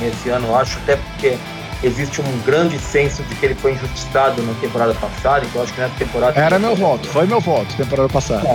esse 0.00 0.28
ano, 0.28 0.46
eu 0.46 0.56
acho, 0.56 0.78
até 0.78 0.94
porque 0.94 1.36
existe 1.82 2.20
um 2.20 2.38
grande 2.44 2.78
senso 2.78 3.22
de 3.24 3.34
que 3.34 3.46
ele 3.46 3.54
foi 3.54 3.72
injustiçado 3.72 4.42
na 4.42 4.54
temporada 4.54 4.94
passada, 4.94 5.44
então 5.44 5.62
acho 5.62 5.72
que 5.72 5.80
nessa 5.80 5.94
temporada. 5.96 6.38
Era 6.38 6.58
meu 6.58 6.74
voto, 6.74 7.08
foi 7.08 7.26
meu 7.26 7.40
voto, 7.40 7.74
temporada 7.76 8.08
passada. 8.08 8.46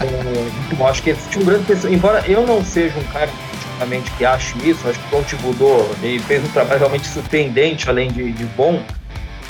É, 0.00 0.04
é, 0.04 0.48
então, 0.70 0.86
acho 0.86 1.02
que 1.02 1.10
existe 1.10 1.38
um 1.38 1.44
grande 1.44 1.64
pensamento, 1.64 1.94
embora 1.94 2.24
eu 2.26 2.46
não 2.46 2.64
seja 2.64 2.98
um 2.98 3.04
cara 3.04 3.30
que 4.16 4.24
ache 4.24 4.54
isso, 4.64 4.88
acho 4.88 4.98
que 4.98 5.14
o 5.14 5.22
Thibodeau 5.22 5.90
ele 6.02 6.18
fez 6.20 6.42
um 6.42 6.48
trabalho 6.48 6.78
realmente 6.78 7.06
surpreendente, 7.08 7.88
além 7.88 8.10
de, 8.10 8.32
de 8.32 8.44
bom. 8.56 8.82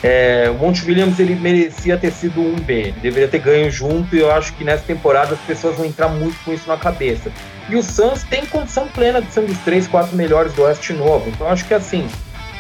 É, 0.03 0.51
o 0.51 0.55
Monte 0.55 0.85
Williams 0.85 1.19
ele 1.19 1.35
merecia 1.35 1.97
ter 1.97 2.13
sido 2.13 2.41
um 2.41 2.55
B, 2.55 2.75
ele 2.75 3.01
deveria 3.01 3.29
ter 3.29 3.39
ganho 3.39 3.71
junto 3.71 4.15
e 4.15 4.21
eu 4.21 4.31
acho 4.31 4.53
que 4.53 4.63
nessa 4.63 4.85
temporada 4.85 5.35
as 5.35 5.41
pessoas 5.41 5.77
vão 5.77 5.87
entrar 5.87 6.09
muito 6.09 6.37
com 6.45 6.53
isso 6.53 6.69
na 6.69 6.77
cabeça. 6.77 7.31
E 7.69 7.77
o 7.77 7.83
Suns 7.83 8.23
tem 8.25 8.45
condição 8.47 8.87
plena 8.89 9.23
de 9.23 9.33
ser 9.33 9.41
um 9.41 9.47
dos 9.47 9.59
três, 9.59 9.89
quatro 9.89 10.15
melhores 10.15 10.53
do 10.53 10.63
Oeste 10.63 10.93
Novo, 10.93 11.29
então 11.29 11.49
acho 11.49 11.65
que 11.65 11.75
assim, 11.75 12.07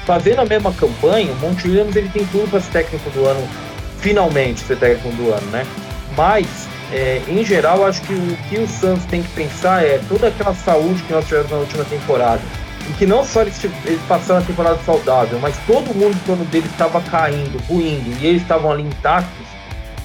fazendo 0.07 0.40
a 0.40 0.44
mesma 0.44 0.72
campanha, 0.72 1.32
o 1.32 1.36
Monte 1.36 1.66
Williams 1.66 1.96
ele 1.96 2.09
tem 2.09 2.24
tudo 2.26 2.48
para 2.48 2.61
ser 2.61 2.70
técnico 2.70 3.11
do 3.11 3.26
ano, 3.26 3.46
finalmente 3.98 4.61
ser 4.61 4.78
técnico 4.78 5.11
do 5.16 5.32
ano, 5.32 5.46
né? 5.50 5.66
Mas, 6.16 6.46
é, 6.92 7.20
em 7.28 7.44
geral, 7.44 7.84
acho 7.84 8.00
que 8.02 8.14
o 8.14 8.36
que 8.48 8.59
o 8.59 8.68
Santos 8.68 9.04
tem 9.07 9.22
que 9.22 9.28
pensar 9.30 9.84
é 9.84 10.00
toda 10.09 10.28
aquela 10.28 10.54
saúde 10.54 11.02
que 11.02 11.12
nós 11.12 11.26
tivemos 11.26 11.50
na 11.50 11.59
última 11.59 11.84
temporada. 11.84 12.40
E 12.88 12.92
que 12.92 13.04
não 13.04 13.24
só 13.24 13.42
eles, 13.42 13.62
eles 13.84 14.00
passaram 14.09 14.40
a 14.40 14.44
temporada 14.44 14.78
saudável, 14.86 15.40
mas 15.40 15.57
todo 15.66 15.92
mundo 15.92 16.16
torno 16.24 16.44
dele 16.44 16.68
estava 16.70 17.00
caindo, 17.00 17.61
ruindo, 17.66 18.16
e 18.20 18.26
eles 18.26 18.42
estavam 18.42 18.70
ali 18.70 18.84
intactos. 18.84 19.44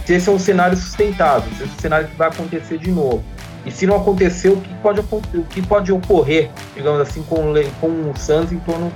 Se 0.03 0.13
esse 0.13 0.27
é 0.27 0.31
um 0.31 0.39
cenário 0.39 0.75
sustentável, 0.75 1.47
se 1.57 1.63
esse 1.63 1.73
é 1.73 1.77
um 1.77 1.79
cenário 1.79 2.07
que 2.07 2.15
vai 2.15 2.29
acontecer 2.29 2.79
de 2.79 2.89
novo. 2.89 3.23
E 3.63 3.69
se 3.69 3.85
não 3.85 3.97
acontecer, 3.97 4.49
o 4.49 4.57
que 4.57 4.73
pode, 4.81 4.99
o 4.99 5.43
que 5.43 5.61
pode 5.61 5.91
ocorrer, 5.91 6.49
digamos 6.73 6.99
assim, 7.01 7.21
com, 7.21 7.53
com 7.79 7.87
o 7.87 8.13
Santos 8.17 8.51
em 8.51 8.57
torno 8.59 8.91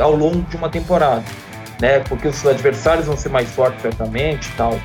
ao 0.00 0.14
longo 0.14 0.42
de 0.42 0.56
uma 0.56 0.68
temporada, 0.68 1.24
né? 1.80 2.00
Porque 2.00 2.28
os 2.28 2.46
adversários 2.46 3.06
vão 3.06 3.16
ser 3.16 3.28
mais 3.28 3.50
fortes 3.50 3.82
certamente 3.82 4.48
e 4.48 4.52
tal. 4.52 4.78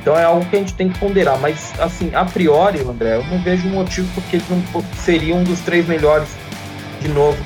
Então 0.00 0.18
é 0.18 0.24
algo 0.24 0.44
que 0.46 0.56
a 0.56 0.58
gente 0.58 0.74
tem 0.74 0.88
que 0.88 0.98
ponderar. 0.98 1.38
Mas, 1.38 1.72
assim, 1.78 2.10
a 2.14 2.24
priori, 2.24 2.80
André, 2.80 3.16
eu 3.16 3.24
não 3.24 3.42
vejo 3.42 3.68
motivo 3.68 4.08
porque 4.14 4.36
eles 4.36 4.48
não 4.48 4.82
seriam 4.96 5.38
um 5.38 5.44
dos 5.44 5.60
três 5.60 5.86
melhores, 5.86 6.28
de 7.00 7.08
novo, 7.08 7.38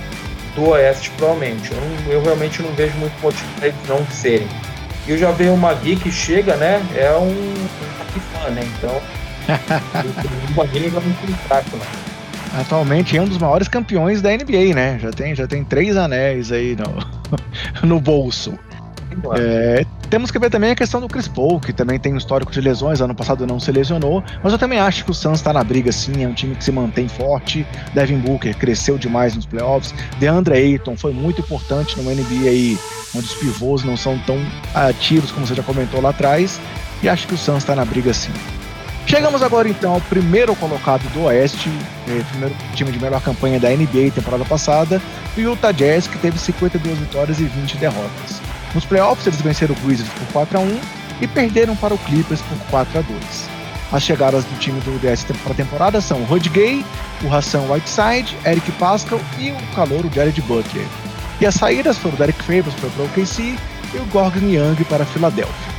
do 0.55 0.69
Oeste, 0.71 1.11
provavelmente. 1.17 1.73
Eu, 1.73 1.81
não, 1.81 2.13
eu 2.13 2.23
realmente 2.23 2.63
não 2.63 2.73
vejo 2.75 2.97
muito 2.97 3.21
motivo 3.21 3.49
para 3.57 3.69
eles 3.69 3.79
não 3.89 4.07
serem. 4.07 4.47
E 5.07 5.11
eu 5.11 5.19
já 5.19 5.31
vejo 5.33 5.53
o 5.53 5.59
Magui 5.59 5.97
que 5.97 6.11
chega, 6.11 6.57
né? 6.57 6.81
É 6.95 7.13
um, 7.13 7.29
um 7.29 8.21
fã, 8.33 8.51
né? 8.51 8.63
Então, 8.79 9.03
o 10.51 10.57
Magui 10.57 10.89
não 10.91 10.99
é 10.99 11.03
muito 11.03 11.39
fraco, 11.47 11.77
né? 11.77 12.14
Atualmente 12.55 13.17
é 13.17 13.23
um 13.23 13.27
dos 13.27 13.39
maiores 13.39 13.69
campeões 13.69 14.23
da 14.23 14.31
NBA, 14.31 14.75
né? 14.75 14.99
Já 15.01 15.11
tem, 15.11 15.35
já 15.35 15.47
tem 15.47 15.65
três 15.65 15.97
anéis 15.97 16.53
aí 16.53 16.77
no, 16.77 17.87
no 17.87 18.01
bolso. 18.01 18.57
É, 19.37 19.85
temos 20.11 20.31
que 20.31 20.39
ver 20.39 20.51
também 20.51 20.71
a 20.71 20.75
questão 20.75 21.01
do 21.01 21.09
Chris 21.09 21.29
Paul, 21.29 21.61
que 21.61 21.73
também 21.73 21.99
tem 21.99 22.13
um 22.13 22.17
histórico 22.17 22.51
de 22.51 22.61
lesões, 22.61 23.01
ano 23.01 23.15
passado 23.15 23.47
não 23.47 23.61
se 23.61 23.71
lesionou, 23.71 24.23
mas 24.43 24.53
eu 24.53 24.59
também 24.59 24.79
acho 24.79 25.05
que 25.05 25.11
o 25.11 25.15
Suns 25.15 25.39
está 25.39 25.53
na 25.53 25.63
briga 25.63 25.93
sim, 25.93 26.25
é 26.25 26.29
um 26.29 26.35
time 26.35 26.55
que 26.55 26.65
se 26.65 26.73
mantém 26.73 27.09
forte. 27.09 27.67
Devin 27.95 28.19
Booker 28.19 28.57
cresceu 28.57 28.99
demais 28.99 29.35
nos 29.35 29.47
playoffs. 29.47 29.95
DeAndre 30.19 30.55
Ayton 30.55 30.97
foi 30.97 31.13
muito 31.13 31.41
importante 31.41 31.97
numa 31.97 32.13
NBA 32.13 32.49
aí, 32.49 32.79
onde 33.15 33.27
os 33.27 33.35
pivôs 33.35 33.85
não 33.85 33.97
são 33.97 34.19
tão 34.21 34.39
ativos 34.75 35.31
como 35.31 35.47
você 35.47 35.55
já 35.55 35.63
comentou 35.63 36.01
lá 36.01 36.11
atrás, 36.11 36.61
e 37.03 37.09
acho 37.09 37.27
que 37.27 37.35
o 37.35 37.39
Suns 37.39 37.59
está 37.59 37.75
na 37.75 37.85
briga 37.85 38.13
sim. 38.13 38.33
Chegamos 39.07 39.43
agora 39.43 39.69
então 39.69 39.93
ao 39.93 40.01
primeiro 40.01 40.57
colocado 40.57 41.03
do 41.13 41.25
Oeste, 41.25 41.71
é, 42.09 42.23
primeiro 42.31 42.55
time 42.75 42.91
de 42.91 42.99
melhor 42.99 43.21
campanha 43.21 43.61
da 43.61 43.69
NBA 43.69 44.11
temporada 44.15 44.45
passada, 44.45 45.01
o 45.37 45.41
Utah 45.41 45.73
Jazz, 45.73 46.07
que 46.07 46.19
teve 46.19 46.39
52 46.39 46.99
vitórias 46.99 47.39
e 47.39 47.45
20 47.45 47.77
derrotas. 47.77 48.41
Nos 48.75 48.85
playoffs, 48.85 49.27
eles 49.27 49.41
venceram 49.41 49.75
o 49.75 49.81
Grizzlies 49.87 50.13
por 50.15 50.27
4 50.33 50.59
a 50.59 50.61
1 50.61 50.81
e 51.21 51.29
perderam 51.29 51.77
para 51.77 51.95
o 51.95 51.99
Clippers 51.99 52.41
por 52.43 52.59
4 52.71 52.99
a 52.99 53.03
2. 53.03 53.21
As 53.93 54.03
chegadas 54.03 54.45
do 54.45 54.59
time 54.59 54.81
do 54.81 54.99
DS 54.99 55.25
para 55.25 55.53
a 55.53 55.55
temporada 55.55 56.01
são 56.01 56.21
o 56.21 56.25
Rod 56.25 56.47
Gay, 56.49 56.85
o 57.23 57.33
Hassan 57.33 57.61
Whiteside, 57.71 58.37
Eric 58.45 58.73
Pascal 58.73 59.21
e 59.39 59.53
o 59.53 59.75
calouro 59.77 60.11
Jared 60.13 60.41
Butler. 60.43 60.87
E 61.41 61.47
as 61.47 61.55
saídas 61.55 61.99
foram 61.99 62.17
o 62.17 62.19
Derek 62.19 62.43
Favors 62.43 62.75
para 62.75 63.03
o 63.03 63.07
OKC 63.07 63.57
e 63.93 63.97
o 63.99 64.05
Gordon 64.07 64.49
Young 64.49 64.83
para 64.85 65.05
a 65.05 65.07
Filadélfia. 65.07 65.74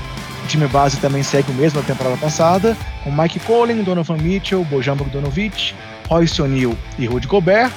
O 0.45 0.47
time 0.47 0.67
base 0.67 0.97
também 0.97 1.23
segue 1.23 1.51
o 1.51 1.55
mesmo 1.55 1.81
da 1.81 1.87
temporada 1.87 2.15
passada, 2.17 2.77
com 3.03 3.11
Mike 3.11 3.39
Collin, 3.39 3.81
Donovan 3.81 4.17
Mitchell, 4.17 4.63
Bojan 4.63 4.95
Bogdanovic, 4.95 5.73
Royce 6.07 6.39
O'Neal 6.39 6.77
e 6.99 7.07
Rudy 7.07 7.25
Gobert. 7.25 7.71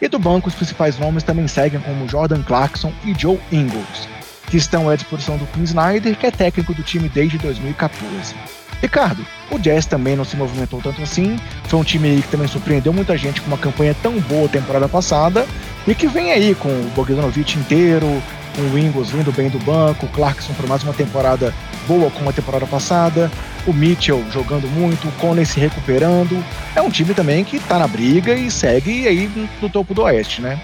E 0.00 0.08
do 0.08 0.18
banco, 0.18 0.48
os 0.48 0.54
principais 0.54 0.98
nomes 0.98 1.22
também 1.22 1.46
seguem 1.46 1.80
como 1.80 2.08
Jordan 2.08 2.42
Clarkson 2.42 2.92
e 3.04 3.14
Joe 3.16 3.38
Ingles 3.52 4.08
que 4.54 4.58
estão 4.58 4.88
à 4.88 4.94
disposição 4.94 5.36
do 5.36 5.46
Quinn 5.46 5.64
Snyder, 5.64 6.16
que 6.16 6.26
é 6.26 6.30
técnico 6.30 6.74
do 6.74 6.82
time 6.82 7.08
desde 7.08 7.38
2014. 7.38 8.34
Ricardo, 8.80 9.24
o 9.50 9.58
Jazz 9.58 9.86
também 9.86 10.14
não 10.14 10.24
se 10.24 10.36
movimentou 10.36 10.80
tanto 10.80 11.02
assim, 11.02 11.36
foi 11.64 11.80
um 11.80 11.84
time 11.84 12.22
que 12.22 12.28
também 12.28 12.46
surpreendeu 12.46 12.92
muita 12.92 13.16
gente 13.16 13.40
com 13.40 13.48
uma 13.48 13.58
campanha 13.58 13.96
tão 14.02 14.20
boa 14.20 14.48
temporada 14.48 14.88
passada, 14.88 15.46
e 15.88 15.94
que 15.94 16.06
vem 16.06 16.32
aí 16.32 16.54
com 16.54 16.68
o 16.68 16.92
Bogdanovic 16.94 17.58
inteiro, 17.58 18.22
com 18.54 18.62
o 18.62 18.78
Ingles 18.78 19.10
vindo 19.10 19.32
bem 19.32 19.48
do 19.48 19.58
banco, 19.58 20.06
o 20.06 20.08
Clarkson 20.08 20.52
por 20.54 20.66
mais 20.66 20.82
uma 20.82 20.92
temporada 20.92 21.52
boa 21.86 22.10
como 22.10 22.30
a 22.30 22.32
temporada 22.32 22.66
passada, 22.66 23.30
o 23.66 23.72
Mitchell 23.72 24.22
jogando 24.30 24.66
muito, 24.68 25.08
o 25.08 25.12
Conley 25.12 25.44
se 25.44 25.60
recuperando. 25.60 26.42
É 26.74 26.80
um 26.80 26.90
time 26.90 27.14
também 27.14 27.44
que 27.44 27.56
está 27.56 27.78
na 27.78 27.86
briga 27.86 28.34
e 28.34 28.50
segue 28.50 29.06
aí 29.06 29.48
no 29.60 29.68
topo 29.68 29.94
do 29.94 30.02
Oeste, 30.02 30.40
né? 30.40 30.60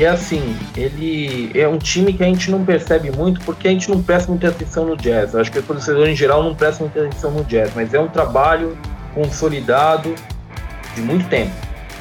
E 0.00 0.06
assim, 0.06 0.56
ele 0.76 1.50
é 1.54 1.68
um 1.68 1.76
time 1.76 2.12
que 2.14 2.22
a 2.22 2.26
gente 2.26 2.50
não 2.50 2.64
percebe 2.64 3.10
muito 3.10 3.40
porque 3.40 3.68
a 3.68 3.70
gente 3.70 3.90
não 3.90 4.02
presta 4.02 4.30
muita 4.30 4.48
atenção 4.48 4.86
no 4.86 4.96
jazz. 4.96 5.34
acho 5.34 5.52
que 5.52 5.58
o 5.58 5.62
torcedor 5.62 6.08
em 6.08 6.16
geral 6.16 6.42
não 6.42 6.54
presta 6.54 6.82
muita 6.82 7.04
atenção 7.04 7.30
no 7.30 7.44
jazz, 7.44 7.72
mas 7.74 7.92
é 7.92 8.00
um 8.00 8.08
trabalho 8.08 8.78
consolidado 9.14 10.14
de 10.94 11.02
muito 11.02 11.28
tempo, 11.28 11.52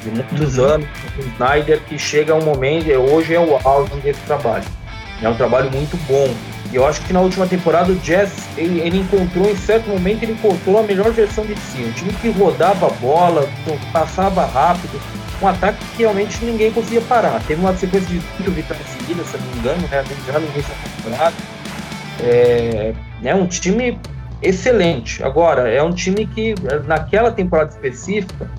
de 0.04 0.10
muitos 0.12 0.60
anos, 0.60 0.88
o 1.18 1.22
Snyder, 1.22 1.80
que 1.82 1.98
chega 1.98 2.34
um 2.36 2.44
momento, 2.44 2.90
hoje 2.92 3.34
é 3.34 3.40
o 3.40 3.60
auge 3.68 3.94
desse 4.02 4.22
trabalho. 4.22 4.66
É 5.22 5.28
um 5.28 5.36
trabalho 5.36 5.70
muito 5.72 5.98
bom. 6.08 6.34
E 6.72 6.76
eu 6.76 6.86
acho 6.86 7.02
que 7.02 7.12
na 7.12 7.20
última 7.20 7.48
temporada 7.48 7.92
o 7.92 7.96
Jazz, 7.96 8.48
ele, 8.56 8.80
ele 8.80 9.00
encontrou, 9.00 9.50
em 9.50 9.56
certo 9.56 9.90
momento, 9.90 10.24
ele 10.24 10.34
encontrou 10.34 10.80
a 10.80 10.84
melhor 10.84 11.12
versão 11.12 11.44
de 11.46 11.56
si. 11.56 11.84
Um 11.84 11.92
time 11.92 12.14
que 12.14 12.30
rodava 12.30 12.88
a 12.88 12.90
bola, 12.92 13.48
passava 13.92 14.46
rápido, 14.46 15.02
um 15.42 15.48
ataque 15.48 15.84
que 15.96 16.04
realmente 16.04 16.44
ninguém 16.46 16.72
conseguia 16.72 17.02
parar. 17.02 17.42
Teve 17.48 17.60
uma 17.60 17.76
sequência 17.76 18.08
de 18.08 18.22
cinco 18.38 18.52
vitórias 18.52 18.88
seguidas, 18.88 19.28
se 19.28 19.38
não 19.38 19.48
me 19.48 19.60
engano, 19.60 19.82
né? 19.90 20.04
Já 20.28 20.40
no 20.40 20.46
início 20.48 20.72
da 20.74 21.04
temporada. 21.04 21.36
É, 22.22 22.94
é 23.24 23.36
um 23.36 23.48
time 23.48 24.00
excelente. 24.42 25.24
Agora, 25.24 25.70
é 25.70 25.82
um 25.82 25.92
time 25.92 26.26
que, 26.26 26.54
naquela 26.86 27.32
temporada 27.32 27.72
específica, 27.72 28.50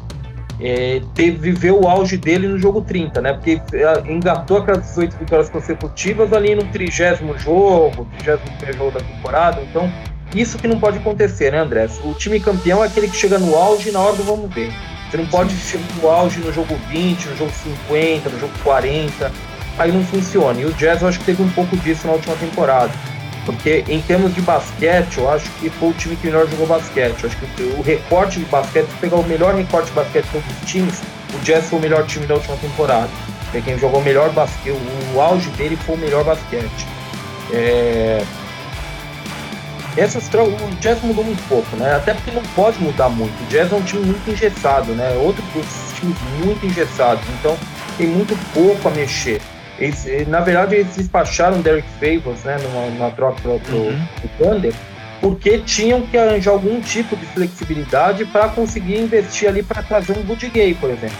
é, 0.60 1.00
teve, 1.14 1.38
viveu 1.38 1.80
o 1.80 1.88
auge 1.88 2.16
dele 2.16 2.46
no 2.46 2.58
jogo 2.58 2.82
30, 2.82 3.20
né? 3.20 3.32
Porque 3.32 3.60
é, 3.72 4.12
engatou 4.12 4.58
aquelas 4.58 4.82
18 4.88 5.16
vitórias 5.16 5.48
consecutivas 5.48 6.32
ali 6.32 6.54
no 6.54 6.64
trigésimo 6.64 7.36
jogo, 7.38 8.06
trigésimo 8.18 8.46
jogo 8.76 8.90
da 8.90 9.00
temporada. 9.00 9.60
Então, 9.62 9.90
isso 10.34 10.58
que 10.58 10.68
não 10.68 10.78
pode 10.78 10.98
acontecer, 10.98 11.50
né, 11.50 11.58
André? 11.58 11.88
O 12.04 12.14
time 12.14 12.38
campeão 12.38 12.84
é 12.84 12.86
aquele 12.86 13.08
que 13.08 13.16
chega 13.16 13.38
no 13.38 13.54
auge 13.54 13.90
na 13.90 14.00
hora 14.00 14.16
do 14.16 14.22
vamos 14.22 14.52
ver. 14.54 14.72
Você 15.10 15.16
não 15.16 15.26
pode 15.26 15.52
chegar 15.56 15.84
no 16.00 16.08
auge 16.08 16.38
no 16.38 16.52
jogo 16.52 16.76
20, 16.88 17.28
no 17.30 17.36
jogo 17.36 17.50
50, 17.50 18.30
no 18.30 18.38
jogo 18.38 18.52
40. 18.62 19.32
Aí 19.78 19.90
não 19.90 20.04
funciona. 20.04 20.60
E 20.60 20.66
o 20.66 20.72
Jazz 20.74 21.02
eu 21.02 21.08
acho 21.08 21.18
que 21.18 21.24
teve 21.24 21.42
um 21.42 21.50
pouco 21.50 21.76
disso 21.78 22.06
na 22.06 22.12
última 22.12 22.36
temporada. 22.36 22.92
Porque 23.44 23.84
em 23.88 24.00
termos 24.02 24.34
de 24.34 24.40
basquete, 24.42 25.18
eu 25.18 25.30
acho 25.30 25.50
que 25.52 25.70
foi 25.70 25.90
o 25.90 25.92
time 25.94 26.16
que 26.16 26.26
melhor 26.26 26.46
jogou 26.48 26.66
basquete. 26.66 27.22
Eu 27.22 27.30
acho 27.30 27.36
que 27.38 27.62
o 27.62 27.82
recorte 27.82 28.38
de 28.38 28.44
basquete, 28.46 28.86
se 28.86 28.96
pegar 28.96 29.16
o 29.16 29.26
melhor 29.26 29.54
recorte 29.54 29.88
de 29.88 29.94
basquete 29.94 30.26
todos 30.30 30.46
os 30.48 30.70
times, 30.70 31.00
o 31.34 31.38
Jazz 31.38 31.68
foi 31.68 31.78
o 31.78 31.82
melhor 31.82 32.06
time 32.06 32.26
da 32.26 32.34
última 32.34 32.56
temporada. 32.56 33.08
Foi 33.50 33.62
quem 33.62 33.78
jogou 33.78 34.00
melhor 34.02 34.30
basquete, 34.30 34.76
o 35.14 35.20
auge 35.20 35.48
dele 35.50 35.76
foi 35.84 35.94
o 35.96 35.98
melhor 35.98 36.24
basquete. 36.24 36.86
É, 37.52 38.22
essas 39.96 40.28
o 40.28 40.74
Jazz 40.80 41.02
mudou 41.02 41.24
muito 41.24 41.42
pouco, 41.48 41.76
né? 41.76 41.96
Até 41.96 42.14
porque 42.14 42.30
não 42.30 42.42
pode 42.54 42.80
mudar 42.80 43.08
muito. 43.08 43.32
O 43.42 43.46
Jazz 43.46 43.72
é 43.72 43.74
um 43.74 43.82
time 43.82 44.06
muito 44.06 44.30
engessado, 44.30 44.92
né? 44.92 45.16
Outro 45.20 45.42
dos 45.52 45.66
times 45.98 46.16
muito 46.44 46.64
engessados, 46.64 47.22
então 47.38 47.56
tem 47.98 48.06
muito 48.06 48.36
pouco 48.54 48.88
a 48.88 48.90
mexer. 48.90 49.40
Eles, 49.80 50.06
eh, 50.06 50.24
na 50.28 50.40
verdade, 50.40 50.76
eles 50.76 50.94
despacharam 50.94 51.60
Derek 51.60 51.88
Favors, 51.98 52.44
né, 52.44 52.58
numa, 52.62 52.86
numa 52.86 53.10
troca 53.10 53.40
pro, 53.40 53.58
pro, 53.60 53.76
uhum. 53.76 54.06
pro 54.20 54.46
Thunder, 54.46 54.74
porque 55.20 55.58
tinham 55.58 56.02
que 56.02 56.18
arranjar 56.18 56.50
algum 56.50 56.80
tipo 56.80 57.16
de 57.16 57.24
flexibilidade 57.26 58.24
para 58.26 58.48
conseguir 58.48 58.98
investir 58.98 59.48
ali 59.48 59.62
para 59.62 59.82
trazer 59.82 60.16
um 60.18 60.28
Woody 60.28 60.48
Gay, 60.48 60.74
por 60.74 60.90
exemplo. 60.90 61.16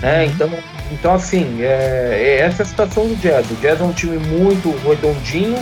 Né? 0.00 0.24
Uhum. 0.24 0.30
Então, 0.30 0.50
então, 0.90 1.14
assim, 1.14 1.62
é, 1.62 2.38
é 2.40 2.40
essa 2.40 2.62
é 2.62 2.64
a 2.64 2.66
situação 2.66 3.06
do 3.06 3.14
Jazz. 3.16 3.50
O 3.50 3.54
Jazz 3.56 3.80
é 3.80 3.84
um 3.84 3.92
time 3.92 4.18
muito 4.18 4.74
redondinho, 4.86 5.58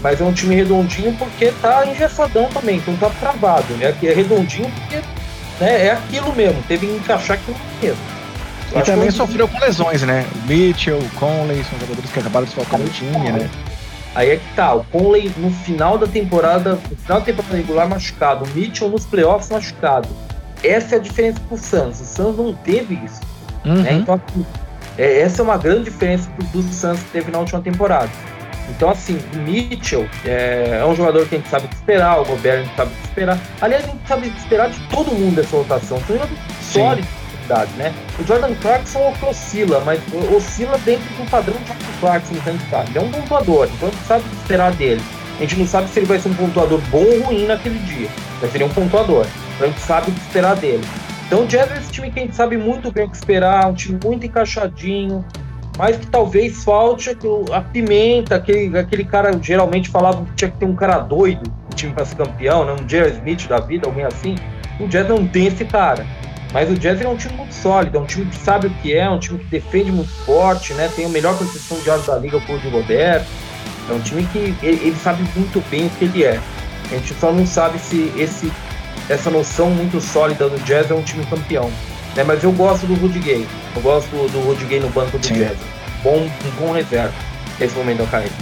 mas 0.00 0.20
é 0.20 0.24
um 0.24 0.32
time 0.32 0.54
redondinho 0.54 1.12
porque 1.18 1.52
tá 1.60 1.86
engessadão 1.86 2.46
também, 2.46 2.76
então 2.76 2.96
tá 2.96 3.10
travado, 3.20 3.74
né? 3.74 3.94
É 4.02 4.12
redondinho 4.12 4.70
porque 4.70 4.96
né, 5.60 5.86
é 5.86 5.92
aquilo 5.92 6.34
mesmo, 6.34 6.62
teve 6.66 6.86
que 6.86 6.92
encaixar 6.94 7.36
aquilo 7.36 7.56
mesmo. 7.82 8.17
E 8.74 8.82
também 8.82 9.10
sofreu 9.10 9.48
com 9.48 9.58
lesões, 9.58 10.02
né? 10.02 10.26
O 10.34 10.46
Mitchell, 10.46 10.98
o 10.98 11.10
Conley, 11.10 11.64
são 11.64 11.78
jogadores 11.80 12.10
que 12.10 12.18
acabaram 12.18 12.46
de 12.46 12.54
faltar 12.54 12.78
no 12.78 12.88
time, 12.88 13.32
né? 13.32 13.48
Aí 14.14 14.30
é 14.30 14.36
que 14.36 14.54
tá, 14.54 14.74
o 14.74 14.84
Conley 14.84 15.32
no 15.36 15.50
final 15.50 15.96
da 15.96 16.06
temporada, 16.06 16.78
no 16.90 16.96
final 16.96 17.20
da 17.20 17.26
temporada 17.26 17.56
regular 17.56 17.88
machucado, 17.88 18.44
o 18.44 18.48
Mitchell 18.48 18.88
nos 18.88 19.06
playoffs 19.06 19.50
machucado. 19.50 20.08
Essa 20.62 20.96
é 20.96 20.98
a 20.98 21.00
diferença 21.00 21.40
pro 21.48 21.56
Suns. 21.56 22.00
O 22.00 22.04
Suns 22.04 22.36
não 22.36 22.52
teve 22.52 22.94
isso. 23.04 23.20
Né? 23.64 23.72
Uhum. 23.72 23.82
Né? 23.82 23.92
Então, 23.92 24.14
assim, 24.14 24.46
é, 24.96 25.20
essa 25.20 25.40
é 25.40 25.44
uma 25.44 25.56
grande 25.56 25.84
diferença 25.84 26.28
do 26.52 26.62
Suns 26.62 27.00
que 27.00 27.10
teve 27.10 27.30
na 27.30 27.38
última 27.38 27.60
temporada. 27.60 28.10
Então, 28.70 28.90
assim, 28.90 29.18
o 29.34 29.38
Mitchell 29.38 30.06
é, 30.24 30.80
é, 30.80 30.84
um 30.84 30.94
jogador 30.94 31.26
que 31.26 31.36
a 31.36 31.38
gente 31.38 31.48
sabe 31.48 31.66
o 31.66 31.68
que 31.68 31.76
esperar, 31.76 32.20
o 32.20 32.24
Gobert 32.24 32.60
a 32.60 32.62
gente 32.64 32.76
sabe 32.76 32.90
o 32.90 32.94
que 32.94 33.08
esperar. 33.08 33.38
Aliás, 33.60 33.84
a 33.84 33.86
gente 33.86 34.08
sabe 34.08 34.28
o 34.28 34.30
que 34.30 34.38
esperar 34.38 34.68
de 34.68 34.80
todo 34.88 35.12
mundo 35.12 35.36
dessa 35.36 35.56
rotação. 35.56 35.98
São 36.00 36.16
jogadores 36.16 36.38
sólidos 36.60 37.17
verdade, 37.48 37.72
né? 37.76 37.94
O 38.18 38.24
Jordan 38.24 38.54
Clarkson 38.56 39.12
oscila, 39.22 39.80
mas 39.84 40.00
oscila 40.34 40.76
dentro 40.78 41.08
do 41.14 41.28
padrão 41.30 41.56
de 41.56 41.68
Jordan 41.68 41.98
Clarkson 42.00 42.34
que 42.34 42.48
a 42.48 42.52
gente 42.52 42.70
sabe. 42.70 42.90
Ele 42.90 42.98
é 42.98 43.02
um 43.02 43.10
pontuador, 43.10 43.68
então 43.74 43.88
a 43.88 43.90
gente 43.90 44.04
sabe 44.04 44.24
o 44.24 44.28
que 44.28 44.36
esperar 44.36 44.72
dele. 44.74 45.02
A 45.38 45.40
gente 45.40 45.56
não 45.56 45.66
sabe 45.66 45.88
se 45.88 45.98
ele 45.98 46.06
vai 46.06 46.18
ser 46.18 46.28
um 46.28 46.34
pontuador 46.34 46.80
bom 46.90 47.04
ou 47.04 47.22
ruim 47.22 47.46
naquele 47.46 47.78
dia. 47.80 48.08
Mas 48.42 48.54
ele 48.54 48.64
é 48.64 48.66
um 48.66 48.70
pontuador. 48.70 49.26
Então 49.54 49.66
a 49.66 49.70
gente 49.70 49.80
sabe 49.80 50.10
o 50.10 50.14
que 50.14 50.20
esperar 50.20 50.56
dele. 50.56 50.84
Então 51.26 51.44
o 51.44 51.46
Jazz 51.46 51.70
é 51.70 51.78
esse 51.78 51.92
time 51.92 52.10
que 52.10 52.18
a 52.18 52.22
gente 52.22 52.36
sabe 52.36 52.56
muito 52.56 52.90
bem 52.90 53.06
o 53.06 53.10
que 53.10 53.16
esperar, 53.16 53.66
um 53.68 53.74
time 53.74 53.98
muito 54.02 54.26
encaixadinho, 54.26 55.24
mas 55.76 55.96
que 55.96 56.06
talvez 56.06 56.64
falte 56.64 57.16
a 57.52 57.60
pimenta, 57.60 58.36
aquele, 58.36 58.76
aquele 58.76 59.04
cara 59.04 59.38
geralmente 59.40 59.90
falava 59.90 60.24
que 60.24 60.32
tinha 60.34 60.50
que 60.50 60.56
ter 60.56 60.64
um 60.64 60.74
cara 60.74 60.98
doido, 60.98 61.52
o 61.70 61.74
time 61.74 61.92
para 61.92 62.04
ser 62.04 62.16
campeão, 62.16 62.64
né? 62.64 62.74
um 62.80 62.88
Jerry 62.88 63.12
Smith 63.12 63.46
da 63.46 63.60
vida, 63.60 63.86
alguém 63.86 64.04
assim. 64.04 64.36
O 64.80 64.88
Jazz 64.88 65.08
não 65.08 65.26
tem 65.26 65.46
esse 65.46 65.64
cara. 65.64 66.06
Mas 66.52 66.70
o 66.70 66.74
Jazz 66.74 67.00
é 67.00 67.08
um 67.08 67.16
time 67.16 67.34
muito 67.34 67.54
sólido, 67.54 67.98
é 67.98 68.00
um 68.00 68.06
time 68.06 68.24
que 68.26 68.36
sabe 68.36 68.68
o 68.68 68.70
que 68.70 68.94
é, 68.94 69.00
é 69.00 69.10
um 69.10 69.18
time 69.18 69.38
que 69.38 69.46
defende 69.46 69.92
muito 69.92 70.10
forte, 70.24 70.72
né? 70.74 70.90
Tem 70.96 71.04
a 71.04 71.08
melhor 71.08 71.36
posição 71.36 71.78
de 71.78 71.90
aros 71.90 72.06
da 72.06 72.16
liga 72.16 72.38
o 72.38 72.58
de 72.58 72.68
Roberto. 72.68 73.26
É 73.90 73.92
um 73.92 74.00
time 74.00 74.26
que 74.32 74.38
ele, 74.38 74.80
ele, 74.82 74.96
sabe 75.02 75.22
muito 75.36 75.62
bem 75.70 75.86
o 75.86 75.90
que 75.90 76.04
ele 76.04 76.24
é. 76.24 76.40
A 76.90 76.94
gente 76.94 77.14
só 77.14 77.32
não 77.32 77.46
sabe 77.46 77.78
se 77.78 78.12
esse, 78.16 78.50
essa 79.08 79.30
noção 79.30 79.70
muito 79.70 80.00
sólida 80.00 80.48
do 80.48 80.58
Jazz 80.64 80.90
é 80.90 80.94
um 80.94 81.02
time 81.02 81.24
campeão. 81.26 81.70
Né? 82.16 82.24
Mas 82.24 82.42
eu 82.42 82.52
gosto 82.52 82.86
do 82.86 82.94
Rudy 82.94 83.18
Gay. 83.18 83.46
Eu 83.76 83.82
gosto 83.82 84.10
do 84.10 84.40
Rudy 84.40 84.64
Gay 84.64 84.80
no 84.80 84.88
banco 84.88 85.18
do 85.18 85.26
Sim. 85.26 85.34
Jazz. 85.34 85.56
Bom, 86.02 86.16
um 86.16 86.50
bom 86.58 86.72
reserva 86.72 87.12
nesse 87.58 87.76
momento 87.76 87.98
da 87.98 88.06
carreira. 88.06 88.34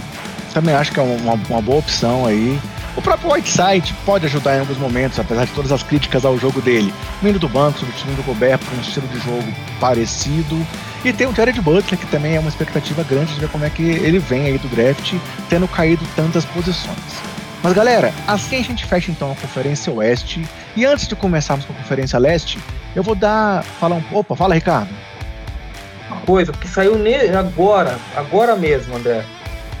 Também 0.53 0.73
acho 0.73 0.91
que 0.91 0.99
é 0.99 1.03
uma, 1.03 1.33
uma 1.33 1.61
boa 1.61 1.79
opção 1.79 2.25
aí. 2.25 2.59
O 2.97 3.01
próprio 3.01 3.31
Whiteside 3.31 3.93
pode 4.03 4.25
ajudar 4.25 4.57
em 4.57 4.59
alguns 4.61 4.79
momentos, 4.79 5.19
apesar 5.19 5.45
de 5.45 5.51
todas 5.51 5.71
as 5.71 5.83
críticas 5.83 6.25
ao 6.25 6.35
jogo 6.39 6.59
dele. 6.59 6.91
Vindo 7.21 7.37
do 7.37 7.47
banco, 7.47 7.77
substituindo 7.77 8.21
o 8.21 8.23
Gobert 8.23 8.57
por 8.57 8.75
um 8.75 8.81
estilo 8.81 9.07
de 9.09 9.19
jogo 9.19 9.47
parecido. 9.79 10.65
E 11.05 11.13
tem 11.13 11.27
o 11.27 11.35
Jared 11.35 11.61
Butler, 11.61 11.99
que 11.99 12.07
também 12.07 12.35
é 12.35 12.39
uma 12.39 12.49
expectativa 12.49 13.03
grande 13.03 13.35
de 13.35 13.39
ver 13.39 13.49
como 13.49 13.63
é 13.63 13.69
que 13.69 13.83
ele 13.83 14.17
vem 14.17 14.47
aí 14.47 14.57
do 14.57 14.67
draft, 14.69 15.13
tendo 15.47 15.67
caído 15.67 16.03
tantas 16.15 16.43
posições. 16.43 16.97
Mas 17.61 17.73
galera, 17.73 18.11
assim 18.27 18.57
a 18.57 18.63
gente 18.63 18.83
fecha 18.83 19.11
então 19.11 19.31
a 19.31 19.35
Conferência 19.35 19.93
Oeste. 19.93 20.43
E 20.75 20.83
antes 20.83 21.07
de 21.07 21.15
começarmos 21.15 21.65
com 21.65 21.73
a 21.73 21.75
Conferência 21.75 22.17
Leste, 22.17 22.57
eu 22.95 23.03
vou 23.03 23.13
dar. 23.13 23.63
falar 23.63 23.97
um. 23.97 24.03
Opa, 24.11 24.35
fala, 24.35 24.55
Ricardo. 24.55 24.89
Uma 26.09 26.21
coisa, 26.21 26.51
que 26.51 26.67
saiu 26.67 26.95
agora, 27.37 27.99
agora 28.15 28.55
mesmo, 28.55 28.95
André. 28.95 29.23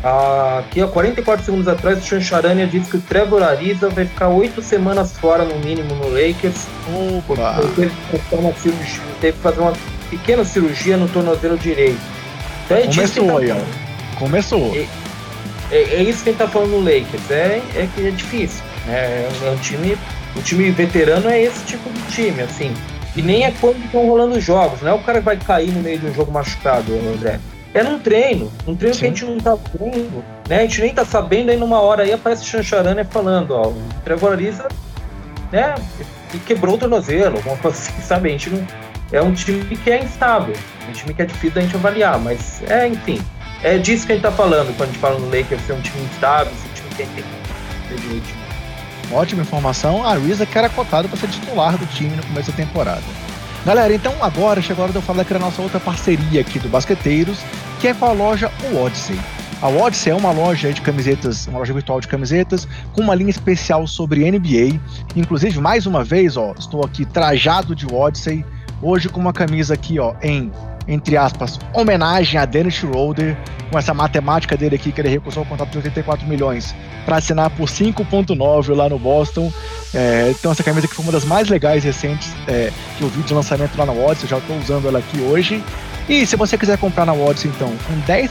Aqui, 0.03 0.79
há 0.79 0.87
44 0.87 1.43
segundos 1.43 1.67
atrás, 1.67 1.97
o 1.97 2.05
Chancharania 2.05 2.67
disse 2.67 2.89
que 2.89 2.97
o 2.97 3.01
Trevor 3.01 3.41
Ariza 3.41 3.89
vai 3.89 4.05
ficar 4.05 4.29
oito 4.29 4.61
semanas 4.61 5.17
fora, 5.17 5.43
no 5.43 5.57
mínimo, 5.59 5.95
no 5.95 6.09
Lakers. 6.09 6.67
Opa! 7.27 7.55
Teve 7.75 7.91
que, 8.11 8.35
uma 8.35 8.53
cirurgia, 8.53 9.01
teve 9.19 9.37
que 9.37 9.43
fazer 9.43 9.59
uma 9.59 9.73
pequena 10.09 10.45
cirurgia 10.45 10.97
no 10.97 11.07
tornozelo 11.09 11.57
direito. 11.57 11.99
Então, 12.65 12.77
é 12.77 12.85
Começou 12.85 13.27
tá 13.27 13.37
aí, 13.39 13.51
ó. 13.51 14.19
Começou. 14.19 14.75
É, 14.75 14.87
é, 15.71 15.81
é, 15.95 16.03
isso 16.03 16.23
que 16.23 16.29
a 16.29 16.31
gente 16.31 16.39
tá 16.39 16.47
falando 16.47 16.71
no 16.71 16.79
Lakers. 16.79 17.31
É, 17.31 17.61
é 17.75 17.89
que 17.93 18.07
é 18.07 18.11
difícil. 18.11 18.63
É, 18.87 19.27
é 19.43 19.51
um 19.51 19.57
time. 19.57 19.97
O 20.35 20.41
time 20.41 20.69
veterano 20.69 21.27
é 21.27 21.41
esse 21.41 21.65
tipo 21.65 21.89
de 21.89 22.01
time, 22.13 22.41
assim. 22.41 22.71
E 23.15 23.21
nem 23.21 23.45
é 23.45 23.51
quando 23.59 23.83
estão 23.83 24.05
rolando 24.05 24.39
jogos, 24.39 24.81
não 24.81 24.91
é 24.91 24.93
o 24.93 24.99
cara 24.99 25.17
que 25.17 25.25
vai 25.25 25.37
cair 25.37 25.71
no 25.71 25.81
meio 25.81 25.97
de 25.97 26.05
um 26.05 26.13
jogo 26.13 26.31
machucado, 26.31 26.93
André. 27.15 27.39
É 27.73 27.83
num 27.83 27.99
treino, 27.99 28.51
um 28.65 28.75
treino 28.75 28.95
Sim. 28.95 29.01
que 29.01 29.05
a 29.05 29.09
gente 29.09 29.25
não 29.25 29.37
tá 29.37 29.57
vendo, 29.77 30.23
né? 30.47 30.59
A 30.59 30.61
gente 30.61 30.81
nem 30.81 30.93
tá 30.93 31.05
sabendo, 31.05 31.51
aí 31.51 31.57
numa 31.57 31.79
hora 31.79 32.03
aí 32.03 32.13
aparece 32.13 32.43
o 32.43 32.45
Chancharana 32.45 33.03
falando, 33.05 33.51
ó, 33.51 33.67
o 33.67 33.83
Trevor 34.03 34.31
Ariza, 34.31 34.67
né, 35.51 35.75
e 36.33 36.39
quebrou 36.39 36.75
o 36.75 36.77
tornozelo, 36.77 37.39
uma 37.45 37.55
coisa 37.57 37.77
assim, 37.77 38.01
sabe? 38.01 38.29
A 38.29 38.31
gente 38.31 38.49
não, 38.49 38.65
é 39.11 39.21
um 39.21 39.33
time 39.33 39.75
que 39.77 39.89
é 39.89 40.03
instável, 40.03 40.55
um 40.89 40.91
time 40.91 41.13
que 41.13 41.21
é 41.21 41.25
difícil 41.25 41.51
da 41.51 41.61
gente 41.61 41.75
avaliar, 41.75 42.19
mas 42.19 42.61
é, 42.69 42.87
enfim, 42.87 43.21
é 43.63 43.77
disso 43.77 44.05
que 44.05 44.13
a 44.13 44.15
gente 44.15 44.23
tá 44.23 44.31
falando 44.31 44.75
quando 44.75 44.89
a 44.89 44.91
gente 44.91 44.99
fala 44.99 45.19
no 45.19 45.25
Lakers 45.25 45.61
ser 45.61 45.73
um 45.73 45.81
time 45.81 46.03
instável, 46.05 46.53
ser 46.53 46.69
um 46.69 46.73
time 46.73 46.89
que 46.89 46.95
tem 46.95 47.97
direito. 47.97 48.47
Ótima 49.11 49.41
informação, 49.41 50.05
a 50.05 50.11
Ariza 50.11 50.45
que 50.45 50.57
era 50.57 50.69
cotado 50.69 51.07
para 51.07 51.17
ser 51.17 51.29
titular 51.29 51.77
do 51.77 51.85
time 51.85 52.15
no 52.15 52.23
começo 52.23 52.51
da 52.51 52.57
temporada. 52.57 53.03
Galera, 53.67 53.93
então 53.93 54.13
agora 54.21 54.61
chegou 54.61 54.81
a 54.81 54.83
hora 54.83 54.93
de 54.93 54.97
eu 54.97 55.01
falar 55.01 55.17
daquela 55.17 55.41
nossa 55.41 55.61
outra 55.61 55.77
parceria 55.77 56.39
aqui 56.39 56.57
do 56.57 56.69
Basqueteiros, 56.69 57.37
que 57.81 57.89
é 57.89 57.93
com 57.93 58.05
a 58.05 58.13
loja 58.13 58.49
Odyssey. 58.73 59.19
A 59.61 59.67
Odyssey 59.67 60.13
é 60.13 60.15
uma 60.15 60.31
loja 60.31 60.71
de 60.71 60.79
camisetas, 60.79 61.47
uma 61.47 61.59
loja 61.59 61.73
virtual 61.73 61.99
de 61.99 62.07
camisetas, 62.07 62.65
com 62.93 63.01
uma 63.01 63.13
linha 63.13 63.29
especial 63.29 63.85
sobre 63.85 64.31
NBA. 64.31 64.79
Inclusive, 65.17 65.59
mais 65.59 65.85
uma 65.85 66.01
vez, 66.01 66.37
ó, 66.37 66.53
estou 66.57 66.85
aqui 66.85 67.03
trajado 67.03 67.75
de 67.75 67.85
Odyssey, 67.93 68.45
hoje 68.81 69.09
com 69.09 69.19
uma 69.19 69.33
camisa 69.33 69.73
aqui, 69.73 69.99
ó, 69.99 70.15
em 70.23 70.49
entre 70.87 71.17
aspas, 71.17 71.59
homenagem 71.73 72.39
a 72.39 72.45
Dennis 72.45 72.75
Schroeder, 72.75 73.37
com 73.69 73.77
essa 73.77 73.93
matemática 73.93 74.55
dele 74.55 74.75
aqui, 74.75 74.91
que 74.91 75.01
ele 75.01 75.09
recusou 75.09 75.43
o 75.43 75.45
contrato 75.45 75.71
de 75.71 75.77
84 75.77 76.25
milhões 76.25 76.73
para 77.05 77.17
assinar 77.17 77.49
por 77.49 77.67
5,9 77.67 78.75
lá 78.75 78.87
no 78.89 78.97
Boston. 78.97 79.51
É, 79.93 80.33
então, 80.37 80.51
essa 80.51 80.63
camisa 80.63 80.85
aqui 80.85 80.95
foi 80.95 81.03
uma 81.03 81.11
das 81.11 81.25
mais 81.25 81.49
legais 81.49 81.83
recentes 81.83 82.33
é, 82.47 82.71
que 82.97 83.03
eu 83.03 83.09
vi 83.09 83.21
de 83.23 83.33
lançamento 83.33 83.77
lá 83.77 83.85
na 83.85 83.91
Odyssey, 83.91 84.29
já 84.29 84.37
estou 84.37 84.57
usando 84.57 84.87
ela 84.87 84.99
aqui 84.99 85.19
hoje. 85.21 85.63
E 86.07 86.25
se 86.25 86.37
você 86.37 86.57
quiser 86.57 86.77
comprar 86.77 87.05
na 87.05 87.13
Odyssey, 87.13 87.51
então, 87.53 87.73
com 87.85 88.01
10% 88.01 88.29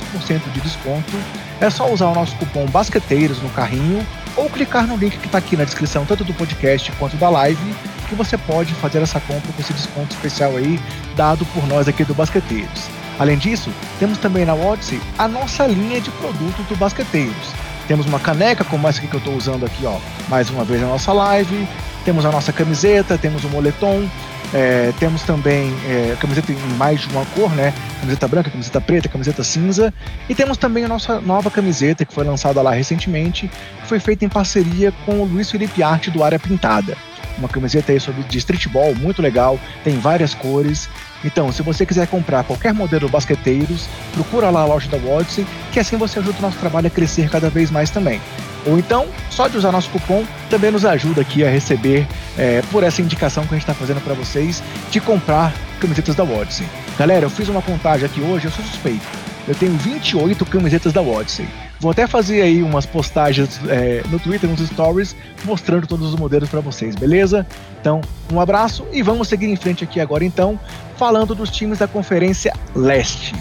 de 0.52 0.60
desconto, 0.60 1.12
é 1.60 1.68
só 1.68 1.90
usar 1.92 2.08
o 2.08 2.14
nosso 2.14 2.34
cupom 2.36 2.66
BASQUETEIROS 2.66 3.42
no 3.42 3.50
carrinho 3.50 4.06
ou 4.34 4.48
clicar 4.48 4.86
no 4.86 4.96
link 4.96 5.18
que 5.18 5.26
está 5.26 5.38
aqui 5.38 5.56
na 5.56 5.64
descrição, 5.64 6.04
tanto 6.04 6.24
do 6.24 6.32
podcast 6.34 6.90
quanto 6.92 7.16
da 7.16 7.28
live, 7.28 7.74
que 8.06 8.14
você 8.14 8.38
pode 8.38 8.72
fazer 8.74 9.02
essa 9.02 9.20
compra 9.20 9.52
com 9.52 9.60
esse 9.60 9.72
desconto 9.72 10.14
especial 10.14 10.56
aí, 10.56 10.80
dado 11.16 11.44
por 11.46 11.66
nós 11.66 11.88
aqui 11.88 12.04
do 12.04 12.14
Basqueteiros. 12.14 12.88
Além 13.18 13.38
disso, 13.38 13.70
temos 13.98 14.18
também 14.18 14.44
na 14.44 14.54
Odyssey 14.54 15.00
a 15.18 15.26
nossa 15.26 15.66
linha 15.66 16.00
de 16.00 16.10
produtos 16.12 16.64
do 16.66 16.76
Basqueteiros. 16.76 17.54
Temos 17.88 18.06
uma 18.06 18.18
caneca, 18.18 18.64
como 18.64 18.86
essa 18.88 19.00
que 19.00 19.12
eu 19.12 19.18
estou 19.18 19.34
usando 19.34 19.64
aqui, 19.64 19.86
ó, 19.86 19.98
mais 20.28 20.50
uma 20.50 20.64
vez 20.64 20.80
na 20.80 20.88
nossa 20.88 21.12
live. 21.12 21.66
Temos 22.04 22.24
a 22.24 22.30
nossa 22.30 22.52
camiseta, 22.52 23.16
temos 23.16 23.44
o 23.44 23.48
moletom, 23.48 24.08
é, 24.52 24.92
temos 24.98 25.22
também 25.22 25.72
é, 25.88 26.16
camiseta 26.20 26.52
em 26.52 26.56
mais 26.76 27.00
de 27.00 27.08
uma 27.08 27.24
cor, 27.26 27.50
né? 27.52 27.72
Camiseta 28.00 28.28
branca, 28.28 28.50
camiseta 28.50 28.80
preta, 28.80 29.08
camiseta 29.08 29.42
cinza. 29.42 29.94
E 30.28 30.34
temos 30.34 30.56
também 30.56 30.84
a 30.84 30.88
nossa 30.88 31.20
nova 31.20 31.50
camiseta 31.50 32.04
que 32.04 32.12
foi 32.12 32.24
lançada 32.24 32.60
lá 32.60 32.72
recentemente, 32.72 33.48
que 33.48 33.88
foi 33.88 33.98
feita 33.98 34.24
em 34.24 34.28
parceria 34.28 34.92
com 35.04 35.20
o 35.20 35.24
Luiz 35.24 35.50
Felipe 35.50 35.82
Arte 35.82 36.10
do 36.10 36.22
Área 36.22 36.38
Pintada 36.38 36.96
uma 37.38 37.48
camiseta 37.48 37.92
aí 37.92 38.00
sobre 38.00 38.22
de 38.24 38.38
streetball, 38.38 38.94
muito 38.94 39.22
legal, 39.22 39.58
tem 39.84 39.98
várias 39.98 40.34
cores. 40.34 40.88
Então, 41.24 41.50
se 41.52 41.62
você 41.62 41.84
quiser 41.84 42.06
comprar 42.06 42.44
qualquer 42.44 42.72
modelo 42.72 43.08
basqueteiros, 43.08 43.88
procura 44.12 44.50
lá 44.50 44.62
a 44.62 44.66
loja 44.66 44.88
da 44.88 44.96
Odyssey, 44.96 45.46
que 45.72 45.80
assim 45.80 45.96
você 45.96 46.18
ajuda 46.18 46.38
o 46.38 46.42
nosso 46.42 46.58
trabalho 46.58 46.86
a 46.86 46.90
crescer 46.90 47.28
cada 47.28 47.50
vez 47.50 47.70
mais 47.70 47.90
também. 47.90 48.20
Ou 48.66 48.78
então, 48.78 49.06
só 49.30 49.46
de 49.46 49.56
usar 49.56 49.70
nosso 49.70 49.88
cupom 49.90 50.24
também 50.50 50.70
nos 50.70 50.84
ajuda 50.84 51.20
aqui 51.20 51.44
a 51.44 51.50
receber 51.50 52.06
é, 52.36 52.62
por 52.70 52.82
essa 52.82 53.00
indicação 53.00 53.44
que 53.44 53.54
a 53.54 53.56
gente 53.56 53.62
está 53.62 53.74
fazendo 53.74 54.00
para 54.00 54.14
vocês 54.14 54.62
de 54.90 55.00
comprar 55.00 55.54
camisetas 55.80 56.14
da 56.14 56.24
Odyssey. 56.24 56.66
Galera, 56.98 57.26
eu 57.26 57.30
fiz 57.30 57.48
uma 57.48 57.62
contagem 57.62 58.06
aqui 58.06 58.20
hoje, 58.20 58.46
eu 58.46 58.50
sou 58.50 58.64
suspeito. 58.64 59.06
Eu 59.46 59.54
tenho 59.54 59.72
28 59.72 60.44
camisetas 60.46 60.92
da 60.92 61.00
Odyssey. 61.00 61.46
Vou 61.78 61.90
até 61.90 62.06
fazer 62.06 62.40
aí 62.40 62.62
umas 62.62 62.86
postagens 62.86 63.60
é, 63.68 64.02
no 64.08 64.18
Twitter, 64.18 64.48
nos 64.48 64.60
stories, 64.60 65.14
mostrando 65.44 65.86
todos 65.86 66.12
os 66.12 66.18
modelos 66.18 66.48
para 66.48 66.60
vocês, 66.60 66.94
beleza? 66.94 67.46
Então, 67.80 68.00
um 68.32 68.40
abraço 68.40 68.86
e 68.92 69.02
vamos 69.02 69.28
seguir 69.28 69.46
em 69.46 69.56
frente 69.56 69.84
aqui 69.84 70.00
agora 70.00 70.24
então, 70.24 70.58
falando 70.96 71.34
dos 71.34 71.50
times 71.50 71.78
da 71.78 71.86
Conferência 71.86 72.52
Leste. 72.74 73.34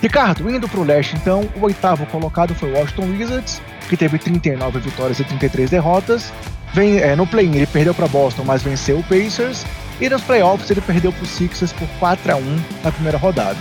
Ricardo, 0.00 0.48
indo 0.48 0.66
para 0.66 0.80
o 0.80 0.84
leste, 0.84 1.14
então, 1.14 1.46
o 1.56 1.64
oitavo 1.64 2.06
colocado 2.06 2.54
foi 2.54 2.72
o 2.72 2.74
Washington 2.74 3.02
Wizards, 3.02 3.60
que 3.86 3.96
teve 3.98 4.18
39 4.18 4.78
vitórias 4.78 5.20
e 5.20 5.24
33 5.24 5.68
derrotas. 5.68 6.32
Vem, 6.72 6.98
é, 6.98 7.16
no 7.16 7.26
play-in 7.26 7.56
ele 7.56 7.66
perdeu 7.66 7.94
para 7.94 8.06
Boston, 8.06 8.44
mas 8.44 8.62
venceu 8.62 8.98
o 8.98 9.02
Pacers. 9.02 9.64
E 10.00 10.08
nos 10.08 10.22
playoffs 10.22 10.70
ele 10.70 10.80
perdeu 10.80 11.12
para 11.12 11.24
o 11.24 11.26
Sixers 11.26 11.72
por 11.72 11.86
4 11.98 12.32
a 12.32 12.36
1 12.36 12.60
na 12.82 12.92
primeira 12.92 13.18
rodada. 13.18 13.58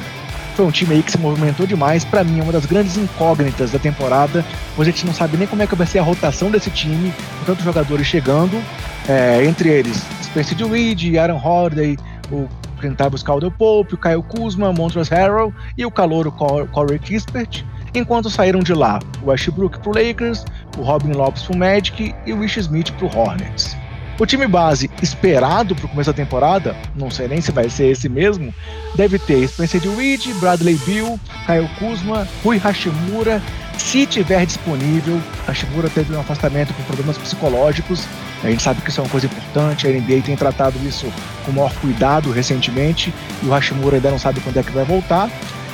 Foi 0.55 0.65
um 0.65 0.71
time 0.71 0.95
aí 0.95 1.03
que 1.03 1.11
se 1.11 1.17
movimentou 1.17 1.65
demais. 1.65 2.03
Para 2.03 2.23
mim, 2.23 2.39
é 2.39 2.43
uma 2.43 2.51
das 2.51 2.65
grandes 2.65 2.97
incógnitas 2.97 3.71
da 3.71 3.79
temporada. 3.79 4.45
Hoje 4.77 4.89
a 4.89 4.93
gente 4.93 5.05
não 5.05 5.13
sabe 5.13 5.37
nem 5.37 5.47
como 5.47 5.61
é 5.61 5.67
que 5.67 5.75
vai 5.75 5.87
ser 5.87 5.99
a 5.99 6.03
rotação 6.03 6.51
desse 6.51 6.69
time, 6.69 7.13
com 7.39 7.45
tantos 7.45 7.63
jogadores 7.63 8.05
chegando. 8.05 8.61
É, 9.07 9.43
entre 9.45 9.69
eles, 9.69 10.03
Spencer 10.21 10.57
Dinwiddie, 10.57 11.17
Aaron 11.17 11.41
Holiday, 11.41 11.97
o 12.31 12.47
Kentavious 12.79 13.23
Caldwell 13.23 13.51
Pope, 13.51 13.95
o 13.95 13.97
Kyle 13.97 14.21
Kuzma, 14.21 14.71
Montrezl 14.71 15.13
Harrell 15.13 15.53
e 15.77 15.85
o 15.85 15.91
calouro 15.91 16.31
Corey 16.31 16.99
Kispert. 16.99 17.63
Enquanto 17.93 18.29
saíram 18.29 18.59
de 18.59 18.73
lá 18.73 18.99
o 19.23 19.29
Westbrook 19.29 19.79
pro 19.79 19.91
Lakers, 19.91 20.45
o 20.79 20.83
Robin 20.83 21.11
Lopes 21.11 21.43
pro 21.43 21.57
Magic 21.57 22.15
e 22.25 22.33
o 22.33 22.39
Wish 22.39 22.59
Smith 22.59 22.91
pro 22.93 23.07
Hornets. 23.07 23.75
O 24.19 24.25
time 24.25 24.47
base 24.47 24.89
esperado 25.01 25.73
para 25.75 25.85
o 25.85 25.89
começo 25.89 26.09
da 26.09 26.15
temporada, 26.15 26.75
não 26.93 27.09
sei 27.09 27.27
nem 27.27 27.39
se 27.39 27.53
vai 27.53 27.69
ser 27.69 27.87
esse 27.87 28.09
mesmo, 28.09 28.53
deve 28.95 29.17
ter 29.17 29.47
Spencer 29.47 29.79
Dinwiddie, 29.79 30.33
Bradley 30.33 30.75
Bill, 30.85 31.17
Kyle 31.45 31.69
Kuzma, 31.79 32.27
Rui 32.43 32.57
Hashimura, 32.57 33.41
se 33.77 34.05
tiver 34.05 34.45
disponível. 34.45 35.21
Hashimura 35.47 35.89
teve 35.89 36.13
um 36.13 36.19
afastamento 36.19 36.73
por 36.73 36.83
problemas 36.83 37.17
psicológicos, 37.17 38.05
a 38.43 38.49
gente 38.49 38.61
sabe 38.61 38.81
que 38.81 38.89
isso 38.89 38.99
é 38.99 39.03
uma 39.03 39.09
coisa 39.09 39.25
importante, 39.25 39.87
a 39.87 39.89
NBA 39.89 40.21
tem 40.25 40.35
tratado 40.35 40.77
isso 40.85 41.11
com 41.45 41.53
maior 41.53 41.73
cuidado 41.75 42.29
recentemente, 42.29 43.13
e 43.41 43.45
o 43.45 43.51
Hashimura 43.51 43.95
ainda 43.95 44.11
não 44.11 44.19
sabe 44.19 44.41
quando 44.41 44.57
é 44.57 44.63
que 44.63 44.71
vai 44.71 44.83
voltar. 44.83 45.29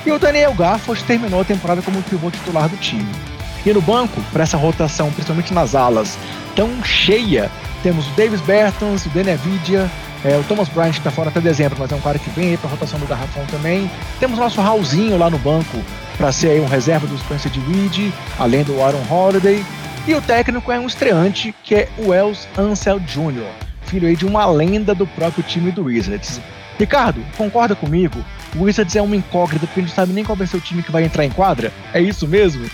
E 0.06 0.12
o 0.12 0.20
Daniel 0.20 0.54
Garford 0.54 1.04
terminou 1.04 1.42
a 1.42 1.44
temporada 1.44 1.82
como 1.82 2.02
pivô 2.04 2.30
titular 2.30 2.70
do 2.70 2.78
time. 2.78 3.35
E 3.66 3.74
no 3.74 3.82
banco, 3.82 4.22
para 4.32 4.44
essa 4.44 4.58
rotação, 4.58 5.12
principalmente 5.12 5.54
nas 5.54 5.74
alas, 5.74 6.18
tão 6.56 6.84
cheia, 6.84 7.50
temos 7.82 8.08
o 8.08 8.12
Davis 8.12 8.42
Bertans, 8.42 9.06
o 9.06 9.10
Denevidia, 9.10 9.90
é, 10.24 10.38
o 10.38 10.44
Thomas 10.44 10.70
Bryant 10.70 10.92
está 10.92 11.12
fora 11.12 11.30
até 11.30 11.40
dezembro, 11.40 11.78
mas 11.80 11.92
é 11.92 11.96
um 11.96 12.02
cara 12.02 12.18
que 12.18 12.30
vem 12.32 12.50
aí 12.50 12.58
para 12.58 12.68
a 12.68 12.72
rotação 12.72 13.00
do 13.00 13.06
garrafão 13.06 13.46
também. 13.46 13.90
Temos 14.20 14.38
o 14.40 14.42
nosso 14.42 14.60
Raulzinho 14.62 15.18
lá 15.18 15.30
no 15.30 15.38
banco 15.38 15.78
para 16.18 16.32
ser 16.32 16.50
aí 16.50 16.60
um 16.60 16.68
reserva 16.68 17.06
do 17.06 17.18
Spencer 17.18 17.52
de 17.52 17.60
Weed, 17.60 18.14
além 18.40 18.64
do 18.64 18.82
Aaron 18.82 19.04
Holiday. 19.10 19.64
E 20.08 20.16
o 20.16 20.22
técnico 20.22 20.72
é 20.72 20.80
um 20.80 20.88
estreante, 20.88 21.54
que 21.64 21.76
é 21.76 21.90
o 21.98 22.14
Els 22.14 22.48
Ansel 22.58 23.00
Jr., 23.00 23.50
filho 23.86 24.08
aí 24.08 24.16
de 24.16 24.26
uma 24.26 24.46
lenda 24.46 24.96
do 24.96 25.06
próprio 25.06 25.44
time 25.44 25.72
do 25.72 25.86
Wizards. 25.86 26.40
Ricardo, 26.78 27.24
concorda 27.38 27.76
comigo? 27.76 28.24
O 28.56 28.64
Wizards 28.64 28.96
é 28.96 29.02
uma 29.02 29.16
incógnita 29.16 29.66
porque 29.68 29.80
a 29.80 29.84
gente 29.84 29.92
não 29.92 29.96
sabe 29.96 30.14
nem 30.14 30.24
qual 30.24 30.36
vai 30.36 30.48
ser 30.48 30.58
o 30.58 30.62
time 30.62 30.82
que 30.82 30.92
vai 30.92 31.04
entrar 31.04 31.24
em 31.24 31.30
quadra? 31.30 31.72
É 31.94 32.02
isso 32.02 32.28
mesmo? 32.28 32.68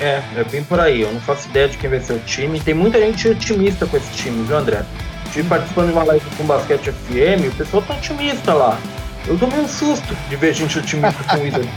É, 0.00 0.22
é 0.36 0.44
bem 0.44 0.64
por 0.64 0.80
aí. 0.80 1.02
Eu 1.02 1.12
não 1.12 1.20
faço 1.20 1.48
ideia 1.48 1.68
de 1.68 1.76
quem 1.76 1.90
vai 1.90 2.00
ser 2.00 2.14
o 2.14 2.18
time. 2.20 2.58
Tem 2.58 2.74
muita 2.74 2.98
gente 2.98 3.28
otimista 3.28 3.86
com 3.86 3.96
esse 3.96 4.10
time, 4.12 4.44
viu, 4.44 4.56
André? 4.56 4.82
Estive 5.26 5.48
participando 5.48 5.88
de 5.88 5.92
uma 5.92 6.04
live 6.04 6.24
com 6.36 6.44
Basquete 6.44 6.90
FM, 6.90 7.52
o 7.52 7.56
pessoal 7.56 7.82
tá 7.82 7.94
otimista 7.94 8.54
lá. 8.54 8.78
Eu 9.28 9.38
tomei 9.38 9.60
um 9.60 9.68
susto 9.68 10.16
de 10.28 10.36
ver 10.36 10.54
gente 10.54 10.78
otimista 10.78 11.22
com 11.22 11.36
o 11.36 11.42
Wizards. 11.42 11.70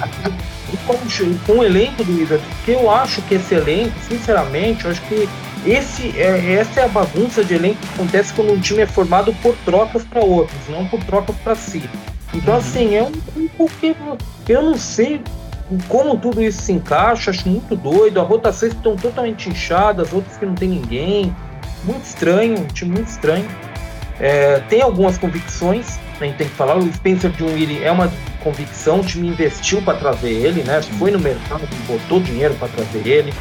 com, 0.88 1.38
com 1.45 1.59
o 1.59 1.63
elenco 1.63 2.03
do 2.03 2.17
Wizards, 2.17 2.45
porque 2.47 2.71
eu 2.71 2.89
acho 2.89 3.21
que 3.24 3.36
esse 3.36 3.53
elenco, 3.53 3.93
sinceramente, 4.07 4.86
eu 4.86 4.91
acho 4.91 5.01
que 5.01 5.30
esse, 5.65 6.17
é, 6.17 6.53
essa 6.53 6.82
é 6.82 6.86
a 6.86 6.88
bagunça 6.88 7.43
de 7.43 7.53
elenco 7.53 7.78
que 7.80 7.93
acontece 7.93 8.34
quando 8.34 8.53
um 8.53 8.59
time 8.59 8.82
é 8.82 8.88
formado 8.88 9.34
por 9.41 9.55
trocas 9.65 10.03
para 10.03 10.21
outros, 10.21 10.57
não 10.67 10.88
por 10.88 11.03
trocas 11.03 11.36
para 11.43 11.55
si. 11.55 11.84
Então, 12.34 12.55
uhum. 12.55 12.59
assim, 12.59 12.95
é 12.95 13.03
um, 13.03 13.11
um 13.59 13.67
que 14.45 14.51
eu 14.51 14.61
não 14.63 14.78
sei 14.78 15.21
como 15.88 16.17
tudo 16.17 16.41
isso 16.41 16.61
se 16.61 16.71
encaixa, 16.71 17.32
acho 17.32 17.47
muito 17.47 17.76
doido. 17.76 18.19
As 18.19 18.28
rotações 18.28 18.74
estão 18.74 18.95
totalmente 18.95 19.49
inchadas, 19.49 20.11
outras 20.13 20.38
que 20.38 20.45
não 20.45 20.55
tem 20.55 20.69
ninguém. 20.69 21.36
Muito 21.84 22.03
estranho, 22.05 22.59
um 22.59 22.65
time 22.65 22.91
muito 22.91 23.09
estranho. 23.09 23.45
É, 24.19 24.59
tem 24.69 24.82
algumas 24.82 25.17
convicções, 25.17 25.99
a 26.19 26.26
gente 26.26 26.38
tem 26.38 26.47
que 26.47 26.55
falar. 26.55 26.78
O 26.78 26.93
Spencer 26.93 27.32
Dinwiddie 27.32 27.84
é 27.84 27.91
uma 27.91 28.11
convicção, 28.43 28.99
o 28.99 29.03
time 29.03 29.28
investiu 29.28 29.82
para 29.82 29.97
trazer 29.97 30.32
ele, 30.32 30.63
né? 30.63 30.82
Foi 30.99 31.11
no 31.11 31.19
mercado, 31.19 31.67
botou 31.88 32.19
dinheiro 32.19 32.53
para 32.55 32.67
trazer 32.67 33.07
ele. 33.07 33.34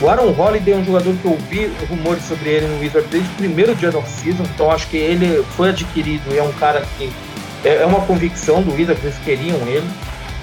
O 0.00 0.08
Aaron 0.08 0.34
Holiday 0.36 0.74
é 0.74 0.76
um 0.76 0.84
jogador 0.84 1.14
que 1.14 1.24
eu 1.24 1.32
ouvi 1.32 1.72
rumores 1.88 2.24
sobre 2.24 2.50
ele 2.50 2.66
no 2.66 2.80
Wizards 2.80 3.08
desde 3.10 3.28
o 3.30 3.34
primeiro 3.34 3.74
dia 3.74 3.90
da 3.90 3.98
off-season, 3.98 4.42
então 4.42 4.70
acho 4.70 4.88
que 4.88 4.96
ele 4.96 5.44
foi 5.56 5.68
adquirido 5.68 6.34
e 6.34 6.38
é 6.38 6.42
um 6.42 6.52
cara 6.54 6.82
que 6.98 7.12
é, 7.64 7.76
é 7.76 7.86
uma 7.86 8.00
convicção 8.00 8.62
do 8.62 8.72
Wizards, 8.72 9.04
eles 9.04 9.18
queriam 9.18 9.56
ele. 9.68 9.86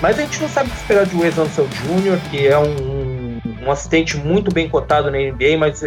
Mas 0.02 0.18
a 0.18 0.22
gente 0.22 0.41
não 0.41 0.47
sabe 0.47 0.70
o 0.70 0.72
que 0.72 0.78
esperar 0.78 1.06
de 1.06 1.16
Wes 1.16 1.38
Ansel 1.38 1.68
Jr., 1.68 2.20
que 2.30 2.47
é 2.47 2.58
um, 2.58 3.39
um 3.66 3.72
assistente 3.72 4.18
muito 4.18 4.54
bem 4.54 4.70
cotado 4.70 5.12
na 5.12 5.18
NBA, 5.18 5.58
mas 5.58 5.84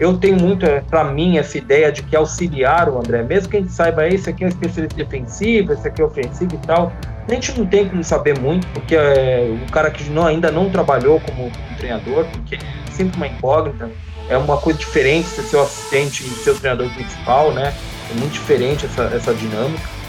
eu 0.00 0.16
tenho 0.18 0.36
muito, 0.36 0.66
é, 0.66 0.80
para 0.80 1.04
mim, 1.04 1.38
essa 1.38 1.58
ideia 1.58 1.92
de 1.92 2.02
que 2.02 2.16
auxiliar 2.16 2.88
o 2.88 2.98
André, 2.98 3.22
mesmo 3.22 3.48
que 3.48 3.56
a 3.56 3.60
gente 3.60 3.72
saiba, 3.72 4.08
esse 4.08 4.28
aqui 4.28 4.42
é 4.42 4.46
um 4.46 4.50
especialista 4.50 4.96
defensivo, 4.96 5.72
esse 5.72 5.86
aqui 5.86 6.02
é 6.02 6.04
ofensivo 6.04 6.54
e 6.54 6.66
tal, 6.66 6.92
a 7.28 7.32
gente 7.32 7.56
não 7.56 7.64
tem 7.64 7.88
como 7.88 8.02
saber 8.02 8.36
muito, 8.38 8.66
porque 8.68 8.96
é 8.96 9.48
um 9.48 9.66
cara 9.66 9.90
que 9.90 10.02
não, 10.10 10.26
ainda 10.26 10.50
não 10.50 10.68
trabalhou 10.68 11.20
como, 11.20 11.50
treinador, 11.78 12.24
porque 12.32 12.56
é 12.56 12.90
sempre 12.90 13.16
uma 13.16 13.28
incógnita, 13.28 13.90
é 14.28 14.36
uma 14.36 14.56
coisa 14.56 14.78
diferente 14.78 15.28
ser 15.28 15.42
seu 15.42 15.62
assistente 15.62 16.24
e 16.24 16.28
ser 16.30 16.50
o 16.50 16.58
treinador 16.58 16.88
principal, 16.94 17.52
né? 17.52 17.74
É 18.10 18.14
muito 18.18 18.32
diferente 18.32 18.86
essa, 18.86 19.04
essa 19.04 19.34
dinâmica. 19.34 20.01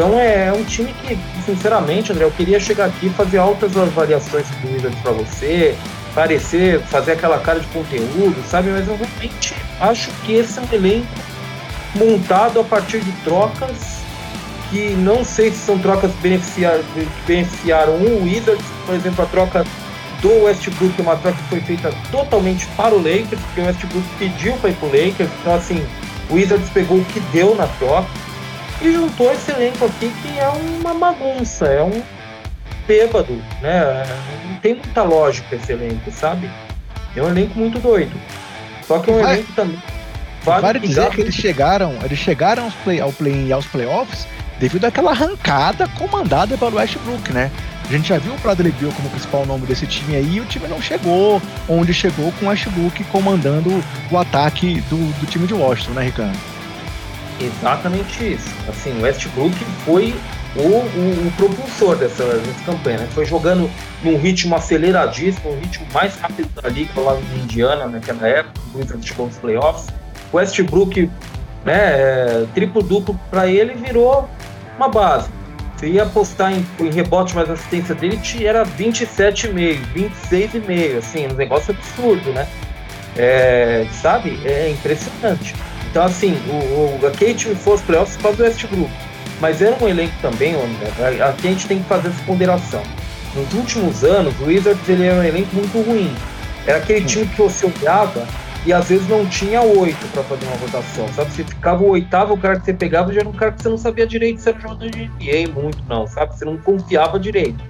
Então 0.00 0.18
é, 0.18 0.46
é, 0.46 0.52
um 0.54 0.64
time 0.64 0.94
que, 0.94 1.18
sinceramente, 1.44 2.10
André, 2.10 2.24
eu 2.24 2.30
queria 2.30 2.58
chegar 2.58 2.86
aqui 2.86 3.08
e 3.08 3.10
fazer 3.10 3.36
altas 3.36 3.76
avaliações 3.76 4.46
do 4.48 4.72
Wizards 4.72 4.98
para 5.00 5.12
você, 5.12 5.76
parecer, 6.14 6.80
fazer 6.84 7.12
aquela 7.12 7.38
cara 7.38 7.60
de 7.60 7.66
conteúdo, 7.66 8.42
sabe? 8.48 8.70
Mas 8.70 8.88
eu 8.88 8.96
realmente 8.96 9.54
acho 9.78 10.10
que 10.24 10.32
esse 10.32 10.58
é 10.58 10.62
um 10.62 10.74
elenco 10.74 11.06
montado 11.94 12.60
a 12.60 12.64
partir 12.64 13.00
de 13.00 13.12
trocas 13.24 14.00
que 14.70 14.88
não 14.94 15.22
sei 15.22 15.50
se 15.50 15.58
são 15.58 15.78
trocas 15.78 16.10
que 16.12 16.22
beneficiaram, 17.26 17.92
o 17.96 18.24
Wizards, 18.24 18.64
por 18.86 18.94
exemplo, 18.94 19.22
a 19.22 19.28
troca 19.28 19.66
do 20.22 20.44
Westbrook, 20.44 21.02
uma 21.02 21.16
troca 21.16 21.36
que 21.36 21.48
foi 21.50 21.60
feita 21.60 21.92
totalmente 22.10 22.66
para 22.68 22.94
o 22.94 22.96
Lakers, 22.96 23.42
porque 23.42 23.60
o 23.60 23.66
Westbrook 23.66 24.06
pediu 24.18 24.54
para 24.54 24.70
ir 24.70 24.76
para 24.76 24.88
o 24.88 24.92
Lakers, 24.92 25.30
então 25.42 25.54
assim, 25.54 25.86
o 26.30 26.36
Wizards 26.36 26.70
pegou 26.70 26.96
o 26.96 27.04
que 27.04 27.20
deu 27.34 27.54
na 27.54 27.66
troca 27.66 28.29
e 28.80 28.92
juntou 28.92 29.32
esse 29.32 29.50
elenco 29.50 29.84
aqui 29.84 30.10
que 30.22 30.38
é 30.38 30.48
uma 30.48 30.94
bagunça, 30.94 31.66
é 31.66 31.82
um 31.82 32.02
bêbado, 32.86 33.40
né? 33.60 34.04
Não 34.48 34.56
tem 34.56 34.74
muita 34.74 35.02
lógica 35.02 35.56
esse 35.56 35.72
elenco, 35.72 36.10
sabe? 36.10 36.50
É 37.14 37.22
um 37.22 37.28
elenco 37.28 37.58
muito 37.58 37.78
doido. 37.78 38.12
Só 38.86 38.98
que 38.98 39.10
é 39.10 39.14
um 39.14 39.22
Vai, 39.22 39.34
elenco 39.34 39.52
também. 39.52 39.82
Vale, 40.42 40.62
vale 40.62 40.78
dizer 40.80 41.10
que 41.10 41.20
eles 41.20 41.34
chegaram, 41.34 41.98
eles 42.02 42.18
chegaram 42.18 42.64
aos 42.64 42.74
play, 42.74 43.00
ao 43.00 43.12
play 43.12 43.46
e 43.46 43.52
aos 43.52 43.66
playoffs 43.66 44.26
devido 44.58 44.84
àquela 44.84 45.10
arrancada 45.10 45.88
comandada 45.88 46.56
pelo 46.56 46.76
Westbrook, 46.76 47.32
né? 47.32 47.50
A 47.88 47.92
gente 47.92 48.08
já 48.08 48.18
viu 48.18 48.32
o 48.32 48.38
Bradley 48.38 48.72
Beal 48.72 48.92
como 48.92 49.08
principal 49.10 49.44
nome 49.44 49.66
desse 49.66 49.86
time 49.86 50.14
aí 50.14 50.36
e 50.36 50.40
o 50.40 50.44
time 50.44 50.68
não 50.68 50.80
chegou 50.80 51.42
onde 51.68 51.92
chegou 51.92 52.32
com 52.32 52.46
o 52.46 52.48
Westbrook 52.48 53.02
comandando 53.04 53.82
o 54.10 54.18
ataque 54.18 54.80
do, 54.82 54.96
do 55.18 55.26
time 55.26 55.46
de 55.46 55.54
Washington, 55.54 55.92
né, 55.92 56.04
Ricardo? 56.04 56.59
Exatamente 57.40 58.34
isso. 58.34 58.50
Assim, 58.68 58.98
o 58.98 59.02
Westbrook 59.02 59.56
foi 59.84 60.14
o, 60.56 60.60
o, 60.60 61.28
o 61.28 61.32
propulsor 61.36 61.96
dessa, 61.96 62.24
dessa 62.24 62.64
campanha, 62.64 62.98
né? 62.98 63.08
Foi 63.14 63.24
jogando 63.24 63.70
num 64.02 64.18
ritmo 64.18 64.54
aceleradíssimo, 64.54 65.52
um 65.52 65.58
ritmo 65.58 65.86
mais 65.92 66.16
rápido 66.16 66.48
da 66.60 66.68
liga 66.68 67.00
lá 67.00 67.16
em 67.18 67.40
Indiana 67.40 67.86
naquela 67.86 68.28
época, 68.28 68.60
o 68.74 68.78
Wizards 68.78 69.06
chegou 69.06 69.26
nos 69.26 69.36
playoffs. 69.38 69.86
O 70.32 70.36
Westbrook, 70.36 71.10
né, 71.64 71.74
é, 71.74 72.46
triplo-duplo 72.54 73.18
para 73.30 73.46
ele 73.46 73.74
virou 73.74 74.28
uma 74.76 74.88
base. 74.88 75.30
Você 75.76 75.88
ia 75.88 76.02
apostar 76.02 76.52
em, 76.52 76.66
em 76.78 76.90
rebote 76.90 77.34
mais 77.34 77.48
assistência 77.48 77.94
dele, 77.94 78.20
era 78.44 78.64
27,5, 78.64 79.80
26,5, 79.94 80.98
assim, 80.98 81.26
um 81.26 81.34
negócio 81.34 81.74
absurdo, 81.74 82.32
né? 82.32 82.46
É, 83.16 83.86
sabe? 83.90 84.38
É 84.44 84.68
impressionante. 84.68 85.54
Então, 85.90 86.04
assim, 86.04 86.34
o, 86.48 87.02
o, 87.02 87.06
a 87.06 87.12
gente 87.12 87.54
foi 87.56 87.72
aos 87.72 87.82
playoffs 87.82 88.16
por 88.16 88.22
causa 88.22 88.38
do 88.38 88.44
Westbrook. 88.44 88.90
Mas 89.40 89.60
era 89.62 89.76
um 89.82 89.88
elenco 89.88 90.14
também, 90.20 90.54
onde, 90.54 91.22
aqui 91.22 91.48
a 91.48 91.50
gente 91.50 91.66
tem 91.66 91.78
que 91.78 91.88
fazer 91.88 92.08
essa 92.08 92.22
ponderação. 92.24 92.82
Nos 93.34 93.52
últimos 93.54 94.04
anos, 94.04 94.38
o 94.40 94.44
Wizards 94.44 94.88
ele 94.88 95.06
era 95.06 95.18
um 95.18 95.24
elenco 95.24 95.54
muito 95.54 95.80
ruim. 95.80 96.14
Era 96.66 96.78
aquele 96.78 97.04
time 97.04 97.26
que 97.26 97.40
você 97.40 97.66
olhava 97.66 98.26
e 98.66 98.72
às 98.72 98.88
vezes 98.88 99.08
não 99.08 99.24
tinha 99.26 99.62
oito 99.62 100.06
para 100.12 100.22
fazer 100.24 100.44
uma 100.46 100.56
votação, 100.56 101.08
sabe? 101.14 101.30
Você 101.30 101.44
ficava 101.44 101.82
o 101.82 101.88
oitavo, 101.88 102.34
o 102.34 102.38
cara 102.38 102.58
que 102.58 102.66
você 102.66 102.74
pegava 102.74 103.12
já 103.12 103.20
era 103.20 103.28
um 103.28 103.32
cara 103.32 103.52
que 103.52 103.62
você 103.62 103.68
não 103.68 103.78
sabia 103.78 104.06
direito 104.06 104.40
se 104.40 104.48
era 104.50 104.60
jogador 104.60 104.90
de 104.90 105.06
NBA, 105.06 105.52
muito 105.54 105.82
não, 105.88 106.06
sabe? 106.06 106.36
Você 106.36 106.44
não 106.44 106.58
confiava 106.58 107.18
direito. 107.18 107.64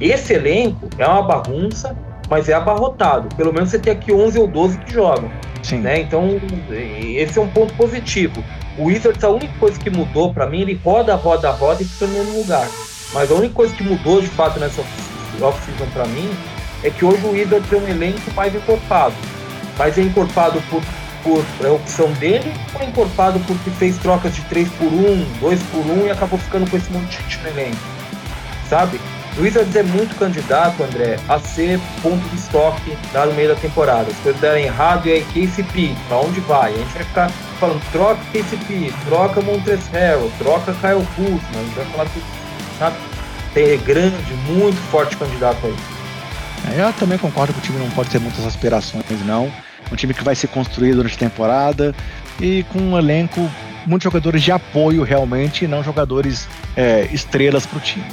Esse 0.00 0.34
elenco 0.34 0.88
é 0.98 1.06
uma 1.06 1.22
bagunça, 1.22 1.96
mas 2.28 2.48
é 2.48 2.54
abarrotado. 2.54 3.34
Pelo 3.36 3.52
menos 3.52 3.70
você 3.70 3.78
tem 3.78 3.92
aqui 3.92 4.12
11 4.12 4.38
ou 4.40 4.48
12 4.48 4.78
que 4.78 4.92
jogam. 4.92 5.30
Sim. 5.64 5.78
Né? 5.78 6.02
Então, 6.02 6.40
esse 6.70 7.38
é 7.38 7.42
um 7.42 7.48
ponto 7.48 7.74
positivo. 7.74 8.44
O 8.78 8.84
Wizards, 8.84 9.24
a 9.24 9.30
única 9.30 9.52
coisa 9.58 9.78
que 9.78 9.90
mudou 9.90 10.32
para 10.32 10.46
mim, 10.46 10.60
ele 10.60 10.80
roda, 10.84 11.14
roda, 11.16 11.50
roda 11.50 11.82
e 11.82 11.86
fica 11.86 12.06
no 12.06 12.12
mesmo 12.12 12.38
lugar. 12.38 12.68
Mas 13.12 13.30
a 13.30 13.34
única 13.34 13.54
coisa 13.54 13.74
que 13.74 13.82
mudou 13.82 14.20
de 14.20 14.28
fato 14.28 14.60
nessa 14.60 14.80
off-season 15.40 15.86
para 15.92 16.06
mim 16.06 16.30
é 16.84 16.90
que 16.90 17.04
hoje 17.04 17.24
o 17.24 17.30
Wizards 17.30 17.72
é 17.72 17.76
um 17.76 17.88
elenco 17.88 18.30
mais 18.36 18.54
encorpado 18.54 19.14
mas 19.78 19.98
é 19.98 20.02
encorpado 20.02 20.62
por, 20.70 20.82
por 21.22 21.44
é 21.64 21.70
opção 21.70 22.10
dele 22.14 22.52
ou 22.74 22.80
é 22.80 22.86
encorpado 22.86 23.40
porque 23.40 23.70
fez 23.70 23.96
trocas 23.98 24.34
de 24.34 24.42
3 24.42 24.68
por 24.70 24.86
1, 24.86 25.24
2 25.40 25.62
por 25.64 25.80
1 25.80 26.06
e 26.06 26.10
acabou 26.10 26.38
ficando 26.38 26.70
com 26.70 26.76
esse 26.76 26.90
monte 26.92 27.22
de 27.22 27.46
elenco? 27.46 27.76
Sabe? 28.68 29.00
O 29.36 29.42
Wizards 29.42 29.74
é 29.74 29.82
muito 29.82 30.14
candidato, 30.14 30.80
André, 30.84 31.18
a 31.28 31.40
ser 31.40 31.80
ponto 32.00 32.22
de 32.28 32.36
estoque 32.36 32.96
no 33.12 33.34
meio 33.34 33.48
da 33.48 33.56
temporada. 33.56 34.08
Se 34.10 34.22
coisas 34.22 34.40
derem 34.40 34.66
errado, 34.66 35.08
e 35.08 35.12
aí 35.12 35.24
KCP, 35.24 35.92
pra 36.06 36.18
onde 36.18 36.38
vai? 36.40 36.72
A 36.72 36.76
gente 36.76 36.94
vai 36.94 37.04
ficar 37.04 37.30
falando, 37.58 37.82
troca 37.90 38.20
KCP, 38.32 38.92
troca 39.06 39.40
Montrezl 39.40 39.90
Harrell, 39.92 40.30
troca 40.38 40.72
Kyle 40.74 41.04
Kuzma, 41.16 41.48
a 41.52 41.64
gente 41.64 41.74
vai 41.74 41.84
falar 41.86 42.04
tudo, 42.10 42.24
sabe? 42.78 42.96
Tem 43.52 43.70
é 43.70 43.76
grande, 43.76 44.34
muito 44.46 44.80
forte 44.90 45.16
candidato 45.16 45.66
aí. 45.66 45.74
É, 46.76 46.80
eu 46.82 46.92
também 46.92 47.18
concordo 47.18 47.52
que 47.52 47.58
o 47.58 47.62
time 47.62 47.78
não 47.78 47.90
pode 47.90 48.10
ter 48.10 48.20
muitas 48.20 48.46
aspirações, 48.46 49.04
não. 49.26 49.52
Um 49.90 49.96
time 49.96 50.14
que 50.14 50.22
vai 50.22 50.36
ser 50.36 50.46
construído 50.46 50.96
durante 50.96 51.16
a 51.16 51.18
temporada 51.18 51.92
e 52.40 52.64
com 52.72 52.78
um 52.78 52.96
elenco, 52.96 53.50
muitos 53.84 54.04
jogadores 54.04 54.42
de 54.44 54.52
apoio 54.52 55.02
realmente, 55.02 55.64
e 55.64 55.68
não 55.68 55.82
jogadores 55.82 56.48
é, 56.76 57.08
estrelas 57.12 57.66
para 57.66 57.78
o 57.78 57.80
time. 57.80 58.06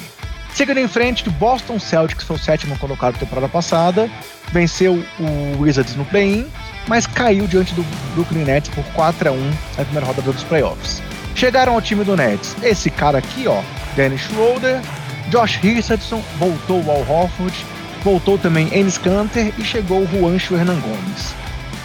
Seguindo 0.54 0.80
em 0.80 0.88
frente, 0.88 1.28
o 1.28 1.32
Boston 1.32 1.80
Celtics 1.80 2.24
foi 2.24 2.36
o 2.36 2.40
sétimo 2.40 2.78
colocado 2.78 3.18
temporada 3.18 3.48
passada, 3.48 4.10
venceu 4.52 5.04
o 5.20 5.62
Wizards 5.62 5.96
no 5.96 6.06
play-in, 6.06 6.46
mas 6.88 7.08
caiu 7.08 7.48
diante 7.48 7.74
do 7.74 7.84
Brooklyn 8.14 8.44
Nets 8.44 8.70
por 8.70 8.84
4 8.94 9.30
a 9.30 9.32
1 9.32 9.52
na 9.78 9.86
primeira 9.86 10.06
rodada 10.06 10.32
dos 10.32 10.44
playoffs. 10.44 11.02
Chegaram 11.36 11.74
ao 11.74 11.82
time 11.82 12.04
do 12.04 12.16
Nets, 12.16 12.56
esse 12.62 12.90
cara 12.90 13.20
aqui, 13.20 13.48
ó, 13.48 13.62
Dennis 13.96 14.22
Schroeder, 14.22 14.82
Josh 15.30 15.56
Richardson, 15.56 16.22
voltou 16.38 16.84
ao 16.92 17.00
Horford, 17.10 17.66
Voltou 18.04 18.38
também 18.38 18.68
Enes 18.74 18.98
Kanter 18.98 19.54
e 19.60 19.64
chegou 19.64 20.02
o 20.02 20.08
Juancho 20.08 20.56
Hernan 20.56 20.80
Gomes. 20.80 21.36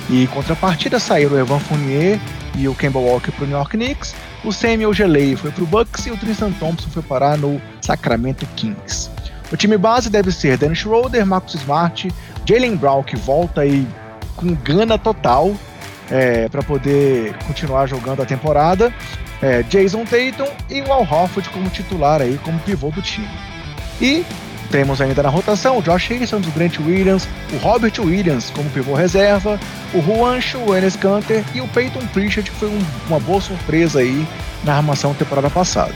E 0.08 0.22
em 0.22 0.26
contrapartida 0.26 0.98
saíram 0.98 1.36
o 1.36 1.38
Evan 1.38 1.58
Fournier 1.58 2.18
e 2.56 2.66
o 2.66 2.74
Kemba 2.74 2.98
Walker 2.98 3.30
para 3.32 3.44
o 3.44 3.46
New 3.46 3.56
York 3.56 3.76
Knicks, 3.76 4.14
o 4.44 4.52
Samuel 4.52 4.92
Gelei 4.92 5.36
foi 5.36 5.50
para 5.50 5.64
o 5.64 5.66
Bucks 5.66 6.06
e 6.06 6.10
o 6.10 6.16
Tristan 6.16 6.52
Thompson 6.52 6.88
foi 6.90 7.02
parar 7.02 7.36
no 7.36 7.60
Sacramento 7.80 8.46
Kings. 8.56 9.10
O 9.52 9.56
time 9.56 9.76
base 9.78 10.10
deve 10.10 10.32
ser 10.32 10.56
Dennis 10.56 10.78
Schroeder, 10.78 11.24
Marcus 11.24 11.54
Smart, 11.54 12.12
Jalen 12.44 12.76
Brown 12.76 13.02
que 13.02 13.16
volta 13.16 13.62
aí 13.62 13.86
com 14.34 14.54
gana 14.54 14.98
total 14.98 15.54
é, 16.10 16.48
para 16.48 16.62
poder 16.62 17.36
continuar 17.46 17.86
jogando 17.86 18.22
a 18.22 18.26
temporada, 18.26 18.92
é, 19.42 19.62
Jason 19.64 20.04
Tatum 20.04 20.50
e 20.70 20.80
o 20.82 20.92
Al 20.92 21.02
Horford 21.02 21.48
como 21.50 21.68
titular 21.70 22.20
aí 22.20 22.38
como 22.42 22.58
pivô 22.60 22.90
do 22.90 23.02
time. 23.02 23.28
E 24.00 24.24
Temos 24.70 25.00
ainda 25.00 25.22
na 25.22 25.28
rotação 25.28 25.78
o 25.78 25.82
Josh 25.82 26.08
Harrison, 26.08 26.38
o 26.38 26.52
Grant 26.52 26.78
Williams, 26.78 27.28
o 27.52 27.56
Robert 27.58 27.92
Williams 27.98 28.50
como 28.50 28.68
pivô 28.70 28.94
reserva, 28.94 29.58
o 29.94 30.02
Juancho, 30.02 30.58
o 30.58 30.74
Enes 30.74 30.96
Kanter 30.96 31.44
e 31.54 31.60
o 31.60 31.68
Peyton 31.68 32.06
Pritchard, 32.12 32.50
que 32.50 32.56
foi 32.56 32.68
um, 32.68 32.82
uma 33.08 33.20
boa 33.20 33.40
surpresa 33.40 34.00
aí 34.00 34.26
na 34.64 34.76
armação 34.76 35.14
temporada 35.14 35.48
passada. 35.48 35.94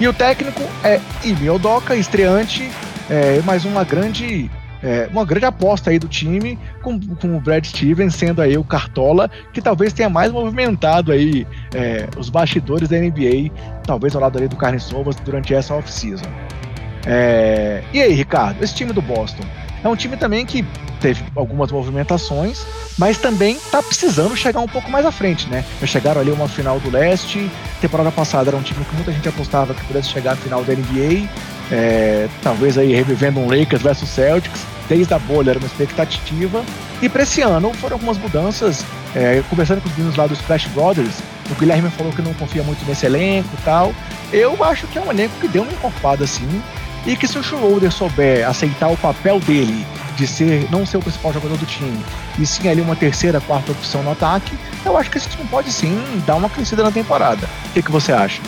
E 0.00 0.06
o 0.06 0.12
técnico 0.12 0.62
é 0.84 1.00
Imi 1.24 1.50
Odoka, 1.50 1.96
estreante, 1.96 2.70
é, 3.08 3.40
mais 3.42 3.64
uma 3.64 3.84
grande 3.84 4.50
é, 4.82 5.08
uma 5.10 5.24
grande 5.24 5.44
aposta 5.44 5.90
aí 5.90 5.98
do 5.98 6.06
time, 6.06 6.58
com, 6.82 6.98
com 7.00 7.36
o 7.36 7.40
Brad 7.40 7.64
Stevens 7.64 8.14
sendo 8.14 8.40
aí 8.40 8.56
o 8.56 8.64
cartola, 8.64 9.30
que 9.52 9.60
talvez 9.60 9.92
tenha 9.92 10.08
mais 10.08 10.30
movimentado 10.30 11.10
aí 11.10 11.46
é, 11.74 12.08
os 12.16 12.28
bastidores 12.28 12.88
da 12.88 12.96
NBA, 12.96 13.50
talvez 13.84 14.14
ao 14.14 14.22
lado 14.22 14.38
ali 14.38 14.48
do 14.48 14.56
Carne 14.56 14.78
Sovas 14.78 15.16
durante 15.16 15.52
essa 15.54 15.74
off-season. 15.74 16.26
É, 17.10 17.82
e 17.90 18.02
aí, 18.02 18.12
Ricardo, 18.12 18.62
esse 18.62 18.74
time 18.74 18.92
do 18.92 19.00
Boston 19.00 19.42
é 19.82 19.88
um 19.88 19.96
time 19.96 20.14
também 20.16 20.44
que 20.44 20.62
teve 21.00 21.22
algumas 21.34 21.72
movimentações, 21.72 22.66
mas 22.98 23.16
também 23.16 23.56
está 23.56 23.82
precisando 23.82 24.36
chegar 24.36 24.60
um 24.60 24.66
pouco 24.66 24.90
mais 24.90 25.06
à 25.06 25.12
frente, 25.12 25.48
né? 25.48 25.64
Já 25.80 25.86
chegaram 25.86 26.20
ali 26.20 26.30
uma 26.30 26.48
final 26.48 26.78
do 26.80 26.90
leste, 26.90 27.50
temporada 27.80 28.10
passada 28.10 28.50
era 28.50 28.56
um 28.56 28.62
time 28.62 28.84
que 28.84 28.94
muita 28.94 29.12
gente 29.12 29.28
apostava 29.28 29.72
que 29.72 29.84
pudesse 29.86 30.08
chegar 30.08 30.32
à 30.32 30.36
final 30.36 30.62
da 30.64 30.74
NBA, 30.74 31.28
é, 31.70 32.28
talvez 32.42 32.76
aí 32.76 32.92
revivendo 32.92 33.40
um 33.40 33.48
Lakers 33.48 33.80
versus 33.80 34.08
Celtics, 34.08 34.66
desde 34.88 35.14
a 35.14 35.18
bolha 35.18 35.50
era 35.50 35.58
uma 35.58 35.68
expectativa, 35.68 36.62
e 37.00 37.08
para 37.08 37.22
esse 37.22 37.40
ano 37.40 37.72
foram 37.74 37.94
algumas 37.94 38.18
mudanças, 38.18 38.84
é, 39.14 39.42
conversando 39.48 39.80
com 39.80 39.88
os 39.88 39.96
meninos 39.96 40.16
lá 40.16 40.26
dos 40.26 40.38
Splash 40.40 40.66
Brothers, 40.68 41.22
o 41.50 41.54
Guilherme 41.54 41.88
falou 41.90 42.12
que 42.12 42.20
não 42.20 42.34
confia 42.34 42.62
muito 42.62 42.84
nesse 42.86 43.06
elenco 43.06 43.48
e 43.54 43.64
tal, 43.64 43.94
eu 44.32 44.62
acho 44.64 44.86
que 44.88 44.98
é 44.98 45.00
um 45.00 45.10
elenco 45.10 45.34
que 45.40 45.48
deu 45.48 45.62
uma 45.62 45.72
encorpada 45.72 46.24
assim, 46.24 46.62
e 47.06 47.16
que 47.16 47.26
se 47.26 47.38
o 47.38 47.42
Schroeder 47.42 47.90
souber 47.92 48.48
aceitar 48.48 48.88
o 48.88 48.96
papel 48.96 49.40
dele 49.40 49.86
de 50.16 50.26
ser 50.26 50.68
não 50.70 50.84
ser 50.84 50.96
o 50.96 51.00
principal 51.00 51.32
jogador 51.32 51.56
do 51.56 51.66
time, 51.66 52.04
e 52.38 52.44
sim 52.44 52.68
ali 52.68 52.80
uma 52.80 52.96
terceira, 52.96 53.40
quarta 53.40 53.72
opção 53.72 54.02
no 54.02 54.10
ataque, 54.10 54.58
eu 54.84 54.96
acho 54.96 55.10
que 55.10 55.18
esse 55.18 55.28
time 55.28 55.46
pode 55.48 55.70
sim 55.72 55.96
dar 56.26 56.34
uma 56.34 56.50
crescida 56.50 56.82
na 56.82 56.90
temporada. 56.90 57.48
O 57.66 57.72
que, 57.72 57.82
que 57.82 57.90
você 57.90 58.12
acha? 58.12 58.42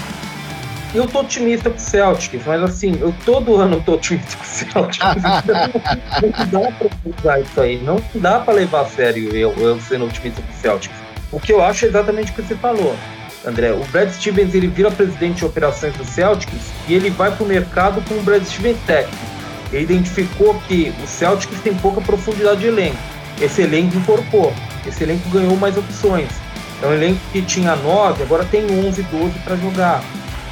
Eu 0.93 1.07
tô 1.07 1.21
otimista 1.21 1.71
com 1.71 1.77
o 1.77 1.81
Celtics, 1.81 2.43
mas 2.45 2.63
assim, 2.63 2.99
eu 3.01 3.15
todo 3.25 3.55
ano 3.55 3.77
eu 3.77 3.81
tô 3.83 3.93
otimista 3.93 4.37
com 4.37 4.43
o 4.43 4.47
Celtics. 4.47 5.07
não 6.53 6.63
dá 6.63 6.73
pra 6.73 6.89
usar 7.19 7.41
isso 7.41 7.61
aí, 7.61 7.81
não 7.83 8.03
dá 8.17 8.41
pra 8.41 8.55
levar 8.55 8.81
a 8.81 8.87
sério 8.87 9.35
eu, 9.35 9.55
eu 9.57 9.81
sendo 9.81 10.07
otimista 10.07 10.43
com 10.43 10.53
o 10.53 10.57
Celtics. 10.57 10.97
O 11.31 11.39
que 11.39 11.53
eu 11.53 11.63
acho 11.63 11.85
é 11.85 11.89
exatamente 11.89 12.33
o 12.33 12.35
que 12.35 12.43
você 12.43 12.57
falou. 12.57 12.97
André, 13.45 13.73
o 13.73 13.83
Brad 13.87 14.11
Stevens 14.11 14.55
ele 14.55 14.67
vira 14.67 14.91
presidente 14.91 15.39
de 15.39 15.45
operações 15.47 15.95
do 15.95 16.05
Celtics 16.05 16.71
e 16.87 16.95
ele 16.95 17.09
vai 17.11 17.35
para 17.35 17.43
o 17.43 17.47
mercado 17.47 18.03
com 18.07 18.15
o 18.15 18.23
Brad 18.23 18.45
Stevens 18.45 18.77
técnico. 18.87 19.25
Ele 19.73 19.85
identificou 19.85 20.55
que 20.67 20.93
o 21.03 21.07
Celtics 21.07 21.61
tem 21.61 21.75
pouca 21.75 22.01
profundidade 22.01 22.61
de 22.61 22.67
elenco. 22.67 22.99
Esse 23.41 23.63
elenco 23.63 23.97
incorporou, 23.97 24.53
esse 24.87 25.03
elenco 25.03 25.29
ganhou 25.31 25.57
mais 25.57 25.77
opções. 25.79 26.29
É 26.83 26.87
um 26.87 26.93
elenco 26.93 27.21
que 27.33 27.41
tinha 27.43 27.77
9, 27.77 28.23
agora 28.23 28.45
tem 28.45 28.65
11, 28.65 29.03
12 29.03 29.39
para 29.39 29.57
jogar. 29.57 30.03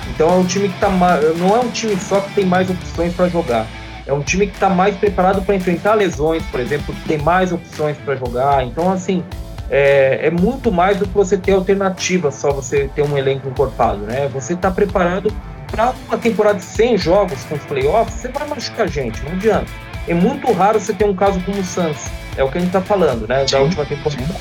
Então 0.09 0.28
é 0.31 0.35
um 0.35 0.44
time 0.44 0.69
que 0.69 0.74
está 0.74 0.89
não 0.89 1.56
é 1.56 1.60
um 1.60 1.70
time 1.70 1.97
só 1.97 2.20
que 2.20 2.32
tem 2.35 2.47
mais 2.47 2.70
opções 2.70 3.12
para 3.12 3.28
jogar. 3.28 3.66
É 4.06 4.12
um 4.12 4.23
time 4.23 4.47
que 4.47 4.55
está 4.55 4.70
mais 4.70 4.97
preparado 4.97 5.43
para 5.43 5.55
enfrentar 5.55 5.93
lesões, 5.93 6.43
por 6.44 6.60
exemplo, 6.60 6.94
que 6.94 7.09
tem 7.09 7.19
mais 7.19 7.52
opções 7.52 7.98
para 7.98 8.16
jogar. 8.16 8.65
Então, 8.65 8.90
assim, 8.90 9.23
é, 9.70 10.27
é, 10.27 10.31
muito 10.31 10.73
mais 10.73 10.97
do 10.99 11.07
que 11.07 11.15
você 11.15 11.36
ter 11.36 11.53
alternativa, 11.53 12.31
só 12.31 12.53
você 12.53 12.90
ter 12.95 13.03
um 13.03 13.16
elenco 13.16 13.49
encorpado, 13.49 13.99
né? 13.99 14.28
Você 14.32 14.55
está 14.55 14.70
preparado 14.70 15.32
para 15.70 15.93
uma 16.07 16.16
temporada 16.16 16.59
de 16.59 16.65
100 16.65 16.99
jogos 16.99 17.45
com 17.45 17.55
os 17.55 17.62
playoffs, 17.65 18.20
você 18.20 18.28
vai 18.28 18.49
machucar 18.49 18.86
a 18.86 18.89
gente, 18.89 19.23
não 19.23 19.32
adianta. 19.32 19.66
É 20.07 20.15
muito 20.15 20.51
raro 20.53 20.81
você 20.81 20.95
ter 20.95 21.05
um 21.05 21.15
caso 21.15 21.39
como 21.40 21.61
o 21.61 21.65
Suns, 21.65 22.09
é 22.36 22.43
o 22.43 22.51
que 22.51 22.57
a 22.57 22.61
gente 22.61 22.70
está 22.70 22.81
falando, 22.81 23.28
né? 23.28 23.45
Da 23.45 23.61
última 23.61 23.85
temporada. 23.85 24.35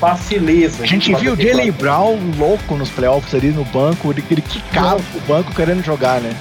Facileza. 0.00 0.82
A 0.82 0.86
gente 0.86 1.14
viu 1.14 1.34
o 1.34 1.36
Jalen 1.36 1.70
Brown 1.70 2.18
louco 2.38 2.74
nos 2.74 2.90
playoffs 2.90 3.34
ali 3.34 3.48
no 3.48 3.64
banco, 3.66 4.10
ele, 4.10 4.24
ele 4.30 4.42
quicava 4.42 5.00
o 5.14 5.20
banco 5.20 5.54
querendo 5.54 5.82
jogar, 5.82 6.20
né? 6.20 6.34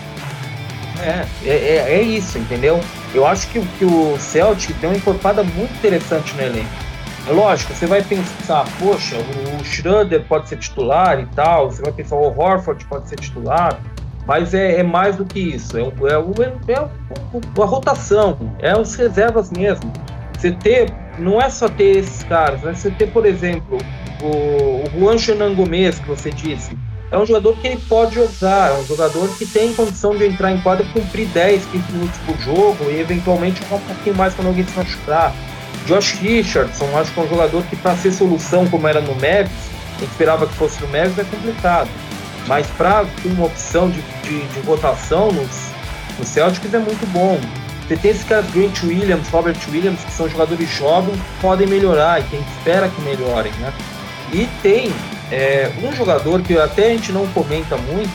É, 1.01 1.25
é, 1.45 1.97
é, 1.97 2.01
isso, 2.01 2.37
entendeu? 2.37 2.79
Eu 3.13 3.27
acho 3.27 3.47
que, 3.47 3.59
que 3.77 3.83
o 3.83 4.17
Celtic 4.17 4.73
tem 4.79 4.89
uma 4.89 4.95
encorpada 4.95 5.43
muito 5.43 5.73
interessante 5.75 6.33
no 6.35 6.41
elenco. 6.41 6.82
Lógico, 7.27 7.73
você 7.73 7.85
vai 7.85 8.03
pensar, 8.03 8.65
poxa, 8.79 9.15
o 9.17 9.63
Schroeder 9.63 10.25
pode 10.25 10.49
ser 10.49 10.57
titular 10.57 11.19
e 11.19 11.25
tal, 11.27 11.71
você 11.71 11.81
vai 11.81 11.93
pensar, 11.93 12.17
o 12.17 12.37
Horford 12.37 12.85
pode 12.85 13.07
ser 13.07 13.15
titular, 13.15 13.79
mas 14.27 14.53
é, 14.53 14.79
é 14.79 14.83
mais 14.83 15.15
do 15.15 15.23
que 15.23 15.39
isso, 15.39 15.77
é, 15.77 15.81
é, 15.81 15.83
é, 15.83 16.73
é 16.73 17.61
a 17.61 17.65
rotação, 17.65 18.37
é 18.59 18.77
os 18.77 18.93
reservas 18.95 19.51
mesmo. 19.51 19.91
Você 20.37 20.51
ter, 20.51 20.93
não 21.17 21.41
é 21.41 21.49
só 21.49 21.69
ter 21.69 21.97
esses 21.97 22.23
caras, 22.23 22.61
né? 22.61 22.73
você 22.73 22.91
ter, 22.91 23.07
por 23.11 23.25
exemplo, 23.25 23.77
o, 24.21 24.97
o 24.97 24.99
Juan 24.99 25.17
Xanan 25.17 25.55
Gomes, 25.55 25.99
que 25.99 26.07
você 26.07 26.29
disse, 26.29 26.77
é 27.09 27.17
um 27.17 27.25
jogador 27.25 27.55
que 27.57 27.67
ele 27.67 27.81
pode 27.87 28.15
jogar, 28.15 28.71
é 28.71 28.77
um 28.79 28.85
jogador 28.85 29.29
que 29.37 29.45
tem 29.45 29.73
condição 29.73 30.13
de 30.17 30.25
entrar 30.25 30.51
em 30.51 30.59
quadra 30.59 30.85
cumprir 30.91 31.27
10, 31.27 31.65
15 31.67 31.91
minutos 31.93 32.17
por 32.25 32.37
jogo 32.39 32.89
e 32.89 32.99
eventualmente 32.99 33.63
um 33.63 33.79
pouquinho 33.79 34.15
mais 34.17 34.33
quando 34.33 34.47
alguém 34.47 34.65
se 34.65 34.75
machucar. 34.75 35.33
Josh 35.85 36.13
Richardson, 36.13 36.97
acho 36.97 37.11
que 37.11 37.19
é 37.19 37.23
um 37.23 37.29
jogador 37.29 37.63
que, 37.63 37.75
para 37.75 37.95
ser 37.95 38.11
solução 38.11 38.67
como 38.67 38.87
era 38.87 39.01
no 39.01 39.13
a 39.13 39.99
gente 39.99 40.11
esperava 40.11 40.47
que 40.47 40.53
fosse 40.55 40.81
no 40.81 40.87
Mavs, 40.87 41.17
é 41.17 41.23
complicado. 41.23 41.89
Mas 42.47 42.67
para 42.77 43.05
uma 43.25 43.45
opção 43.45 43.89
de, 43.89 44.01
de, 44.23 44.45
de 44.47 44.59
rotação 44.61 45.31
nos, 45.31 45.69
no 46.17 46.25
Celtics 46.25 46.73
é 46.73 46.79
muito 46.79 47.05
bom. 47.11 47.39
Você 47.87 47.97
tem 47.97 48.11
esses 48.11 48.23
caras, 48.23 48.49
Grant 48.51 48.81
Williams, 48.83 49.27
Robert 49.29 49.57
Williams, 49.69 50.03
que 50.03 50.11
são 50.11 50.27
jogadores 50.29 50.69
jovens, 50.69 51.19
podem 51.41 51.67
melhorar 51.67 52.21
e 52.21 52.23
quem 52.23 52.39
espera 52.57 52.87
que 52.87 53.01
melhorem, 53.01 53.51
né? 53.59 53.73
E 54.31 54.47
tem 54.61 54.91
é, 55.31 55.71
um 55.83 55.93
jogador 55.93 56.41
que 56.41 56.57
até 56.57 56.87
a 56.87 56.89
gente 56.89 57.11
não 57.11 57.27
comenta 57.27 57.77
muito, 57.77 58.11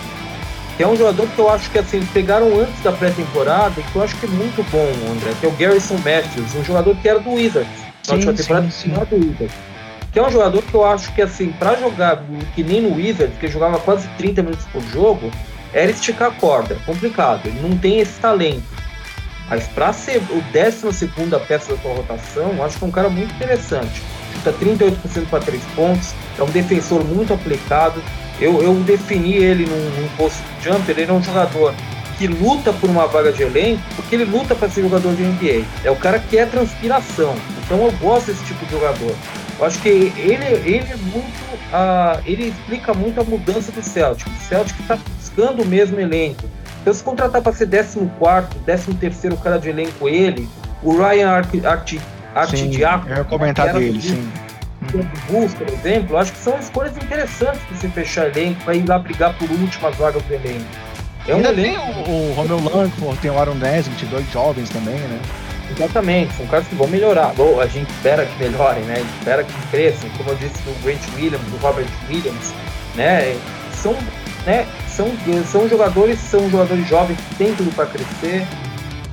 que 0.78 0.84
é 0.84 0.86
um 0.86 0.94
jogador 0.94 1.26
que 1.26 1.38
eu 1.40 1.50
acho 1.50 1.68
que 1.72 1.78
assim, 1.80 2.00
pegaram 2.14 2.56
antes 2.56 2.80
da 2.84 2.92
pré-temporada 2.92 3.80
e 3.80 3.82
que 3.82 3.96
eu 3.96 4.00
acho 4.00 4.16
que 4.16 4.26
é 4.26 4.28
muito 4.28 4.64
bom, 4.70 5.12
André, 5.12 5.32
que 5.40 5.44
é 5.44 5.48
o 5.48 5.52
Garrison 5.52 5.96
Matthews, 5.96 6.54
um 6.54 6.62
jogador 6.62 6.94
que 6.94 7.08
era 7.08 7.18
do 7.18 7.30
Wizards, 7.30 7.68
na 8.06 8.14
última 8.14 8.32
temporada 8.32 8.70
sim, 8.70 8.88
sim. 8.88 8.90
do 8.90 9.16
Wizards. 9.16 9.56
Que 10.12 10.20
é 10.20 10.22
um 10.24 10.30
jogador 10.30 10.62
que 10.62 10.72
eu 10.72 10.86
acho 10.86 11.12
que 11.14 11.20
assim, 11.20 11.50
para 11.50 11.74
jogar 11.74 12.22
que 12.54 12.62
nem 12.62 12.80
no 12.80 12.94
Wizards, 12.94 13.36
que 13.40 13.48
jogava 13.48 13.80
quase 13.80 14.06
30 14.16 14.44
minutos 14.44 14.64
por 14.66 14.80
jogo, 14.82 15.32
era 15.72 15.90
esticar 15.90 16.28
a 16.28 16.34
corda, 16.36 16.74
é 16.74 16.86
complicado, 16.86 17.46
ele 17.46 17.58
não 17.60 17.76
tem 17.76 17.98
esse 17.98 18.20
talento. 18.20 18.62
Mas 19.50 19.66
para 19.66 19.92
ser 19.92 20.18
o 20.30 20.40
12 20.52 21.08
peça 21.48 21.74
da 21.74 21.82
sua 21.82 21.94
rotação, 21.94 22.54
eu 22.56 22.62
acho 22.62 22.78
que 22.78 22.84
é 22.84 22.86
um 22.86 22.92
cara 22.92 23.08
muito 23.08 23.34
interessante. 23.34 24.00
Chuta 24.32 24.52
38% 24.52 25.28
para 25.28 25.40
3 25.40 25.60
pontos, 25.74 26.14
é 26.38 26.42
um 26.44 26.50
defensor 26.50 27.04
muito 27.04 27.34
aplicado, 27.34 28.00
eu, 28.40 28.62
eu 28.62 28.74
defini 28.74 29.34
ele 29.34 29.66
num, 29.66 30.00
num 30.00 30.08
post 30.16 30.42
jumper, 30.62 30.98
ele 30.98 31.10
é 31.10 31.14
um 31.14 31.22
jogador 31.22 31.74
que 32.18 32.26
luta 32.26 32.72
por 32.72 32.90
uma 32.90 33.06
vaga 33.06 33.32
de 33.32 33.42
elenco, 33.42 33.80
porque 33.94 34.16
ele 34.16 34.24
luta 34.24 34.54
para 34.54 34.68
ser 34.68 34.82
jogador 34.82 35.14
de 35.14 35.22
NBA. 35.22 35.64
É 35.84 35.90
o 35.90 35.96
cara 35.96 36.18
que 36.18 36.36
é 36.36 36.44
transpiração. 36.44 37.34
Então 37.64 37.84
eu 37.84 37.92
gosto 37.92 38.26
desse 38.26 38.44
tipo 38.44 38.64
de 38.66 38.72
jogador. 38.72 39.14
Eu 39.58 39.66
acho 39.66 39.80
que 39.80 39.88
ele, 39.88 40.44
ele 40.64 40.86
é 40.90 40.96
muito. 40.96 41.48
Uh, 41.68 42.22
ele 42.26 42.48
explica 42.48 42.92
muito 42.92 43.20
a 43.20 43.24
mudança 43.24 43.70
do 43.70 43.82
Celtic. 43.82 44.26
O 44.26 44.48
Celtic 44.48 44.80
está 44.80 44.98
buscando 45.16 45.62
o 45.62 45.66
mesmo 45.66 45.98
elenco. 46.00 46.44
Então, 46.80 46.94
se 46.94 47.02
contratar 47.02 47.42
para 47.42 47.52
ser 47.52 47.68
14, 47.68 48.94
13 48.94 49.36
cara 49.42 49.58
de 49.58 49.68
elenco, 49.68 50.08
ele, 50.08 50.48
o 50.82 50.96
Ryan 50.96 51.30
Artidiaco. 51.30 52.18
Art, 52.34 52.50
sim, 52.50 52.70
eu 53.16 53.24
comentar 53.24 53.72
dele, 53.72 54.00
sim 54.00 54.30
Bulls, 55.28 55.54
por 55.54 55.68
exemplo, 55.68 56.16
acho 56.16 56.32
que 56.32 56.38
são 56.38 56.58
escolhas 56.58 56.96
interessantes 56.96 57.60
para 57.62 57.76
você 57.76 57.88
fechar 57.88 58.26
elenco, 58.26 58.62
para 58.64 58.74
ir 58.74 58.88
lá 58.88 58.98
brigar 58.98 59.36
por 59.36 59.50
últimas 59.50 59.94
vagas 59.96 60.22
do 60.22 60.34
elenco. 60.34 60.66
É 61.26 61.34
um 61.34 61.40
elenco. 61.40 62.04
Tem 62.04 62.14
o, 62.14 62.30
o 62.30 62.32
Romeu 62.34 62.58
Langford, 62.58 63.18
tem 63.20 63.30
o 63.30 63.38
Aaron 63.38 63.54
Nesmith, 63.54 64.04
dois 64.10 64.30
jovens 64.30 64.70
também, 64.70 64.94
né? 64.94 65.20
Exatamente, 65.70 66.32
são 66.34 66.46
caras 66.46 66.66
que 66.66 66.74
vão 66.74 66.88
melhorar. 66.88 67.34
Bom, 67.34 67.60
a 67.60 67.66
gente 67.66 67.90
espera 67.90 68.24
que 68.24 68.42
melhorem, 68.42 68.82
né? 68.84 69.04
Espera 69.18 69.44
que 69.44 69.52
cresçam, 69.70 70.08
como 70.16 70.30
eu 70.30 70.36
disse 70.36 70.62
do 70.62 70.82
Grant 70.82 71.00
Williams, 71.14 71.44
do 71.50 71.58
Robert 71.58 71.86
Williams, 72.08 72.54
né? 72.94 73.36
São, 73.74 73.94
né? 74.46 74.66
São, 74.88 75.12
são 75.44 75.68
jogadores, 75.68 76.18
são 76.18 76.48
jogadores 76.50 76.88
jovens 76.88 77.18
que 77.28 77.34
têm 77.34 77.54
tudo 77.54 77.70
para 77.74 77.86
crescer. 77.86 78.46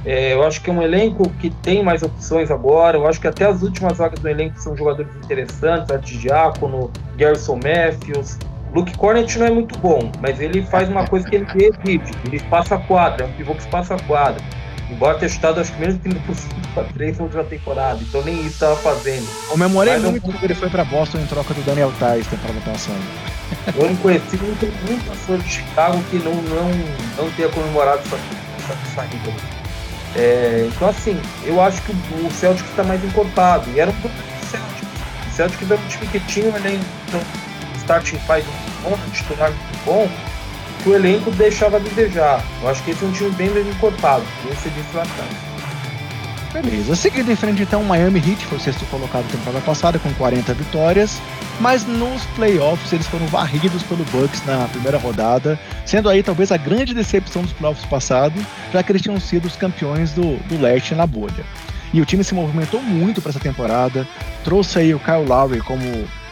É, 0.05 0.33
eu 0.33 0.43
acho 0.43 0.61
que 0.61 0.69
é 0.69 0.73
um 0.73 0.81
elenco 0.81 1.27
que 1.39 1.49
tem 1.49 1.83
mais 1.83 2.03
opções 2.03 2.51
agora. 2.51 2.97
Eu 2.97 3.07
acho 3.07 3.19
que 3.19 3.27
até 3.27 3.45
as 3.45 3.63
últimas 3.63 3.97
vagas 3.97 4.19
do 4.19 4.29
elenco 4.29 4.59
são 4.59 4.77
jogadores 4.77 5.09
interessantes. 5.23 5.89
Arte 5.89 6.17
Diácono, 6.17 6.91
Garrison 7.17 7.55
Matthews. 7.55 8.37
Luke 8.73 8.95
Cornet 8.97 9.39
não 9.39 9.45
é 9.45 9.51
muito 9.51 9.77
bom, 9.79 10.11
mas 10.19 10.39
ele 10.41 10.61
faz 10.63 10.89
uma 10.89 11.07
coisa 11.07 11.27
que 11.27 11.37
ele 11.37 11.45
revive. 11.45 12.11
Ele 12.25 12.39
passa 12.41 12.75
a 12.75 12.77
quadra, 12.77 13.25
é 13.25 13.27
um 13.27 13.31
pivô 13.31 13.55
que 13.55 13.65
passa 13.67 13.95
a 13.95 13.99
quadra. 13.99 14.43
Embora 14.91 15.17
tenha 15.17 15.29
chutado 15.29 15.61
acho 15.61 15.71
que 15.73 15.79
menos 15.79 15.95
de 15.95 16.09
30% 16.09 16.19
para 16.73 16.83
3 16.83 17.17
na 17.17 17.23
última 17.23 17.43
temporada, 17.45 17.99
então 18.01 18.21
nem 18.23 18.35
isso 18.41 18.49
estava 18.49 18.75
fazendo. 18.75 19.25
Comemorei 19.47 19.97
muito 19.97 20.21
quando 20.21 20.43
ele 20.43 20.53
foi 20.53 20.69
para 20.69 20.83
Boston 20.83 21.19
em 21.19 21.25
troca 21.25 21.53
do 21.53 21.61
Daniel 21.61 21.91
Tais 21.97 22.27
temporada 22.27 22.59
passada. 22.59 22.99
Eu 23.75 23.89
não 23.89 23.95
conheci 23.95 24.37
muito, 24.37 24.65
muito 24.87 25.09
pessoa 25.09 25.37
de 25.37 25.49
Chicago 25.49 26.03
que 26.11 26.17
não, 26.17 26.35
não, 26.35 26.69
não 27.17 27.31
tenha 27.31 27.49
comemorado 27.49 28.01
essa, 28.01 28.17
essa 28.17 28.95
saída. 28.95 29.54
É, 30.15 30.69
então, 30.73 30.89
assim, 30.89 31.19
eu 31.43 31.61
acho 31.61 31.81
que 31.81 31.91
o 31.91 32.31
Celtic 32.31 32.65
está 32.69 32.83
mais 32.83 33.03
encorpado. 33.03 33.69
E 33.71 33.79
era 33.79 33.91
um 33.91 33.93
problema 33.95 34.23
do 34.23 34.45
Celtic. 34.45 34.87
O 35.27 35.35
Celtic 35.35 35.61
era 35.63 35.79
um 35.79 35.87
time 35.87 36.07
que 36.07 36.19
tinha 36.21 36.49
um 36.49 36.55
elenco, 36.55 36.85
então, 37.07 37.21
starting 37.77 38.17
five 38.19 38.45
bom, 38.81 38.97
titular 39.13 39.51
muito 39.51 39.85
bom, 39.85 40.09
que 40.81 40.89
o 40.89 40.95
elenco 40.95 41.31
deixava 41.31 41.77
a 41.77 41.79
desejar. 41.79 42.43
Eu 42.61 42.69
acho 42.69 42.83
que 42.83 42.91
esse 42.91 43.03
é 43.03 43.07
um 43.07 43.11
time 43.11 43.31
bem 43.31 43.49
mais 43.49 43.67
encorpado, 43.67 44.23
como 44.41 44.55
você 44.55 44.69
disse 44.69 44.95
lá 44.95 45.03
atrás. 45.03 45.44
Beleza. 46.61 46.95
Seguindo 46.95 47.29
em 47.29 47.35
frente, 47.35 47.63
então, 47.63 47.81
o 47.81 47.85
Miami 47.85 48.19
Heat 48.19 48.45
foi 48.45 48.57
o 48.57 48.61
sexto 48.61 48.85
colocado 48.85 49.25
na 49.25 49.29
temporada 49.29 49.59
passada, 49.59 49.99
com 49.99 50.13
40 50.13 50.53
vitórias. 50.53 51.19
Mas 51.59 51.85
nos 51.85 52.23
playoffs 52.27 52.93
eles 52.93 53.05
foram 53.07 53.27
varridos 53.27 53.83
pelo 53.83 54.05
Bucks 54.05 54.41
na 54.45 54.65
primeira 54.69 54.97
rodada, 54.97 55.59
sendo 55.85 56.07
aí 56.07 56.23
talvez 56.23 56.53
a 56.53 56.57
grande 56.57 56.93
decepção 56.93 57.41
dos 57.41 57.51
playoffs 57.51 57.85
passados, 57.85 58.41
já 58.71 58.81
que 58.81 58.91
eles 58.91 59.01
tinham 59.01 59.19
sido 59.19 59.45
os 59.45 59.57
campeões 59.57 60.13
do, 60.13 60.37
do 60.47 60.57
leste 60.57 60.95
na 60.95 61.05
bolha. 61.05 61.43
E 61.93 61.99
o 61.99 62.05
time 62.05 62.23
se 62.23 62.33
movimentou 62.33 62.81
muito 62.81 63.21
para 63.21 63.31
essa 63.31 63.39
temporada, 63.39 64.07
trouxe 64.43 64.79
aí 64.79 64.93
o 64.93 64.99
Kyle 64.99 65.25
Lowry 65.25 65.59
como 65.59 65.83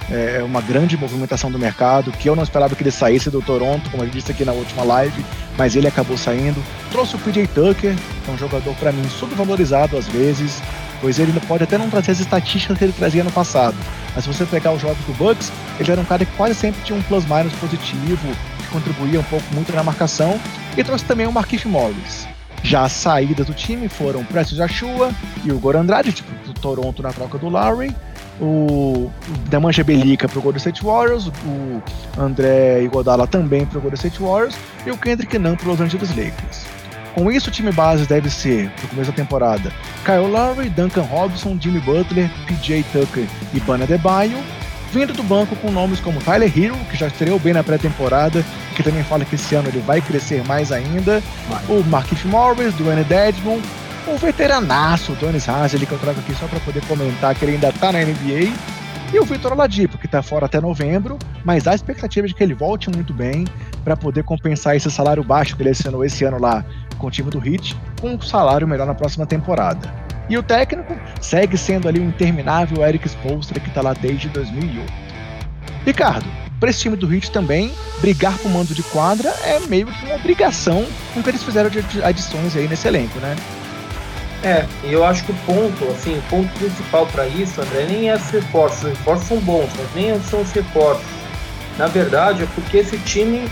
é, 0.09 0.41
uma 0.43 0.61
grande 0.61 0.97
movimentação 0.97 1.51
do 1.51 1.59
mercado, 1.59 2.11
que 2.11 2.29
eu 2.29 2.35
não 2.35 2.43
esperava 2.43 2.75
que 2.75 2.83
ele 2.83 2.91
saísse 2.91 3.29
do 3.29 3.41
Toronto, 3.41 3.89
como 3.89 4.03
eu 4.03 4.09
disse 4.09 4.31
aqui 4.31 4.43
na 4.43 4.51
última 4.51 4.83
live, 4.83 5.25
mas 5.57 5.75
ele 5.75 5.87
acabou 5.87 6.17
saindo. 6.17 6.61
Trouxe 6.91 7.15
o 7.15 7.19
PJ 7.19 7.47
Tucker, 7.47 7.95
é 8.27 8.31
um 8.31 8.37
jogador 8.37 8.73
para 8.75 8.91
mim 8.91 9.07
subvalorizado 9.09 9.97
às 9.97 10.07
vezes, 10.07 10.61
pois 11.01 11.19
ele 11.19 11.37
pode 11.41 11.63
até 11.63 11.77
não 11.77 11.89
trazer 11.89 12.11
as 12.11 12.19
estatísticas 12.19 12.77
que 12.77 12.83
ele 12.83 12.93
trazia 12.93 13.23
no 13.23 13.31
passado, 13.31 13.75
mas 14.15 14.23
se 14.23 14.31
você 14.31 14.45
pegar 14.45 14.71
os 14.71 14.81
jogos 14.81 15.03
do 15.05 15.13
Bucks, 15.13 15.51
ele 15.79 15.91
era 15.91 15.99
um 15.99 16.05
cara 16.05 16.25
que 16.25 16.31
quase 16.37 16.55
sempre 16.55 16.81
tinha 16.83 16.97
um 16.97 17.01
plus-minus 17.03 17.53
positivo, 17.53 18.27
que 18.57 18.67
contribuía 18.67 19.19
um 19.19 19.23
pouco 19.23 19.45
muito 19.53 19.73
na 19.73 19.83
marcação, 19.83 20.39
e 20.77 20.83
trouxe 20.83 21.05
também 21.05 21.27
o 21.27 21.31
Marquinhos 21.31 21.65
Morris. 21.65 22.27
Já 22.63 22.83
as 22.83 22.93
saídas 22.93 23.45
do 23.45 23.53
time 23.53 23.89
foram 23.89 24.21
o 24.21 24.25
Prestes 24.25 24.57
Joshua 24.57 25.11
e 25.43 25.51
o 25.51 25.59
Goran 25.59 25.81
Andrade, 25.81 26.13
tipo, 26.13 26.31
do 26.45 26.53
Toronto 26.53 27.03
na 27.03 27.11
troca 27.11 27.37
do 27.37 27.49
Lowry, 27.49 27.93
o 28.39 29.11
Demanja 29.49 29.83
Belica 29.83 30.29
para 30.29 30.39
o 30.39 30.41
Golden 30.41 30.57
State 30.57 30.81
Warriors, 30.81 31.27
o 31.27 31.83
André 32.17 32.81
Iguodala 32.83 33.27
também 33.27 33.65
para 33.65 33.77
o 33.77 33.81
Golden 33.81 33.95
State 33.95 34.21
Warriors 34.21 34.55
e 34.85 34.91
o 34.91 34.97
Kendrick 34.97 35.37
Nunn 35.37 35.55
para 35.55 35.71
os 35.71 35.79
Los 35.79 35.81
Angeles 35.81 36.09
Lakers. 36.09 36.65
Com 37.15 37.31
isso, 37.31 37.49
o 37.49 37.51
time 37.51 37.71
base 37.71 38.07
deve 38.07 38.29
ser, 38.29 38.71
no 38.81 38.89
começo 38.89 39.11
da 39.11 39.15
temporada, 39.15 39.71
Kyle 40.03 40.27
Lowry, 40.27 40.69
Duncan 40.69 41.03
Robinson, 41.03 41.57
Jimmy 41.59 41.79
Butler, 41.79 42.29
PJ 42.47 42.83
Tucker 42.91 43.25
e 43.53 43.59
Bana 43.59 43.85
Debaio, 43.85 44.37
vindo 44.91 45.13
do 45.13 45.21
banco 45.21 45.55
com 45.55 45.71
nomes 45.71 45.99
como 45.99 46.19
Tyler 46.21 46.51
Hero, 46.55 46.75
que 46.89 46.97
já 46.97 47.07
estreou 47.07 47.37
bem 47.37 47.53
na 47.53 47.63
pré-temporada, 47.63 48.43
que 48.75 48.81
também 48.81 49.03
fala 49.03 49.25
que 49.25 49.35
esse 49.35 49.53
ano 49.53 49.69
ele 49.69 49.79
vai 49.81 50.01
crescer 50.01 50.43
mais 50.45 50.71
ainda, 50.71 51.21
o 51.69 51.83
Marquinhos 51.83 52.23
Morris, 52.25 52.73
Dwayne 52.73 53.03
Dedmon, 53.03 53.59
o 54.07 54.17
veteranaço 54.17 55.13
Donis 55.13 55.47
Hasley, 55.47 55.85
que 55.85 55.91
eu 55.91 55.99
trago 55.99 56.19
aqui 56.19 56.33
só 56.35 56.47
para 56.47 56.59
poder 56.61 56.83
comentar 56.85 57.35
que 57.35 57.45
ele 57.45 57.53
ainda 57.53 57.71
tá 57.73 57.91
na 57.91 57.99
NBA, 57.99 58.51
e 59.13 59.19
o 59.19 59.25
Vitor 59.25 59.51
Oladipo, 59.53 59.99
que 59.99 60.07
tá 60.07 60.23
fora 60.23 60.47
até 60.47 60.59
novembro, 60.59 61.19
mas 61.45 61.67
há 61.67 61.75
expectativa 61.75 62.27
de 62.27 62.33
que 62.33 62.43
ele 62.43 62.55
volte 62.55 62.89
muito 62.89 63.13
bem 63.13 63.45
para 63.83 63.95
poder 63.95 64.23
compensar 64.23 64.75
esse 64.75 64.89
salário 64.89 65.23
baixo 65.23 65.55
que 65.55 65.61
ele 65.61 65.69
assinou 65.69 66.03
esse 66.03 66.23
ano 66.23 66.39
lá 66.39 66.65
com 67.03 67.07
o 67.07 67.11
time 67.11 67.29
do 67.29 67.45
Heat, 67.45 67.75
com 67.99 68.11
um 68.11 68.21
salário 68.21 68.65
melhor 68.65 68.87
na 68.87 68.95
próxima 68.95 69.25
temporada. 69.25 69.93
E 70.29 70.37
o 70.37 70.41
técnico 70.41 70.95
segue 71.19 71.57
sendo 71.57 71.89
ali 71.89 71.99
o 71.99 72.03
interminável 72.03 72.81
Eric 72.81 73.05
Spoelstra, 73.09 73.59
que 73.59 73.69
tá 73.71 73.81
lá 73.81 73.93
desde 73.93 74.29
2008. 74.29 74.93
Ricardo, 75.85 76.25
para 76.61 76.69
esse 76.69 76.79
time 76.79 76.95
do 76.95 77.13
Heat 77.13 77.29
também, 77.29 77.73
brigar 77.99 78.37
por 78.37 78.49
mando 78.49 78.73
de 78.73 78.81
quadra 78.83 79.27
é 79.43 79.59
meio 79.67 79.87
que 79.87 80.05
uma 80.05 80.15
obrigação 80.15 80.85
com 81.13 81.19
o 81.19 81.23
que 81.23 81.29
eles 81.29 81.43
fizeram 81.43 81.69
de 81.69 81.83
adições 82.01 82.55
aí 82.55 82.69
nesse 82.69 82.87
elenco, 82.87 83.19
né? 83.19 83.35
É, 84.41 84.65
eu 84.85 85.05
acho 85.05 85.25
que 85.25 85.33
o 85.33 85.35
ponto, 85.45 85.83
assim, 85.91 86.17
o 86.17 86.21
ponto 86.29 86.53
principal 86.57 87.05
para 87.07 87.27
isso, 87.27 87.59
André, 87.59 87.85
nem 87.85 88.09
é 88.09 88.15
os 88.15 88.29
reforços. 88.29 88.83
Os 88.83 88.89
reforços 88.97 89.27
são 89.27 89.39
bons, 89.39 89.69
mas 89.77 89.93
nem 89.93 90.21
são 90.21 90.41
os 90.41 90.51
reforços. 90.53 91.05
Na 91.77 91.87
verdade, 91.87 92.43
é 92.43 92.47
porque 92.55 92.77
esse 92.77 92.97
time 92.99 93.49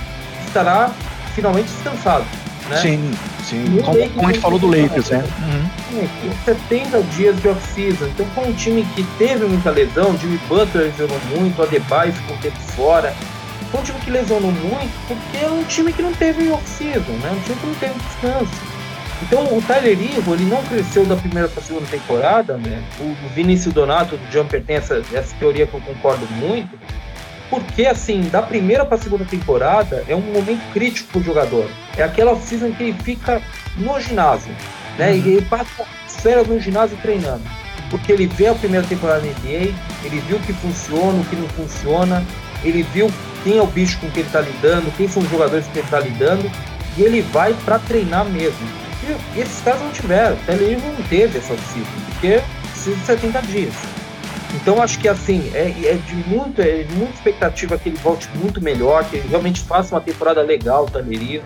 estará 0.47 0.89
finalmente 1.35 1.67
descansado. 1.67 2.25
Né? 2.71 2.77
Sim, 2.77 3.11
sim. 3.43 3.81
Como, 3.83 4.09
como, 4.11 4.27
a 4.27 4.31
gente 4.31 4.41
falou 4.41 4.57
do 4.57 4.67
Lakers, 4.67 5.09
né? 5.09 5.23
Uhum. 5.39 6.01
É, 6.01 6.45
70 6.45 7.01
dias 7.15 7.41
de 7.41 7.49
off-season. 7.49 8.05
Então, 8.07 8.25
foi 8.33 8.47
um 8.47 8.53
time 8.53 8.87
que 8.95 9.03
teve 9.17 9.45
muita 9.45 9.69
lesão, 9.71 10.17
Jimmy 10.17 10.39
Butler 10.47 10.85
lesionou 10.85 11.19
muito, 11.35 11.61
Adebayo 11.61 12.13
ficou 12.13 12.35
um 12.37 12.39
tempo 12.39 12.57
fora. 12.73 13.13
Foi 13.71 13.81
um 13.81 13.83
time 13.83 13.99
que 13.99 14.09
lesionou 14.09 14.51
muito 14.51 15.07
porque 15.07 15.45
é 15.45 15.49
um 15.49 15.63
time 15.65 15.91
que 15.91 16.01
não 16.01 16.13
teve 16.13 16.49
off-season, 16.49 17.11
né? 17.11 17.31
Um 17.31 17.41
time 17.41 17.55
que 17.59 17.67
não 17.67 17.75
teve 17.75 17.93
descanso. 17.93 18.71
Então 19.21 19.43
o 19.55 19.61
Tyler 19.61 19.99
Ivo, 19.99 20.33
ele 20.33 20.45
não 20.45 20.63
cresceu 20.63 21.05
da 21.05 21.15
primeira 21.15 21.47
para 21.47 21.61
a 21.61 21.65
segunda 21.65 21.85
temporada, 21.85 22.57
né? 22.57 22.81
O 22.99 23.13
Vinícius 23.35 23.73
Donato 23.73 24.17
do 24.17 24.31
Jumper 24.31 24.63
tem 24.63 24.77
essa, 24.77 25.03
essa 25.13 25.35
teoria 25.35 25.67
que 25.67 25.73
eu 25.73 25.81
concordo 25.81 26.25
muito, 26.35 26.69
porque 27.51 27.85
assim, 27.85 28.21
da 28.29 28.41
primeira 28.41 28.85
para 28.85 28.95
a 28.95 28.99
segunda 28.99 29.25
temporada 29.25 30.05
é 30.07 30.15
um 30.15 30.21
momento 30.21 30.61
crítico 30.71 31.09
para 31.11 31.19
o 31.19 31.23
jogador. 31.23 31.69
É 31.97 32.01
aquela 32.01 32.35
season 32.37 32.71
que 32.71 32.83
ele 32.83 32.97
fica 33.03 33.41
no 33.75 33.99
ginásio, 33.99 34.55
né? 34.97 35.11
Uhum. 35.11 35.17
E 35.17 35.29
ele 35.33 35.41
passa 35.41 35.85
esfera 36.07 36.43
no 36.43 36.59
ginásio 36.61 36.97
treinando. 37.01 37.43
Porque 37.89 38.13
ele 38.13 38.25
vê 38.25 38.47
a 38.47 38.55
primeira 38.55 38.87
temporada 38.87 39.19
na 39.19 39.27
NBA, 39.27 39.73
ele 40.05 40.23
viu 40.25 40.37
o 40.37 40.39
que 40.39 40.53
funciona, 40.53 41.19
o 41.19 41.25
que 41.25 41.35
não 41.35 41.47
funciona, 41.49 42.25
ele 42.63 42.83
viu 42.83 43.11
quem 43.43 43.57
é 43.57 43.61
o 43.61 43.67
bicho 43.67 43.99
com 43.99 44.09
quem 44.09 44.21
ele 44.21 44.29
está 44.29 44.39
lidando, 44.39 44.95
quem 44.95 45.09
são 45.09 45.21
os 45.21 45.29
jogadores 45.29 45.65
com 45.65 45.73
quem 45.73 45.81
ele 45.81 45.87
está 45.87 45.99
lidando, 45.99 46.51
e 46.97 47.01
ele 47.01 47.21
vai 47.21 47.53
para 47.65 47.79
treinar 47.79 48.23
mesmo. 48.23 48.65
E 49.35 49.41
esses 49.41 49.61
caras 49.61 49.81
não 49.81 49.91
tiveram. 49.91 50.35
O 50.35 50.39
Television 50.45 50.93
não 50.93 51.03
teve 51.09 51.37
essa 51.37 51.53
oficina, 51.53 51.85
porque 52.05 52.41
precisa 52.71 52.95
de 52.95 53.05
70 53.05 53.41
dias. 53.41 54.00
Então 54.53 54.81
acho 54.81 54.99
que 54.99 55.07
assim, 55.07 55.49
é, 55.53 55.69
é 55.85 55.93
de 55.95 56.15
muito, 56.27 56.61
é 56.61 56.83
de 56.83 56.93
muita 56.93 57.13
expectativa 57.13 57.77
que 57.77 57.89
ele 57.89 57.97
volte 57.97 58.29
muito 58.35 58.61
melhor, 58.61 59.03
que 59.05 59.17
ele 59.17 59.27
realmente 59.27 59.61
faça 59.61 59.95
uma 59.95 60.01
temporada 60.01 60.41
legal, 60.41 60.85
o 60.85 60.89
Talerivo. 60.89 61.45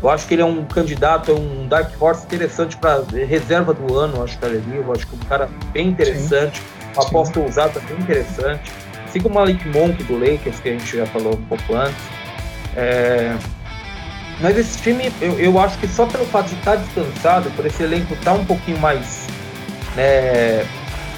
Eu 0.00 0.08
acho 0.08 0.26
que 0.26 0.34
ele 0.34 0.42
é 0.42 0.44
um 0.44 0.64
candidato, 0.64 1.32
é 1.32 1.34
um 1.34 1.66
Dark 1.66 1.90
Horse 2.00 2.24
interessante 2.24 2.76
para 2.76 3.02
reserva 3.26 3.74
do 3.74 3.94
ano, 3.96 4.22
acho 4.22 4.38
que. 4.38 4.46
Acho 4.46 5.06
que 5.06 5.14
é 5.14 5.18
um 5.24 5.28
cara 5.28 5.48
bem 5.72 5.88
interessante, 5.88 6.62
uma 6.94 7.04
aposta 7.04 7.40
ousada 7.40 7.80
bem 7.80 7.98
interessante. 7.98 8.72
Assim 9.04 9.20
como 9.20 9.34
o 9.34 9.38
Malik 9.38 9.66
Monk 9.68 10.02
do 10.04 10.18
Lakers, 10.18 10.60
que 10.60 10.68
a 10.68 10.72
gente 10.72 10.96
já 10.96 11.06
falou 11.06 11.34
um 11.34 11.44
pouco 11.46 11.74
antes. 11.74 12.00
É, 12.76 13.36
mas 14.40 14.56
esse 14.56 14.80
time, 14.80 15.12
eu, 15.20 15.38
eu 15.38 15.58
acho 15.58 15.76
que 15.78 15.88
só 15.88 16.06
pelo 16.06 16.24
fato 16.26 16.48
de 16.48 16.54
estar 16.54 16.76
descansado, 16.76 17.50
por 17.50 17.66
esse 17.66 17.82
elenco 17.82 18.14
estar 18.14 18.34
um 18.34 18.44
pouquinho 18.44 18.78
mais 18.78 19.26
né, 19.96 20.64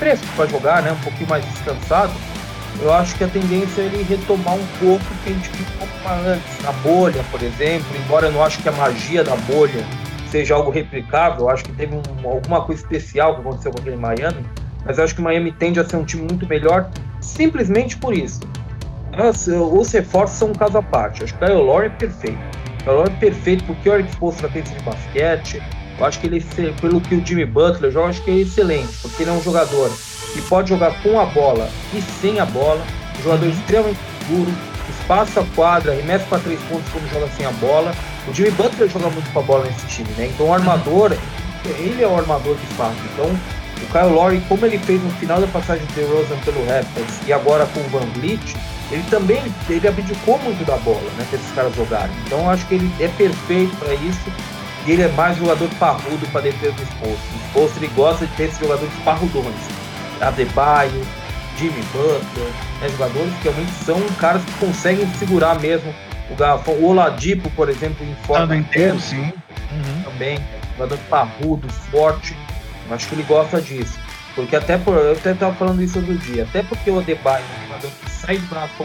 fresco 0.01 0.27
para 0.35 0.47
jogar, 0.47 0.83
né, 0.83 0.91
um 0.93 1.05
pouquinho 1.05 1.29
mais 1.29 1.45
descansado, 1.45 2.13
eu 2.81 2.93
acho 2.93 3.15
que 3.17 3.25
a 3.25 3.29
tendência 3.29 3.83
é 3.83 3.85
ele 3.85 4.03
retomar 4.03 4.55
um 4.55 4.67
pouco 4.79 5.05
o 5.05 5.17
que 5.23 5.31
a 5.31 5.33
gente 5.33 5.51
viu 5.51 5.67
antes, 6.27 6.65
na 6.65 6.73
bolha, 6.73 7.23
por 7.31 7.43
exemplo, 7.43 7.87
embora 8.05 8.27
eu 8.27 8.33
não 8.33 8.43
acho 8.43 8.61
que 8.63 8.69
a 8.69 8.73
magia 8.73 9.23
da 9.23 9.37
bolha 9.37 9.85
seja 10.31 10.55
algo 10.55 10.71
replicável, 10.71 11.41
eu 11.41 11.51
acho 11.51 11.65
que 11.65 11.73
teve 11.73 11.95
um, 11.95 12.29
alguma 12.29 12.63
coisa 12.63 12.81
especial 12.81 13.35
que 13.35 13.41
aconteceu 13.43 13.71
com 13.71 13.81
aquele 13.81 13.97
Miami, 13.97 14.45
mas 14.85 14.97
eu 14.97 15.05
acho 15.05 15.15
que 15.15 15.21
o 15.21 15.25
Miami 15.25 15.53
tende 15.53 15.79
a 15.79 15.85
ser 15.85 15.97
um 15.97 16.05
time 16.05 16.23
muito 16.23 16.47
melhor 16.47 16.89
simplesmente 17.21 17.97
por 17.97 18.15
isso. 18.15 18.41
Os 19.73 19.93
reforços 19.93 20.39
são 20.39 20.49
um 20.49 20.55
caso 20.55 20.79
à 20.79 20.83
parte. 20.83 21.23
Acho 21.23 21.37
que 21.37 21.45
o 21.45 21.47
Kyle 21.47 21.61
Lowry 21.61 21.87
é 21.87 21.91
perfeito. 21.91 22.39
É 22.87 22.91
o 22.91 23.11
perfeito 23.19 23.65
porque 23.65 23.91
o 23.91 23.95
Eric 23.95 24.11
Spoelstra 24.13 24.49
pensa 24.49 24.75
de 24.75 24.83
basquete. 24.83 25.63
Eu 26.01 26.07
acho 26.07 26.19
que 26.19 26.27
ele, 26.27 26.41
pelo 26.81 26.99
que 26.99 27.15
o 27.15 27.25
Jimmy 27.25 27.45
Butler 27.45 27.93
joga, 27.93 28.07
eu 28.07 28.11
acho 28.11 28.23
que 28.23 28.31
é 28.31 28.37
excelente, 28.37 28.89
porque 29.03 29.23
ele 29.23 29.31
é 29.31 29.35
um 29.35 29.43
jogador 29.43 29.91
que 30.33 30.41
pode 30.43 30.71
jogar 30.71 31.03
com 31.03 31.21
a 31.21 31.27
bola 31.27 31.69
e 31.93 32.01
sem 32.01 32.41
a 32.41 32.47
bola, 32.47 32.83
um 33.19 33.23
jogador 33.23 33.45
uhum. 33.45 33.53
extremamente 33.53 33.99
seguro, 34.19 34.51
espaça 34.89 35.41
a 35.41 35.45
quadra, 35.55 35.95
remessa 35.95 36.25
para 36.25 36.39
três 36.39 36.59
pontos 36.63 36.91
quando 36.91 37.13
joga 37.13 37.29
sem 37.37 37.45
a 37.45 37.51
bola. 37.53 37.93
O 38.27 38.33
Jimmy 38.33 38.51
Butler 38.53 38.89
joga 38.89 39.11
muito 39.11 39.31
com 39.31 39.41
a 39.41 39.43
bola 39.43 39.65
nesse 39.67 39.87
time, 39.89 40.09
né? 40.17 40.31
Então 40.33 40.47
o 40.47 40.55
armador, 40.55 41.15
ele 41.79 42.03
é 42.03 42.07
o 42.07 42.17
armador 42.17 42.57
de 42.57 42.67
fato. 42.75 42.97
Então 43.13 43.27
o 43.27 43.93
Kyle 43.93 44.15
Lowry, 44.15 44.41
como 44.49 44.65
ele 44.65 44.79
fez 44.79 45.03
no 45.03 45.11
final 45.11 45.39
da 45.39 45.47
passagem 45.49 45.85
de 45.85 45.93
DeRozan 45.95 46.37
pelo 46.47 46.65
Raptors 46.67 47.19
e 47.27 47.33
agora 47.33 47.67
com 47.67 47.81
o 47.81 47.89
Van 47.91 48.07
Vliet, 48.15 48.57
ele 48.91 49.05
também 49.11 49.43
ele 49.69 49.87
abdicou 49.87 50.39
muito 50.39 50.65
da 50.65 50.79
bola, 50.79 51.11
né, 51.19 51.27
para 51.29 51.39
esses 51.39 51.53
caras 51.53 51.75
jogarem. 51.75 52.15
Então 52.25 52.41
eu 52.41 52.51
acho 52.51 52.67
que 52.67 52.77
ele 52.77 52.91
é 53.01 53.09
perfeito 53.09 53.77
para 53.77 53.93
isso 53.95 54.31
e 54.87 54.93
ele 54.93 55.03
é 55.03 55.09
mais 55.09 55.37
jogador 55.37 55.69
parrudo 55.79 56.27
para 56.29 56.43
defesa 56.43 56.73
do 56.73 56.83
Exposto. 56.83 57.21
O 57.33 57.47
Exposto 57.47 57.77
ele 57.79 57.93
gosta 57.95 58.27
de 58.27 58.33
ter 58.35 58.45
esses 58.45 58.59
jogadores 58.59 58.93
parrudões. 59.05 59.55
Adebayo, 60.21 61.07
Jimmy 61.59 61.83
Butler, 61.93 62.51
né, 62.81 62.89
jogadores 62.91 63.33
que 63.37 63.49
realmente 63.49 63.73
são 63.85 64.01
caras 64.19 64.43
que 64.45 64.53
conseguem 64.53 65.07
segurar 65.15 65.59
mesmo 65.61 65.95
o 66.31 66.35
garrafão. 66.35 66.75
O 66.75 66.87
Oladipo, 66.87 67.51
por 67.51 67.69
exemplo, 67.69 68.07
em 68.07 68.15
forma 68.27 68.57
inteiro, 68.57 68.99
sim. 69.01 69.33
Uhum. 69.71 70.03
Também, 70.05 70.39
jogador 70.77 70.99
parrudo, 71.09 71.69
forte. 71.91 72.37
Eu 72.89 72.95
acho 72.95 73.09
que 73.09 73.15
ele 73.15 73.23
gosta 73.25 73.61
disso. 73.61 73.99
Porque 74.35 74.57
até 74.57 74.79
por. 74.79 74.95
Eu 74.95 75.13
até 75.13 75.33
estava 75.33 75.55
falando 75.55 75.83
isso 75.83 75.99
outro 75.99 76.17
dia. 76.19 76.45
Até 76.45 76.63
porque 76.63 76.91
o 76.91 76.99
Adebayo 76.99 77.45
é 77.45 77.59
um 77.59 77.67
jogador 77.67 77.91
que 78.03 78.11
sai 78.11 78.39
do 78.39 78.47
braço 78.47 78.85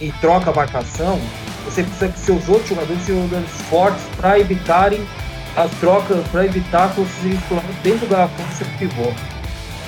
e 0.00 0.12
troca 0.12 0.50
a 0.50 0.54
marcação, 0.54 1.20
você 1.66 1.82
precisa 1.82 2.08
que 2.08 2.18
seus 2.18 2.48
outros 2.48 2.68
jogadores 2.68 3.02
sejam 3.02 3.22
jogadores 3.22 3.50
fortes 3.68 4.02
para 4.16 4.38
evitarem 4.38 5.06
as 5.56 5.70
trocas 5.80 6.26
para 6.28 6.44
evitar 6.44 6.94
que 6.94 7.00
exploram 7.00 7.64
dentro 7.82 8.00
do 8.00 8.10
garrafão 8.10 8.44
você 8.46 8.64
pivô. 8.78 9.12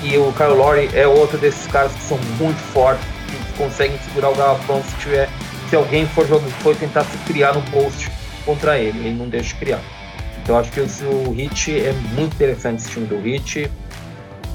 E 0.01 0.17
o 0.17 0.31
Kyle 0.33 0.55
Lowry 0.55 0.89
é 0.93 1.07
outro 1.07 1.37
desses 1.37 1.67
caras 1.67 1.91
que 1.91 2.01
são 2.01 2.17
muito 2.39 2.59
fortes, 2.73 3.05
que 3.27 3.57
conseguem 3.57 3.97
segurar 4.05 4.29
o 4.29 4.35
garrafão 4.35 4.81
se 4.83 4.95
tiver 4.97 5.29
se 5.69 5.75
alguém 5.75 6.07
for, 6.07 6.25
for 6.25 6.75
tentar 6.75 7.03
se 7.03 7.17
criar 7.19 7.53
no 7.53 7.61
post 7.63 8.09
contra 8.43 8.79
ele, 8.79 8.97
ele 8.99 9.13
não 9.13 9.29
deixa 9.29 9.49
de 9.49 9.55
criar. 9.55 9.81
Então 10.41 10.57
acho 10.57 10.71
que 10.71 10.79
o 10.79 11.31
Hit 11.31 11.79
é 11.79 11.93
muito 12.15 12.33
interessante 12.33 12.81
esse 12.81 12.89
time 12.89 13.05
do 13.05 13.19
Hit. 13.19 13.69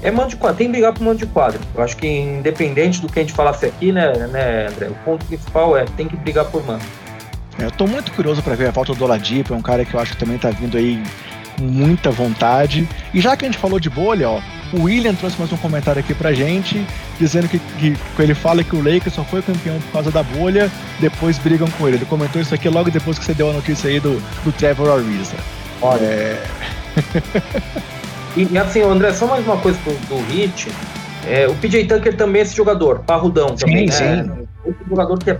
É 0.01 0.11
mando 0.11 0.29
de 0.29 0.35
quadro, 0.35 0.57
tem 0.57 0.67
que 0.67 0.73
brigar 0.73 0.93
pro 0.93 1.03
mando 1.03 1.19
de 1.19 1.25
quadro. 1.25 1.59
Eu 1.73 1.81
acho 1.81 1.95
que 1.95 2.05
independente 2.05 2.99
do 2.99 3.07
que 3.07 3.19
a 3.19 3.21
gente 3.21 3.33
falasse 3.33 3.65
aqui, 3.65 3.93
né, 3.93 4.11
né, 4.27 4.67
André? 4.67 4.89
O 4.89 4.95
ponto 5.05 5.25
principal 5.25 5.77
é 5.77 5.85
tem 5.95 6.07
que 6.07 6.17
brigar 6.17 6.45
por 6.45 6.65
mando. 6.65 6.83
É, 7.59 7.65
eu 7.65 7.71
tô 7.71 7.87
muito 7.87 8.11
curioso 8.11 8.41
para 8.41 8.55
ver 8.55 8.67
a 8.67 8.71
volta 8.71 8.93
do 8.93 9.03
Oladipo, 9.03 9.53
é 9.53 9.57
um 9.57 9.61
cara 9.61 9.85
que 9.85 9.93
eu 9.93 9.99
acho 9.99 10.13
que 10.13 10.17
também 10.17 10.37
tá 10.37 10.49
vindo 10.49 10.77
aí 10.77 11.01
com 11.57 11.63
muita 11.63 12.11
vontade. 12.11 12.87
E 13.13 13.21
já 13.21 13.35
que 13.35 13.45
a 13.45 13.47
gente 13.47 13.57
falou 13.59 13.79
de 13.79 13.89
bolha, 13.89 14.29
ó, 14.29 14.41
o 14.73 14.83
William 14.83 15.13
trouxe 15.15 15.37
mais 15.39 15.51
um 15.51 15.57
comentário 15.57 15.99
aqui 15.99 16.13
pra 16.13 16.33
gente, 16.33 16.85
dizendo 17.17 17.47
que, 17.47 17.59
que, 17.59 17.95
ele 18.19 18.33
fala 18.33 18.63
que 18.63 18.75
o 18.75 18.83
Lakers 18.83 19.13
só 19.13 19.23
foi 19.23 19.41
campeão 19.41 19.79
por 19.79 19.91
causa 19.93 20.11
da 20.11 20.21
bolha, 20.21 20.69
depois 20.99 21.37
brigam 21.37 21.69
com 21.71 21.87
ele. 21.87 21.97
Ele 21.97 22.05
comentou 22.05 22.41
isso 22.41 22.53
aqui 22.53 22.67
logo 22.67 22.91
depois 22.91 23.17
que 23.17 23.25
você 23.25 23.33
deu 23.33 23.49
a 23.49 23.53
notícia 23.53 23.89
aí 23.89 23.99
do, 23.99 24.21
do 24.43 24.51
Trevor 24.51 24.89
Ariza. 24.91 25.35
Olha. 25.81 26.03
É... 26.03 26.43
e, 28.35 28.57
assim, 28.57 28.81
André, 28.81 29.13
só 29.13 29.27
mais 29.27 29.45
uma 29.45 29.57
coisa 29.57 29.79
do, 29.79 29.93
do 30.07 30.33
Hit. 30.33 30.69
É, 31.27 31.47
o 31.47 31.55
PJ 31.55 31.85
Tucker 31.85 32.15
também 32.15 32.41
é 32.41 32.43
esse 32.43 32.55
jogador, 32.55 32.99
parrudão 32.99 33.55
também, 33.55 33.89
sim, 33.89 34.03
né? 34.03 34.23
Sim. 34.23 34.47
Outro 34.63 34.85
jogador 34.89 35.19
que 35.19 35.31
é 35.31 35.39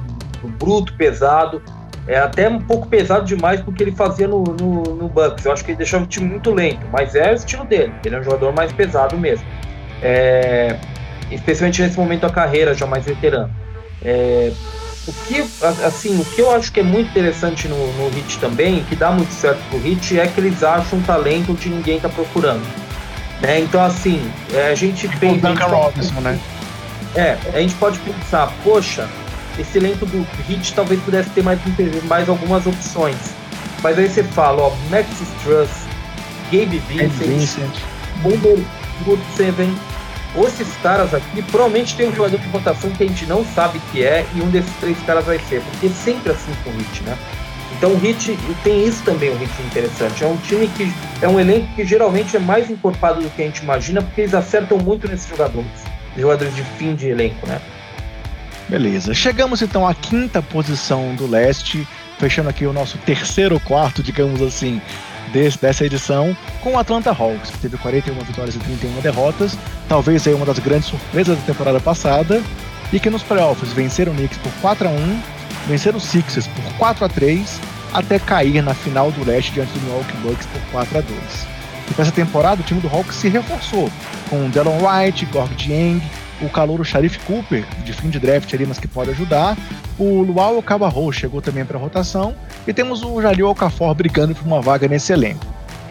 bruto, 0.60 0.94
pesado, 0.94 1.62
é 2.08 2.18
até 2.18 2.48
um 2.48 2.60
pouco 2.60 2.88
pesado 2.88 3.26
demais 3.26 3.62
porque 3.62 3.84
ele 3.84 3.92
fazia 3.92 4.28
no, 4.28 4.44
no, 4.44 4.84
no 4.96 5.08
Bucks. 5.10 5.46
Eu 5.46 5.52
acho 5.52 5.64
que 5.64 5.72
ele 5.72 5.78
deixava 5.78 6.04
o 6.04 6.08
time 6.08 6.28
muito 6.28 6.54
lento, 6.54 6.86
mas 6.92 7.16
é 7.16 7.32
o 7.32 7.36
estilo 7.36 7.66
dele. 7.66 7.94
Ele 8.04 8.16
é 8.16 8.20
um 8.20 8.24
jogador 8.24 8.54
mais 8.54 8.72
pesado 8.72 9.18
mesmo. 9.18 9.46
É, 10.02 10.78
especialmente 11.32 11.82
nesse 11.82 11.98
momento 11.98 12.22
da 12.22 12.30
carreira, 12.30 12.74
já 12.74 12.86
mais 12.86 13.06
veterano. 13.06 13.52
É, 14.04 14.52
o 15.08 15.14
que, 15.28 15.40
assim, 15.84 16.20
o 16.20 16.26
que 16.26 16.42
eu 16.42 16.52
acho 16.52 16.72
que 16.72 16.80
é 16.80 16.84
muito 16.84 17.10
interessante 17.10 17.68
no, 17.68 17.94
no 17.94 18.10
Hit 18.10 18.40
também, 18.40 18.84
que 18.84 18.96
dá 18.96 19.12
muito 19.12 19.32
certo 19.32 19.60
pro 19.70 19.80
Hit, 19.80 20.20
é 20.20 20.28
que 20.28 20.40
eles 20.40 20.64
acham 20.64 21.00
um 21.00 21.02
talento 21.02 21.52
onde 21.52 21.70
ninguém 21.70 22.00
tá 22.00 22.10
procurando. 22.10 22.66
Né? 23.42 23.60
Então, 23.60 23.84
assim, 23.84 24.32
é, 24.54 24.70
a 24.70 24.76
gente 24.76 25.08
tipo 25.08 25.20
pensa. 25.20 25.48
Duncan 25.48 25.66
Robinson, 25.66 26.22
né? 26.22 26.40
É, 27.16 27.38
a 27.54 27.60
gente 27.60 27.76
pode 27.76 27.98
pensar, 28.00 28.52
poxa, 28.64 29.08
esse 29.60 29.78
elenco 29.78 30.06
do 30.06 30.26
Hit 30.48 30.74
talvez 30.74 31.02
pudesse 31.02 31.30
ter 31.30 31.44
mais, 31.44 31.60
mais 32.08 32.28
algumas 32.30 32.66
opções. 32.66 33.18
Mas 33.82 33.98
aí 33.98 34.10
você 34.10 34.24
fala, 34.24 34.64
ó, 34.64 34.72
Max 34.90 35.08
Struss, 35.22 35.70
Gabe 36.52 36.80
Vincent, 36.88 37.28
Vincent. 37.28 37.76
Bumble 38.22 38.66
Good 39.06 39.22
Seven. 39.36 39.76
Esses 40.36 40.68
caras 40.84 41.14
aqui 41.14 41.42
provavelmente 41.44 41.96
tem 41.96 42.10
um 42.10 42.16
jogador 42.16 42.38
de 42.38 42.48
rotação 42.50 42.90
que 42.92 43.04
a 43.04 43.08
gente 43.08 43.26
não 43.26 43.46
sabe 43.46 43.80
que 43.92 44.04
é 44.04 44.26
e 44.36 44.42
um 44.42 44.50
desses 44.50 44.74
três 44.82 44.98
caras 45.06 45.26
vai 45.26 45.40
ser, 45.40 45.62
porque 45.62 45.88
é 45.88 45.90
sempre 45.90 46.32
assim 46.34 46.52
com 46.64 46.72
o 46.72 46.74
Hit, 46.74 47.04
né? 47.04 47.18
Então 47.78 47.92
o 47.92 47.98
Hit 47.98 48.38
tem 48.64 48.86
isso 48.86 49.02
também, 49.04 49.32
um 49.32 49.38
Hit 49.38 49.52
interessante. 49.62 50.24
É 50.24 50.28
um 50.28 50.36
time 50.38 50.68
que 50.68 50.92
é 51.22 51.28
um 51.28 51.40
elenco 51.40 51.68
que 51.76 51.86
geralmente 51.86 52.36
é 52.36 52.40
mais 52.40 52.70
encorpado 52.70 53.22
do 53.22 53.30
que 53.30 53.42
a 53.42 53.46
gente 53.46 53.60
imagina, 53.60 54.02
porque 54.02 54.22
eles 54.22 54.34
acertam 54.34 54.78
muito 54.78 55.08
nesses 55.08 55.30
jogadores, 55.30 55.68
jogadores 56.18 56.54
de 56.54 56.64
fim 56.78 56.96
de 56.96 57.08
elenco, 57.08 57.48
né? 57.48 57.62
Beleza. 58.68 59.14
Chegamos 59.14 59.62
então 59.62 59.88
à 59.88 59.94
quinta 59.94 60.42
posição 60.42 61.16
do 61.16 61.28
leste, 61.28 61.88
fechando 62.18 62.50
aqui 62.50 62.66
o 62.66 62.74
nosso 62.74 62.98
terceiro 63.00 63.60
quarto, 63.60 64.02
digamos 64.02 64.42
assim, 64.42 64.82
desse, 65.32 65.60
dessa 65.60 65.86
edição, 65.86 66.36
com 66.62 66.74
o 66.74 66.80
Atlanta 66.80 67.12
Hawks, 67.12 67.52
que 67.52 67.60
teve 67.60 67.78
41 67.78 68.18
vitórias 68.22 68.56
e 68.56 68.60
31 68.60 69.02
derrotas, 69.02 69.58
talvez 69.88 70.28
aí 70.28 70.34
uma 70.34 70.46
das 70.46 70.60
grandes 70.60 70.88
surpresas 70.88 71.38
da 71.38 71.44
temporada 71.46 71.80
passada, 71.80 72.42
e 72.92 73.00
que 73.00 73.10
nos 73.10 73.24
playoffs 73.24 73.72
venceram 73.74 74.14
o 74.14 74.16
Knicks 74.16 74.38
por 74.38 74.52
4 74.62 74.88
a 74.88 74.92
1 74.92 75.22
venceram 75.68 75.98
o 75.98 76.02
Sixers 76.02 76.48
por 76.48 76.64
4 76.78 77.06
a 77.06 77.10
3 77.10 77.60
até 77.94 78.20
cair 78.20 78.62
na 78.62 78.74
final 78.74 79.12
do 79.12 79.26
leste 79.26 79.52
diante 79.52 79.72
do 79.74 79.82
Milwaukee 79.82 80.18
Bucks 80.18 80.46
por 80.48 80.62
4 80.72 81.00
a 81.00 81.02
2 81.02 81.20
E 81.90 81.94
para 81.94 82.04
essa 82.04 82.12
temporada 82.12 82.62
o 82.62 82.64
time 82.64 82.80
do 82.82 82.88
Hawks 82.88 83.16
se 83.16 83.30
reforçou, 83.30 83.92
com 84.30 84.50
Delon 84.50 84.78
Wright, 84.82 85.26
Gorg 85.28 85.54
Dieng, 85.56 86.02
o 86.42 86.50
calouro 86.50 86.84
Sharif 86.84 87.20
Cooper, 87.20 87.66
de 87.84 87.94
fim 87.94 88.10
de 88.10 88.20
draft 88.20 88.54
ali, 88.54 88.66
mas 88.66 88.80
que 88.80 88.88
pode 88.88 89.12
ajudar. 89.12 89.58
O 89.98 90.22
Luau 90.22 90.62
Cabarro 90.62 91.12
chegou 91.12 91.42
também 91.42 91.66
para 91.66 91.78
rotação. 91.78 92.36
E 92.68 92.74
temos 92.74 93.04
o 93.04 93.22
Jalil 93.22 93.48
Alcafor 93.48 93.94
brigando 93.94 94.36
por 94.36 94.46
uma 94.46 94.62
vaga 94.62 94.88
nesse 94.88 95.14
elenco. 95.14 95.46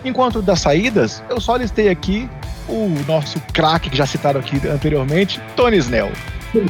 Enquanto 0.05 0.43
das 0.43 0.61
saídas, 0.61 1.23
eu 1.31 1.41
só 1.41 1.57
listei 1.57 1.89
aqui 1.89 2.29
o 2.69 2.91
nosso 3.07 3.41
craque 3.53 3.91
que 3.91 3.97
já 3.97 4.07
citaram 4.07 4.41
aqui 4.41 4.61
anteriormente, 4.69 5.41
Tony 5.57 5.79
Snell. 5.79 6.11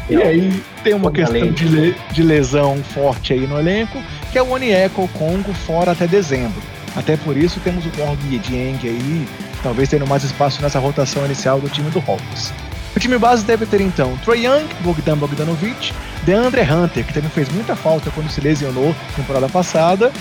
E 0.08 0.16
aí 0.16 0.62
tem 0.82 0.94
uma 0.94 1.10
questão 1.10 1.50
de, 1.52 1.64
le 1.68 1.94
de 2.12 2.22
lesão 2.22 2.76
forte 2.82 3.32
aí 3.32 3.46
no 3.46 3.58
elenco, 3.58 4.02
que 4.32 4.38
é 4.38 4.42
o 4.42 4.50
Onieko 4.50 5.08
Congo 5.08 5.52
fora 5.52 5.92
até 5.92 6.06
dezembro. 6.06 6.62
Até 6.96 7.16
por 7.16 7.36
isso 7.36 7.60
temos 7.60 7.84
o 7.84 7.88
Borg 7.90 8.18
Dieng 8.38 8.78
aí, 8.84 9.28
talvez 9.62 9.88
tendo 9.88 10.06
mais 10.06 10.22
espaço 10.22 10.62
nessa 10.62 10.78
rotação 10.78 11.24
inicial 11.26 11.60
do 11.60 11.68
time 11.68 11.90
do 11.90 11.98
Hawks. 11.98 12.52
O 12.96 13.00
time 13.00 13.18
base 13.18 13.44
deve 13.44 13.66
ter 13.66 13.80
então 13.80 14.16
Troy 14.18 14.46
Young, 14.46 14.68
Bogdan 14.82 15.16
Bogdanovic, 15.16 15.92
DeAndre 16.24 16.62
Hunter, 16.62 17.04
que 17.04 17.12
também 17.12 17.28
fez 17.28 17.48
muita 17.48 17.74
falta 17.74 18.08
quando 18.12 18.30
se 18.30 18.40
lesionou 18.40 18.88
na 18.88 19.16
temporada 19.16 19.48
passada, 19.48 20.12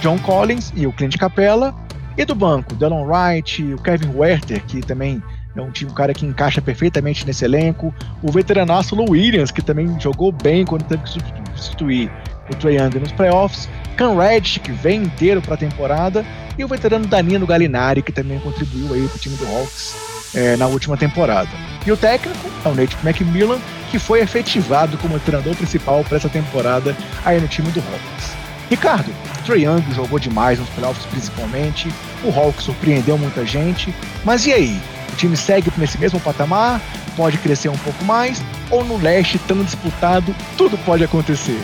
John 0.00 0.16
Collins 0.18 0.72
e 0.76 0.86
o 0.86 0.92
Clint 0.92 1.16
Capella, 1.16 1.74
e 2.16 2.24
do 2.24 2.34
banco, 2.34 2.74
Delon 2.76 3.04
Wright, 3.04 3.62
o 3.74 3.78
Kevin 3.78 4.12
Werther, 4.14 4.64
que 4.64 4.80
também 4.80 5.20
é 5.56 5.60
um 5.60 5.72
time, 5.72 5.90
um 5.90 5.94
cara 5.94 6.14
que 6.14 6.24
encaixa 6.24 6.62
perfeitamente 6.62 7.26
nesse 7.26 7.44
elenco, 7.44 7.92
o 8.22 8.30
veteranaço 8.30 8.94
Lou 8.94 9.10
Williams, 9.10 9.50
que 9.50 9.60
também 9.60 9.98
jogou 9.98 10.30
bem 10.30 10.64
quando 10.64 10.84
teve 10.84 11.02
que 11.02 11.10
substituir 11.10 12.12
o 12.48 12.54
Trae 12.54 12.76
Young 12.76 13.00
nos 13.00 13.10
playoffs, 13.10 13.68
Cam 13.96 14.16
Reddish, 14.16 14.58
que 14.58 14.70
vem 14.70 15.02
inteiro 15.02 15.42
para 15.42 15.54
a 15.54 15.58
temporada, 15.58 16.24
e 16.56 16.64
o 16.64 16.68
veterano 16.68 17.08
Danilo 17.08 17.46
Gallinari, 17.46 18.02
que 18.02 18.12
também 18.12 18.38
contribuiu 18.38 18.94
aí 18.94 19.08
para 19.08 19.16
o 19.16 19.18
time 19.18 19.36
do 19.36 19.46
Hawks 19.46 20.19
é, 20.34 20.56
na 20.56 20.66
última 20.66 20.96
temporada. 20.96 21.48
E 21.86 21.92
o 21.92 21.96
técnico 21.96 22.50
é 22.64 22.68
o 22.68 22.74
Nate 22.74 22.96
McMillan, 23.04 23.58
que 23.90 23.98
foi 23.98 24.20
efetivado 24.20 24.96
como 24.98 25.18
treinador 25.20 25.54
principal 25.56 26.04
para 26.04 26.16
essa 26.16 26.28
temporada 26.28 26.96
aí 27.24 27.40
no 27.40 27.48
time 27.48 27.70
do 27.70 27.80
Hawks. 27.80 28.34
Ricardo, 28.68 29.12
Trae 29.44 29.64
Young 29.64 29.82
jogou 29.92 30.18
demais 30.18 30.58
nos 30.58 30.68
playoffs 30.70 31.04
principalmente, 31.06 31.92
o 32.22 32.30
Hawks 32.30 32.64
surpreendeu 32.64 33.18
muita 33.18 33.44
gente, 33.44 33.94
mas 34.24 34.46
e 34.46 34.52
aí? 34.52 34.80
O 35.12 35.16
time 35.16 35.36
segue 35.36 35.72
nesse 35.76 35.98
mesmo 35.98 36.20
patamar? 36.20 36.80
Pode 37.16 37.36
crescer 37.38 37.68
um 37.68 37.78
pouco 37.78 38.04
mais? 38.04 38.40
Ou 38.70 38.84
no 38.84 38.96
leste 38.96 39.38
tão 39.40 39.62
disputado, 39.64 40.34
tudo 40.56 40.78
pode 40.78 41.02
acontecer? 41.02 41.60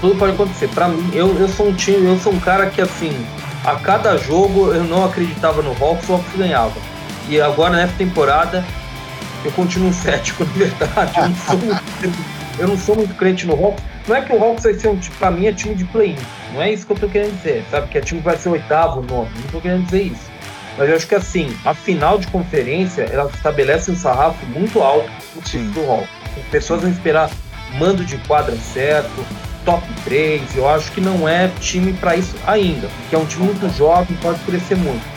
Tudo 0.00 0.18
pode 0.18 0.32
acontecer. 0.32 0.68
Para 0.68 0.88
mim, 0.88 1.10
eu, 1.12 1.38
eu 1.38 1.48
sou 1.48 1.68
um 1.68 1.74
time, 1.74 2.06
eu 2.06 2.18
sou 2.18 2.32
um 2.32 2.40
cara 2.40 2.70
que 2.70 2.80
assim, 2.80 3.14
a 3.64 3.76
cada 3.76 4.16
jogo 4.16 4.72
eu 4.72 4.84
não 4.84 5.04
acreditava 5.04 5.60
no 5.60 5.70
Hawks, 5.72 6.08
o 6.08 6.14
Hawks 6.14 6.34
ganhava. 6.36 6.93
E 7.28 7.40
agora 7.40 7.76
nessa 7.76 7.94
temporada 7.94 8.64
eu 9.44 9.52
continuo 9.52 9.92
cético, 9.92 10.44
na 10.46 10.52
verdade. 10.52 11.18
Eu 11.18 11.28
não 11.28 11.36
sou 11.36 11.58
muito, 11.58 11.82
eu 12.58 12.68
não 12.68 12.78
sou 12.78 12.96
muito 12.96 13.14
crente 13.14 13.46
no 13.46 13.52
Hawks. 13.52 13.82
Não 14.06 14.16
é 14.16 14.22
que 14.22 14.32
o 14.32 14.42
Hawks 14.42 14.64
vai 14.64 14.74
ser 14.74 14.88
um 14.88 14.98
pra 15.18 15.30
mim, 15.30 15.46
é 15.46 15.52
time 15.52 15.74
de 15.74 15.84
play-in. 15.84 16.16
Não 16.52 16.62
é 16.62 16.72
isso 16.72 16.86
que 16.86 16.92
eu 16.92 16.96
tô 16.96 17.08
querendo 17.08 17.36
dizer, 17.36 17.64
sabe? 17.70 17.88
Que 17.88 17.98
é 17.98 18.00
time 18.00 18.20
que 18.20 18.24
vai 18.24 18.36
ser 18.36 18.48
oitavo, 18.48 19.02
nono. 19.02 19.28
Não 19.34 19.50
tô 19.50 19.60
querendo 19.60 19.84
dizer 19.84 20.02
isso. 20.02 20.34
Mas 20.76 20.88
eu 20.88 20.96
acho 20.96 21.06
que 21.06 21.14
assim, 21.14 21.56
a 21.64 21.72
final 21.72 22.18
de 22.18 22.26
conferência, 22.26 23.02
ela 23.02 23.30
estabelece 23.32 23.90
um 23.90 23.96
sarrafo 23.96 24.44
muito 24.46 24.82
alto 24.82 25.10
do 25.34 25.90
Hawks. 25.90 26.08
As 26.36 26.48
pessoas 26.50 26.82
vão 26.82 26.90
esperar 26.90 27.30
mando 27.78 28.04
de 28.04 28.16
quadra 28.18 28.56
certo, 28.56 29.24
top 29.64 29.86
3. 30.04 30.56
Eu 30.56 30.68
acho 30.68 30.90
que 30.92 31.00
não 31.00 31.28
é 31.28 31.48
time 31.60 31.92
para 31.92 32.16
isso 32.16 32.34
ainda, 32.46 32.88
porque 32.88 33.14
é 33.14 33.18
um 33.18 33.26
time 33.26 33.46
muito 33.46 33.68
jovem, 33.76 34.16
pode 34.20 34.38
crescer 34.40 34.76
muito. 34.76 35.13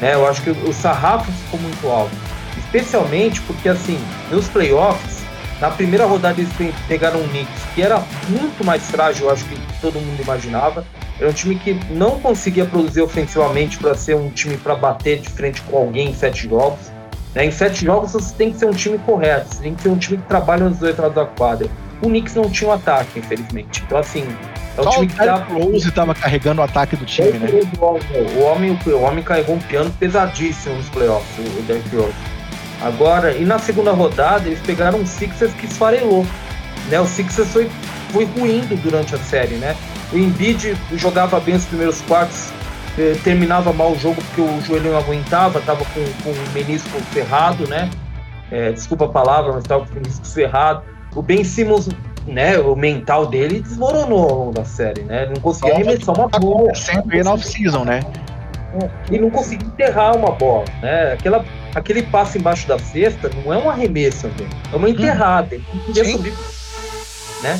Né? 0.00 0.14
Eu 0.14 0.26
acho 0.26 0.42
que 0.42 0.50
o 0.50 0.72
sarrafo 0.72 1.30
ficou 1.30 1.60
muito 1.60 1.88
alto. 1.88 2.14
Especialmente 2.58 3.40
porque, 3.42 3.68
assim, 3.68 3.98
nos 4.30 4.48
playoffs, 4.48 5.24
na 5.60 5.70
primeira 5.70 6.04
rodada 6.04 6.40
eles 6.40 6.52
pegaram 6.86 7.20
um 7.20 7.28
Knicks 7.28 7.62
que 7.74 7.82
era 7.82 8.02
muito 8.28 8.64
mais 8.64 8.90
frágil, 8.90 9.26
eu 9.26 9.32
acho 9.32 9.44
que 9.44 9.58
todo 9.80 10.00
mundo 10.00 10.22
imaginava. 10.22 10.84
Era 11.18 11.30
um 11.30 11.32
time 11.32 11.54
que 11.56 11.74
não 11.90 12.20
conseguia 12.20 12.66
produzir 12.66 13.00
ofensivamente 13.00 13.78
para 13.78 13.94
ser 13.94 14.16
um 14.16 14.28
time 14.28 14.58
para 14.58 14.74
bater 14.74 15.18
de 15.18 15.30
frente 15.30 15.62
com 15.62 15.78
alguém 15.78 16.10
em 16.10 16.14
sete 16.14 16.46
jogos. 16.46 16.90
Né? 17.34 17.46
Em 17.46 17.50
sete 17.50 17.86
jogos 17.86 18.12
você 18.12 18.34
tem 18.34 18.52
que 18.52 18.58
ser 18.58 18.66
um 18.66 18.72
time 18.72 18.98
correto, 18.98 19.54
você 19.54 19.62
tem 19.62 19.74
que 19.74 19.82
ser 19.82 19.88
um 19.88 19.96
time 19.96 20.18
que 20.18 20.28
trabalha 20.28 20.68
nos 20.68 20.78
dois 20.78 20.96
lados 20.96 21.14
da 21.14 21.24
quadra. 21.24 21.68
O 22.02 22.08
Knicks 22.08 22.34
não 22.34 22.50
tinha 22.50 22.70
um 22.70 22.72
ataque, 22.72 23.18
infelizmente. 23.18 23.82
Então, 23.86 23.98
assim, 23.98 24.26
é 24.76 24.82
Só 24.82 24.90
time 24.90 25.06
o 25.06 25.08
que 25.08 25.54
Close 25.54 25.88
estava 25.88 26.14
carregando 26.14 26.60
o 26.60 26.64
ataque 26.64 26.96
do 26.96 27.04
time, 27.04 27.32
né? 27.38 27.48
O 27.80 28.42
homem, 28.42 28.78
o 28.86 29.00
homem 29.00 29.24
carregou 29.24 29.56
um 29.56 29.60
piano 29.60 29.90
pesadíssimo 29.98 30.76
nos 30.76 30.88
playoffs, 30.90 31.38
o 31.38 31.62
Derrick 31.62 31.96
Rose. 31.96 32.12
Agora, 32.82 33.32
e 33.32 33.44
na 33.44 33.58
segunda 33.58 33.92
rodada, 33.92 34.46
eles 34.46 34.60
pegaram 34.60 34.98
um 34.98 35.06
Sixers 35.06 35.52
que 35.54 35.66
esfarelou. 35.66 36.26
Né? 36.90 37.00
O 37.00 37.06
Sixers 37.06 37.48
foi, 37.48 37.70
foi 38.10 38.24
ruindo 38.24 38.76
durante 38.76 39.14
a 39.14 39.18
série, 39.18 39.56
né? 39.56 39.74
O 40.12 40.18
Embiid 40.18 40.76
jogava 40.94 41.40
bem 41.40 41.56
os 41.56 41.64
primeiros 41.64 42.02
quartos, 42.02 42.50
eh, 42.98 43.16
terminava 43.24 43.72
mal 43.72 43.92
o 43.92 43.98
jogo 43.98 44.22
porque 44.22 44.40
o 44.40 44.60
joelho 44.60 44.92
não 44.92 44.98
aguentava, 44.98 45.60
tava 45.62 45.84
com, 45.86 46.04
com 46.22 46.30
o 46.30 46.52
menisco 46.52 47.00
ferrado, 47.12 47.66
né? 47.66 47.90
É, 48.50 48.70
desculpa 48.70 49.06
a 49.06 49.08
palavra, 49.08 49.52
mas 49.52 49.64
tava 49.64 49.84
com 49.86 49.92
o 49.92 49.94
menisco 49.96 50.24
ferrado. 50.26 50.82
O 51.16 51.22
Ben 51.22 51.42
Simmons, 51.42 51.88
né, 52.26 52.58
o 52.58 52.76
mental 52.76 53.26
dele 53.26 53.60
desmoronou 53.60 54.28
ao 54.28 54.38
longo 54.38 54.52
da 54.52 54.66
série, 54.66 55.02
né? 55.02 55.22
Ele 55.22 55.34
não 55.34 55.40
conseguia 55.40 55.74
arremessar 55.74 56.14
uma 56.14 56.28
bola. 56.28 56.74
Sempre 56.74 57.22
na 57.22 57.32
off-season, 57.32 57.84
né? 57.84 58.00
E 59.10 59.18
não 59.18 59.30
conseguia 59.30 59.66
enterrar 59.66 60.14
uma 60.14 60.32
bola, 60.32 60.66
né? 60.82 61.14
Aquela, 61.14 61.42
aquele 61.74 62.02
passe 62.02 62.38
embaixo 62.38 62.68
da 62.68 62.78
cesta 62.78 63.30
não 63.42 63.52
é 63.52 63.56
um 63.56 63.70
arremesso, 63.70 64.26
né? 64.26 64.46
é 64.70 64.76
uma 64.76 64.90
enterrada. 64.90 65.54
Ele 65.54 65.64
não 65.72 65.80
podia 65.84 66.04
subir, 66.04 66.34
né? 67.42 67.58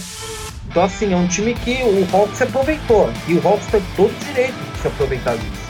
Então, 0.69 0.85
assim, 0.85 1.15
é 1.15 1.17
um 1.17 1.27
time 1.27 1.55
que 1.55 1.83
o 1.83 2.07
Hawks 2.15 2.37
se 2.37 2.43
aproveitou. 2.43 3.09
E 3.27 3.33
o 3.33 3.49
Hawks 3.49 3.67
tem 3.69 3.83
todo 3.97 4.11
o 4.11 4.25
direito 4.27 4.53
de 4.53 4.79
se 4.79 4.87
aproveitar 4.89 5.35
disso. 5.39 5.67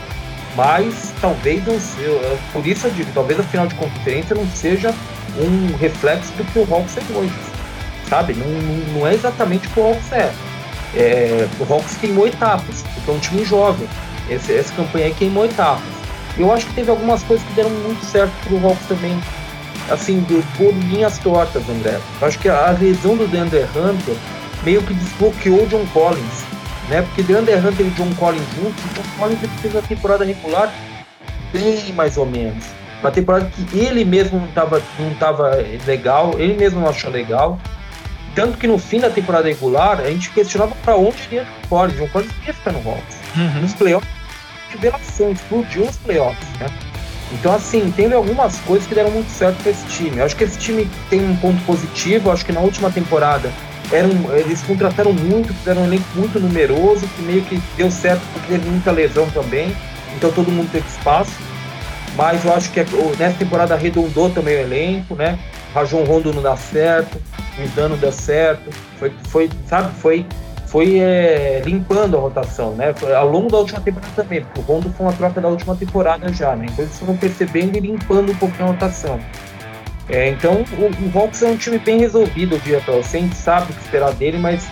Mas 0.56 1.14
talvez 1.20 1.64
não 1.64 1.78
seja. 1.78 2.38
Por 2.52 2.66
isso 2.66 2.88
eu 2.88 2.90
digo, 2.90 3.10
talvez 3.14 3.38
a 3.38 3.44
final 3.44 3.68
de 3.68 3.76
conferência 3.76 4.34
não 4.34 4.46
seja 4.48 4.92
um 5.38 5.76
reflexo 5.76 6.32
do 6.32 6.44
que 6.46 6.58
o 6.58 6.74
Hawks 6.74 6.96
é 6.96 7.16
hoje. 7.16 7.55
Sabe? 8.08 8.34
Não, 8.34 8.46
não 8.98 9.06
é 9.06 9.14
exatamente 9.14 9.66
o 9.68 9.70
que 9.70 9.80
o 9.80 9.86
Hawks 9.88 10.12
é. 10.12 10.32
é 10.94 11.48
o 11.58 11.72
Hawks 11.72 11.96
queimou 11.96 12.26
etapas, 12.26 12.84
porque 12.94 13.10
é 13.10 13.14
um 13.14 13.18
time 13.18 13.44
jovem. 13.44 13.88
Esse, 14.28 14.54
essa 14.54 14.72
campanha 14.74 15.06
aí 15.06 15.14
queimou 15.14 15.44
etapas. 15.44 15.96
Eu 16.38 16.52
acho 16.52 16.66
que 16.66 16.74
teve 16.74 16.90
algumas 16.90 17.22
coisas 17.22 17.46
que 17.46 17.54
deram 17.54 17.70
muito 17.70 18.04
certo 18.04 18.32
pro 18.46 18.64
Hawks 18.66 18.86
também. 18.86 19.18
Assim, 19.90 20.20
de, 20.22 20.42
por 20.56 20.72
linhas 20.72 21.18
tortas, 21.18 21.62
André. 21.68 22.00
Eu 22.20 22.26
acho 22.26 22.38
que 22.38 22.48
a 22.48 22.70
lesão 22.70 23.16
do 23.16 23.28
Deandre 23.28 23.64
Hunter 23.74 24.16
meio 24.64 24.82
que 24.82 24.92
desbloqueou 24.94 25.62
o 25.62 25.66
John 25.68 25.86
Collins, 25.92 26.44
né? 26.88 27.02
Porque 27.02 27.22
DeAndre 27.22 27.54
Hunter 27.54 27.86
e 27.86 27.90
John 27.90 28.12
Collins 28.14 28.44
juntos, 28.56 28.84
o 28.84 28.88
John 28.94 29.18
Collins 29.18 29.38
fez 29.60 29.74
uma 29.74 29.82
temporada 29.82 30.24
regular 30.24 30.72
bem 31.52 31.92
mais 31.92 32.16
ou 32.16 32.26
menos. 32.26 32.64
Uma 33.00 33.10
temporada 33.10 33.50
que 33.50 33.78
ele 33.78 34.04
mesmo 34.04 34.38
não 34.38 34.46
estava 34.46 34.82
não 34.98 35.14
tava 35.14 35.50
legal, 35.86 36.34
ele 36.38 36.54
mesmo 36.54 36.80
não 36.80 36.88
achou 36.88 37.10
legal. 37.10 37.58
Tanto 38.36 38.58
que 38.58 38.66
no 38.66 38.78
fim 38.78 39.00
da 39.00 39.08
temporada 39.08 39.48
regular, 39.48 39.98
a 39.98 40.10
gente 40.10 40.30
questionava 40.30 40.74
para 40.84 40.94
onde 40.94 41.16
iria 41.22 41.44
John 41.44 41.68
Collins. 41.70 41.98
John 41.98 42.08
Collins 42.08 42.32
ia 42.46 42.52
ficar 42.52 42.72
no 42.72 42.88
Hawks. 42.88 43.16
Uhum. 43.34 43.62
Nos 43.62 43.72
playoffs, 43.72 44.10
revelação, 44.68 45.32
explodiu 45.32 45.86
nos 45.86 45.96
playoffs, 45.96 46.46
né? 46.60 46.66
Então, 47.32 47.54
assim, 47.54 47.90
teve 47.96 48.14
algumas 48.14 48.60
coisas 48.60 48.86
que 48.86 48.94
deram 48.94 49.10
muito 49.10 49.30
certo 49.30 49.56
para 49.62 49.70
esse 49.72 49.86
time. 49.86 50.18
Eu 50.18 50.26
acho 50.26 50.36
que 50.36 50.44
esse 50.44 50.58
time 50.58 50.88
tem 51.08 51.24
um 51.24 51.34
ponto 51.36 51.60
positivo. 51.64 52.28
Eu 52.28 52.32
acho 52.32 52.44
que 52.44 52.52
na 52.52 52.60
última 52.60 52.90
temporada 52.90 53.50
eram, 53.90 54.10
eles 54.36 54.62
contrataram 54.62 55.14
muito, 55.14 55.54
fizeram 55.54 55.82
um 55.82 55.86
elenco 55.86 56.04
muito 56.14 56.38
numeroso, 56.38 57.06
que 57.08 57.22
meio 57.22 57.42
que 57.42 57.60
deu 57.76 57.90
certo 57.90 58.20
porque 58.34 58.48
teve 58.48 58.68
muita 58.68 58.90
lesão 58.90 59.28
também, 59.30 59.74
então 60.14 60.30
todo 60.30 60.50
mundo 60.50 60.70
teve 60.70 60.86
espaço. 60.86 61.32
Mas 62.14 62.44
eu 62.44 62.54
acho 62.54 62.70
que 62.70 62.80
nessa 63.18 63.38
temporada 63.38 63.74
arredondou 63.74 64.30
também 64.30 64.56
o 64.56 64.60
elenco, 64.60 65.14
né? 65.14 65.38
Rajon 65.76 66.04
Rondo 66.04 66.32
não 66.32 66.40
dá 66.40 66.56
certo, 66.56 67.20
o 67.58 67.62
Idan 67.62 67.90
não 67.90 67.98
deu 67.98 68.10
certo, 68.10 68.70
foi, 68.98 69.12
foi 69.28 69.50
sabe, 69.68 69.92
foi, 70.00 70.24
foi 70.64 70.98
é, 70.98 71.60
limpando 71.66 72.16
a 72.16 72.20
rotação, 72.20 72.74
né? 72.74 72.94
Foi, 72.94 73.14
ao 73.14 73.28
longo 73.28 73.50
da 73.50 73.58
última 73.58 73.80
temporada 73.82 74.10
também, 74.16 74.40
porque 74.40 74.60
o 74.60 74.62
Rondo 74.62 74.90
foi 74.96 75.04
uma 75.04 75.12
troca 75.12 75.38
da 75.38 75.48
última 75.48 75.76
temporada 75.76 76.32
já, 76.32 76.56
né? 76.56 76.64
Então 76.70 76.82
eles 76.82 76.98
foram 76.98 77.14
percebendo 77.18 77.76
e 77.76 77.80
limpando 77.80 78.32
um 78.32 78.34
pouquinho 78.36 78.64
a 78.64 78.72
rotação. 78.72 79.20
É, 80.08 80.30
então 80.30 80.64
o, 80.78 81.18
o 81.18 81.18
Hawks 81.18 81.42
é 81.42 81.48
um 81.48 81.58
time 81.58 81.78
bem 81.78 81.98
resolvido 81.98 82.58
dia 82.62 82.80
para 82.80 82.94
você, 82.94 83.18
a 83.18 83.20
gente 83.20 83.36
sabe 83.36 83.70
o 83.70 83.74
que 83.74 83.82
esperar 83.82 84.14
dele, 84.14 84.38
mas 84.38 84.66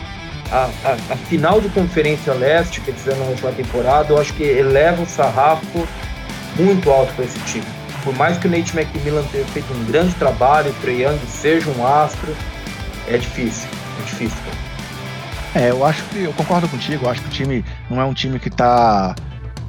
a, 0.50 0.70
a, 0.84 0.92
a, 1.12 1.16
final 1.16 1.60
de 1.60 1.68
conferência 1.68 2.32
leste 2.32 2.80
que 2.80 2.90
eles 2.90 3.02
fizeram 3.02 3.24
na 3.24 3.30
última 3.30 3.52
temporada, 3.52 4.10
eu 4.10 4.18
acho 4.18 4.32
que 4.32 4.42
eleva 4.42 5.02
o 5.02 5.06
sarrafo 5.06 5.86
muito 6.56 6.90
alto 6.90 7.12
para 7.12 7.26
esse 7.26 7.38
time. 7.40 7.83
Por 8.04 8.14
mais 8.14 8.36
que 8.36 8.46
o 8.46 8.50
Nate 8.50 8.76
McMillan 8.76 9.24
tenha 9.32 9.44
feito 9.46 9.72
um 9.72 9.84
grande 9.86 10.14
trabalho, 10.14 10.70
o 10.70 10.74
Trae 10.74 11.02
Young 11.02 11.18
seja 11.26 11.70
um 11.70 11.86
astro, 11.86 12.36
é 13.08 13.16
difícil, 13.16 13.68
é 13.98 14.04
difícil. 14.04 14.38
É, 15.54 15.70
eu 15.70 15.84
acho 15.84 16.04
que 16.04 16.24
eu 16.24 16.32
concordo 16.34 16.68
contigo, 16.68 17.06
eu 17.06 17.10
acho 17.10 17.22
que 17.22 17.28
o 17.28 17.30
time 17.30 17.64
não 17.88 18.00
é 18.00 18.04
um 18.04 18.12
time 18.12 18.38
que 18.38 18.48
está 18.48 19.14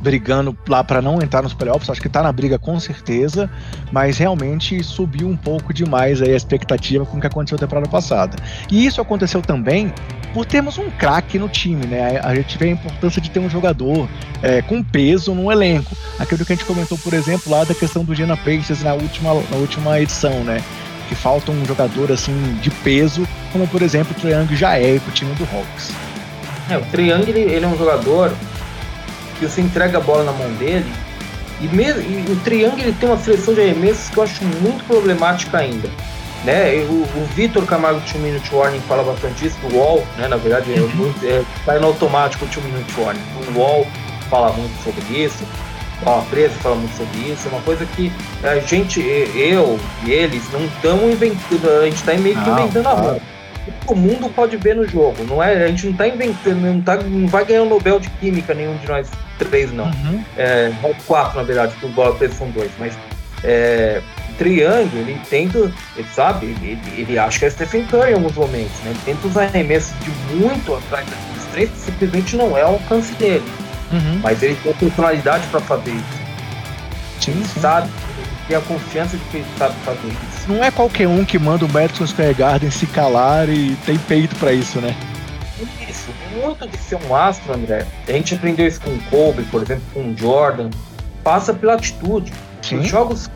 brigando 0.02 0.56
lá 0.68 0.84
para 0.84 1.02
não 1.02 1.22
entrar 1.22 1.42
nos 1.42 1.54
playoffs, 1.54 1.90
acho 1.90 2.02
que 2.02 2.10
tá 2.10 2.22
na 2.22 2.32
briga 2.32 2.60
com 2.60 2.80
certeza, 2.80 3.50
mas 3.92 4.18
realmente 4.18 4.84
subiu 4.84 5.28
um 5.28 5.38
pouco 5.38 5.74
demais 5.74 6.22
aí 6.22 6.34
a 6.34 6.36
expectativa 6.36 7.06
com 7.06 7.18
o 7.18 7.22
que 7.22 7.28
aconteceu 7.28 7.56
na 7.56 7.62
temporada 7.62 7.90
passada. 7.90 8.36
E 8.70 8.86
isso 8.86 9.00
aconteceu 9.00 9.42
também 9.42 9.94
por 10.36 10.46
termos 10.46 10.78
um 10.78 10.92
craque 10.92 11.40
no 11.40 11.48
time, 11.48 11.88
né? 11.88 12.20
A 12.22 12.36
gente 12.36 12.58
vê 12.58 12.66
a 12.66 12.72
importância 12.72 13.22
de 13.22 13.32
ter 13.32 13.40
um 13.40 13.50
jogador 13.50 14.10
é, 14.44 14.62
com 14.62 14.84
peso 14.84 15.34
no 15.34 15.50
elenco. 15.50 15.96
Aquilo 16.20 16.44
que 16.46 16.52
a 16.52 16.56
gente 16.58 16.66
comentou, 16.66 16.98
por 16.98 17.14
exemplo, 17.14 17.50
lá 17.50 17.64
da 17.64 17.74
questão 17.74 18.04
do 18.04 18.14
Gina 18.14 18.36
Pacers 18.36 18.84
na 18.84 18.94
última, 18.96 19.34
na 19.34 19.56
última 19.56 19.98
edição, 19.98 20.44
né? 20.44 20.62
Que 21.08 21.16
falta 21.16 21.54
um 21.54 21.66
jogador 21.66 22.12
assim 22.12 22.34
de 22.62 22.70
peso, 22.70 23.26
como 23.54 23.66
por 23.66 23.82
exemplo 23.82 24.12
o 24.12 24.20
Triangle 24.20 24.58
já 24.58 24.78
é 24.78 25.00
pro 25.00 25.14
time 25.14 25.34
do 25.36 25.46
Hawks. 25.46 25.94
É, 26.70 26.78
o 26.78 26.82
Triangle 26.82 27.30
ele, 27.30 27.54
ele 27.54 27.64
é 27.64 27.68
um 27.70 27.78
jogador 27.78 28.34
que 29.40 29.46
você 29.46 29.62
entrega 29.62 30.00
a 30.00 30.02
bola 30.02 30.26
na 30.26 30.34
mão 30.34 30.52
dele. 30.56 30.92
E, 31.62 31.68
mesmo, 31.74 32.02
e 32.02 32.30
o 32.30 32.36
Triângulo 32.42 32.82
ele 32.82 32.94
tem 33.00 33.08
uma 33.08 33.18
seleção 33.18 33.54
de 33.54 33.62
arremessos 33.62 34.10
que 34.10 34.18
eu 34.18 34.24
acho 34.24 34.44
muito 34.44 34.84
problemática 34.84 35.60
ainda. 35.60 35.90
Né? 36.46 36.76
O, 36.88 37.04
o 37.04 37.28
Vitor 37.36 37.66
Camargo 37.66 38.00
Two 38.02 38.22
Minute 38.22 38.54
Warning 38.54 38.80
fala 38.82 39.04
bastante 39.04 39.48
isso, 39.48 39.58
o 39.64 39.76
UOL, 39.76 40.06
né? 40.18 40.28
na 40.28 40.38
verdade, 40.38 40.74
é, 40.74 40.80
uhum. 40.80 40.90
muito, 40.90 41.26
é, 41.26 41.44
sai 41.66 41.80
no 41.80 41.88
automático 41.88 42.46
o 42.46 42.48
Two 42.48 42.64
Minute 42.64 43.00
Warning. 43.00 43.22
O 43.50 43.60
UOL 43.60 43.88
fala 44.30 44.52
muito 44.54 44.84
sobre 44.84 45.24
isso, 45.24 45.44
a 46.06 46.22
Presa 46.30 46.54
fala 46.56 46.76
muito 46.76 46.96
sobre 46.96 47.18
isso, 47.32 47.48
é 47.48 47.52
uma 47.52 47.62
coisa 47.62 47.86
que 47.86 48.12
a 48.44 48.60
gente, 48.60 49.00
eu 49.02 49.80
e 50.06 50.12
eles, 50.12 50.44
não 50.52 50.66
estamos 50.66 51.12
inventando, 51.12 51.70
a 51.82 51.86
gente 51.86 51.96
está 51.96 52.14
meio 52.14 52.36
que 52.42 52.50
inventando 52.50 52.88
a 52.88 52.94
roda 52.94 53.36
o 53.88 53.96
mundo 53.96 54.30
pode 54.30 54.58
ver 54.58 54.76
no 54.76 54.88
jogo. 54.88 55.24
Não 55.24 55.42
é, 55.42 55.66
a 55.66 55.68
gente 55.68 55.86
não 55.86 55.92
está 55.92 56.08
inventando, 56.08 56.62
não, 56.62 56.82
tá, 56.82 56.98
não 56.98 57.28
vai 57.28 57.46
ganhar 57.46 57.64
o 57.64 57.70
Nobel 57.70 58.00
de 58.00 58.10
Química 58.12 58.54
nenhum 58.54 58.78
de 58.78 58.88
nós 58.88 59.10
três, 59.38 59.72
não. 59.72 59.86
Uhum. 59.86 60.24
É, 60.38 60.72
quatro, 61.06 61.38
na 61.38 61.44
verdade, 61.44 61.74
porque 61.74 61.86
o 61.88 61.90
bola 61.90 62.18
são 62.30 62.50
dois, 62.52 62.72
mas 62.80 62.98
é, 63.44 64.02
Triângulo, 64.38 65.02
ele 65.02 65.20
tenta, 65.30 65.72
ele 65.96 66.08
sabe, 66.14 66.46
ele, 66.46 66.80
ele 66.98 67.18
acha 67.20 67.40
que 67.40 67.46
é 67.46 67.50
Stephen 67.50 67.86
Curry 67.86 68.12
em 68.12 68.14
alguns 68.16 68.34
momentos, 68.34 68.78
né? 68.84 68.92
Ele 68.92 69.00
tenta 69.06 69.28
usar 69.28 69.44
arremessos 69.44 69.94
de 70.00 70.36
muito 70.36 70.76
atrás 70.76 71.06
daqueles 71.06 71.46
três, 71.52 71.70
que 71.70 71.78
simplesmente 71.78 72.36
não 72.36 72.58
é 72.58 72.64
o 72.64 72.70
alcance 72.70 73.14
dele. 73.14 73.46
Uhum. 73.92 74.20
Mas 74.22 74.42
ele 74.42 74.56
tem 74.56 74.74
personalidade 74.74 75.48
para 75.48 75.60
fazer 75.62 75.92
isso. 75.92 76.26
Sim, 77.22 77.44
sim. 77.44 77.60
Sabe? 77.60 77.90
Ele 78.18 78.28
tem 78.48 78.58
a 78.58 78.62
confiança 78.62 79.18
de 79.18 79.24
que 79.26 79.38
ele 79.38 79.46
sabe 79.58 79.76
fazer 79.86 80.08
isso. 80.08 80.52
Não 80.52 80.64
é 80.64 80.70
qualquer 80.70 81.08
um 81.08 81.24
que 81.26 81.40
manda 81.40 81.66
o 81.66 81.70
Madison 81.70 82.06
Square 82.06 82.34
Garden 82.34 82.70
se 82.70 82.86
calar 82.88 83.50
e 83.50 83.76
tem 83.86 83.98
peito 83.98 84.36
para 84.36 84.54
isso, 84.54 84.80
né? 84.80 84.96
Isso, 85.90 86.10
muito 86.34 86.68
de 86.68 86.78
ser 86.78 87.00
um 87.10 87.16
astro, 87.16 87.54
André. 87.54 87.86
A 88.08 88.12
gente 88.12 88.36
aprendeu 88.36 88.68
isso 88.68 88.82
com 88.82 88.92
o 88.92 89.00
Kobe, 89.10 89.44
por 89.44 89.62
exemplo, 89.62 89.84
com 89.94 90.12
o 90.12 90.18
Jordan. 90.18 90.70
Passa 91.24 91.54
pela 91.54 91.74
atitude. 91.74 92.32
Sim. 92.62 92.80
Os 92.80 92.88
jogos, 92.88 93.30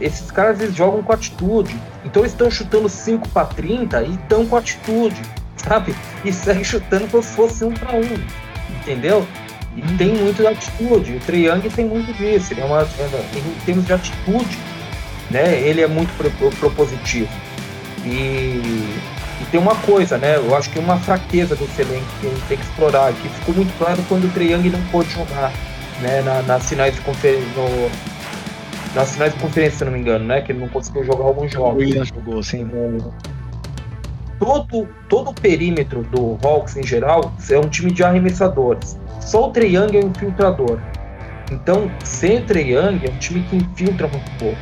esses 0.00 0.30
caras 0.30 0.60
eles 0.60 0.74
jogam 0.74 1.02
com 1.02 1.12
atitude. 1.12 1.76
Então 2.04 2.22
eles 2.22 2.32
estão 2.32 2.50
chutando 2.50 2.88
5 2.88 3.28
para 3.28 3.46
30 3.46 4.02
e 4.02 4.14
estão 4.14 4.46
com 4.46 4.56
atitude, 4.56 5.20
sabe? 5.56 5.94
E 6.24 6.32
segue 6.32 6.64
chutando 6.64 7.06
como 7.08 7.22
se 7.22 7.34
fosse 7.34 7.64
um 7.64 7.72
para 7.72 7.92
um. 7.96 8.18
Entendeu? 8.80 9.26
E 9.76 9.82
uhum. 9.82 9.96
tem 9.96 10.14
muito 10.14 10.38
de 10.38 10.46
atitude. 10.46 11.16
O 11.16 11.20
Triang 11.20 11.68
tem 11.70 11.84
muito 11.84 12.12
disso. 12.14 12.52
Ele 12.52 12.60
é 12.60 12.64
uma, 12.64 12.82
em 12.82 13.64
termos 13.64 13.86
de 13.86 13.92
atitude, 13.92 14.58
né? 15.30 15.60
Ele 15.60 15.80
é 15.80 15.86
muito 15.86 16.12
propositivo. 16.58 17.28
E 18.04 18.98
e 19.40 19.44
tem 19.46 19.58
uma 19.58 19.74
coisa, 19.74 20.18
né? 20.18 20.36
Eu 20.36 20.54
acho 20.54 20.68
que 20.70 20.78
uma 20.78 20.98
fraqueza 20.98 21.56
do 21.56 21.64
elenco 21.78 22.06
que 22.20 22.26
a 22.26 22.30
gente 22.30 22.42
tem 22.46 22.58
que 22.58 22.64
explorar, 22.64 23.12
que 23.14 23.28
ficou 23.28 23.54
muito 23.54 23.76
claro 23.78 24.02
quando 24.06 24.24
o 24.24 24.28
Triang 24.28 24.68
não 24.68 24.80
pôde 24.86 25.10
jogar, 25.10 25.50
né? 26.00 26.20
Na, 26.20 26.42
nas 26.42 26.68
finais 26.68 26.94
de 26.94 27.00
conferência. 27.00 27.48
Nas 28.94 29.12
finais 29.12 29.32
de 29.32 29.40
conferência, 29.40 29.78
se 29.78 29.84
não 29.84 29.92
me 29.92 30.00
engano, 30.00 30.24
né? 30.24 30.40
Que 30.40 30.52
ele 30.52 30.60
não 30.60 30.68
conseguiu 30.68 31.04
jogar 31.04 31.24
alguns 31.24 31.52
jogos. 31.52 31.74
O 31.74 31.78
William 31.78 32.04
jogou, 32.04 32.42
sim. 32.42 32.68
Todo, 34.38 34.88
todo 35.08 35.30
o 35.30 35.34
perímetro 35.34 36.02
do 36.04 36.38
Hawks 36.42 36.76
em 36.76 36.82
geral 36.82 37.32
é 37.48 37.58
um 37.58 37.68
time 37.68 37.92
de 37.92 38.02
arremessadores. 38.02 38.98
Só 39.20 39.48
o 39.48 39.52
Triang 39.52 39.96
é 39.96 40.04
um 40.04 40.08
infiltrador. 40.08 40.78
Então, 41.52 41.90
sem 42.02 42.38
o 42.38 42.44
Triang 42.46 43.06
é 43.06 43.10
um 43.10 43.18
time 43.18 43.42
que 43.42 43.56
infiltra 43.56 44.08
muito 44.08 44.30
pouco. 44.38 44.58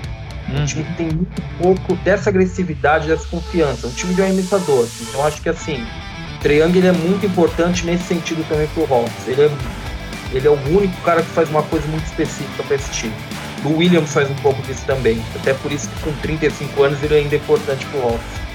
Um 0.50 0.64
time 0.64 0.82
que 0.82 0.94
tem 0.94 1.06
muito 1.12 1.42
pouco 1.60 1.94
dessa 2.02 2.30
agressividade, 2.30 3.06
dessa 3.06 3.26
confiança. 3.28 3.86
Um 3.86 3.92
time 3.92 4.14
de 4.14 4.22
arremessador. 4.22 4.86
Então 5.02 5.26
acho 5.26 5.42
que 5.42 5.48
assim, 5.48 5.86
Triângulo 6.40 6.86
é 6.86 6.92
muito 6.92 7.26
importante 7.26 7.84
nesse 7.84 8.04
sentido 8.04 8.46
também 8.48 8.66
pro 8.68 8.82
Hawks. 8.92 9.28
Ele 9.28 9.42
é, 9.42 9.50
ele 10.32 10.46
é 10.46 10.50
o 10.50 10.58
único 10.76 11.00
cara 11.02 11.22
que 11.22 11.28
faz 11.30 11.50
uma 11.50 11.62
coisa 11.62 11.86
muito 11.88 12.04
específica 12.06 12.62
para 12.62 12.76
esse 12.76 12.90
time. 12.90 13.14
O 13.64 13.76
Williams 13.76 14.12
faz 14.12 14.30
um 14.30 14.34
pouco 14.36 14.62
disso 14.62 14.84
também. 14.86 15.22
Até 15.34 15.54
por 15.54 15.72
isso 15.72 15.88
que 15.88 16.00
com 16.00 16.12
35 16.20 16.82
anos 16.82 17.02
ele 17.02 17.14
ainda 17.14 17.34
é 17.34 17.38
importante 17.38 17.84
pro 17.86 18.02
Hawks. 18.02 18.48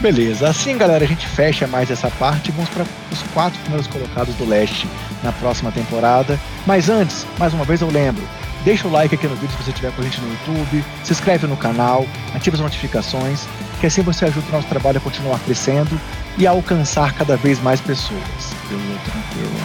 Beleza, 0.00 0.48
assim 0.48 0.76
galera, 0.76 1.04
a 1.04 1.08
gente 1.08 1.26
fecha 1.26 1.66
mais 1.66 1.90
essa 1.90 2.10
parte 2.10 2.52
vamos 2.52 2.68
para 2.68 2.84
os 3.10 3.22
quatro 3.32 3.58
primeiros 3.60 3.86
colocados 3.86 4.34
do 4.34 4.46
leste 4.46 4.86
na 5.22 5.32
próxima 5.32 5.72
temporada. 5.72 6.38
Mas 6.66 6.90
antes, 6.90 7.26
mais 7.38 7.54
uma 7.54 7.64
vez 7.64 7.80
eu 7.80 7.88
lembro, 7.88 8.22
deixa 8.62 8.86
o 8.86 8.90
like 8.90 9.14
aqui 9.14 9.26
no 9.26 9.34
vídeo 9.36 9.56
se 9.56 9.64
você 9.64 9.70
estiver 9.70 9.90
com 9.92 10.02
a 10.02 10.04
gente 10.04 10.20
no 10.20 10.28
YouTube, 10.28 10.84
se 11.02 11.12
inscreve 11.12 11.46
no 11.46 11.56
canal, 11.56 12.06
ativa 12.34 12.56
as 12.56 12.62
notificações, 12.62 13.46
que 13.80 13.86
assim 13.86 14.02
você 14.02 14.26
ajuda 14.26 14.46
o 14.48 14.52
nosso 14.52 14.68
trabalho 14.68 14.98
a 14.98 15.00
continuar 15.00 15.38
crescendo 15.40 15.98
e 16.36 16.46
a 16.46 16.50
alcançar 16.50 17.14
cada 17.14 17.36
vez 17.36 17.58
mais 17.62 17.80
pessoas. 17.80 18.20
Beleza, 18.68 19.00
tranquilo. 19.10 19.56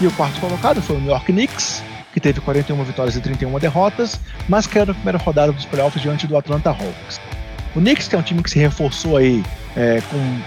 E 0.00 0.06
o 0.08 0.10
quarto 0.12 0.40
colocado 0.40 0.82
foi 0.82 0.96
o 0.96 0.98
New 0.98 1.10
York 1.10 1.32
Knicks, 1.32 1.82
que 2.12 2.20
teve 2.20 2.40
41 2.40 2.82
vitórias 2.84 3.16
e 3.16 3.20
31 3.20 3.58
derrotas, 3.58 4.18
mas 4.48 4.66
caiu 4.66 4.86
na 4.86 4.94
primeira 4.94 5.18
rodada 5.18 5.52
dos 5.52 5.64
playoffs 5.64 6.02
diante 6.02 6.26
do 6.26 6.36
Atlanta 6.36 6.70
Hawks. 6.70 7.20
O 7.74 7.80
Knicks, 7.80 8.08
que 8.08 8.16
é 8.16 8.18
um 8.18 8.22
time 8.22 8.42
que 8.42 8.50
se 8.50 8.58
reforçou 8.58 9.16
aí 9.16 9.44
é, 9.76 10.02
com 10.10 10.40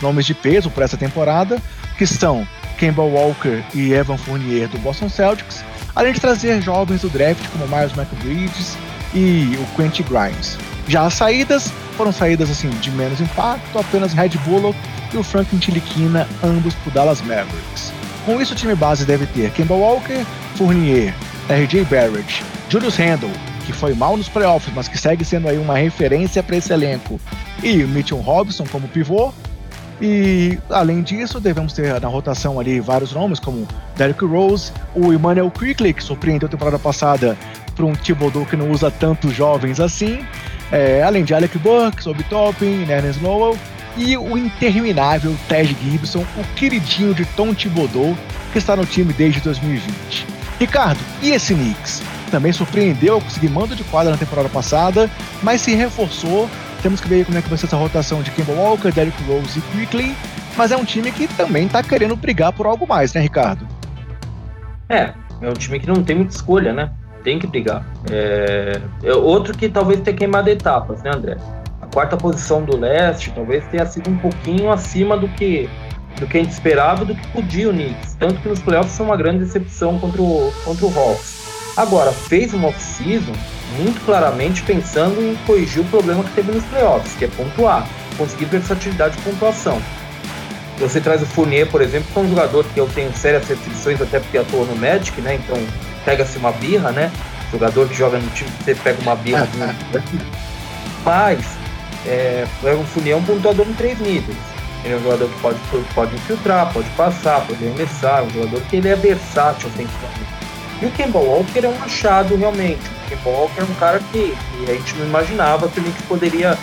nomes 0.00 0.24
de 0.24 0.34
peso 0.34 0.70
para 0.70 0.84
essa 0.84 0.96
temporada, 0.96 1.60
que 1.98 2.06
são 2.06 2.46
Kemba 2.78 3.02
Walker 3.02 3.62
e 3.74 3.92
Evan 3.92 4.16
Fournier 4.16 4.68
do 4.68 4.78
Boston 4.78 5.08
Celtics, 5.08 5.64
além 5.94 6.12
de 6.12 6.20
trazer 6.20 6.60
jovens 6.62 7.02
do 7.02 7.08
draft 7.08 7.46
como 7.50 7.66
Miles 7.66 7.96
McBridges 7.96 8.76
e 9.14 9.56
o 9.60 9.76
Quentin 9.76 10.04
Grimes. 10.04 10.58
Já 10.88 11.06
as 11.06 11.14
saídas 11.14 11.72
foram 11.96 12.12
saídas 12.12 12.50
assim 12.50 12.68
de 12.70 12.90
menos 12.90 13.20
impacto, 13.20 13.78
apenas 13.78 14.12
Red 14.12 14.30
Bullock 14.44 14.78
e 15.12 15.16
o 15.16 15.22
Franklin 15.22 15.58
Tiliquina, 15.58 16.26
ambos 16.42 16.74
para 16.74 16.92
Dallas 16.92 17.20
Mavericks. 17.22 17.92
Com 18.26 18.40
isso, 18.40 18.54
o 18.54 18.56
time 18.56 18.74
base 18.74 19.04
deve 19.04 19.26
ter 19.26 19.50
Kemba 19.50 19.74
Walker, 19.74 20.24
Fournier, 20.56 21.14
RJ 21.48 21.84
Barrett, 21.84 22.42
Julius 22.68 22.96
Randle, 22.96 23.30
que 23.66 23.72
foi 23.72 23.94
mal 23.94 24.16
nos 24.16 24.28
playoffs, 24.28 24.72
mas 24.74 24.88
que 24.88 24.98
segue 24.98 25.24
sendo 25.24 25.48
aí 25.48 25.58
uma 25.58 25.76
referência 25.76 26.42
para 26.42 26.56
esse 26.56 26.72
elenco, 26.72 27.20
e 27.62 27.76
Mitchell 27.78 28.18
Robinson 28.20 28.64
como 28.70 28.88
pivô. 28.88 29.32
E 30.00 30.58
além 30.70 31.02
disso, 31.02 31.40
devemos 31.40 31.72
ter 31.72 32.00
na 32.00 32.08
rotação 32.08 32.58
ali 32.58 32.80
vários 32.80 33.12
nomes, 33.12 33.38
como 33.38 33.66
Derrick 33.96 34.24
Rose, 34.24 34.72
o 34.94 35.12
Emmanuel 35.12 35.50
Quickly, 35.50 35.92
que 35.92 36.02
surpreendeu 36.02 36.46
a 36.46 36.50
temporada 36.50 36.78
passada 36.78 37.36
para 37.74 37.84
um 37.84 37.92
Thibodeau 37.92 38.44
que 38.44 38.56
não 38.56 38.70
usa 38.70 38.90
tantos 38.90 39.34
jovens 39.34 39.80
assim, 39.80 40.24
é, 40.70 41.02
além 41.02 41.24
de 41.24 41.34
Alec 41.34 41.56
Burks, 41.58 42.06
Obi 42.06 42.24
Toppin, 42.24 42.84
Nernes 42.86 43.20
Lowell, 43.20 43.56
e 43.96 44.16
o 44.16 44.36
interminável 44.36 45.34
Ted 45.48 45.76
Gibson, 45.82 46.24
o 46.36 46.44
queridinho 46.56 47.14
de 47.14 47.24
Tom 47.24 47.54
Thibodeau, 47.54 48.16
que 48.52 48.58
está 48.58 48.74
no 48.74 48.84
time 48.84 49.12
desde 49.12 49.40
2020. 49.40 50.26
Ricardo, 50.64 50.98
e 51.20 51.30
esse 51.30 51.54
Knicks? 51.54 52.02
Também 52.30 52.50
surpreendeu 52.50 53.16
ao 53.16 53.20
conseguir 53.20 53.50
mando 53.50 53.76
de 53.76 53.84
quadra 53.84 54.12
na 54.12 54.16
temporada 54.16 54.48
passada, 54.48 55.10
mas 55.42 55.60
se 55.60 55.74
reforçou. 55.74 56.48
Temos 56.82 57.02
que 57.02 57.08
ver 57.08 57.26
como 57.26 57.36
é 57.36 57.42
que 57.42 57.50
vai 57.50 57.58
ser 57.58 57.66
essa 57.66 57.76
rotação 57.76 58.22
de 58.22 58.30
Kemba 58.30 58.52
Walker, 58.52 58.90
Derrick 58.90 59.22
Rose 59.24 59.58
e 59.58 59.62
Quickly, 59.62 60.16
mas 60.56 60.72
é 60.72 60.76
um 60.76 60.84
time 60.84 61.12
que 61.12 61.28
também 61.28 61.66
está 61.66 61.82
querendo 61.82 62.16
brigar 62.16 62.50
por 62.54 62.64
algo 62.66 62.86
mais, 62.86 63.12
né, 63.12 63.20
Ricardo? 63.20 63.68
É, 64.88 65.12
é 65.42 65.48
um 65.50 65.52
time 65.52 65.78
que 65.78 65.86
não 65.86 66.02
tem 66.02 66.16
muita 66.16 66.34
escolha, 66.34 66.72
né? 66.72 66.90
Tem 67.22 67.38
que 67.38 67.46
brigar. 67.46 67.84
É... 68.10 68.80
é 69.02 69.12
outro 69.12 69.56
que 69.56 69.68
talvez 69.68 70.00
tenha 70.00 70.16
queimado 70.16 70.48
etapas, 70.48 71.02
né, 71.02 71.10
André? 71.14 71.36
quarta 71.94 72.16
posição 72.16 72.64
do 72.64 72.76
leste 72.76 73.30
talvez 73.30 73.64
tenha 73.68 73.86
sido 73.86 74.10
um 74.10 74.16
pouquinho 74.16 74.72
acima 74.72 75.16
do 75.16 75.28
que 75.28 75.70
do 76.18 76.26
que 76.26 76.38
a 76.38 76.42
gente 76.42 76.52
esperava, 76.52 77.04
do 77.04 77.14
que 77.14 77.26
podia 77.28 77.68
o 77.68 77.72
Knicks. 77.72 78.14
Tanto 78.18 78.40
que 78.40 78.48
nos 78.48 78.60
playoffs 78.60 78.96
foi 78.96 79.06
uma 79.06 79.16
grande 79.16 79.44
decepção 79.44 79.98
contra 79.98 80.22
o, 80.22 80.52
contra 80.64 80.86
o 80.86 80.98
Hawks. 80.98 81.34
Agora, 81.76 82.12
fez 82.12 82.54
uma 82.54 82.68
off-season 82.68 83.32
muito 83.76 84.00
claramente 84.04 84.62
pensando 84.62 85.20
em 85.20 85.34
corrigir 85.44 85.82
o 85.82 85.84
problema 85.86 86.22
que 86.22 86.30
teve 86.30 86.52
nos 86.52 86.64
playoffs, 86.66 87.16
que 87.16 87.24
é 87.24 87.28
pontuar, 87.28 87.88
conseguir 88.16 88.44
versatilidade 88.44 89.16
de 89.16 89.22
pontuação. 89.22 89.82
Você 90.78 91.00
traz 91.00 91.22
o 91.22 91.26
Fournier, 91.26 91.68
por 91.68 91.80
exemplo, 91.80 92.08
que 92.12 92.18
é 92.18 92.22
um 92.22 92.28
jogador 92.28 92.64
que 92.64 92.78
eu 92.78 92.88
tenho 92.94 93.12
sérias 93.12 93.48
restrições, 93.48 94.00
até 94.00 94.20
porque 94.20 94.38
atua 94.38 94.64
no 94.64 94.76
Magic, 94.76 95.20
né? 95.20 95.36
Então 95.36 95.56
pega-se 96.04 96.38
uma 96.38 96.52
birra, 96.52 96.92
né? 96.92 97.10
Jogador 97.50 97.88
que 97.88 97.94
joga 97.94 98.18
no 98.18 98.28
time, 98.30 98.50
você 98.64 98.74
pega 98.74 99.00
uma 99.02 99.16
birra. 99.16 99.48
Mas 101.04 101.40
é, 102.06 102.44
o 102.62 102.84
Fournier 102.84 103.16
é 103.16 103.18
um 103.18 103.24
pontuador 103.24 103.66
em 103.68 103.74
três 103.74 103.98
níveis. 103.98 104.53
Ele 104.84 104.94
é 104.94 104.96
um 104.96 105.02
jogador 105.02 105.28
que 105.28 105.40
pode, 105.40 105.58
pode 105.94 106.14
infiltrar, 106.14 106.72
pode 106.72 106.88
passar, 106.90 107.40
pode 107.46 107.64
arremessar, 107.64 108.22
um 108.24 108.30
jogador 108.30 108.60
que 108.62 108.76
ele 108.76 108.88
é 108.88 108.96
versátil 108.96 109.68
ofensivamente. 109.68 110.34
E 110.82 110.86
o 110.86 110.90
Kemba 110.90 111.18
Walker 111.18 111.60
é 111.64 111.68
um 111.68 111.82
achado 111.82 112.36
realmente. 112.36 112.82
O 112.86 113.08
Kemba 113.08 113.30
Walker 113.30 113.60
é 113.60 113.64
um 113.64 113.74
cara 113.74 114.00
que, 114.12 114.36
que 114.36 114.70
a 114.70 114.74
gente 114.74 114.94
não 114.96 115.06
imaginava 115.06 115.68
que 115.68 115.80
a 115.80 115.82
gente 115.82 116.02
poderia 116.02 116.58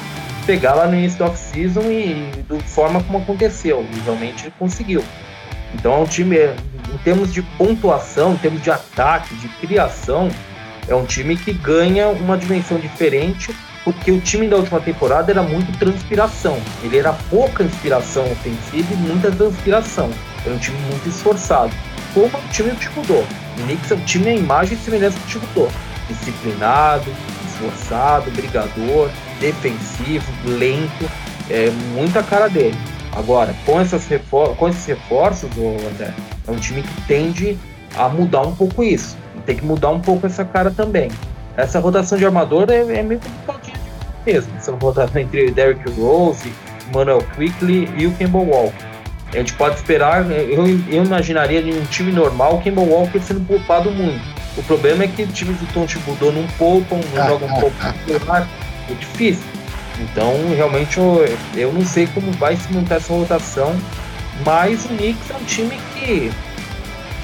pegar 0.45 0.76
lá 0.76 0.88
no 0.88 0.95
início 0.95 1.18
da 1.18 1.26
off-season 1.26 1.81
e, 1.89 2.30
e 2.38 2.45
da 2.48 2.60
forma 2.60 3.02
como 3.03 3.18
aconteceu. 3.18 3.85
E 3.91 3.99
realmente 4.02 4.45
ele 4.45 4.53
conseguiu. 4.60 5.03
Então 5.73 5.93
é 5.93 5.98
um 5.98 6.06
time, 6.06 6.38
em 6.38 6.98
termos 7.03 7.34
de 7.34 7.41
pontuação, 7.41 8.34
em 8.34 8.38
termos 8.38 8.61
de 8.61 8.69
ataque, 8.69 9.34
de 9.35 9.48
criação, 9.48 10.30
é 10.88 10.93
um 10.93 11.06
time 11.06 11.35
que 11.38 11.53
ganha 11.53 12.10
uma 12.10 12.38
dimensão 12.38 12.77
diferente 12.77 13.56
porque 13.84 14.12
o 14.12 14.22
time 14.22 14.48
da 14.48 14.58
última 14.58 14.80
temporada 14.80 15.32
era 15.32 15.41
muito 15.41 15.78
transpiração. 15.78 16.60
Ele 16.84 16.98
era 16.98 17.14
pouca 17.30 17.64
inspiração 17.64 18.24
ofensiva 18.32 18.94
e 18.94 18.98
muita 18.98 19.32
transpiração. 19.32 20.12
Era 20.45 20.56
um 20.56 20.58
time 20.58 20.78
muito 20.90 21.08
esforçado. 21.10 21.72
Como 22.14 22.28
o 22.28 22.48
time 22.52 22.72
do 22.72 22.78
Thibodeau. 22.78 23.26
O 23.58 23.64
Knicks 23.64 23.91
é 23.91 23.95
um 23.95 24.06
time 24.06 24.30
a 24.30 24.36
imagem 24.36 24.78
e 24.78 24.82
semelhança 24.82 25.18
do 25.20 25.26
Thibodeau. 25.26 25.72
Disciplinado, 26.08 27.12
esforçado, 27.48 28.30
brigador, 28.32 29.10
defensivo, 29.40 30.32
lento. 30.45 31.10
É 31.49 31.70
muita 31.94 32.22
cara 32.22 32.48
dele. 32.48 32.78
Agora, 33.14 33.53
com, 33.66 33.80
essas 33.80 34.08
refor 34.08 34.56
com 34.56 34.70
esses 34.70 34.86
reforços, 34.86 35.49
André, 35.91 36.14
é 36.48 36.52
um 36.52 36.56
time 36.56 36.82
que 36.82 37.02
tende 37.08 37.58
a 37.95 38.08
mudar 38.08 38.41
um 38.41 38.56
pouco 38.56 38.84
isso. 38.84 39.18
Tem 39.45 39.56
que 39.56 39.66
mudar 39.66 39.90
um 39.90 39.99
pouco 39.99 40.26
essa 40.28 40.45
cara 40.45 40.72
também. 40.72 41.10
Essa 41.57 41.80
rotação 41.80 42.18
de 42.18 42.26
armador 42.26 42.69
é, 42.69 42.80
é 42.80 43.03
meio 43.03 43.19
complicadinha 43.19 43.82
mesmo. 44.26 44.53
Essa 44.57 44.72
rotação 44.72 45.22
entre 45.22 45.52
Derrick 45.52 45.90
Rose, 45.99 46.52
Manuel 46.94 47.23
Quickly 47.36 47.90
e 47.98 48.07
o 48.07 48.11
Campbell 48.11 48.41
Walker. 48.41 48.91
A 49.34 49.38
gente 49.38 49.53
pode 49.53 49.76
esperar, 49.76 50.30
eu, 50.30 50.68
eu 50.68 51.06
imaginaria 51.06 51.61
em 51.61 51.80
um 51.80 51.86
time 51.86 52.11
normal 52.11 52.56
o 52.56 52.61
Campbell 52.61 52.84
Walker 52.84 53.19
sendo 53.19 53.45
poupado 53.48 53.90
muito. 53.90 54.22
O 54.57 54.64
problema 54.64 55.06
é 55.06 55.07
que 55.07 55.26
times 55.28 55.57
do 55.57 55.73
Tom 55.73 55.86
Thibodeau 55.86 56.34
não 56.34 56.45
poupam, 56.57 56.99
não 57.15 57.28
jogam 57.28 57.48
um 57.48 57.60
pouco 57.61 57.76
é 58.90 58.94
difícil. 58.94 59.44
Então, 59.99 60.34
realmente, 60.56 60.98
eu, 60.98 61.26
eu 61.56 61.72
não 61.72 61.86
sei 61.86 62.07
como 62.07 62.32
vai 62.34 62.57
se 62.57 62.72
montar 62.73 62.95
essa 62.95 63.14
rotação, 63.14 63.73
mas 64.45 64.84
o 64.86 64.90
Knicks 64.90 65.30
é 65.30 65.36
um 65.36 65.44
time 65.45 65.80
que, 65.94 66.32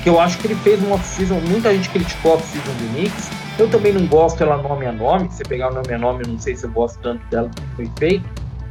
que 0.03 0.09
eu 0.09 0.19
acho 0.19 0.37
que 0.37 0.47
ele 0.47 0.55
fez 0.55 0.81
uma 0.81 0.95
off-season, 0.95 1.39
muita 1.41 1.73
gente 1.73 1.89
criticou 1.89 2.33
a 2.33 2.35
off-season 2.35 2.71
do 2.71 2.93
Knicks, 2.93 3.29
eu 3.59 3.69
também 3.69 3.93
não 3.93 4.05
gosto 4.07 4.41
ela 4.43 4.61
nome 4.61 4.85
a 4.85 4.91
nome. 4.91 5.29
Se 5.31 5.43
pegar 5.43 5.71
o 5.71 5.73
nome 5.73 5.93
a 5.93 5.97
nome, 5.97 6.23
eu 6.23 6.31
não 6.31 6.39
sei 6.39 6.55
se 6.55 6.65
eu 6.65 6.71
gosto 6.71 6.99
tanto 6.99 7.25
dela 7.27 7.49
que 7.49 7.75
foi 7.75 7.91
feito. 7.97 8.29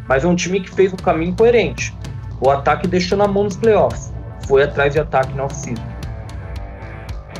Mas 0.09 0.25
é 0.25 0.29
um 0.29 0.37
time 0.37 0.61
que 0.61 0.71
fez 0.71 0.93
um 0.93 0.97
caminho 0.97 1.35
coerente. 1.35 1.95
O 2.41 2.51
ataque 2.51 2.87
deixou 2.87 3.19
na 3.19 3.27
mão 3.27 3.45
nos 3.45 3.57
playoffs. 3.57 4.13
Foi 4.47 4.63
atrás 4.63 4.93
de 4.93 5.01
ataque 5.01 5.35
na 5.35 5.45
off-season. 5.45 5.83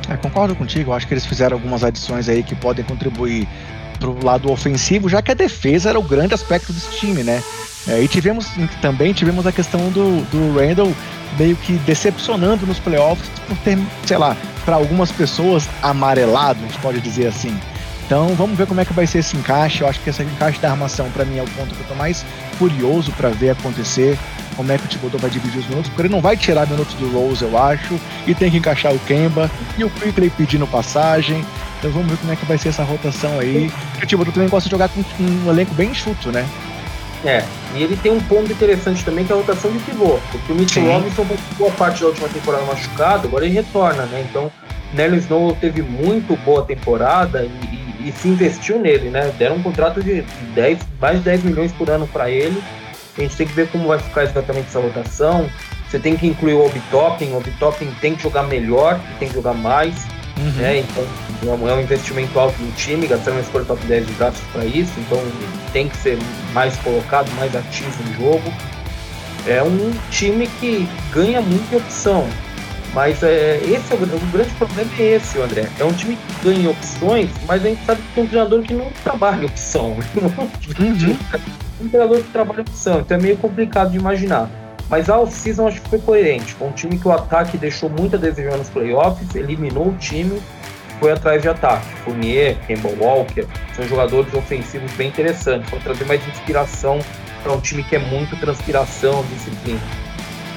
É, 0.09 0.17
concordo 0.17 0.55
contigo. 0.55 0.93
Acho 0.93 1.07
que 1.07 1.13
eles 1.13 1.25
fizeram 1.25 1.55
algumas 1.55 1.83
adições 1.83 2.27
aí 2.27 2.43
que 2.43 2.55
podem 2.55 2.83
contribuir 2.83 3.47
para 3.99 4.09
o 4.09 4.23
lado 4.23 4.51
ofensivo, 4.51 5.09
já 5.09 5.21
que 5.21 5.31
a 5.31 5.33
defesa 5.33 5.89
era 5.89 5.99
o 5.99 6.03
grande 6.03 6.33
aspecto 6.33 6.71
desse 6.71 6.91
time, 6.91 7.23
né? 7.23 7.41
É, 7.87 8.01
e 8.01 8.07
tivemos 8.07 8.51
também 8.81 9.13
tivemos 9.13 9.47
a 9.47 9.51
questão 9.51 9.89
do, 9.89 10.21
do 10.29 10.59
Randall 10.59 10.93
meio 11.39 11.55
que 11.55 11.73
decepcionando 11.79 12.65
nos 12.65 12.79
playoffs 12.79 13.29
por 13.47 13.57
ter, 13.59 13.77
sei 14.05 14.17
lá, 14.17 14.35
para 14.67 14.75
algumas 14.75 15.09
pessoas 15.13 15.69
amarelado, 15.81 16.59
a 16.61 16.67
gente 16.67 16.77
pode 16.79 16.99
dizer 16.99 17.27
assim. 17.27 17.57
Então 18.05 18.35
vamos 18.35 18.57
ver 18.57 18.67
como 18.67 18.81
é 18.81 18.85
que 18.85 18.91
vai 18.91 19.07
ser 19.07 19.19
esse 19.19 19.37
encaixe. 19.37 19.79
Eu 19.79 19.87
acho 19.87 19.97
que 20.01 20.09
esse 20.09 20.21
encaixe 20.21 20.59
da 20.59 20.71
armação 20.71 21.09
para 21.09 21.23
mim 21.23 21.37
é 21.37 21.41
o 21.41 21.47
ponto 21.51 21.73
que 21.73 21.79
eu 21.79 21.87
tô 21.87 21.95
mais 21.95 22.25
curioso 22.59 23.13
para 23.13 23.29
ver 23.29 23.51
acontecer. 23.51 24.19
Como 24.57 24.69
é 24.69 24.77
que 24.77 24.83
o 24.83 24.87
Thibodeau 24.89 25.21
vai 25.21 25.29
dividir 25.29 25.59
os 25.59 25.67
minutos, 25.67 25.87
porque 25.87 26.01
ele 26.01 26.09
não 26.09 26.19
vai 26.19 26.35
tirar 26.35 26.67
minutos 26.67 26.95
do 26.95 27.09
Rose, 27.11 27.43
eu 27.43 27.57
acho, 27.57 27.97
e 28.25 28.35
tem 28.35 28.51
que 28.51 28.57
encaixar 28.57 28.93
o 28.93 28.99
Kemba 28.99 29.49
e 29.77 29.85
o 29.85 29.89
Quickly 29.89 30.29
pedindo 30.31 30.67
passagem. 30.67 31.45
Então 31.79 31.89
vamos 31.91 32.09
ver 32.09 32.17
como 32.17 32.33
é 32.33 32.35
que 32.35 32.45
vai 32.45 32.57
ser 32.57 32.69
essa 32.69 32.83
rotação 32.83 33.39
aí. 33.39 33.71
o 34.03 34.05
Thibodeau 34.05 34.33
também 34.33 34.49
gosta 34.49 34.67
de 34.67 34.71
jogar 34.71 34.89
com 34.89 35.01
um 35.23 35.49
elenco 35.49 35.73
bem 35.75 35.91
enxuto, 35.91 36.29
né? 36.29 36.45
É, 37.25 37.43
e 37.75 37.83
ele 37.83 37.97
tem 37.97 38.11
um 38.11 38.21
ponto 38.21 38.51
interessante 38.51 39.03
também 39.03 39.25
que 39.25 39.31
é 39.31 39.35
a 39.35 39.39
rotação 39.39 39.71
de 39.71 39.79
pivô, 39.79 40.19
porque 40.31 40.51
o 40.51 40.55
Mitchell 40.55 40.85
Robinson 40.85 41.25
boa 41.57 41.71
parte 41.71 42.01
da 42.01 42.07
última 42.07 42.29
temporada 42.29 42.63
machucado, 42.65 43.27
agora 43.27 43.45
ele 43.45 43.55
retorna, 43.55 44.05
né? 44.05 44.25
Então, 44.29 44.51
Nelly 44.93 45.17
Snow 45.17 45.55
teve 45.59 45.81
muito 45.81 46.35
boa 46.45 46.63
temporada 46.63 47.43
e, 47.43 47.49
e, 48.05 48.09
e, 48.09 48.11
se 48.11 48.27
investiu 48.27 48.79
nele, 48.79 49.09
né? 49.09 49.33
Deram 49.37 49.55
um 49.55 49.63
contrato 49.63 50.01
de 50.01 50.21
10, 50.53 50.79
mais 51.01 51.17
de 51.17 51.23
10 51.23 51.43
milhões 51.43 51.71
por 51.71 51.89
ano 51.89 52.07
para 52.07 52.29
ele. 52.29 52.61
A 53.17 53.21
gente 53.21 53.35
tem 53.35 53.47
que 53.47 53.53
ver 53.53 53.67
como 53.69 53.87
vai 53.87 53.99
ficar 53.99 54.23
exatamente 54.23 54.67
essa 54.67 54.79
rotação. 54.79 55.49
Você 55.89 55.99
tem 55.99 56.15
que 56.15 56.27
incluir 56.27 56.53
o 56.53 56.65
Obi 56.65 56.81
Toppin, 56.91 57.31
o 57.31 57.37
Obi 57.37 57.51
Toppin 57.59 57.89
tem 57.99 58.15
que 58.15 58.21
jogar 58.21 58.43
melhor, 58.43 58.99
tem 59.19 59.27
que 59.27 59.33
jogar 59.33 59.53
mais. 59.53 60.05
Uhum. 60.37 60.51
Né? 60.61 60.79
Então 60.79 61.67
é 61.67 61.73
um 61.73 61.81
investimento 61.81 62.39
alto 62.39 62.61
no 62.61 62.71
time, 62.73 63.07
gastando 63.07 63.35
uma 63.35 63.41
escolha 63.41 63.65
top 63.65 63.85
10 63.85 64.07
de 64.07 64.13
braços 64.13 64.41
para 64.51 64.65
isso, 64.65 64.91
então 64.99 65.21
tem 65.73 65.89
que 65.89 65.97
ser 65.97 66.17
mais 66.53 66.75
colocado, 66.77 67.29
mais 67.35 67.55
ativo 67.55 68.03
no 68.03 68.13
jogo. 68.15 68.53
É 69.47 69.63
um 69.63 69.93
time 70.11 70.47
que 70.59 70.87
ganha 71.11 71.41
muita 71.41 71.77
opção, 71.77 72.27
mas 72.93 73.23
é, 73.23 73.57
esse 73.63 73.93
é 73.93 73.95
o, 73.95 74.03
o, 74.03 74.31
grande 74.31 74.49
problema 74.55 74.89
é 74.99 75.15
esse, 75.15 75.39
André. 75.39 75.69
É 75.79 75.85
um 75.85 75.93
time 75.93 76.15
que 76.17 76.49
ganha 76.49 76.69
opções, 76.69 77.29
mas 77.47 77.63
a 77.63 77.69
gente 77.69 77.85
sabe 77.85 78.01
que 78.01 78.15
tem 78.15 78.23
um 78.23 78.27
treinador 78.27 78.61
que 78.61 78.73
não 78.73 78.91
trabalha 79.03 79.45
opção. 79.45 79.97
Uhum. 80.79 81.17
um 81.81 81.89
treinador 81.89 82.17
que 82.17 82.31
trabalha 82.31 82.61
opção, 82.61 82.99
então 82.99 83.17
é 83.17 83.21
meio 83.21 83.37
complicado 83.37 83.91
de 83.91 83.97
imaginar. 83.97 84.49
Mas 84.89 85.09
a 85.09 85.19
off-season 85.19 85.67
acho 85.67 85.81
que 85.81 85.89
foi 85.89 85.99
coerente. 85.99 86.55
Com 86.55 86.67
um 86.67 86.71
time 86.71 86.97
que 86.97 87.07
o 87.07 87.11
ataque 87.11 87.57
deixou 87.57 87.89
muito 87.89 88.15
a 88.15 88.19
desejar 88.19 88.57
nos 88.57 88.69
playoffs, 88.69 89.35
eliminou 89.35 89.89
o 89.89 89.95
time, 89.95 90.41
foi 90.99 91.11
atrás 91.11 91.41
de 91.41 91.49
ataque. 91.49 91.87
Fournier, 92.03 92.57
Campbell 92.67 92.97
Walker, 92.99 93.45
são 93.75 93.87
jogadores 93.87 94.33
ofensivos 94.33 94.91
bem 94.93 95.09
interessantes. 95.09 95.69
Vão 95.69 95.79
trazer 95.79 96.05
mais 96.05 96.25
inspiração 96.27 96.99
para 97.43 97.51
um 97.53 97.59
time 97.59 97.83
que 97.83 97.95
é 97.95 97.99
muito 97.99 98.35
transpiração, 98.37 99.23
disciplina. 99.33 99.79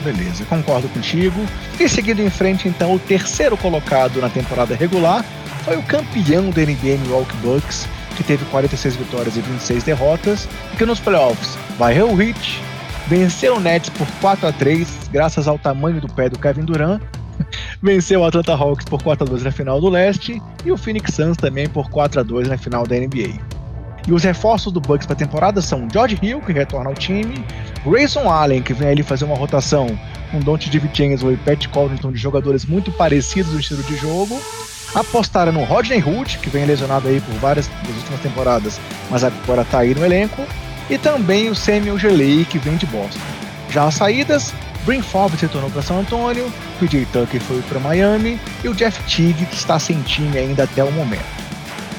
Beleza, 0.02 0.44
concordo 0.46 0.88
contigo. 0.88 1.44
E 1.78 1.88
seguindo 1.88 2.20
em 2.20 2.30
frente, 2.30 2.68
então, 2.68 2.94
o 2.94 2.98
terceiro 2.98 3.56
colocado 3.56 4.20
na 4.20 4.30
temporada 4.30 4.74
regular 4.74 5.24
foi 5.64 5.76
o 5.76 5.82
campeão 5.82 6.50
da 6.50 6.62
NBA 6.62 6.98
Milwaukee 7.02 7.36
Bucks, 7.42 7.86
que 8.16 8.24
teve 8.24 8.44
46 8.46 8.96
vitórias 8.96 9.36
e 9.36 9.40
26 9.40 9.84
derrotas, 9.84 10.48
e 10.72 10.76
que 10.76 10.86
nos 10.86 10.98
playoffs 10.98 11.58
varreu 11.78 12.10
o 12.10 12.20
Heat, 12.20 12.62
venceu 13.10 13.56
o 13.56 13.60
Nets 13.60 13.90
por 13.90 14.06
4 14.20 14.46
a 14.46 14.52
3 14.52 15.08
graças 15.10 15.48
ao 15.48 15.58
tamanho 15.58 16.00
do 16.00 16.06
pé 16.06 16.28
do 16.28 16.38
Kevin 16.38 16.64
Durant, 16.64 17.02
venceu 17.82 18.20
o 18.20 18.24
Atlanta 18.24 18.54
Hawks 18.54 18.84
por 18.84 19.02
4 19.02 19.26
a 19.26 19.28
2 19.28 19.42
na 19.42 19.50
final 19.50 19.80
do 19.80 19.88
Leste 19.88 20.40
e 20.64 20.70
o 20.70 20.76
Phoenix 20.76 21.12
Suns 21.12 21.36
também 21.36 21.68
por 21.68 21.90
4 21.90 22.20
a 22.20 22.22
2 22.22 22.46
na 22.46 22.56
final 22.56 22.86
da 22.86 22.94
NBA. 22.94 23.40
E 24.06 24.12
os 24.12 24.22
reforços 24.22 24.72
do 24.72 24.80
Bucks 24.80 25.06
para 25.06 25.14
a 25.14 25.18
temporada 25.18 25.60
são 25.60 25.88
George 25.92 26.20
Hill, 26.22 26.40
que 26.40 26.52
retorna 26.52 26.88
ao 26.88 26.94
time, 26.94 27.44
Grayson 27.84 28.30
Allen, 28.30 28.62
que 28.62 28.72
vem 28.72 28.90
ali 28.90 29.02
fazer 29.02 29.24
uma 29.24 29.36
rotação 29.36 29.88
com 30.30 30.38
Dante 30.38 30.70
DiVincenzo 30.70 31.32
e 31.32 31.36
Pat 31.36 31.66
Covington 31.66 32.12
de 32.12 32.18
jogadores 32.18 32.64
muito 32.64 32.92
parecidos 32.92 33.52
no 33.52 33.58
estilo 33.58 33.82
de 33.82 33.96
jogo. 33.96 34.40
Apostaram 34.94 35.50
no 35.50 35.64
Rodney 35.64 36.00
Hood, 36.00 36.38
que 36.38 36.48
vem 36.48 36.64
lesionado 36.64 37.08
aí 37.08 37.20
por 37.20 37.34
várias 37.40 37.66
das 37.66 37.96
últimas 37.96 38.20
temporadas, 38.20 38.80
mas 39.10 39.24
agora 39.24 39.62
está 39.62 39.80
aí 39.80 39.94
no 39.96 40.04
elenco 40.04 40.46
e 40.90 40.98
também 40.98 41.48
o 41.48 41.54
Samuel 41.54 41.98
Gelei, 41.98 42.44
que 42.44 42.58
vem 42.58 42.76
de 42.76 42.84
Boston. 42.86 43.20
Já 43.70 43.84
as 43.84 43.94
saídas, 43.94 44.52
Brin 44.84 45.00
Forbes 45.00 45.40
retornou 45.40 45.70
para 45.70 45.82
São 45.82 46.00
Antônio, 46.00 46.52
PJ 46.80 47.06
Tucker 47.12 47.40
foi 47.40 47.62
para 47.62 47.78
Miami 47.78 48.40
e 48.64 48.68
o 48.68 48.74
Jeff 48.74 49.00
Teague 49.04 49.46
que 49.46 49.54
está 49.54 49.78
sem 49.78 50.02
time 50.02 50.36
ainda 50.36 50.64
até 50.64 50.82
o 50.82 50.90
momento. 50.90 51.40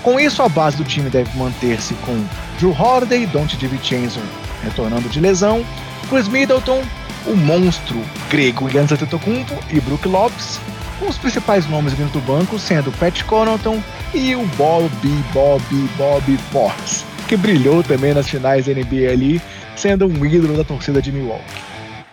Com 0.04 0.20
isso, 0.20 0.42
a 0.42 0.50
base 0.50 0.78
do 0.78 0.84
time 0.84 1.10
deve 1.10 1.36
manter-se 1.38 1.94
com 2.06 2.26
Drew 2.60 2.76
Holiday, 2.78 3.26
Dante 3.26 3.56
DiVincenzo 3.56 4.20
retornando 4.64 5.10
de 5.10 5.20
lesão, 5.20 5.66
Chris 6.10 6.28
Middleton, 6.28 6.84
o 7.26 7.36
monstro 7.36 8.04
grego 8.30 8.70
Giannis 8.70 8.92
Antetokounmpo 8.92 9.58
e 9.70 9.80
Brook 9.80 10.08
Lopes, 10.08 10.60
com 11.00 11.08
os 11.08 11.18
principais 11.18 11.68
nomes 11.68 11.94
vindo 11.94 12.12
do 12.12 12.20
banco 12.20 12.60
sendo 12.60 12.92
Pat 12.92 13.24
Connaughton 13.24 13.82
e 14.14 14.36
o 14.36 14.46
Bobby 14.58 15.24
Bobby 15.34 15.90
Bobby 15.98 16.38
Portis 16.52 17.06
que 17.32 17.38
brilhou 17.38 17.82
também 17.82 18.14
nas 18.14 18.30
finais 18.30 18.66
da 18.66 18.74
NBA 18.74 19.10
ali, 19.10 19.42
sendo 19.74 20.06
um 20.06 20.26
ídolo 20.26 20.58
da 20.58 20.66
torcida 20.66 21.02
de 21.02 21.14
Milwaukee. 21.14 21.62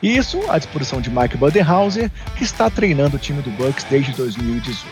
Isso 0.01 0.41
à 0.49 0.57
disposição 0.59 1.01
de 1.01 1.11
Mike 1.11 1.37
Budenhauser, 1.37 2.09
que 2.37 2.45
está 2.45 2.71
treinando 2.71 3.17
o 3.17 3.19
time 3.19 3.43
do 3.43 3.51
Bucks 3.51 3.85
desde 3.91 4.13
2018. 4.13 4.87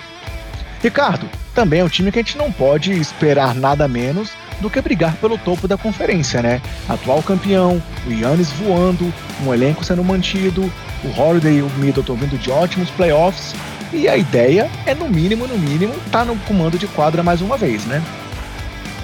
Ricardo, 0.83 1.29
também 1.55 1.79
é 1.79 1.85
um 1.85 1.89
time 1.89 2.11
que 2.11 2.19
a 2.19 2.23
gente 2.23 2.37
não 2.37 2.51
pode 2.51 2.91
esperar 2.91 3.55
nada 3.55 3.87
menos 3.87 4.33
do 4.61 4.69
que 4.69 4.81
brigar 4.81 5.15
pelo 5.19 5.39
topo 5.39 5.69
da 5.69 5.77
conferência, 5.79 6.43
né? 6.43 6.61
Atual 6.89 7.23
campeão, 7.23 7.81
o 8.05 8.11
Yannis 8.11 8.51
voando, 8.51 9.15
um 9.45 9.55
elenco 9.55 9.85
sendo 9.85 10.03
mantido, 10.03 10.63
o 11.05 11.21
Holiday 11.21 11.59
e 11.59 11.63
o 11.63 11.71
Middleton 11.77 12.17
vindo 12.17 12.37
de 12.37 12.51
ótimos 12.51 12.91
playoffs, 12.91 13.55
e 13.93 14.09
a 14.09 14.17
ideia 14.17 14.69
é, 14.87 14.93
no 14.93 15.09
mínimo, 15.09 15.47
no 15.47 15.57
mínimo, 15.57 15.95
estar 16.05 16.19
tá 16.19 16.25
no 16.25 16.35
comando 16.41 16.77
de 16.77 16.89
quadra 16.89 17.23
mais 17.23 17.41
uma 17.41 17.57
vez, 17.57 17.85
né? 17.85 18.03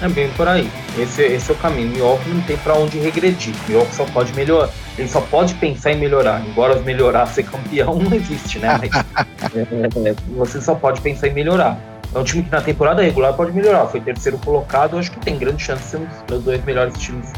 É 0.01 0.09
bem 0.09 0.29
por 0.31 0.49
aí. 0.49 0.69
Esse, 0.97 1.23
esse 1.23 1.51
é 1.51 1.53
o 1.53 1.57
caminho. 1.57 1.97
York 1.97 2.29
não 2.29 2.41
tem 2.41 2.57
para 2.57 2.75
onde 2.75 2.99
regredir. 2.99 3.53
New 3.67 3.77
York 3.77 3.93
só 3.95 4.05
pode 4.05 4.33
melhorar. 4.33 4.69
Ele 4.97 5.07
só 5.07 5.21
pode 5.21 5.53
pensar 5.55 5.91
em 5.91 5.97
melhorar. 5.97 6.41
Embora 6.45 6.75
melhorar 6.81 7.25
ser 7.27 7.43
campeão 7.43 7.97
não 7.99 8.13
existe, 8.13 8.59
né? 8.59 8.79
Mas, 8.79 9.55
é, 9.55 10.09
é, 10.09 10.15
você 10.35 10.61
só 10.61 10.75
pode 10.75 11.01
pensar 11.01 11.27
em 11.27 11.33
melhorar. 11.33 11.79
É 12.13 12.19
um 12.19 12.23
time 12.23 12.43
que 12.43 12.51
na 12.51 12.61
temporada 12.61 13.01
regular 13.01 13.33
pode 13.33 13.51
melhorar. 13.51 13.87
Foi 13.87 13.99
terceiro 13.99 14.37
colocado, 14.37 14.97
acho 14.97 15.11
que 15.11 15.19
tem 15.19 15.37
grande 15.37 15.63
chance 15.63 15.83
de 15.83 15.89
ser 15.89 15.97
um 15.97 16.07
dos 16.27 16.43
dois 16.43 16.63
melhores 16.63 16.95
times, 16.99 17.31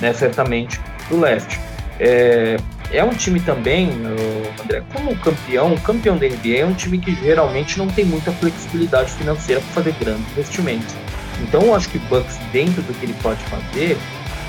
né, 0.00 0.12
certamente, 0.12 0.80
do 1.08 1.20
leste. 1.20 1.60
É, 2.00 2.56
é 2.90 3.04
um 3.04 3.10
time 3.10 3.38
também, 3.38 3.90
André, 4.62 4.82
como 4.92 5.14
campeão, 5.16 5.72
o 5.74 5.80
campeão 5.80 6.16
da 6.16 6.26
NBA 6.26 6.58
é 6.58 6.64
um 6.64 6.74
time 6.74 6.98
que 6.98 7.14
geralmente 7.14 7.78
não 7.78 7.86
tem 7.86 8.04
muita 8.04 8.32
flexibilidade 8.32 9.10
financeira 9.12 9.60
para 9.60 9.70
fazer 9.82 9.94
grandes 10.00 10.30
investimentos. 10.32 10.94
Então 11.42 11.62
eu 11.62 11.74
acho 11.74 11.88
que 11.88 11.98
o 11.98 12.00
Bucks, 12.02 12.38
dentro 12.52 12.82
do 12.82 12.92
que 12.94 13.06
ele 13.06 13.14
pode 13.22 13.42
fazer, 13.44 13.96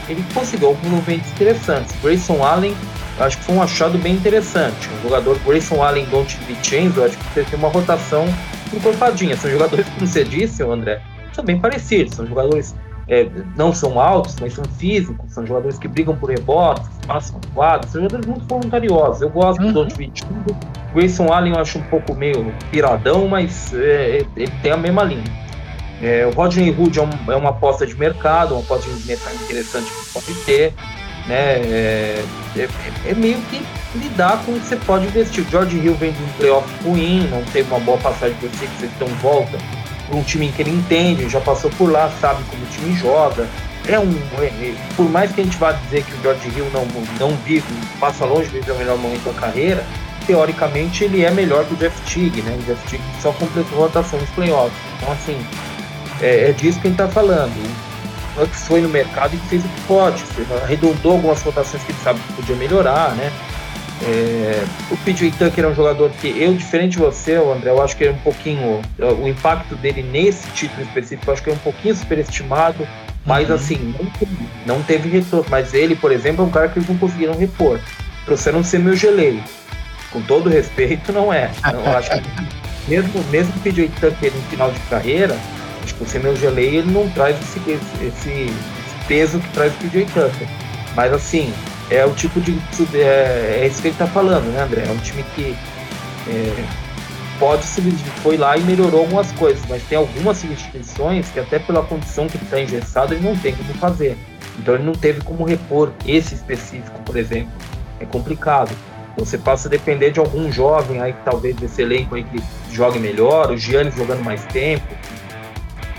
ele 0.07 0.23
conseguiu 0.33 0.69
alguns 0.69 0.89
movimentos 0.89 1.31
interessantes. 1.31 1.95
Grayson 2.01 2.43
Allen, 2.43 2.75
acho 3.19 3.37
que 3.37 3.43
foi 3.43 3.55
um 3.55 3.61
achado 3.61 3.97
bem 3.97 4.15
interessante. 4.15 4.89
O 4.99 5.03
jogador 5.03 5.37
Grayson 5.45 5.83
Allen 5.83 6.03
e 6.03 6.07
Don't 6.07 6.37
Vincenzo, 6.47 7.03
acho 7.03 7.17
que 7.17 7.43
tem 7.43 7.59
uma 7.59 7.69
rotação 7.69 8.25
encorpadinha. 8.73 9.37
São 9.37 9.49
jogadores, 9.49 9.87
como 9.89 10.07
você 10.07 10.23
disse, 10.23 10.63
André, 10.63 11.01
são 11.33 11.43
bem 11.43 11.59
parecidos. 11.59 12.15
São 12.15 12.25
jogadores 12.25 12.75
é, 13.09 13.27
não 13.57 13.73
são 13.73 13.99
altos, 13.99 14.35
mas 14.39 14.53
são 14.53 14.63
físicos, 14.77 15.31
são 15.31 15.45
jogadores 15.45 15.79
que 15.79 15.87
brigam 15.87 16.15
por 16.15 16.29
rebotes, 16.29 16.87
passam 17.07 17.41
quadros, 17.55 17.91
são 17.91 18.01
jogadores 18.01 18.25
muito 18.27 18.45
voluntariosos. 18.45 19.21
Eu 19.21 19.29
gosto 19.29 19.59
uhum. 19.61 19.67
do 19.67 19.73
Don't 19.73 19.95
Vincenzo. 19.95 20.29
Grayson 20.93 21.33
Allen 21.33 21.53
eu 21.53 21.59
acho 21.59 21.79
um 21.79 21.83
pouco 21.83 22.13
meio 22.13 22.53
piradão, 22.71 23.27
mas 23.27 23.73
é, 23.73 24.25
ele 24.35 24.51
tem 24.61 24.71
a 24.71 24.77
mesma 24.77 25.03
linha. 25.03 25.23
É, 26.01 26.25
o 26.25 26.31
Rodney 26.31 26.69
Hood 26.71 26.97
é, 26.97 27.01
um, 27.01 27.31
é, 27.31 27.35
uma 27.35 27.49
aposta 27.49 27.85
de 27.85 27.95
mercado, 27.95 28.53
uma 28.53 28.61
aposta 28.61 28.89
de 28.89 29.05
mercado 29.05 29.35
interessante 29.35 29.85
que 29.85 30.13
pode 30.13 30.33
ter. 30.45 30.73
Né? 31.27 31.35
É, 31.35 32.23
é, 32.55 32.69
é, 33.05 33.13
meio 33.13 33.37
que 33.49 33.61
lidar 33.95 34.43
com 34.45 34.53
o 34.53 34.59
que 34.59 34.67
você 34.67 34.75
pode 34.77 35.05
investir. 35.05 35.45
O 35.45 35.49
George 35.49 35.77
Hill 35.77 35.95
vem 35.95 36.11
de 36.11 36.23
um 36.23 36.27
playoff 36.37 36.67
ruim, 36.83 37.27
não 37.29 37.43
teve 37.51 37.69
uma 37.69 37.79
boa 37.81 37.97
passagem 37.97 38.35
por 38.37 38.49
si, 38.51 38.67
que 38.79 38.85
então 38.85 39.07
volta 39.21 39.57
para 40.07 40.17
um 40.17 40.23
time 40.23 40.51
que 40.51 40.61
ele 40.61 40.71
entende, 40.71 41.29
já 41.29 41.39
passou 41.39 41.69
por 41.71 41.91
lá, 41.91 42.09
sabe 42.19 42.43
como 42.49 42.63
o 42.63 42.67
time 42.67 42.95
joga. 42.95 43.47
É 43.87 43.99
um, 43.99 44.11
é, 44.39 44.45
é, 44.45 44.75
por 44.95 45.09
mais 45.09 45.31
que 45.31 45.41
a 45.41 45.43
gente 45.43 45.57
vá 45.57 45.71
dizer 45.71 46.03
que 46.03 46.13
o 46.13 46.21
George 46.21 46.49
Hill 46.55 46.67
não, 46.73 46.85
não 47.19 47.35
vive, 47.37 47.65
passa 47.99 48.25
longe 48.25 48.49
de 48.49 48.59
viver 48.59 48.71
o 48.71 48.77
melhor 48.77 48.97
momento 48.97 49.25
da 49.25 49.33
carreira, 49.33 49.83
teoricamente 50.25 51.03
ele 51.03 51.23
é 51.23 51.31
melhor 51.31 51.65
que 51.65 51.73
o 51.73 51.77
Jeff 51.77 51.99
Teague, 52.01 52.41
né? 52.41 52.55
O 52.59 52.63
Jeff 52.63 52.87
Teague 52.87 53.03
só 53.21 53.31
completou 53.31 53.79
rotação 53.79 54.19
nos 54.19 54.29
playoffs. 54.31 54.77
Então, 54.97 55.11
assim, 55.11 55.37
é, 56.21 56.49
é 56.49 56.51
disso 56.51 56.79
que 56.79 56.87
a 56.87 56.91
gente 56.91 57.01
está 57.01 57.07
falando. 57.07 57.53
O 58.35 58.41
Bucks 58.41 58.67
foi 58.67 58.81
no 58.81 58.89
mercado 58.89 59.35
e 59.35 59.37
fez 59.49 59.63
o 59.63 59.67
que 59.67 59.81
pode, 59.81 60.23
arredondou 60.63 61.13
algumas 61.13 61.41
rotações 61.41 61.83
que 61.83 61.91
ele 61.91 61.99
sabe 62.03 62.19
que 62.19 62.33
podia 62.33 62.55
melhorar, 62.55 63.15
né? 63.15 63.31
É, 64.01 64.63
o 64.89 64.97
PJ 64.97 65.31
Tucker 65.31 65.65
é 65.65 65.67
um 65.67 65.75
jogador 65.75 66.09
que 66.21 66.27
eu, 66.27 66.53
diferente 66.53 66.91
de 66.91 66.99
você, 66.99 67.35
André, 67.35 67.69
eu 67.69 67.81
acho 67.81 67.97
que 67.97 68.05
é 68.05 68.11
um 68.11 68.17
pouquinho. 68.19 68.81
O 69.21 69.27
impacto 69.27 69.75
dele 69.75 70.01
nesse 70.01 70.47
título 70.51 70.81
específico, 70.83 71.29
eu 71.29 71.33
acho 71.33 71.43
que 71.43 71.49
é 71.49 71.53
um 71.53 71.57
pouquinho 71.57 71.95
superestimado, 71.95 72.87
mas 73.25 73.49
uhum. 73.49 73.55
assim, 73.55 73.95
não 73.99 74.05
teve, 74.11 74.49
não 74.65 74.83
teve 74.83 75.09
retorno. 75.09 75.45
Mas 75.49 75.73
ele, 75.73 75.95
por 75.95 76.11
exemplo, 76.11 76.45
é 76.45 76.47
um 76.47 76.51
cara 76.51 76.69
que 76.69 76.79
eles 76.79 76.87
não 76.87 76.97
conseguiram 76.97 77.37
repor. 77.37 77.79
Trouxeram 78.25 78.63
ser 78.63 78.79
meu 78.79 78.95
geleio. 78.95 79.43
Com 80.11 80.21
todo 80.21 80.49
respeito, 80.49 81.11
não 81.11 81.31
é. 81.31 81.51
Eu 81.71 81.97
acho 81.97 82.09
que 82.09 82.21
mesmo, 82.87 83.23
mesmo 83.29 83.53
o 83.55 83.59
PJ 83.59 83.89
Tucker 83.99 84.31
no 84.33 84.41
final 84.43 84.71
de 84.71 84.79
carreira, 84.81 85.37
Tipo, 85.89 86.03
o 86.03 86.07
Samuel 86.07 86.35
Gelei 86.35 86.77
ele 86.77 86.91
não 86.91 87.09
traz 87.09 87.35
esse, 87.41 87.59
esse, 87.69 88.05
esse, 88.05 88.53
peso 89.07 89.39
que 89.39 89.49
traz 89.49 89.73
o 89.73 89.77
PJ 89.77 90.05
Tucker. 90.05 90.47
Mas 90.95 91.11
assim, 91.11 91.53
é 91.89 92.05
o 92.05 92.13
tipo 92.13 92.39
de. 92.39 92.57
É, 92.93 93.61
é 93.61 93.67
isso 93.67 93.81
que 93.81 93.89
ele 93.89 93.97
tá 93.97 94.07
falando, 94.07 94.45
né, 94.53 94.61
André? 94.61 94.85
É 94.87 94.91
um 94.91 94.97
time 94.99 95.23
que 95.35 95.55
é, 96.27 96.65
pode 97.39 97.63
se 97.65 97.81
foi 98.21 98.37
lá 98.37 98.55
e 98.55 98.61
melhorou 98.61 99.01
algumas 99.01 99.31
coisas, 99.31 99.63
mas 99.67 99.81
tem 99.83 99.97
algumas 99.97 100.37
substituições 100.37 101.29
que 101.29 101.39
até 101.39 101.57
pela 101.57 101.81
condição 101.81 102.27
que 102.27 102.37
ele 102.37 102.43
está 102.43 102.61
engessado, 102.61 103.13
ele 103.13 103.27
não 103.27 103.35
tem 103.35 103.55
como 103.55 103.73
fazer. 103.75 104.17
Então 104.59 104.75
ele 104.75 104.83
não 104.83 104.93
teve 104.93 105.21
como 105.21 105.43
repor 105.43 105.91
esse 106.05 106.35
específico, 106.35 107.01
por 107.03 107.15
exemplo. 107.15 107.51
É 107.99 108.05
complicado. 108.05 108.75
Você 109.17 109.37
passa 109.37 109.67
a 109.67 109.71
depender 109.71 110.11
de 110.11 110.19
algum 110.19 110.51
jovem 110.51 111.01
aí 111.01 111.13
que 111.13 111.23
talvez 111.25 111.55
desse 111.55 111.81
elenco 111.81 112.15
aí 112.15 112.23
que 112.23 112.41
jogue 112.71 112.99
melhor, 112.99 113.51
o 113.51 113.57
Giannis 113.57 113.95
jogando 113.95 114.23
mais 114.23 114.45
tempo, 114.45 114.85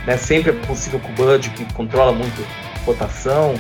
né? 0.06 0.16
Sempre 0.16 0.50
é 0.50 0.54
possível 0.66 1.00
com 1.00 1.10
o 1.10 1.14
Bud, 1.14 1.50
que 1.50 1.64
controla 1.72 2.12
muito 2.12 2.46
rotação. 2.84 3.54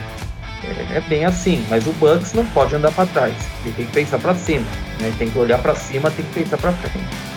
É, 0.62 0.98
é, 0.98 1.00
bem 1.08 1.24
assim, 1.24 1.64
mas 1.70 1.86
o 1.86 1.92
Bucks 1.92 2.34
não 2.34 2.44
pode 2.46 2.74
andar 2.74 2.92
para 2.92 3.06
trás. 3.06 3.34
Ele 3.64 3.74
tem 3.74 3.86
que 3.86 3.92
pensar 3.92 4.18
para 4.18 4.34
cima. 4.34 4.66
Né? 5.00 5.12
Tem 5.18 5.30
que 5.30 5.38
olhar 5.38 5.58
para 5.58 5.74
cima, 5.74 6.10
tem 6.10 6.24
que 6.24 6.40
pensar 6.40 6.58
para 6.58 6.72
frente. 6.72 7.30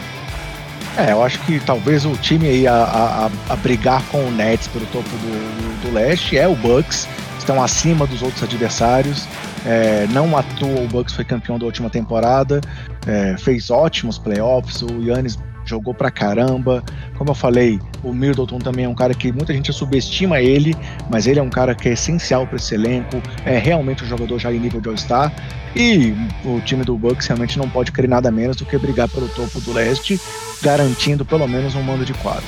É, 0.97 1.11
eu 1.11 1.23
acho 1.23 1.39
que 1.39 1.59
talvez 1.61 2.05
o 2.05 2.15
time 2.17 2.47
aí 2.47 2.67
a, 2.67 2.75
a, 2.75 3.53
a 3.53 3.55
brigar 3.55 4.03
com 4.11 4.25
o 4.25 4.31
Nets 4.31 4.67
pelo 4.67 4.85
topo 4.87 5.09
do, 5.09 5.17
do, 5.17 5.87
do 5.87 5.93
leste 5.93 6.37
é 6.37 6.47
o 6.47 6.55
Bucks, 6.55 7.07
estão 7.39 7.63
acima 7.63 8.05
dos 8.05 8.21
outros 8.21 8.43
adversários. 8.43 9.27
É, 9.65 10.05
não 10.11 10.37
à 10.37 10.43
toa 10.43 10.81
o 10.81 10.87
Bucks 10.87 11.15
foi 11.15 11.23
campeão 11.23 11.57
da 11.57 11.65
última 11.65 11.89
temporada, 11.89 12.61
é, 13.07 13.35
fez 13.37 13.71
ótimos 13.71 14.19
playoffs, 14.19 14.83
o 14.83 15.01
Yannis 15.01 15.39
jogou 15.73 15.93
pra 15.93 16.11
caramba. 16.11 16.83
Como 17.17 17.31
eu 17.31 17.35
falei, 17.35 17.79
o 18.03 18.13
Middleton 18.13 18.59
também 18.59 18.85
é 18.85 18.89
um 18.89 18.93
cara 18.93 19.13
que 19.13 19.31
muita 19.31 19.53
gente 19.53 19.73
subestima 19.73 20.39
ele, 20.39 20.75
mas 21.09 21.25
ele 21.25 21.39
é 21.39 21.43
um 21.43 21.49
cara 21.49 21.73
que 21.73 21.89
é 21.89 21.93
essencial 21.93 22.45
para 22.45 22.57
esse 22.57 22.75
elenco, 22.75 23.21
é 23.45 23.57
realmente 23.57 24.03
um 24.03 24.07
jogador 24.07 24.37
já 24.39 24.51
em 24.51 24.59
nível 24.59 24.79
de 24.79 24.89
All-Star. 24.89 25.33
E 25.75 26.13
o 26.45 26.61
time 26.61 26.83
do 26.83 26.95
Bucks 26.95 27.25
realmente 27.25 27.57
não 27.57 27.67
pode 27.67 27.91
querer 27.91 28.07
nada 28.07 28.29
menos 28.29 28.55
do 28.55 28.65
que 28.65 28.77
brigar 28.77 29.09
pelo 29.09 29.27
topo 29.29 29.59
do 29.61 29.73
leste, 29.73 30.21
garantindo 30.61 31.25
pelo 31.25 31.47
menos 31.47 31.73
um 31.73 31.81
mando 31.81 32.05
de 32.05 32.13
quadra. 32.13 32.43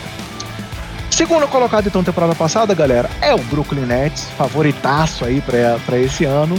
Segundo 1.09 1.47
colocado 1.47 1.87
então 1.87 2.03
temporada 2.03 2.35
passada, 2.35 2.75
galera, 2.75 3.09
é 3.21 3.33
o 3.33 3.39
Brooklyn 3.45 3.85
Nets, 3.85 4.25
favoritaço 4.37 5.25
aí 5.25 5.41
para 5.41 5.97
esse 5.97 6.25
ano, 6.25 6.55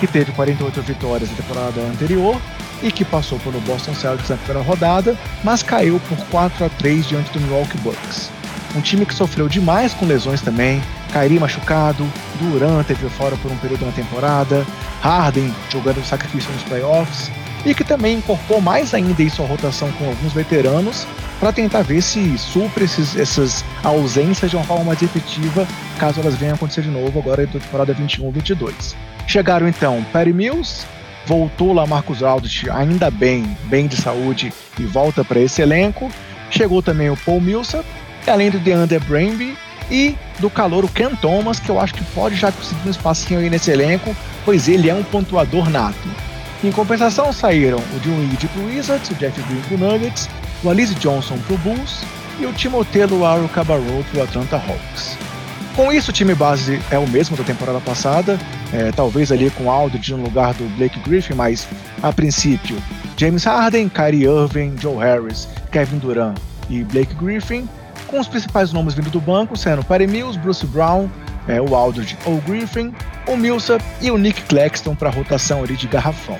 que 0.00 0.06
teve 0.06 0.32
48 0.32 0.82
vitórias 0.82 1.30
na 1.30 1.36
temporada 1.36 1.80
anterior 1.82 2.40
e 2.82 2.90
que 2.90 3.04
passou 3.04 3.38
pelo 3.40 3.60
Boston 3.60 3.94
Celtics 3.94 4.30
na 4.30 4.36
primeira 4.36 4.62
rodada, 4.62 5.16
mas 5.44 5.62
caiu 5.62 6.00
por 6.08 6.18
4 6.26 6.64
a 6.64 6.68
3 6.68 7.08
diante 7.08 7.30
do 7.32 7.40
Milwaukee 7.40 7.78
Bucks. 7.78 8.30
Um 8.74 8.80
time 8.80 9.04
que 9.04 9.14
sofreu 9.14 9.48
demais 9.48 9.92
com 9.94 10.06
lesões 10.06 10.40
também, 10.40 10.80
Kyrie 11.12 11.40
machucado, 11.40 12.06
Durant 12.40 12.86
teve 12.86 13.08
fora 13.08 13.36
por 13.36 13.50
um 13.50 13.56
período 13.56 13.84
na 13.84 13.92
temporada, 13.92 14.64
Harden 15.02 15.52
jogando 15.70 16.04
sacrifício 16.04 16.50
nos 16.52 16.62
playoffs, 16.62 17.30
e 17.64 17.74
que 17.74 17.84
também 17.84 18.18
incorporou 18.18 18.60
mais 18.60 18.94
ainda 18.94 19.22
em 19.22 19.28
sua 19.28 19.46
rotação 19.46 19.90
com 19.92 20.06
alguns 20.06 20.32
veteranos 20.32 21.06
para 21.38 21.52
tentar 21.52 21.82
ver 21.82 22.02
se 22.02 22.36
supre 22.38 22.84
esses, 22.84 23.16
essas 23.16 23.64
ausências 23.82 24.50
de 24.50 24.56
uma 24.56 24.64
forma 24.64 24.84
mais 24.84 25.02
efetiva, 25.02 25.66
caso 25.98 26.20
elas 26.20 26.36
venham 26.36 26.52
a 26.52 26.56
acontecer 26.56 26.82
de 26.82 26.90
novo 26.90 27.18
agora 27.18 27.42
na 27.42 27.52
temporada 27.52 27.94
21-22. 27.94 28.94
Chegaram 29.26 29.66
então 29.68 30.04
Perry 30.12 30.32
Mills, 30.32 30.86
voltou 31.30 31.72
lá 31.72 31.86
Marcos 31.86 32.24
Aldrich, 32.24 32.68
ainda 32.68 33.08
bem, 33.08 33.56
bem 33.66 33.86
de 33.86 33.94
saúde, 33.96 34.52
e 34.76 34.82
volta 34.82 35.24
para 35.24 35.38
esse 35.38 35.62
elenco. 35.62 36.10
Chegou 36.50 36.82
também 36.82 37.08
o 37.08 37.16
Paul 37.16 37.40
Millsap, 37.40 37.86
além 38.26 38.50
do 38.50 38.58
DeAndre 38.58 38.98
Bramby 38.98 39.56
e 39.88 40.16
do 40.40 40.50
calor 40.50 40.84
o 40.84 40.88
Ken 40.88 41.14
Thomas, 41.14 41.60
que 41.60 41.68
eu 41.68 41.78
acho 41.78 41.94
que 41.94 42.02
pode 42.06 42.34
já 42.34 42.50
conseguir 42.50 42.88
um 42.88 42.90
espacinho 42.90 43.38
aí 43.38 43.48
nesse 43.48 43.70
elenco, 43.70 44.16
pois 44.44 44.66
ele 44.66 44.90
é 44.90 44.94
um 44.94 45.04
pontuador 45.04 45.70
nato. 45.70 46.08
Em 46.64 46.72
compensação, 46.72 47.32
saíram 47.32 47.78
o 47.78 48.28
Reed 48.28 48.46
pro 48.52 48.66
Wizards, 48.66 49.10
o 49.10 49.14
Jeff 49.14 49.40
Green 49.42 49.60
pro 49.68 49.78
Nuggets, 49.78 50.28
o 50.64 50.68
Alice 50.68 50.96
Johnson 50.96 51.38
pro 51.46 51.56
Bulls 51.58 52.02
e 52.40 52.46
o 52.46 52.52
Timothée 52.52 53.06
Luaro 53.06 53.48
Cabarro 53.50 54.04
pro 54.10 54.24
Atlanta 54.24 54.56
Hawks. 54.56 55.16
Com 55.76 55.92
isso, 55.92 56.10
o 56.10 56.12
time 56.12 56.34
base 56.34 56.80
é 56.90 56.98
o 56.98 57.08
mesmo 57.08 57.36
da 57.36 57.44
temporada 57.44 57.80
passada, 57.80 58.38
é, 58.72 58.90
talvez 58.92 59.30
ali 59.30 59.50
com 59.50 59.70
Aldridge 59.70 60.12
no 60.14 60.24
lugar 60.24 60.52
do 60.54 60.64
Blake 60.76 60.98
Griffin, 61.00 61.34
mas 61.34 61.66
a 62.02 62.12
princípio, 62.12 62.76
James 63.16 63.44
Harden, 63.44 63.88
Kyrie 63.88 64.24
Irving, 64.24 64.74
Joe 64.78 64.96
Harris, 64.96 65.48
Kevin 65.70 65.98
Durant 65.98 66.36
e 66.68 66.82
Blake 66.84 67.14
Griffin, 67.14 67.68
com 68.08 68.18
os 68.18 68.26
principais 68.26 68.72
nomes 68.72 68.94
vindo 68.94 69.10
do 69.10 69.20
banco, 69.20 69.56
sendo 69.56 69.84
Perry 69.84 70.06
Mills, 70.06 70.38
Bruce 70.38 70.66
Brown, 70.66 71.08
é, 71.46 71.60
o 71.60 71.74
Aldridge 71.74 72.18
ou 72.24 72.40
Griffin, 72.40 72.92
o 73.26 73.36
Millsap 73.36 73.82
e 74.00 74.10
o 74.10 74.18
Nick 74.18 74.42
Claxton 74.42 74.94
para 74.94 75.08
rotação 75.08 75.62
ali 75.62 75.76
de 75.76 75.86
garrafão. 75.86 76.38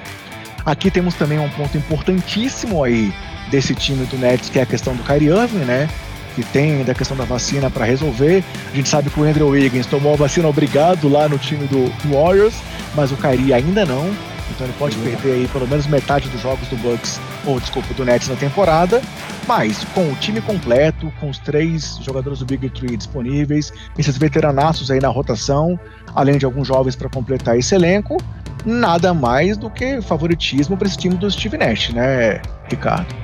Aqui 0.66 0.90
temos 0.90 1.14
também 1.14 1.38
um 1.38 1.48
ponto 1.50 1.78
importantíssimo 1.78 2.82
aí 2.82 3.12
desse 3.50 3.74
time 3.74 4.04
do 4.06 4.18
Nets, 4.18 4.50
que 4.50 4.58
é 4.58 4.62
a 4.62 4.66
questão 4.66 4.94
do 4.94 5.02
Kyrie 5.02 5.28
Irving, 5.28 5.64
né? 5.64 5.88
Que 6.34 6.42
tem 6.44 6.76
ainda 6.76 6.92
a 6.92 6.94
questão 6.94 7.16
da 7.16 7.24
vacina 7.24 7.70
para 7.70 7.84
resolver. 7.84 8.44
A 8.72 8.76
gente 8.76 8.88
sabe 8.88 9.10
que 9.10 9.20
o 9.20 9.24
Andrew 9.24 9.48
Wiggins 9.48 9.86
tomou 9.86 10.14
a 10.14 10.16
vacina 10.16 10.48
obrigado 10.48 11.08
lá 11.08 11.28
no 11.28 11.38
time 11.38 11.66
do 11.66 11.90
Warriors, 12.08 12.54
mas 12.94 13.12
o 13.12 13.16
Kyrie 13.16 13.52
ainda 13.52 13.84
não. 13.84 14.10
Então 14.50 14.66
ele 14.66 14.74
pode 14.78 14.96
perder 14.96 15.32
aí 15.32 15.48
pelo 15.48 15.66
menos 15.66 15.86
metade 15.86 16.28
dos 16.28 16.40
jogos 16.40 16.66
do 16.68 16.76
Bucks, 16.76 17.20
ou 17.46 17.60
desculpa, 17.60 17.94
do 17.94 18.04
Nets 18.04 18.28
na 18.28 18.36
temporada. 18.36 19.00
Mas 19.46 19.84
com 19.94 20.10
o 20.10 20.14
time 20.16 20.40
completo, 20.40 21.12
com 21.20 21.30
os 21.30 21.38
três 21.38 21.98
jogadores 22.02 22.40
do 22.40 22.44
Big 22.44 22.68
Three 22.70 22.96
disponíveis, 22.96 23.72
esses 23.98 24.16
veteranaços 24.18 24.90
aí 24.90 25.00
na 25.00 25.08
rotação, 25.08 25.78
além 26.14 26.36
de 26.36 26.44
alguns 26.44 26.68
jovens 26.68 26.96
para 26.96 27.08
completar 27.08 27.58
esse 27.58 27.74
elenco, 27.74 28.16
nada 28.64 29.14
mais 29.14 29.56
do 29.56 29.70
que 29.70 30.00
favoritismo 30.02 30.76
para 30.76 30.86
esse 30.86 30.98
time 30.98 31.14
do 31.14 31.30
Steve 31.30 31.56
Nash, 31.56 31.90
né, 31.90 32.42
Ricardo? 32.68 33.14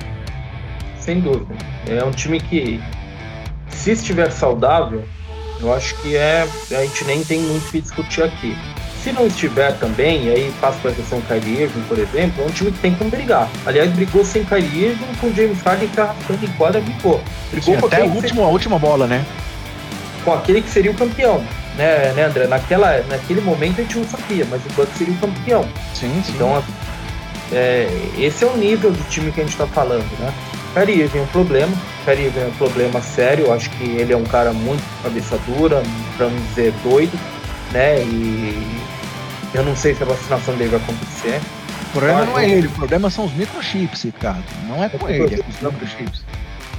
Sem 0.97 1.21
dúvida. 1.21 1.55
É 1.87 2.03
um 2.03 2.11
time 2.11 2.39
que 2.39 2.81
se 3.77 3.91
estiver 3.91 4.31
saudável, 4.31 5.03
eu 5.59 5.73
acho 5.73 5.95
que 6.01 6.15
é 6.15 6.47
a 6.71 6.81
gente 6.83 7.05
nem 7.05 7.23
tem 7.23 7.41
muito 7.41 7.67
o 7.67 7.71
que 7.71 7.81
discutir 7.81 8.23
aqui. 8.23 8.57
Se 9.03 9.11
não 9.11 9.27
estiver 9.27 9.77
também, 9.79 10.25
e 10.25 10.29
aí 10.29 10.53
passa 10.59 10.77
para 10.79 10.91
a 10.91 10.93
questão 10.93 11.21
Kyrie 11.21 11.61
Irving, 11.61 11.81
por 11.87 11.97
exemplo, 11.97 12.43
é 12.43 12.45
um 12.45 12.49
time 12.49 12.71
que 12.71 12.79
tem 12.79 12.93
como 12.95 13.09
brigar. 13.09 13.49
Aliás, 13.65 13.89
brigou 13.91 14.25
sem 14.25 14.43
Kyrie 14.43 14.85
Irving, 14.85 15.15
com 15.21 15.33
James 15.33 15.61
Harden 15.61 15.87
que 15.87 15.99
arrastando 15.99 16.43
em 16.43 16.51
quadra, 16.53 16.81
brigou. 16.81 17.21
Brigou 17.51 17.75
Sim, 17.75 17.85
até 17.85 18.01
a 18.01 18.05
última, 18.05 18.43
a 18.43 18.47
última 18.49 18.79
bola, 18.79 19.07
né? 19.07 19.25
Com 20.25 20.33
aquele 20.33 20.61
que 20.61 20.69
seria 20.69 20.91
o 20.91 20.95
campeão, 20.95 21.39
né, 21.77 22.11
né, 22.13 22.25
André? 22.25 22.47
Naquela, 22.47 23.01
naquele 23.07 23.39
momento 23.39 23.79
a 23.79 23.83
gente 23.83 23.97
não 23.97 24.07
sabia, 24.07 24.45
mas 24.49 24.61
o 24.65 24.69
Bucks 24.73 24.97
seria 24.97 25.13
o 25.13 25.17
campeão. 25.17 25.63
Sim, 25.93 26.21
sim. 26.25 26.33
Então, 26.35 26.61
é, 27.53 27.87
esse 28.17 28.43
é 28.43 28.47
o 28.47 28.57
nível 28.57 28.91
do 28.91 29.09
time 29.09 29.31
que 29.31 29.39
a 29.39 29.43
gente 29.43 29.53
está 29.53 29.67
falando, 29.67 30.09
né? 30.19 30.33
Irving 30.75 31.17
é 31.17 31.21
um 31.21 31.27
problema, 31.27 31.75
Irving 32.07 32.39
é 32.39 32.45
um 32.45 32.57
problema 32.57 33.01
sério, 33.01 33.45
eu 33.45 33.53
acho 33.53 33.69
que 33.71 33.83
ele 33.83 34.13
é 34.13 34.17
um 34.17 34.23
cara 34.23 34.53
muito 34.53 34.83
cabeça 35.01 35.37
dura, 35.39 35.81
para 36.15 36.29
não 36.29 36.37
dizer 36.47 36.73
doido, 36.83 37.17
né? 37.71 38.01
E 38.01 38.81
eu 39.53 39.63
não 39.63 39.75
sei 39.75 39.95
se 39.95 40.03
a 40.03 40.05
vacinação 40.05 40.55
dele 40.55 40.71
vai 40.71 40.79
acontecer. 40.79 41.41
O 41.87 41.91
problema 41.91 42.25
não 42.25 42.37
é 42.37 42.49
ele, 42.49 42.67
o 42.67 42.71
problema 42.71 43.09
são 43.09 43.25
os 43.25 43.33
microchips, 43.33 44.03
Ricardo. 44.03 44.43
Não 44.67 44.83
é 44.83 44.89
com 44.89 45.07
é 45.07 45.17
ele, 45.17 45.35
é 45.35 45.37
com 45.37 45.49
os 45.49 45.61
microchips. 45.61 46.21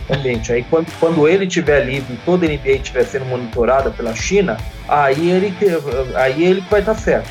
Exatamente. 0.08 0.52
Aí 0.52 0.64
quando, 0.64 0.86
quando 0.98 1.28
ele 1.28 1.44
estiver 1.44 1.84
livre 1.84 2.14
e 2.14 2.16
toda 2.24 2.46
a 2.46 2.48
NBA 2.48 2.70
estiver 2.70 3.04
sendo 3.04 3.26
monitorada 3.26 3.90
pela 3.90 4.14
China, 4.14 4.56
aí 4.88 5.30
ele, 5.30 5.54
aí 6.14 6.44
ele 6.44 6.62
vai 6.70 6.80
estar 6.80 6.94
certo. 6.94 7.28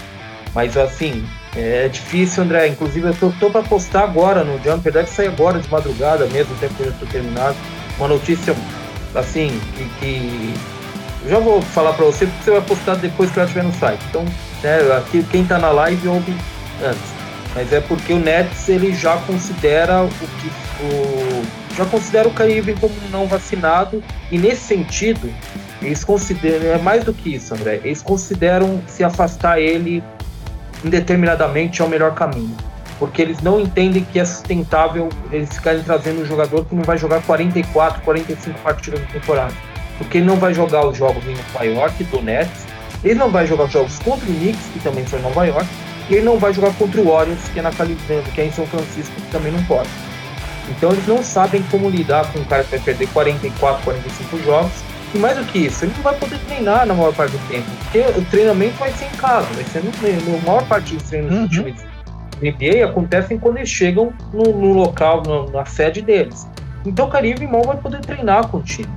Mas 0.54 0.78
assim, 0.78 1.24
é 1.56 1.88
difícil, 1.88 2.44
André. 2.44 2.68
Inclusive, 2.68 3.08
eu 3.08 3.14
tô, 3.16 3.32
tô 3.40 3.50
para 3.50 3.64
postar 3.64 4.04
agora 4.04 4.44
no 4.44 4.62
Jumper, 4.64 4.92
deve 4.92 5.10
sair 5.10 5.28
agora 5.28 5.60
de 5.60 5.70
madrugada 5.70 6.26
mesmo, 6.28 6.54
o 6.54 6.58
tempo 6.58 6.74
que 6.76 6.82
eu 6.82 6.88
já 6.88 6.94
estou 6.94 7.08
terminado. 7.08 7.56
Uma 7.98 8.08
notícia, 8.08 8.56
assim, 9.16 9.60
que. 9.76 9.90
que... 10.00 10.54
já 11.28 11.40
vou 11.40 11.62
falar 11.62 11.94
para 11.94 12.06
você, 12.06 12.26
porque 12.26 12.44
você 12.44 12.52
vai 12.52 12.62
postar 12.62 12.96
depois 12.96 13.32
que 13.32 13.40
ela 13.40 13.48
estiver 13.48 13.64
no 13.64 13.74
site. 13.74 14.02
Então, 14.10 14.26
né, 14.62 14.80
aqui, 14.98 15.24
quem 15.32 15.44
está 15.44 15.58
na 15.58 15.70
live 15.72 16.08
ouve 16.08 16.34
antes. 16.84 17.18
Mas 17.56 17.74
é 17.74 17.82
porque 17.82 18.14
o 18.14 18.20
Nets 18.20 18.70
ele 18.70 18.94
já 18.94 19.18
considera 19.18 20.04
o 20.04 20.10
que. 20.10 20.52
O, 20.84 21.44
já 21.76 21.86
considera 21.86 22.28
o 22.28 22.32
Caribe 22.32 22.76
como 22.80 22.94
não 23.12 23.28
vacinado, 23.28 24.04
e 24.32 24.38
nesse 24.38 24.62
sentido, 24.62 25.32
eles 25.82 26.04
consideram. 26.04 26.72
É 26.72 26.78
mais 26.78 27.04
do 27.04 27.14
que 27.14 27.34
isso, 27.34 27.54
André. 27.54 27.82
Eles 27.84 28.02
consideram 28.02 28.82
se 28.88 29.04
afastar 29.04 29.60
ele 29.60 30.04
indeterminadamente 30.84 31.82
é 31.82 31.86
o 31.86 31.90
melhor 31.90 32.14
caminho. 32.14 32.56
Porque 33.00 33.22
eles 33.22 33.42
não 33.42 33.60
entendem 33.60 34.04
que 34.04 34.20
é 34.20 34.26
sustentável 34.26 35.10
eles 35.32 35.54
ficarem 35.54 35.84
trazendo 35.84 36.22
um 36.22 36.26
jogador 36.26 36.66
que 36.66 36.76
não 36.76 36.84
vai 36.84 36.98
jogar 36.98 37.22
44, 37.22 38.02
45 38.02 38.60
partidas 38.60 39.00
na 39.02 39.08
temporada. 39.08 39.54
Porque 39.98 40.18
ele 40.18 40.26
não 40.26 40.38
vai 40.38 40.54
jogar 40.54 40.88
os 40.88 40.98
jogos 40.98 41.24
em 41.26 41.36
Nova 41.36 41.64
York, 41.66 42.04
do 42.06 42.22
Nets, 42.22 42.66
ele 43.04 43.16
não 43.16 43.30
vai 43.30 43.46
jogar 43.46 43.68
jogos 43.68 44.00
contra 44.00 44.28
o 44.30 44.34
Knicks, 44.34 44.66
que 44.74 44.80
também 44.80 45.06
foi 45.06 45.20
em 45.20 45.22
Nova 45.22 45.46
York, 45.46 45.68
e 46.10 46.16
ele 46.16 46.26
não 46.26 46.40
vai 46.40 46.54
jogar 46.54 46.74
contra 46.74 47.00
o 47.02 47.12
Warriors, 47.12 47.48
que 47.54 47.60
é 47.60 47.62
na 47.62 47.72
Califórnia, 47.72 48.24
que 48.34 48.42
é 48.42 48.46
em 48.46 48.52
São 48.52 48.66
Francisco, 48.66 49.14
que 49.16 49.32
também 49.32 49.52
não 49.52 49.64
pode. 49.66 49.90
Então 50.70 50.92
eles 50.92 51.06
não 51.08 51.24
sabem 51.24 51.64
como 51.72 51.90
lidar 51.90 52.32
com 52.32 52.40
um 52.40 52.44
cara 52.44 52.64
que 52.64 52.72
vai 52.72 52.80
perder 52.80 53.08
44, 53.10 53.84
45 53.84 54.44
jogos 54.44 54.72
e 55.14 55.18
mais 55.18 55.38
do 55.38 55.46
que 55.46 55.60
isso, 55.60 55.86
ele 55.86 55.94
não 55.96 56.04
vai 56.04 56.16
poder 56.16 56.38
treinar 56.40 56.86
na 56.86 56.94
maior 56.94 57.14
parte 57.14 57.32
do 57.32 57.48
tempo, 57.48 57.66
porque 57.84 58.00
o 58.00 58.26
treinamento 58.26 58.76
vai 58.78 58.92
ser 58.92 59.06
em 59.06 59.18
casa, 59.18 59.48
vai 59.54 59.64
ser 59.64 59.84
no, 59.84 60.32
no 60.32 60.42
maior 60.46 60.68
parte 60.68 60.96
dos 60.96 61.04
treinos 61.04 61.32
uhum. 61.32 61.44
do 61.44 61.50
time 61.50 61.76
NBA 62.42 62.86
acontecem 62.86 63.38
quando 63.38 63.58
eles 63.58 63.70
chegam 63.70 64.14
no, 64.32 64.44
no 64.44 64.74
local, 64.74 65.24
no, 65.26 65.50
na 65.50 65.66
sede 65.66 66.02
deles. 66.02 66.48
Então 66.86 67.08
o 67.08 67.10
Caribe 67.10 67.48
mal 67.48 67.64
vai 67.64 67.78
poder 67.78 68.02
treinar 68.02 68.48
com 68.48 68.58
o 68.58 68.62
time. 68.62 68.90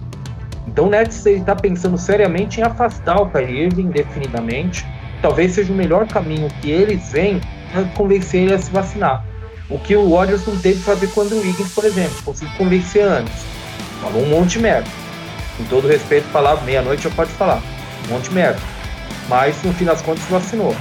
Então 0.66 0.86
o 0.86 0.90
Nets 0.90 1.24
está 1.24 1.56
pensando 1.56 1.96
seriamente 1.96 2.60
em 2.60 2.62
afastar 2.62 3.20
o 3.20 3.30
Kyrie 3.30 3.68
indefinidamente. 3.68 4.86
Talvez 5.22 5.52
seja 5.52 5.72
o 5.72 5.76
melhor 5.76 6.06
caminho 6.06 6.48
que 6.60 6.70
eles 6.70 7.10
veem 7.10 7.40
para 7.72 7.84
convencer 7.96 8.42
ele 8.42 8.54
a 8.54 8.58
se 8.58 8.70
vacinar. 8.70 9.24
O 9.68 9.78
que 9.78 9.96
o 9.96 10.10
Warriors 10.10 10.46
não 10.46 10.56
teve 10.58 10.78
que 10.78 10.84
fazer 10.84 11.08
quando 11.08 11.32
o 11.32 11.40
Wiggins, 11.40 11.72
por 11.74 11.84
exemplo, 11.84 12.22
conseguiu 12.24 12.54
convencer 12.56 13.02
antes. 13.02 13.44
Falou 14.02 14.22
um 14.22 14.28
monte 14.28 14.52
de 14.52 14.60
merda 14.60 14.88
com 15.56 15.64
todo 15.64 15.88
respeito, 15.88 16.24
falar 16.28 16.62
meia-noite 16.62 17.04
já 17.04 17.10
pode 17.10 17.30
falar. 17.32 17.62
Um 18.06 18.14
monte 18.14 18.28
de 18.28 18.34
merda. 18.34 18.60
Mas 19.28 19.62
no 19.62 19.72
fim 19.74 19.84
das 19.84 20.02
contas 20.02 20.24
vacinou. 20.24 20.74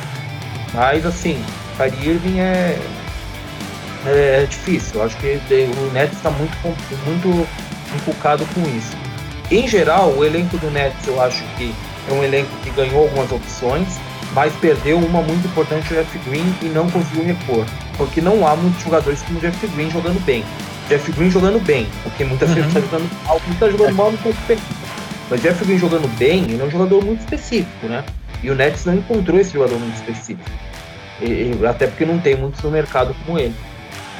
Mas 0.73 1.05
assim, 1.05 1.43
Kyrie 1.77 2.09
Irving 2.09 2.39
é, 2.39 2.79
é, 4.05 4.45
difícil. 4.49 4.99
Eu 4.99 5.05
acho 5.05 5.17
que 5.17 5.27
o 5.27 5.91
Nets 5.93 6.17
está 6.17 6.29
muito, 6.31 6.55
muito 7.05 7.47
inculcado 7.95 8.45
com 8.53 8.61
isso. 8.75 8.95
Em 9.51 9.67
geral, 9.67 10.11
o 10.11 10.23
elenco 10.23 10.57
do 10.57 10.69
Nets 10.69 11.07
eu 11.07 11.21
acho 11.21 11.43
que 11.57 11.73
é 12.09 12.13
um 12.13 12.23
elenco 12.23 12.49
que 12.63 12.69
ganhou 12.71 13.03
algumas 13.03 13.31
opções, 13.31 13.87
mas 14.33 14.53
perdeu 14.55 14.97
uma 14.97 15.21
muito 15.21 15.47
importante, 15.47 15.91
o 15.93 15.95
Jeff 15.95 16.19
Green, 16.29 16.55
e 16.61 16.65
não 16.65 16.89
conseguiu 16.89 17.25
repor. 17.25 17.65
Porque 17.97 18.21
não 18.21 18.47
há 18.47 18.55
muitos 18.55 18.81
jogadores 18.83 19.21
como 19.23 19.39
o 19.39 19.41
Jeff 19.41 19.67
Green 19.67 19.89
jogando 19.89 20.23
bem. 20.23 20.43
Jeff 20.89 21.11
Green 21.11 21.29
jogando 21.29 21.63
bem, 21.63 21.87
porque 22.01 22.25
muitas 22.25 22.49
uhum. 22.49 22.55
vezes 22.55 22.75
está 22.75 22.81
jogando 22.81 23.23
mal, 23.23 23.39
quem 23.39 23.53
está 23.53 23.69
jogando 23.69 23.95
mal 23.95 24.11
não 24.11 24.17
pode 24.17 24.37
perder. 24.47 24.63
Mas 25.29 25.41
Jeff 25.43 25.63
Green 25.63 25.77
jogando 25.77 26.07
bem, 26.17 26.43
ele 26.45 26.59
é 26.59 26.65
um 26.65 26.71
jogador 26.71 27.05
muito 27.05 27.19
específico, 27.19 27.87
né? 27.87 28.03
E 28.41 28.49
o 28.49 28.55
Nets 28.55 28.85
não 28.85 28.95
encontrou 28.95 29.39
esse 29.39 29.53
jogador 29.53 29.77
muito 29.77 29.95
específico. 29.95 30.49
E, 31.21 31.51
até 31.67 31.85
porque 31.85 32.05
não 32.05 32.17
tem 32.19 32.35
muitos 32.35 32.61
no 32.63 32.71
mercado 32.71 33.15
como 33.23 33.37
ele. 33.37 33.53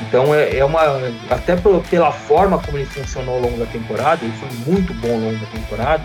Então 0.02 0.34
é, 0.34 0.58
é 0.58 0.64
uma. 0.64 0.82
Até 1.32 1.56
pela 1.90 2.12
forma 2.12 2.60
como 2.60 2.78
ele 2.78 2.86
funcionou 2.86 3.36
ao 3.36 3.42
longo 3.42 3.58
da 3.58 3.66
temporada, 3.66 4.24
ele 4.24 4.34
foi 4.34 4.50
muito 4.72 4.94
bom 4.94 5.12
ao 5.12 5.20
longo 5.20 5.38
da 5.38 5.48
temporada, 5.48 6.04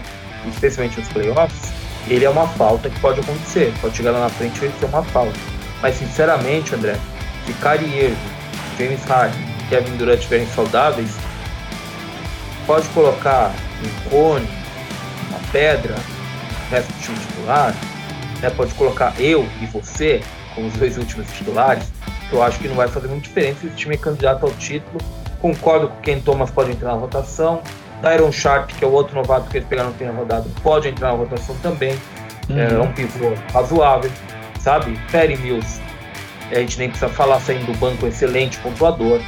especialmente 0.48 0.98
nos 0.98 1.08
playoffs, 1.10 1.72
ele 2.08 2.24
é 2.24 2.30
uma 2.30 2.48
falta 2.48 2.88
que 2.88 2.98
pode 3.00 3.20
acontecer. 3.20 3.70
Pode 3.82 3.94
chegar 3.94 4.12
lá 4.12 4.20
na 4.20 4.28
frente 4.30 4.56
e 4.64 4.72
ser 4.80 4.86
uma 4.86 5.02
falta. 5.02 5.38
Mas 5.82 5.96
sinceramente, 5.96 6.74
André, 6.74 6.96
Kyrie 7.60 8.04
Irving, 8.04 8.16
James 8.78 9.04
Harden 9.04 9.53
Kevin 9.68 9.96
Durant 9.96 10.18
estiverem 10.18 10.46
saudáveis, 10.48 11.10
pode 12.66 12.88
colocar 12.88 13.52
um 13.82 14.10
cone, 14.10 14.48
uma 15.28 15.38
pedra, 15.52 15.94
o 15.94 16.70
resto 16.70 16.92
do 16.92 17.00
time 17.00 17.18
titular, 17.18 17.74
né? 18.40 18.50
pode 18.50 18.74
colocar 18.74 19.14
eu 19.18 19.46
e 19.60 19.66
você 19.66 20.22
como 20.54 20.68
os 20.68 20.74
dois 20.74 20.96
últimos 20.96 21.30
titulares, 21.32 21.90
que 22.28 22.34
eu 22.34 22.42
acho 22.42 22.58
que 22.58 22.68
não 22.68 22.76
vai 22.76 22.88
fazer 22.88 23.08
muita 23.08 23.22
diferença. 23.22 23.66
Esse 23.66 23.76
time 23.76 23.94
é 23.94 23.98
candidato 23.98 24.46
ao 24.46 24.52
título. 24.52 24.98
Concordo 25.40 25.88
com 25.88 26.00
quem 26.00 26.20
Thomas 26.20 26.50
pode 26.50 26.70
entrar 26.70 26.92
na 26.92 27.00
rotação. 27.00 27.60
Tyron 28.00 28.32
Sharp, 28.32 28.70
que 28.70 28.84
é 28.84 28.86
o 28.86 28.92
outro 28.92 29.14
novato 29.14 29.50
que 29.50 29.58
eles 29.58 29.68
pegaram 29.68 29.92
na 29.98 30.12
rodada, 30.12 30.46
pode 30.62 30.88
entrar 30.88 31.08
na 31.08 31.18
rotação 31.18 31.56
também. 31.62 31.98
Uhum. 32.48 32.58
É 32.58 32.80
um 32.80 32.92
pivô 32.92 33.32
razoável, 33.52 34.10
sabe? 34.60 34.98
Perry 35.10 35.36
Mills, 35.36 35.80
a 36.50 36.56
gente 36.56 36.78
nem 36.78 36.88
precisa 36.88 37.10
falar 37.10 37.40
saindo 37.40 37.66
do 37.66 37.78
banco, 37.78 38.06
excelente 38.06 38.58
pontuador. 38.58 39.20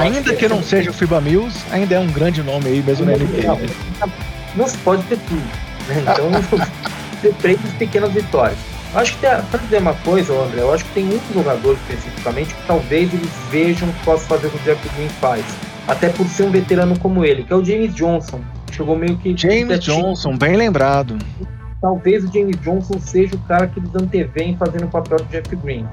Ainda 0.00 0.30
que, 0.32 0.36
que 0.36 0.48
não 0.48 0.62
seja 0.62 0.90
o 0.90 0.94
FIBA 0.94 1.20
Mills, 1.20 1.64
ainda 1.70 1.94
é 1.94 1.98
um 1.98 2.10
grande 2.10 2.42
nome 2.42 2.68
aí, 2.68 2.82
mesmo 2.82 3.06
na 3.06 3.12
NBA. 3.12 3.58
Não 4.56 4.68
se 4.68 4.76
pode 4.78 5.02
ter 5.04 5.18
tudo, 5.18 5.42
né? 5.88 6.02
Então, 6.02 6.66
ter 7.20 7.34
três 7.34 7.58
pequenas 7.78 8.12
vitórias. 8.12 8.58
Acho 8.94 9.18
que 9.18 9.26
para 9.26 9.58
dizer 9.58 9.78
uma 9.78 9.94
coisa, 9.94 10.32
André, 10.32 10.60
eu 10.60 10.72
acho 10.72 10.84
que 10.84 10.92
tem 10.94 11.08
um 11.08 11.34
jogador 11.34 11.74
especificamente 11.74 12.54
que 12.54 12.66
talvez 12.66 13.12
eles 13.12 13.30
vejam 13.50 13.90
que 13.90 14.04
possa 14.04 14.24
fazer 14.26 14.46
o 14.46 14.50
que 14.50 14.56
o 14.56 14.60
Jeff 14.60 14.88
Green 14.96 15.08
faz. 15.20 15.44
Até 15.88 16.08
por 16.08 16.26
ser 16.28 16.44
um 16.44 16.50
veterano 16.50 16.96
como 17.00 17.24
ele, 17.24 17.42
que 17.42 17.52
é 17.52 17.56
o 17.56 17.64
James 17.64 17.92
Johnson. 17.94 18.40
Chegou 18.70 18.96
meio 18.96 19.16
que. 19.16 19.36
James 19.36 19.80
Johnson, 19.80 20.36
bem 20.36 20.56
lembrado. 20.56 21.18
Talvez 21.80 22.24
o 22.24 22.32
James 22.32 22.56
Johnson 22.60 22.98
seja 23.00 23.34
o 23.34 23.38
cara 23.40 23.66
que 23.66 23.80
eles 23.80 23.94
antevêm 23.94 24.56
fazendo 24.56 24.84
o 24.84 24.88
papel 24.88 25.18
do 25.18 25.24
Jeff 25.24 25.54
Green. 25.56 25.86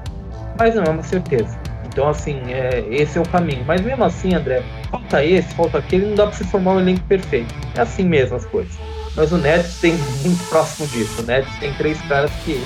Mas 0.56 0.74
não 0.74 0.84
é 0.84 0.90
uma 0.90 1.02
certeza. 1.02 1.58
Então, 1.92 2.08
assim, 2.08 2.40
é, 2.48 2.84
esse 2.90 3.18
é 3.18 3.20
o 3.20 3.28
caminho. 3.28 3.62
Mas 3.66 3.82
mesmo 3.82 4.02
assim, 4.02 4.34
André, 4.34 4.62
falta 4.90 5.22
esse, 5.22 5.54
falta 5.54 5.78
aquele, 5.78 6.06
não 6.06 6.14
dá 6.14 6.26
pra 6.26 6.36
se 6.36 6.44
formar 6.44 6.72
um 6.72 6.80
elenco 6.80 7.02
perfeito. 7.02 7.54
É 7.76 7.82
assim 7.82 8.02
mesmo 8.02 8.34
as 8.34 8.46
coisas. 8.46 8.72
Mas 9.14 9.30
o 9.30 9.36
Nets 9.36 9.78
tem 9.78 9.92
muito 10.22 10.42
próximo 10.48 10.86
disso. 10.88 11.20
O 11.20 11.26
Nets 11.26 11.52
tem 11.60 11.72
três 11.74 12.00
caras 12.02 12.30
que, 12.44 12.64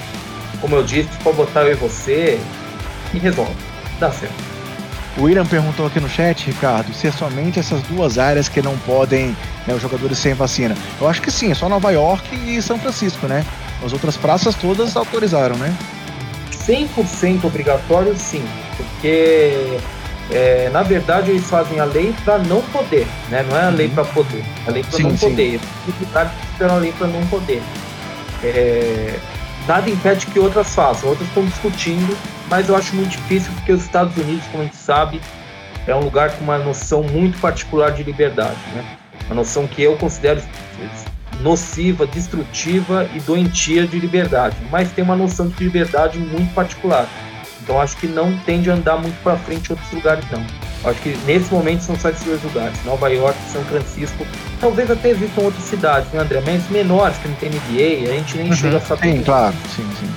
como 0.61 0.77
eu 0.77 0.85
disse, 0.85 1.09
pode 1.25 1.37
botar 1.37 1.65
eu 1.65 1.73
e 1.73 1.75
você 1.75 2.41
e 3.13 3.19
resolve. 3.19 3.57
Dá 3.99 4.13
certo. 4.13 4.57
O 5.17 5.23
William 5.23 5.47
perguntou 5.47 5.87
aqui 5.87 5.99
no 5.99 6.09
chat, 6.09 6.47
Ricardo, 6.47 6.93
se 6.93 7.09
é 7.09 7.11
somente 7.11 7.59
essas 7.59 7.83
duas 7.83 8.19
áreas 8.19 8.49
que 8.49 8.63
não 8.63 8.79
podem, 8.81 9.35
né, 9.67 9.75
os 9.75 9.83
jogadores 9.83 10.19
sem 10.19 10.35
vacina. 10.35 10.77
Eu 11.01 11.09
acho 11.09 11.21
que 11.23 11.33
sim, 11.33 11.51
é 11.51 11.55
só 11.55 11.69
Nova 11.69 11.91
York 11.91 12.37
e 12.37 12.61
São 12.63 12.79
Francisco, 12.79 13.27
né? 13.27 13.45
As 13.85 13.93
outras 13.93 14.17
praças 14.17 14.55
todas 14.55 14.95
autorizaram, 14.95 15.57
né? 15.57 15.75
100% 16.53 17.45
obrigatório, 17.45 18.15
sim 18.15 18.45
porque 19.07 19.79
é, 20.31 20.69
na 20.71 20.83
verdade 20.83 21.31
eles 21.31 21.49
fazem 21.49 21.79
a 21.79 21.85
lei 21.85 22.13
para 22.25 22.39
não 22.39 22.61
poder, 22.63 23.07
né? 23.29 23.47
Não 23.49 23.57
é 23.57 23.65
a 23.65 23.69
lei 23.69 23.87
uhum. 23.87 23.95
para 23.95 24.05
poder, 24.07 24.45
é 24.67 24.69
a 24.69 24.73
lei 24.73 24.83
para 24.83 24.99
não 24.99 25.17
sim. 25.17 25.31
poder. 25.31 25.61
Dificuldade 25.87 26.31
fizeram 26.53 26.75
a 26.75 26.79
lei 26.79 26.93
para 26.93 27.07
não 27.07 27.25
poder. 27.29 27.63
É, 28.43 29.19
nada 29.69 29.89
impede 29.89 30.27
que 30.27 30.39
outras 30.39 30.75
façam, 30.75 31.09
outras 31.09 31.29
estão 31.29 31.45
discutindo, 31.47 32.17
mas 32.51 32.69
eu 32.69 32.77
acho 32.77 32.95
muito 32.97 33.11
difícil 33.11 33.53
porque 33.55 33.73
os 33.73 33.83
Estados 33.83 34.17
Unidos, 34.17 34.45
como 34.51 34.65
a 34.65 34.67
gente 34.67 34.77
sabe, 34.77 35.21
é 35.87 35.95
um 35.95 36.01
lugar 36.01 36.33
com 36.33 36.45
uma 36.45 36.59
noção 36.59 37.05
muito 37.05 37.39
particular 37.39 37.93
de 37.93 38.03
liberdade, 38.03 38.59
né? 38.75 38.85
Uma 39.27 39.37
noção 39.37 39.67
que 39.67 39.83
eu 39.83 39.97
considero 39.97 40.43
nociva, 41.41 42.07
destrutiva 42.07 43.09
e 43.15 43.21
doentia 43.21 43.87
de 43.87 43.99
liberdade, 43.99 44.57
mas 44.71 44.91
tem 44.91 45.05
uma 45.05 45.15
noção 45.15 45.49
de 45.49 45.63
liberdade 45.63 46.19
muito 46.19 46.53
particular. 46.55 47.07
Então 47.67 47.81
acho 47.81 47.97
que 47.97 48.07
não 48.07 48.33
tende 48.47 48.71
a 48.71 48.75
andar 48.75 48.97
muito 48.97 49.21
para 49.25 49.37
frente 49.37 49.71
em 49.71 49.73
outros 49.73 49.93
lugares 49.93 50.25
não. 50.31 50.47
Acho 50.89 51.01
que 51.01 51.19
nesse 51.27 51.53
momento 51.53 51.81
são 51.81 51.99
só 51.99 52.11
esses 52.11 52.23
dois 52.23 52.41
lugares, 52.45 52.79
Nova 52.85 53.09
York 53.09 53.37
São 53.53 53.61
Francisco. 53.65 54.25
Talvez 54.61 54.89
até 54.89 55.11
existam 55.11 55.41
outras 55.41 55.65
cidades, 55.65 56.09
né, 56.13 56.21
André? 56.21 56.41
Mas 56.47 56.71
menores 56.71 57.19
que 57.19 57.27
não 57.27 57.35
tem 57.35 57.51
NBA, 57.51 58.09
a 58.09 58.15
gente 58.15 58.37
nem 58.37 58.51
uhum, 58.51 58.57
chega 58.57 58.77
a 58.77 58.81
saber. 58.81 59.17
Sim, 59.17 59.23
claro, 59.25 59.57
sim, 59.75 59.85
sim. 59.99 60.09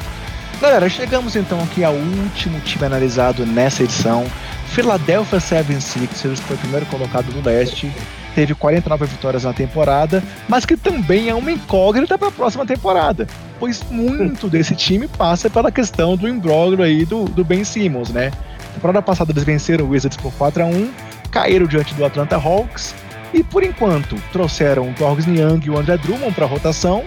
Galera, 0.61 0.87
chegamos 0.89 1.35
então 1.35 1.59
aqui 1.63 1.83
ao 1.83 1.95
último 1.95 2.59
time 2.59 2.85
analisado 2.85 3.47
nessa 3.47 3.81
edição. 3.81 4.29
Philadelphia 4.67 5.39
76ers 5.39 6.37
foi 6.37 6.55
o 6.55 6.59
primeiro 6.59 6.85
colocado 6.85 7.33
no 7.33 7.41
leste, 7.41 7.91
teve 8.39 8.55
49 8.55 9.05
vitórias 9.05 9.43
na 9.43 9.51
temporada, 9.51 10.23
mas 10.47 10.65
que 10.65 10.77
também 10.77 11.29
é 11.29 11.35
uma 11.35 11.51
incógnita 11.51 12.17
para 12.17 12.29
a 12.29 12.31
próxima 12.31 12.65
temporada 12.65 13.27
pois 13.59 13.83
muito 13.91 14.47
desse 14.47 14.73
time 14.73 15.07
passa 15.07 15.49
pela 15.49 15.71
questão 15.71 16.15
do 16.15 16.27
imbróglio 16.27 16.83
aí 16.83 17.03
do, 17.05 17.25
do 17.25 17.43
Ben 17.43 17.63
Simmons, 17.63 18.09
né? 18.09 18.31
Na 18.69 18.73
temporada 18.75 19.01
passada 19.01 19.31
eles 19.31 19.43
venceram 19.43 19.85
o 19.85 19.89
Wizards 19.89 20.17
por 20.17 20.31
4 20.33 20.63
a 20.63 20.65
1 20.65 20.91
caíram 21.29 21.67
diante 21.67 21.93
do 21.93 22.05
Atlanta 22.05 22.37
Hawks 22.37 22.95
e 23.33 23.43
por 23.43 23.63
enquanto 23.63 24.15
trouxeram 24.31 24.89
o 24.89 24.93
Gorgs 24.97 25.29
Niang 25.29 25.63
e 25.67 25.69
o 25.69 25.77
André 25.77 25.97
Drummond 25.97 26.33
para 26.33 26.45
a 26.45 26.47
rotação, 26.47 27.03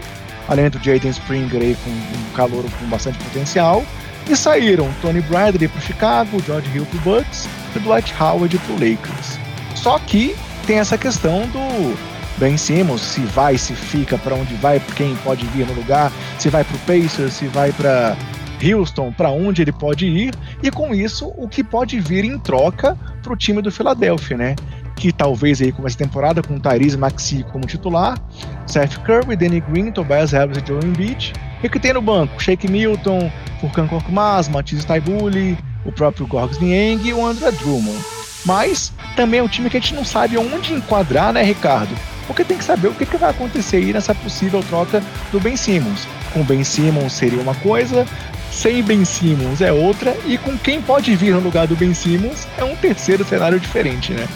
além 0.46 0.68
do 0.68 0.78
Jaden 0.78 1.10
Springer 1.10 1.60
aí 1.60 1.76
com 1.82 1.90
um 1.90 2.34
calor 2.36 2.64
com 2.78 2.86
bastante 2.86 3.18
potencial, 3.18 3.82
e 4.28 4.36
saíram 4.36 4.88
Tony 5.00 5.20
Bradley 5.22 5.66
para 5.66 5.78
o 5.78 5.82
Chicago, 5.82 6.42
George 6.46 6.70
Hill 6.72 6.86
para 6.86 6.98
o 6.98 7.16
Bucks 7.16 7.48
e 7.74 7.78
Dwight 7.80 8.14
Howard 8.20 8.56
para 8.59 8.74
o 8.74 8.74
Lakers. 8.74 9.40
Só 9.74 9.98
que 9.98 10.36
tem 10.62 10.78
essa 10.78 10.97
questão 10.97 11.47
do 11.48 11.97
Ben 12.39 12.56
Simmons, 12.56 13.02
se 13.02 13.20
vai, 13.20 13.59
se 13.59 13.74
fica, 13.74 14.16
para 14.18 14.34
onde 14.34 14.55
vai, 14.55 14.80
quem 14.97 15.14
pode 15.16 15.47
vir 15.47 15.66
no 15.66 15.74
lugar, 15.74 16.10
se 16.39 16.48
vai 16.48 16.64
para 16.64 16.76
o 16.76 16.78
Pacers, 16.80 17.34
se 17.34 17.47
vai 17.47 17.72
para 17.72 18.16
Houston, 18.62 19.12
para 19.12 19.30
onde 19.30 19.62
ele 19.62 19.72
pode 19.72 20.06
ir, 20.06 20.34
e 20.62 20.70
com 20.70 20.94
isso 20.94 21.32
o 21.36 21.48
que 21.48 21.64
pode 21.64 21.98
vir 22.01 22.24
em 22.24 22.39
troca 22.39 22.97
para 23.22 23.32
o 23.32 23.36
time 23.36 23.60
do 23.60 23.70
Philadelphia, 23.70 24.36
né? 24.36 24.56
Que 24.97 25.12
talvez 25.12 25.60
aí 25.60 25.72
comece 25.72 25.97
a 25.97 26.06
temporada 26.06 26.43
com 26.43 26.59
Tyrese 26.59 26.97
Maxi 26.97 27.44
como 27.51 27.66
titular, 27.66 28.18
Seth 28.66 28.98
Curry, 28.98 29.36
Danny 29.36 29.60
Green, 29.60 29.90
Tobias 29.90 30.32
Harris 30.32 30.59
e 30.59 30.66
Joel 30.66 30.84
Embiid, 30.84 31.32
e 31.62 31.68
que 31.68 31.80
tem 31.80 31.93
no 31.93 32.02
banco 32.02 32.40
Shake 32.40 32.70
Milton, 32.70 33.30
Furkan 33.60 33.86
Korkmaz, 33.89 34.48
Matisse 34.48 34.86
Taibuli, 34.86 35.59
o 35.84 35.90
próprio 35.90 36.26
Gorgs 36.26 36.60
Niang 36.60 37.09
e 37.09 37.12
o 37.12 37.26
André 37.26 37.51
Drummond. 37.52 37.98
Mas 38.44 38.93
também 39.16 39.40
é 39.40 39.43
um 39.43 39.48
time 39.48 39.70
que 39.70 39.77
a 39.77 39.81
gente 39.81 39.94
não 39.94 40.05
sabe 40.05 40.36
onde 40.36 40.73
enquadrar, 40.73 41.32
né, 41.32 41.43
Ricardo? 41.43 41.94
porque 42.27 42.44
tem 42.44 42.59
que 42.59 42.64
saber 42.64 42.89
o 42.89 42.94
que, 42.94 43.06
que 43.06 43.16
vai 43.16 43.31
acontecer 43.31 43.77
aí 43.77 43.93
nessa 43.93 44.14
possível 44.14 44.62
troca 44.62 45.02
do 45.31 45.40
Ben 45.40 45.56
Simmons. 45.56 46.06
Com 46.32 46.43
Ben 46.43 46.64
Simmons 46.64 47.12
seria 47.12 47.40
uma 47.40 47.55
coisa, 47.55 48.06
sem 48.51 48.82
Ben 48.82 49.05
Simmons 49.05 49.60
é 49.60 49.73
outra, 49.73 50.16
e 50.27 50.39
com 50.39 50.56
quem 50.56 50.81
pode 50.81 51.14
vir 51.14 51.35
no 51.35 51.40
lugar 51.40 51.66
do 51.66 51.77
Ben 51.77 51.93
Simmons 51.93 52.47
é 52.56 52.64
um 52.64 52.74
terceiro 52.77 53.24
cenário 53.24 53.60
diferente, 53.60 54.12
né? 54.12 54.27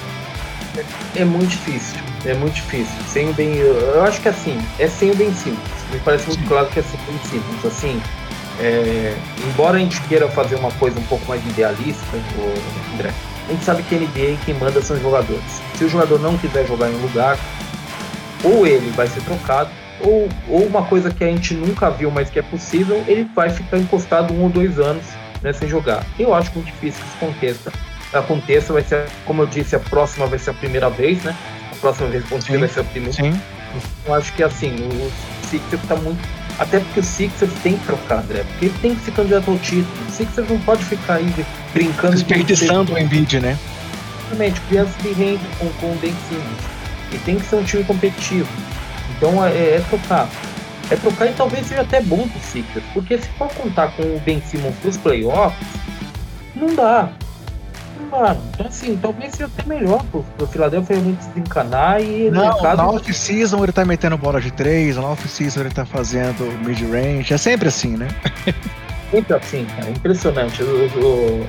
É 1.14 1.24
muito 1.24 1.48
difícil, 1.48 1.98
é 2.26 2.34
muito 2.34 2.54
difícil. 2.54 2.96
Sem 3.08 3.30
o 3.30 3.32
Ben, 3.32 3.54
eu 3.54 4.02
acho 4.02 4.20
que 4.20 4.28
assim, 4.28 4.60
é 4.78 4.88
sem 4.88 5.10
o 5.10 5.14
Ben 5.14 5.32
Simmons. 5.32 5.58
Me 5.90 5.98
parece 6.00 6.26
muito 6.26 6.40
Sim. 6.40 6.48
claro 6.48 6.66
que 6.66 6.80
é 6.80 6.82
sem 6.82 7.00
o 7.00 7.02
Ben 7.04 7.18
Simmons. 7.30 7.64
Assim, 7.64 8.02
é, 8.60 9.16
embora 9.48 9.78
a 9.78 9.80
gente 9.80 10.00
queira 10.02 10.28
fazer 10.28 10.56
uma 10.56 10.70
coisa 10.72 10.98
um 10.98 11.04
pouco 11.04 11.24
mais 11.26 11.42
idealista, 11.46 12.04
André, 12.94 13.10
a 13.48 13.52
gente 13.52 13.64
sabe 13.64 13.82
que 13.84 13.94
NBA 13.94 14.38
quem 14.44 14.54
manda 14.54 14.82
são 14.82 14.96
os 14.96 15.02
jogadores. 15.02 15.62
Se 15.76 15.84
o 15.84 15.88
jogador 15.88 16.18
não 16.18 16.36
quiser 16.36 16.66
jogar 16.66 16.90
em 16.90 16.94
um 16.96 17.02
lugar, 17.02 17.38
ou 18.42 18.66
ele 18.66 18.90
vai 18.90 19.06
ser 19.06 19.22
trocado, 19.22 19.70
ou, 20.00 20.28
ou 20.48 20.66
uma 20.66 20.84
coisa 20.84 21.10
que 21.10 21.24
a 21.24 21.28
gente 21.28 21.54
nunca 21.54 21.90
viu, 21.90 22.10
mas 22.10 22.28
que 22.28 22.38
é 22.38 22.42
possível, 22.42 23.02
ele 23.06 23.24
vai 23.34 23.50
ficar 23.50 23.78
encostado 23.78 24.34
um 24.34 24.42
ou 24.42 24.48
dois 24.48 24.78
anos 24.78 25.04
né, 25.42 25.52
sem 25.52 25.68
jogar. 25.68 26.04
Eu 26.18 26.34
acho 26.34 26.52
muito 26.54 26.66
difícil 26.66 27.02
que 27.02 27.08
isso 27.08 27.16
aconteça. 27.24 27.72
Aconteça, 28.12 28.72
vai 28.72 28.82
ser, 28.82 29.06
como 29.24 29.42
eu 29.42 29.46
disse, 29.46 29.76
a 29.76 29.80
próxima 29.80 30.26
vai 30.26 30.38
ser 30.38 30.50
a 30.50 30.54
primeira 30.54 30.88
vez, 30.88 31.22
né? 31.22 31.36
A 31.72 31.76
próxima 31.76 32.08
vez 32.08 32.24
que 32.24 32.56
vai 32.56 32.68
ser 32.68 32.80
a 32.80 32.84
primeira. 32.84 33.12
Sim. 33.14 33.40
Eu 34.06 34.14
acho 34.14 34.32
que 34.32 34.42
assim, 34.42 34.74
o 34.76 35.46
Sixers 35.48 35.82
está 35.82 35.96
muito. 35.96 36.35
Até 36.58 36.80
porque 36.80 37.00
o 37.00 37.02
Sixers 37.02 37.52
tem 37.62 37.76
que 37.76 37.86
trocar, 37.86 38.20
André. 38.20 38.44
Porque 38.44 38.66
ele 38.66 38.78
tem 38.80 38.94
que 38.94 39.04
se 39.04 39.10
candidatar 39.10 39.50
ao 39.50 39.58
título. 39.58 39.86
O 40.08 40.10
Sixers 40.10 40.48
não 40.48 40.58
pode 40.60 40.84
ficar 40.84 41.14
aí 41.14 41.46
brincando. 41.72 42.14
Desperdiçando 42.14 42.94
o 42.94 42.98
Embiid, 42.98 43.40
né? 43.40 43.58
Exatamente, 44.26 44.60
criança 44.62 45.02
de 45.02 45.12
rende 45.12 45.44
com, 45.58 45.68
com 45.80 45.92
o 45.92 45.94
Ben 45.96 46.14
Simmons. 46.28 46.76
E 47.12 47.18
tem 47.18 47.38
que 47.38 47.46
ser 47.46 47.56
um 47.56 47.64
time 47.64 47.84
competitivo. 47.84 48.48
Então 49.16 49.44
é, 49.44 49.50
é 49.50 49.84
trocar. 49.88 50.28
É 50.90 50.96
trocar 50.96 51.26
e 51.26 51.32
talvez 51.32 51.66
seja 51.66 51.82
até 51.82 52.00
bom 52.00 52.28
pro 52.28 52.40
Sixers, 52.40 52.84
porque 52.94 53.18
se 53.18 53.28
for 53.30 53.48
contar 53.48 53.88
com 53.92 54.02
o 54.02 54.22
Ben 54.24 54.40
Simmons 54.40 54.74
pros 54.76 54.96
playoffs, 54.96 55.66
não 56.54 56.74
dá. 56.74 57.10
Então 58.00 58.66
assim, 58.66 58.96
talvez 59.00 59.32
seja 59.32 59.46
até 59.46 59.68
melhor 59.68 60.02
pro, 60.10 60.22
pro 60.36 60.46
Philadelphia 60.46 60.96
realmente 60.96 61.26
desencanar 61.26 62.00
e 62.00 62.30
não, 62.30 62.62
na 62.62 62.88
off-season 62.88 63.62
ele 63.62 63.72
tá 63.72 63.84
metendo 63.84 64.16
bola 64.16 64.40
de 64.40 64.50
três, 64.50 64.96
na 64.96 65.08
off-season 65.08 65.60
ele 65.60 65.70
tá 65.70 65.84
fazendo 65.84 66.44
mid-range, 66.64 67.32
é 67.32 67.38
sempre 67.38 67.68
assim, 67.68 67.96
né? 67.96 68.08
Sempre 69.10 69.34
assim, 69.34 69.64
cara, 69.76 69.88
impressionante. 69.88 70.60
Eu, 70.60 70.90
eu, 70.96 71.46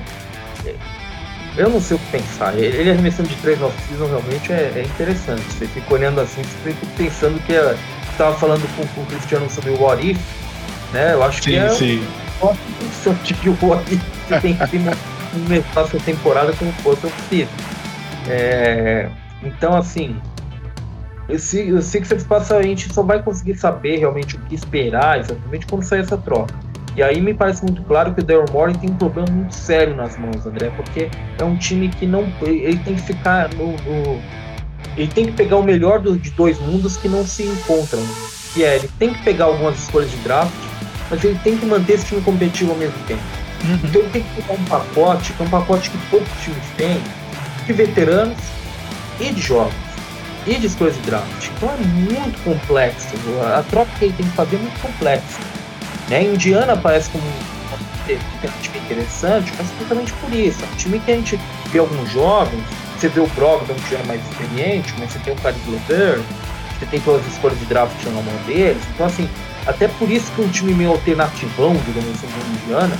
eu 1.56 1.70
não 1.70 1.80
sei 1.80 1.96
o 1.96 2.00
que 2.00 2.10
pensar. 2.12 2.56
Ele 2.56 2.88
arremessando 2.88 3.28
de 3.28 3.34
três 3.36 3.58
no 3.58 3.66
off-season 3.66 4.06
realmente 4.06 4.52
é, 4.52 4.72
é, 4.76 4.82
interessante. 4.82 5.42
Você 5.42 5.66
fica 5.66 5.92
olhando 5.92 6.20
assim, 6.20 6.42
você 6.42 6.72
fica 6.72 6.86
pensando 6.96 7.44
que 7.44 7.52
é, 7.52 7.76
estava 8.12 8.36
falando 8.36 8.62
com, 8.76 8.86
com, 8.86 9.00
o 9.02 9.06
Cristiano 9.06 9.50
sobre 9.50 9.70
o 9.70 9.82
What 9.82 10.08
If, 10.08 10.18
né? 10.92 11.14
Eu 11.14 11.22
acho 11.24 11.42
sim, 11.42 11.50
que 11.50 11.56
é 11.56 11.68
sim. 11.70 12.06
um 12.40 13.14
tipo 13.24 13.40
de 13.42 13.66
What 13.66 13.92
If. 13.92 14.00
Você 14.28 14.40
tem 14.40 14.56
que 14.56 14.62
começar 15.32 15.82
a 15.82 15.86
sua 15.86 16.00
temporada 16.00 16.52
como 16.54 16.72
fosse 16.74 17.06
off-season. 17.06 17.50
É, 18.28 19.08
então, 19.42 19.74
assim, 19.76 20.16
o 21.28 21.82
Sixers 21.82 22.24
passa, 22.24 22.56
a 22.56 22.62
gente 22.62 22.92
só 22.92 23.02
vai 23.02 23.22
conseguir 23.22 23.56
saber 23.56 23.98
realmente 23.98 24.36
o 24.36 24.40
que 24.40 24.54
esperar 24.54 25.20
exatamente 25.20 25.66
quando 25.66 25.82
sair 25.82 26.00
essa 26.00 26.16
troca. 26.16 26.54
E 26.96 27.02
aí 27.02 27.20
me 27.20 27.32
parece 27.32 27.62
muito 27.62 27.82
claro 27.82 28.12
que 28.12 28.20
o 28.20 28.24
Daryl 28.24 28.46
Morey 28.52 28.76
tem 28.76 28.90
um 28.90 28.96
problema 28.96 29.30
muito 29.30 29.54
sério 29.54 29.94
nas 29.94 30.18
mãos, 30.18 30.44
André, 30.44 30.70
porque 30.74 31.08
é 31.38 31.44
um 31.44 31.56
time 31.56 31.88
que 31.88 32.06
não. 32.06 32.26
Ele 32.42 32.78
tem 32.78 32.96
que 32.96 33.02
ficar 33.02 33.54
no. 33.54 33.72
no 33.72 34.20
ele 34.96 35.06
tem 35.06 35.26
que 35.26 35.32
pegar 35.32 35.58
o 35.58 35.62
melhor 35.62 36.00
do, 36.00 36.18
de 36.18 36.30
dois 36.30 36.58
mundos 36.58 36.96
que 36.96 37.08
não 37.08 37.24
se 37.24 37.44
encontram. 37.44 38.02
Que 38.52 38.64
é, 38.64 38.76
ele 38.76 38.90
tem 38.98 39.12
que 39.12 39.22
pegar 39.22 39.44
algumas 39.44 39.78
escolhas 39.78 40.10
de 40.10 40.16
draft, 40.18 40.52
mas 41.08 41.22
ele 41.22 41.38
tem 41.44 41.56
que 41.56 41.66
manter 41.66 41.92
esse 41.92 42.06
time 42.06 42.20
competitivo 42.20 42.72
ao 42.72 42.78
mesmo 42.78 42.98
tempo. 43.06 43.22
Uhum. 43.64 43.80
Então 43.84 44.00
ele 44.00 44.10
tem 44.10 44.22
que 44.22 44.42
pegar 44.42 44.54
um 44.54 44.64
pacote, 44.64 45.32
que 45.32 45.42
é 45.42 45.46
um 45.46 45.50
pacote 45.50 45.90
que 45.90 45.98
poucos 46.10 46.28
times 46.42 46.62
têm, 46.76 47.02
de 47.66 47.72
veteranos 47.72 48.38
e 49.20 49.32
de 49.32 49.40
jovens, 49.40 49.74
e 50.46 50.54
de 50.54 50.66
escolhas 50.66 50.94
de 50.94 51.02
draft. 51.02 51.48
Então 51.56 51.70
é 51.70 51.76
muito 51.76 52.42
complexo. 52.44 53.08
A 53.56 53.62
troca 53.62 53.90
que 53.98 54.06
ele 54.06 54.14
tem 54.14 54.26
que 54.26 54.36
fazer 54.36 54.56
é 54.56 54.58
muito 54.58 54.80
complexa. 54.80 55.40
Né? 56.08 56.24
Indiana 56.24 56.76
parece 56.76 57.10
como 57.10 57.24
um 57.24 58.62
time 58.62 58.78
interessante, 58.78 59.52
mas 59.58 59.66
justamente 59.78 60.12
por 60.14 60.32
isso. 60.32 60.64
É 60.64 60.66
um 60.66 60.76
time 60.76 61.00
que 61.00 61.12
a 61.12 61.16
gente 61.16 61.40
vê 61.70 61.78
alguns 61.78 62.10
jovens, 62.10 62.64
você 62.96 63.08
vê 63.08 63.20
o 63.20 63.26
Brogdon 63.28 63.74
que 63.74 63.94
é 63.94 64.02
mais 64.04 64.20
experiente, 64.28 64.94
mas 64.98 65.12
você 65.12 65.18
tem 65.20 65.34
o 65.34 65.36
Caris 65.36 65.60
Levert, 65.66 66.22
você 66.78 66.86
tem 66.86 67.00
todas 67.00 67.26
as 67.26 67.32
escolhas 67.32 67.58
de 67.58 67.66
draft 67.66 68.04
na 68.04 68.22
mão 68.22 68.34
deles. 68.46 68.82
Então, 68.94 69.06
assim, 69.06 69.28
até 69.66 69.88
por 69.88 70.10
isso 70.10 70.32
que 70.32 70.40
um 70.40 70.48
time 70.48 70.72
meio 70.72 70.90
alternativão, 70.90 71.76
digamos 71.84 72.10
assim, 72.10 72.26
do 72.26 72.64
Indiana, 72.64 72.96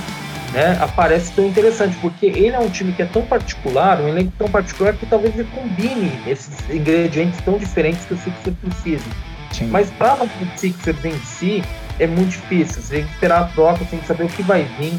né, 0.51 0.77
aparece 0.81 1.31
tão 1.33 1.45
interessante, 1.45 1.95
porque 1.97 2.25
ele 2.25 2.55
é 2.55 2.59
um 2.59 2.69
time 2.69 2.91
que 2.93 3.01
é 3.01 3.05
tão 3.05 3.21
particular, 3.23 3.99
um 4.01 4.07
elenco 4.07 4.31
tão 4.37 4.49
particular 4.49 4.93
que 4.93 5.05
talvez 5.05 5.37
ele 5.37 5.47
combine 5.53 6.11
esses 6.27 6.69
ingredientes 6.69 7.39
tão 7.41 7.57
diferentes 7.57 8.05
que 8.05 8.13
o 8.13 8.17
Sixers 8.17 8.55
precisa. 8.61 9.05
Sim. 9.51 9.67
Mas 9.67 9.89
para 9.91 10.23
o 10.23 10.29
Sixers 10.57 11.03
em 11.05 11.17
si, 11.19 11.63
é 11.99 12.07
muito 12.07 12.31
difícil. 12.31 12.81
Você 12.81 12.95
tem 12.95 13.05
que 13.05 13.13
esperar 13.13 13.41
a 13.41 13.45
troca, 13.45 13.85
tem 13.85 13.99
que 13.99 14.07
saber 14.07 14.23
o 14.23 14.29
que 14.29 14.43
vai 14.43 14.63
vir 14.79 14.93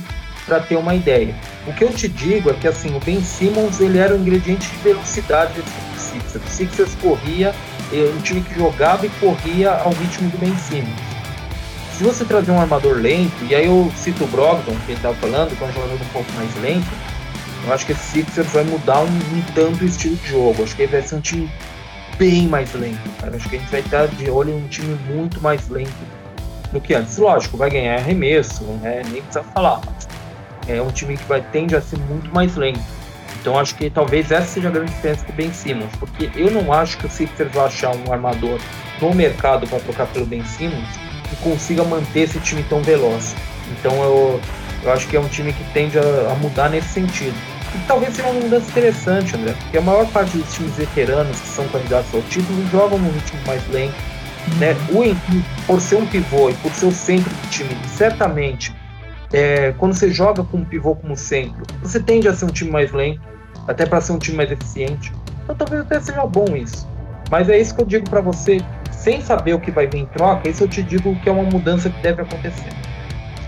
para 0.46 0.60
ter 0.60 0.76
uma 0.76 0.94
ideia. 0.94 1.34
O 1.66 1.72
que 1.72 1.84
eu 1.84 1.92
te 1.92 2.08
digo 2.08 2.50
é 2.50 2.54
que 2.54 2.66
assim, 2.66 2.94
o 2.96 3.00
Ben 3.00 3.22
Simmons 3.22 3.80
ele 3.80 3.98
era 3.98 4.14
um 4.14 4.18
ingrediente 4.18 4.68
de 4.68 4.76
velocidade 4.78 5.54
do 5.54 5.98
Sixers. 5.98 6.44
O 6.44 6.48
Sixers 6.48 6.94
corria, 6.96 7.54
é 7.92 8.12
um 8.16 8.20
time 8.20 8.40
que 8.40 8.54
jogava 8.54 9.06
e 9.06 9.08
corria 9.20 9.70
ao 9.70 9.90
ritmo 9.92 10.28
do 10.30 10.38
Ben 10.38 10.56
Simmons. 10.56 11.09
Se 12.00 12.04
você 12.04 12.24
trazer 12.24 12.50
um 12.50 12.58
armador 12.58 12.96
lento, 12.96 13.44
e 13.44 13.54
aí 13.54 13.66
eu 13.66 13.92
cito 13.94 14.24
o 14.24 14.26
Brogdon, 14.28 14.74
que 14.86 14.92
ele 14.92 14.94
estava 14.94 15.14
falando, 15.16 15.54
que 15.54 15.62
é 15.62 15.66
um 15.66 15.70
jogador 15.70 15.96
um 15.96 16.08
pouco 16.14 16.32
mais 16.32 16.56
lento, 16.62 16.88
eu 17.66 17.74
acho 17.74 17.84
que 17.84 17.92
esse 17.92 18.02
Sixers 18.12 18.48
vai 18.52 18.64
mudar 18.64 19.00
um, 19.00 19.04
um 19.04 19.42
tanto 19.54 19.84
o 19.84 19.86
estilo 19.86 20.16
de 20.16 20.30
jogo. 20.30 20.62
Acho 20.62 20.74
que 20.74 20.84
ele 20.84 20.92
vai 20.92 21.02
ser 21.02 21.16
um 21.16 21.20
time 21.20 21.50
bem 22.16 22.48
mais 22.48 22.72
lento, 22.72 23.06
cara. 23.20 23.36
Acho 23.36 23.46
que 23.50 23.56
a 23.56 23.58
gente 23.58 23.70
vai 23.70 23.80
estar 23.80 24.06
de 24.06 24.30
olho 24.30 24.48
em 24.48 24.64
um 24.64 24.68
time 24.68 24.98
muito 25.10 25.42
mais 25.42 25.68
lento 25.68 25.92
do 26.72 26.80
que 26.80 26.94
antes. 26.94 27.18
Lógico, 27.18 27.58
vai 27.58 27.68
ganhar 27.68 27.96
arremesso, 27.96 28.64
né? 28.80 29.02
nem 29.10 29.20
precisa 29.20 29.42
falar. 29.42 29.82
É 30.66 30.80
um 30.80 30.90
time 30.90 31.18
que 31.18 31.24
vai 31.24 31.42
tende 31.52 31.76
a 31.76 31.82
ser 31.82 31.98
muito 31.98 32.34
mais 32.34 32.56
lento. 32.56 32.80
Então 33.42 33.58
acho 33.58 33.74
que 33.74 33.90
talvez 33.90 34.30
essa 34.30 34.46
seja 34.46 34.68
a 34.68 34.70
grande 34.70 34.90
diferença 34.90 35.22
com 35.26 35.32
o 35.32 35.34
Ben 35.34 35.52
Simmons, 35.52 35.94
porque 35.96 36.30
eu 36.34 36.50
não 36.50 36.72
acho 36.72 36.96
que 36.96 37.04
o 37.04 37.10
Sixers 37.10 37.52
vai 37.52 37.66
achar 37.66 37.94
um 37.94 38.10
armador 38.10 38.58
no 39.02 39.14
mercado 39.14 39.66
para 39.66 39.78
trocar 39.80 40.06
pelo 40.06 40.24
Ben 40.24 40.42
Simmons 40.46 41.09
que 41.30 41.36
consiga 41.36 41.84
manter 41.84 42.20
esse 42.20 42.38
time 42.40 42.62
tão 42.64 42.82
veloz. 42.82 43.34
Então 43.72 44.02
eu, 44.02 44.40
eu 44.82 44.92
acho 44.92 45.06
que 45.08 45.16
é 45.16 45.20
um 45.20 45.28
time 45.28 45.52
que 45.52 45.64
tende 45.72 45.98
a, 45.98 46.32
a 46.32 46.34
mudar 46.34 46.68
nesse 46.68 46.88
sentido. 46.88 47.34
E 47.74 47.78
talvez 47.86 48.14
seja 48.14 48.28
uma 48.28 48.40
mudança 48.40 48.68
interessante, 48.68 49.36
André, 49.36 49.52
porque 49.52 49.78
a 49.78 49.80
maior 49.80 50.06
parte 50.08 50.36
dos 50.36 50.52
times 50.52 50.74
veteranos 50.74 51.40
que 51.40 51.48
são 51.48 51.66
candidatos 51.68 52.12
ao 52.12 52.20
título 52.22 52.66
jogam 52.70 52.98
num 52.98 53.12
ritmo 53.12 53.38
mais 53.46 53.66
lento, 53.68 53.94
né? 54.58 54.74
O 54.92 55.04
Henrique, 55.04 55.44
por 55.66 55.80
ser 55.80 55.96
um 55.96 56.06
pivô 56.06 56.50
e 56.50 56.54
por 56.54 56.72
ser 56.72 56.86
o 56.86 56.92
centro 56.92 57.30
do 57.30 57.50
time, 57.50 57.76
certamente, 57.96 58.74
é, 59.32 59.72
quando 59.78 59.94
você 59.94 60.10
joga 60.10 60.42
com 60.42 60.58
um 60.58 60.64
pivô 60.64 60.96
como 60.96 61.16
centro, 61.16 61.62
você 61.80 62.00
tende 62.00 62.26
a 62.26 62.34
ser 62.34 62.46
um 62.46 62.48
time 62.48 62.70
mais 62.70 62.90
lento, 62.90 63.20
até 63.68 63.86
para 63.86 64.00
ser 64.00 64.12
um 64.12 64.18
time 64.18 64.36
mais 64.36 64.50
eficiente. 64.50 65.12
Então 65.44 65.54
talvez 65.54 65.82
até 65.82 66.00
seja 66.00 66.26
bom 66.26 66.56
isso. 66.56 66.88
Mas 67.30 67.48
é 67.48 67.56
isso 67.56 67.74
que 67.74 67.82
eu 67.82 67.86
digo 67.86 68.10
para 68.10 68.20
você, 68.20 68.58
sem 69.00 69.20
saber 69.22 69.54
o 69.54 69.60
que 69.60 69.70
vai 69.70 69.86
vir 69.86 70.00
em 70.00 70.06
troca, 70.06 70.48
isso 70.48 70.64
eu 70.64 70.68
te 70.68 70.82
digo 70.82 71.16
que 71.20 71.28
é 71.28 71.32
uma 71.32 71.44
mudança 71.44 71.88
que 71.88 72.00
deve 72.02 72.22
acontecer. 72.22 72.70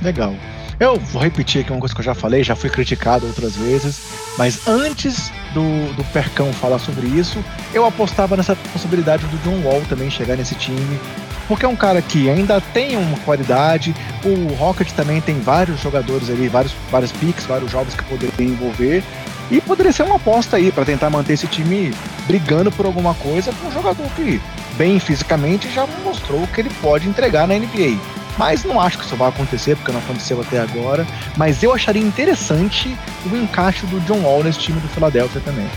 Legal. 0.01 0.35
Eu 0.81 0.99
vou 0.99 1.23
repetir 1.23 1.61
aqui 1.61 1.70
uma 1.70 1.79
coisa 1.79 1.95
que 1.95 2.01
eu 2.01 2.05
já 2.05 2.15
falei, 2.15 2.43
já 2.43 2.57
fui 2.57 2.69
criticado 2.69 3.27
outras 3.27 3.55
vezes, 3.55 4.01
mas 4.37 4.66
antes 4.66 5.31
do, 5.55 5.95
do 5.95 6.03
Percão 6.12 6.53
falar 6.55 6.79
sobre 6.79 7.07
isso, 7.07 7.45
eu 7.73 7.87
apostava 7.87 8.37
nessa 8.37 8.57
possibilidade 8.57 9.24
do 9.27 9.37
John 9.45 9.61
Wall 9.65 9.83
também 9.89 10.11
chegar 10.11 10.37
nesse 10.37 10.57
time, 10.57 10.99
porque 11.47 11.65
é 11.65 11.69
um 11.69 11.77
cara 11.77 12.03
que 12.03 12.29
ainda 12.29 12.61
tem 12.61 12.97
uma 12.97 13.16
qualidade, 13.19 13.95
o 14.24 14.55
Rocket 14.55 14.91
também 14.93 15.20
tem 15.20 15.39
vários 15.39 15.81
jogadores 15.81 16.29
ali, 16.31 16.49
vários, 16.49 16.74
vários 16.91 17.12
picks, 17.12 17.47
vários 17.47 17.70
jogos 17.70 17.95
que 17.95 18.03
poderiam 18.05 18.53
envolver, 18.53 19.05
e 19.53 19.61
poderia 19.61 19.93
ser 19.93 20.03
uma 20.03 20.16
aposta 20.16 20.57
aí 20.57 20.73
para 20.73 20.85
tentar 20.85 21.11
manter 21.11 21.35
esse 21.35 21.47
time 21.47 21.95
brigando 22.27 22.73
por 22.73 22.87
alguma 22.87 23.15
coisa 23.15 23.53
com 23.53 23.69
um 23.69 23.73
jogador 23.73 24.07
que, 24.16 24.41
bem 24.77 24.99
fisicamente, 24.99 25.70
já 25.70 25.86
mostrou 26.05 26.47
que 26.49 26.61
ele 26.61 26.70
pode 26.81 27.09
entregar 27.09 27.47
na 27.47 27.55
NBA. 27.55 27.99
Mas 28.39 28.65
não 28.65 28.81
acho 28.81 28.99
que 28.99 29.05
isso 29.05 29.16
vai 29.16 29.28
acontecer, 29.28 29.77
porque 29.77 29.93
não 29.93 30.01
aconteceu 30.01 30.40
até 30.40 30.59
agora. 30.61 31.07
Mas 31.36 31.62
eu 31.62 31.73
acharia 31.73 32.03
interessante 32.03 32.97
o 33.31 33.36
encaixe 33.36 33.85
do 33.86 34.01
John 34.01 34.20
Wall 34.20 34.43
nesse 34.43 34.59
time 34.59 34.81
do 34.81 34.89
Philadelphia 34.89 35.40
também. 35.44 35.69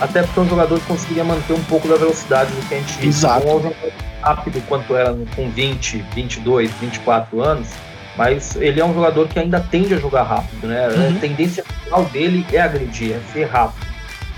Até 0.00 0.22
porque 0.22 0.40
é 0.40 0.42
um 0.42 0.48
jogador 0.48 0.78
que 0.80 0.86
conseguiria 0.86 1.24
manter 1.24 1.52
um 1.52 1.62
pouco 1.64 1.88
da 1.88 1.96
velocidade 1.96 2.50
do 2.52 2.68
que 2.68 2.74
a 2.74 2.78
gente 2.78 3.06
Exato. 3.06 3.46
John 3.46 3.48
Wall 3.48 3.74
rápido 4.22 4.60
quanto 4.66 4.96
era 4.96 5.14
com 5.34 5.48
20, 5.50 6.04
22, 6.14 6.70
24 6.80 7.40
anos, 7.40 7.68
mas 8.16 8.56
ele 8.56 8.80
é 8.80 8.84
um 8.84 8.92
jogador 8.92 9.28
que 9.28 9.38
ainda 9.38 9.60
tende 9.60 9.94
a 9.94 9.98
jogar 9.98 10.24
rápido, 10.24 10.66
né? 10.66 10.88
Uhum. 10.88 11.16
A 11.16 11.20
tendência 11.20 11.64
final 11.84 12.04
dele 12.06 12.44
é 12.52 12.60
agredir, 12.60 13.12
é 13.12 13.20
ser 13.32 13.44
rápido, 13.44 13.86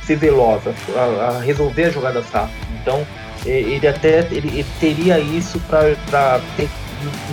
ser 0.04 0.16
veloz, 0.16 0.62
a, 0.66 1.00
a 1.00 1.40
resolver 1.40 1.84
as 1.84 1.94
jogadas 1.94 2.28
rápido. 2.28 2.66
Então, 2.80 3.06
ele 3.44 3.86
até 3.86 4.20
ele, 4.30 4.48
ele 4.48 4.66
teria 4.80 5.18
isso 5.18 5.60
para 5.60 6.40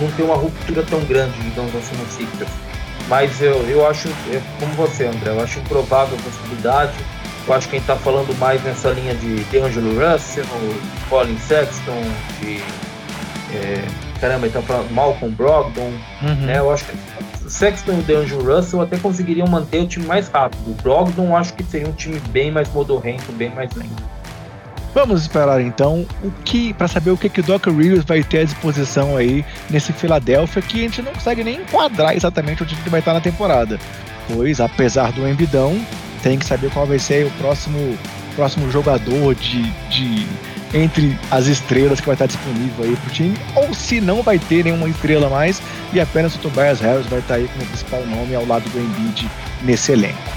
não 0.00 0.10
ter 0.12 0.22
uma 0.22 0.36
ruptura 0.36 0.82
tão 0.82 1.00
grande, 1.04 1.38
digamos 1.40 1.74
assim, 1.74 1.96
no 1.96 2.06
Sixers. 2.06 2.50
Mas 3.08 3.40
eu, 3.40 3.62
eu 3.68 3.86
acho, 3.86 4.08
como 4.58 4.72
você, 4.74 5.06
André, 5.06 5.30
eu 5.30 5.40
acho 5.40 5.58
improvável 5.60 6.18
a 6.18 6.22
possibilidade. 6.22 6.94
Eu 7.46 7.54
acho 7.54 7.68
que 7.68 7.76
a 7.76 7.78
gente 7.78 7.88
está 7.88 7.96
falando 7.96 8.36
mais 8.38 8.62
nessa 8.64 8.90
linha 8.90 9.14
de 9.14 9.44
DeAngelo 9.44 9.92
Russell, 9.94 10.44
Colin 11.08 11.38
Sexton, 11.38 12.02
de. 12.40 12.60
É, 13.54 13.84
caramba, 14.20 14.46
ele 14.46 14.52
tá 14.52 14.62
falando 14.62 14.90
Malcolm 14.90 15.32
Brogdon. 15.32 15.92
Uhum. 16.22 16.46
Né, 16.46 16.58
eu 16.58 16.72
acho 16.72 16.84
que 16.84 16.96
Sexton 17.48 17.92
e 17.92 18.00
o 18.00 18.02
DeAngelo 18.02 18.56
Russell 18.56 18.80
até 18.80 18.96
conseguiriam 18.98 19.46
manter 19.46 19.80
o 19.80 19.86
time 19.86 20.04
mais 20.04 20.28
rápido. 20.28 20.68
O 20.68 20.74
Brogdon 20.82 21.26
eu 21.26 21.36
acho 21.36 21.54
que 21.54 21.62
seria 21.62 21.86
um 21.86 21.92
time 21.92 22.18
bem 22.30 22.50
mais 22.50 22.68
modorrento, 22.72 23.30
bem 23.32 23.50
mais 23.50 23.72
lento. 23.74 24.15
Vamos 24.96 25.20
esperar 25.20 25.60
então 25.60 26.06
o 26.24 26.30
que 26.42 26.72
para 26.72 26.88
saber 26.88 27.10
o 27.10 27.18
que, 27.18 27.28
que 27.28 27.40
o 27.40 27.42
Doc 27.42 27.66
Rivers 27.66 28.02
vai 28.02 28.22
ter 28.22 28.38
à 28.38 28.44
disposição 28.44 29.14
aí 29.14 29.44
nesse 29.68 29.92
Philadelphia 29.92 30.62
que 30.62 30.78
a 30.78 30.82
gente 30.84 31.02
não 31.02 31.12
consegue 31.12 31.44
nem 31.44 31.56
enquadrar 31.56 32.16
exatamente 32.16 32.62
onde 32.62 32.74
ele 32.74 32.88
vai 32.88 33.00
estar 33.00 33.12
na 33.12 33.20
temporada. 33.20 33.78
Pois, 34.26 34.58
apesar 34.58 35.12
do 35.12 35.28
embidão, 35.28 35.78
tem 36.22 36.38
que 36.38 36.46
saber 36.46 36.70
qual 36.70 36.86
vai 36.86 36.98
ser 36.98 37.26
o 37.26 37.30
próximo, 37.32 37.94
próximo 38.34 38.70
jogador 38.70 39.34
de, 39.34 39.70
de 39.90 40.26
entre 40.72 41.14
as 41.30 41.44
estrelas 41.44 42.00
que 42.00 42.06
vai 42.06 42.14
estar 42.14 42.26
disponível 42.26 42.86
aí 42.86 42.96
pro 42.96 43.12
time, 43.12 43.36
ou 43.54 43.74
se 43.74 44.00
não 44.00 44.22
vai 44.22 44.38
ter 44.38 44.64
nenhuma 44.64 44.88
estrela 44.88 45.28
mais 45.28 45.60
e 45.92 46.00
apenas 46.00 46.34
o 46.36 46.38
Tobias 46.38 46.80
Harris 46.80 47.04
vai 47.04 47.18
estar 47.18 47.34
aí 47.34 47.46
como 47.48 47.66
principal 47.66 48.00
nome 48.06 48.34
ao 48.34 48.46
lado 48.46 48.66
do 48.70 48.80
Embiid 48.80 49.30
nesse 49.62 49.92
elenco. 49.92 50.35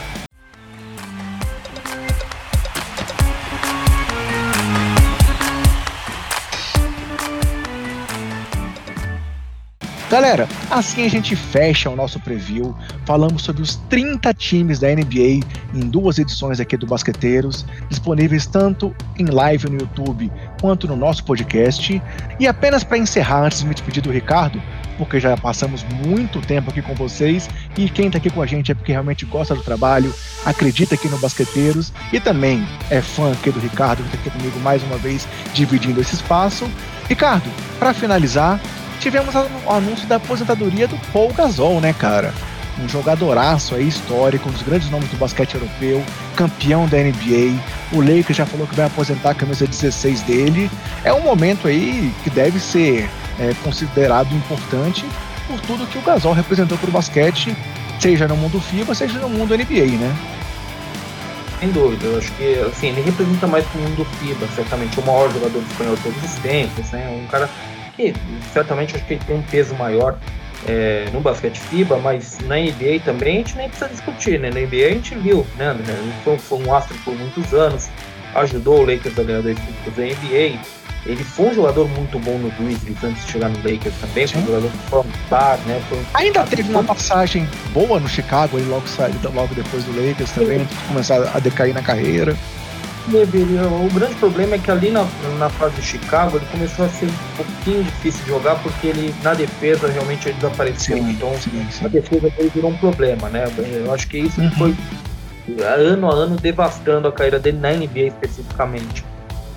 Galera, 10.10 10.50
assim 10.72 11.06
a 11.06 11.08
gente 11.08 11.36
fecha 11.36 11.88
o 11.88 11.96
nosso 11.96 12.20
preview. 12.20 12.76
Falamos 13.06 13.44
sobre 13.44 13.62
os 13.62 13.76
30 13.90 14.34
times 14.34 14.80
da 14.80 14.88
NBA 14.88 15.46
em 15.72 15.80
duas 15.82 16.18
edições 16.18 16.60
aqui 16.60 16.76
do 16.76 16.88
Basqueteiros, 16.88 17.64
disponíveis 17.90 18.48
tanto 18.48 18.96
em 19.20 19.26
live 19.26 19.70
no 19.70 19.78
YouTube 19.78 20.32
quanto 20.60 20.88
no 20.88 20.96
nosso 20.96 21.24
podcast. 21.24 22.02
E 22.40 22.48
apenas 22.48 22.84
para 22.84 22.98
encerrar, 22.98 23.44
antes 23.44 23.60
de 23.60 23.68
me 23.68 23.76
despedir 23.76 24.02
do 24.02 24.10
Ricardo, 24.10 24.60
porque 24.98 25.20
já 25.20 25.38
passamos 25.38 25.86
muito 26.04 26.42
tempo 26.42 26.72
aqui 26.72 26.82
com 26.82 26.96
vocês 26.96 27.48
e 27.78 27.88
quem 27.88 28.08
está 28.08 28.18
aqui 28.18 28.32
com 28.32 28.42
a 28.42 28.48
gente 28.48 28.72
é 28.72 28.76
porque 28.76 28.92
realmente 28.92 29.28
gosta 29.28 29.54
do 29.54 29.62
trabalho, 29.62 30.12
acredita 30.44 30.96
aqui 30.96 31.08
no 31.08 31.20
Basqueteiros 31.20 31.94
e 32.12 32.20
também 32.20 32.68
é 32.90 33.00
fã 33.00 33.32
aqui 33.32 33.52
do 33.52 33.60
Ricardo, 33.60 34.02
que 34.02 34.16
está 34.16 34.18
aqui 34.18 34.32
comigo 34.32 34.60
mais 34.62 34.82
uma 34.82 34.98
vez 34.98 35.28
dividindo 35.54 36.02
esse 36.02 36.16
espaço. 36.16 36.68
Ricardo, 37.08 37.50
para 37.78 37.94
finalizar, 37.94 38.60
tivemos 39.00 39.34
o 39.34 39.72
anúncio 39.72 40.06
da 40.08 40.18
aposentadoria 40.18 40.88
do 40.88 40.98
Paul 41.12 41.34
Gasol, 41.34 41.80
né, 41.80 41.94
cara? 41.94 42.34
Um 42.78 42.88
jogadoraço 42.88 43.76
aí 43.76 43.88
histórico, 43.88 44.48
um 44.48 44.52
dos 44.52 44.62
grandes 44.62 44.90
nomes 44.90 45.10
do 45.10 45.18
basquete 45.18 45.56
europeu, 45.56 46.04
campeão 46.36 46.88
da 46.88 46.98
NBA. 46.98 47.60
O 47.92 48.00
Lakers 48.00 48.38
já 48.38 48.46
falou 48.46 48.68
que 48.68 48.76
vai 48.76 48.86
aposentar 48.86 49.32
a 49.32 49.34
camisa 49.36 49.66
16 49.66 50.22
dele. 50.22 50.70
É 51.04 51.14
um 51.14 51.22
momento 51.22 51.68
aí 51.68 52.14
que 52.24 52.30
deve 52.30 52.60
ser 52.60 53.10
é, 53.40 53.54
considerado 53.64 54.34
importante 54.34 55.06
por 55.48 55.60
tudo 55.62 55.88
que 55.88 55.98
o 55.98 56.02
Gasol 56.02 56.34
representou 56.34 56.78
para 56.78 56.90
o 56.90 56.94
basquete, 56.94 57.56
seja 58.00 58.28
no 58.28 58.38
mundo 58.38 58.62
FIBA, 58.62 58.94
seja 58.94 59.18
no 59.20 59.30
mundo 59.30 59.58
NBA, 59.58 59.98
né? 59.98 60.16
Sem 61.60 61.72
dúvida, 61.72 62.06
eu 62.06 62.18
acho 62.18 62.32
que 62.34 62.60
assim, 62.60 62.88
ele 62.90 63.02
representa 63.02 63.48
mais 63.48 63.66
o 63.74 63.78
mundo 63.78 64.06
FIBA, 64.20 64.48
certamente 64.56 64.98
o 65.00 65.06
maior 65.06 65.30
jogador 65.34 65.62
espanhol 65.62 65.96
de 65.96 66.04
todos 66.04 66.24
os 66.24 66.40
tempos, 66.40 66.92
né? 66.92 67.10
Um 67.10 67.28
cara 67.28 67.50
que 68.00 68.14
certamente 68.54 68.96
acho 68.96 69.06
que 69.06 69.16
ele 69.16 69.24
tem 69.26 69.36
um 69.36 69.42
peso 69.42 69.76
maior 69.76 70.18
é, 70.68 71.10
no 71.12 71.20
basquete 71.20 71.60
FIBA, 71.60 71.98
mas 71.98 72.38
na 72.46 72.56
NBA 72.56 73.02
também 73.04 73.36
a 73.36 73.38
gente 73.40 73.58
nem 73.58 73.68
precisa 73.68 73.90
discutir, 73.90 74.40
né? 74.40 74.50
Na 74.50 74.62
NBA 74.62 74.88
a 74.88 74.94
gente 74.94 75.16
viu, 75.16 75.46
né, 75.58 75.68
André? 75.68 75.94
Foi, 76.24 76.38
foi 76.38 76.60
um 76.60 76.74
astro 76.74 76.98
por 77.04 77.16
muitos 77.16 77.54
anos, 77.54 77.90
ajudou 78.36 78.80
o 78.80 78.86
Lakers 78.86 79.20
a 79.20 79.24
ganhar 79.24 79.42
dois 79.42 79.58
títulos 79.58 79.96
da 79.96 80.04
NBA. 80.04 80.60
Ele 81.06 81.24
foi 81.24 81.48
um 81.48 81.54
jogador 81.54 81.88
muito 81.90 82.20
bom 82.20 82.38
no 82.38 82.52
Grizzlies 82.52 83.02
antes 83.04 83.26
de 83.26 83.32
chegar 83.32 83.50
no 83.50 83.58
Lakers 83.58 83.96
também, 84.02 84.28
foi 84.28 84.42
um 84.42 84.46
jogador 84.46 84.68
um 84.68 85.68
né? 85.68 85.82
Um... 85.92 86.04
Ainda 86.14 86.44
teve 86.44 86.70
uma 86.70 86.84
passagem 86.84 87.48
boa 87.74 88.00
no 88.00 88.08
Chicago, 88.08 88.58
ele 88.58 88.70
logo, 88.70 88.88
saiu, 88.88 89.16
logo 89.34 89.56
depois 89.56 89.84
do 89.86 89.96
Lakers 89.96 90.32
também, 90.32 90.60
antes 90.60 90.78
de 90.78 90.84
começar 90.86 91.32
a 91.34 91.40
decair 91.40 91.74
na 91.74 91.82
carreira 91.82 92.36
o 93.08 93.94
grande 93.94 94.16
problema 94.16 94.56
é 94.56 94.60
que 94.60 94.70
ali 94.70 94.92
na, 94.92 95.06
na 95.38 95.50
fase 95.50 95.76
de 95.76 95.82
Chicago 95.82 96.38
ele 96.38 96.46
começou 96.52 96.86
a 96.86 96.90
ser 96.90 97.08
um 97.08 97.44
pouquinho 97.44 97.84
difícil 97.84 98.24
de 98.24 98.30
jogar 98.30 98.56
porque 98.62 98.88
ele 98.88 99.16
na 99.24 99.34
defesa 99.34 99.88
realmente 99.88 100.28
ele 100.28 100.36
desapareceu. 100.36 100.98
Sim, 100.98 101.12
então 101.12 101.34
sim, 101.40 101.68
sim. 101.72 101.86
a 101.86 101.88
defesa 101.88 102.30
dele 102.30 102.52
virou 102.54 102.72
um 102.72 102.78
problema, 102.78 103.30
né? 103.30 103.46
Eu 103.58 103.94
acho 103.94 104.08
que 104.08 104.20
isso 104.20 104.40
uhum. 104.40 104.52
foi 104.52 104.76
ano 105.64 106.12
a 106.12 106.14
ano 106.14 106.36
devastando 106.36 107.08
a 107.08 107.12
carreira 107.12 107.40
dele 107.40 107.58
na 107.58 107.72
NBA 107.72 108.08
especificamente. 108.08 109.04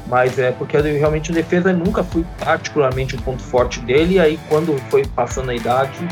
Mas 0.07 0.39
é 0.39 0.51
porque 0.51 0.77
realmente 0.79 1.31
a 1.31 1.35
defesa 1.35 1.73
nunca 1.73 2.03
foi 2.03 2.25
particularmente 2.39 3.17
um 3.17 3.21
ponto 3.21 3.43
forte 3.43 3.81
dele, 3.81 4.15
e 4.15 4.21
aí 4.21 4.41
quando 4.49 4.77
foi 4.91 5.07
passando 5.07 5.51
a 5.51 5.55
idade, 5.55 6.07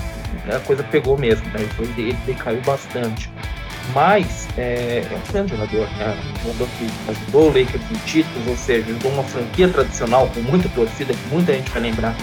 a 0.54 0.58
coisa 0.60 0.82
pegou 0.84 1.18
mesmo, 1.18 1.44
né? 1.50 1.68
Ele 1.96 2.16
decaiu 2.24 2.60
bastante. 2.62 3.30
Mas 3.94 4.48
é, 4.56 5.04
é 5.10 5.16
um 5.16 5.32
grande 5.32 5.50
jogador, 5.50 5.88
né? 5.96 6.16
Um 6.40 6.46
jogador 6.46 6.68
que 6.78 7.10
ajudou 7.10 7.42
o 7.42 7.46
Lakers 7.48 7.82
em 7.90 8.06
títulos, 8.06 8.46
ou 8.46 8.56
seja, 8.56 8.90
ajudou 8.90 9.12
uma 9.12 9.22
franquia 9.24 9.68
tradicional 9.68 10.28
com 10.28 10.40
muita 10.40 10.68
torcida, 10.70 11.12
que 11.12 11.28
muita 11.28 11.52
gente 11.54 11.70
vai 11.70 11.82
lembrar, 11.82 12.14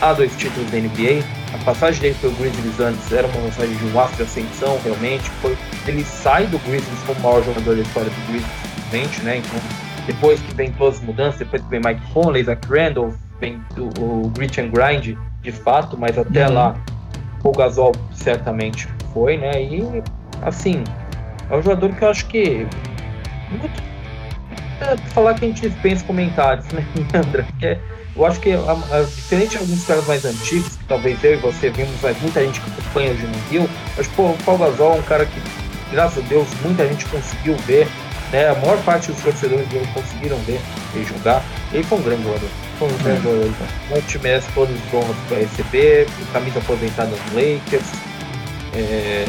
a 0.00 0.12
dois 0.12 0.34
títulos 0.36 0.70
da 0.70 0.78
NBA. 0.78 1.24
A 1.54 1.64
passagem 1.64 2.00
dele 2.00 2.16
pelo 2.20 2.34
Grizzlies 2.34 2.80
antes 2.80 3.12
era 3.12 3.26
uma 3.28 3.48
passagem 3.48 3.76
de 3.76 3.84
um 3.86 4.00
astro 4.00 4.16
de 4.16 4.22
ascensão, 4.24 4.78
realmente. 4.84 5.30
Foi, 5.42 5.56
ele 5.86 6.04
sai 6.04 6.46
do 6.46 6.58
Grizzlies 6.58 7.00
como 7.06 7.18
o 7.20 7.22
maior 7.22 7.44
jogador 7.44 7.76
da 7.76 7.82
história 7.82 8.10
do 8.10 8.32
Grizzlies, 8.32 9.22
né? 9.22 9.38
Então, 9.38 9.60
depois 10.06 10.40
que 10.40 10.54
vem 10.54 10.72
todas 10.72 10.96
as 10.96 11.02
mudanças, 11.02 11.38
depois 11.38 11.62
que 11.62 11.68
vem 11.68 11.80
Mike 11.84 12.00
Conley, 12.12 12.44
Zach 12.44 12.60
Randolph, 12.68 13.14
vem 13.40 13.60
o, 13.76 14.24
o 14.24 14.30
Grit 14.30 14.60
and 14.60 14.70
Grind, 14.70 15.16
de 15.42 15.52
fato, 15.52 15.96
mas 15.98 16.18
até 16.18 16.46
uhum. 16.46 16.54
lá 16.54 16.76
o 17.42 17.52
Gasol 17.52 17.92
certamente 18.12 18.88
foi, 19.12 19.36
né? 19.36 19.62
E 19.62 20.02
assim, 20.42 20.82
é 21.50 21.56
um 21.56 21.62
jogador 21.62 21.94
que 21.94 22.02
eu 22.02 22.08
acho 22.08 22.26
que. 22.26 22.66
Muito, 23.50 23.82
é, 24.80 24.96
falar 25.12 25.34
que 25.34 25.44
a 25.44 25.48
gente 25.48 25.68
dispensa 25.68 26.04
comentários, 26.04 26.66
né, 26.72 26.84
André? 27.14 27.46
É, 27.62 27.78
eu 28.14 28.24
acho 28.24 28.40
que, 28.40 28.52
a, 28.52 28.72
a, 28.72 29.02
diferente 29.02 29.50
de 29.50 29.58
alguns 29.58 29.84
caras 29.84 30.06
mais 30.06 30.24
antigos, 30.24 30.76
que 30.76 30.84
talvez 30.84 31.22
eu 31.22 31.34
e 31.34 31.36
você 31.36 31.70
vimos, 31.70 31.94
mas 32.02 32.20
muita 32.20 32.44
gente 32.44 32.60
que 32.60 32.70
acompanha 32.70 33.12
hoje 33.12 33.26
no 33.26 33.50
Rio, 33.50 33.70
acho 33.98 34.08
que 34.10 34.20
o 34.20 34.36
Paulo 34.44 34.64
Gasol 34.64 34.96
é 34.96 34.98
um 34.98 35.02
cara 35.02 35.26
que, 35.26 35.40
graças 35.90 36.24
a 36.24 36.26
Deus, 36.26 36.48
muita 36.62 36.86
gente 36.88 37.04
conseguiu 37.06 37.56
ver, 37.66 37.86
né? 38.32 38.48
A 38.48 38.54
maior 38.54 38.78
parte 38.84 39.12
dos 39.12 39.22
torcedores 39.22 39.66
dele 39.68 39.86
conseguiram 39.94 40.36
ver 40.38 40.60
ele 40.94 41.04
jogar. 41.04 41.42
Ele 41.72 41.82
foi 41.82 41.98
um 41.98 42.02
grande 42.02 42.22
jogador. 42.22 42.48
Foi 42.78 42.88
um 42.88 42.98
grande 42.98 43.22
jogador. 43.22 43.46
Então. 43.46 43.98
O 43.98 44.02
time 44.02 44.24
merece 44.24 44.48
todos 44.52 44.74
os 44.74 44.94
honras 44.94 45.16
para 45.28 45.38
receber, 45.38 46.06
camisa 46.32 46.58
aposentada 46.58 47.10
no 47.10 47.34
Lakers. 47.34 47.92
É, 48.74 49.24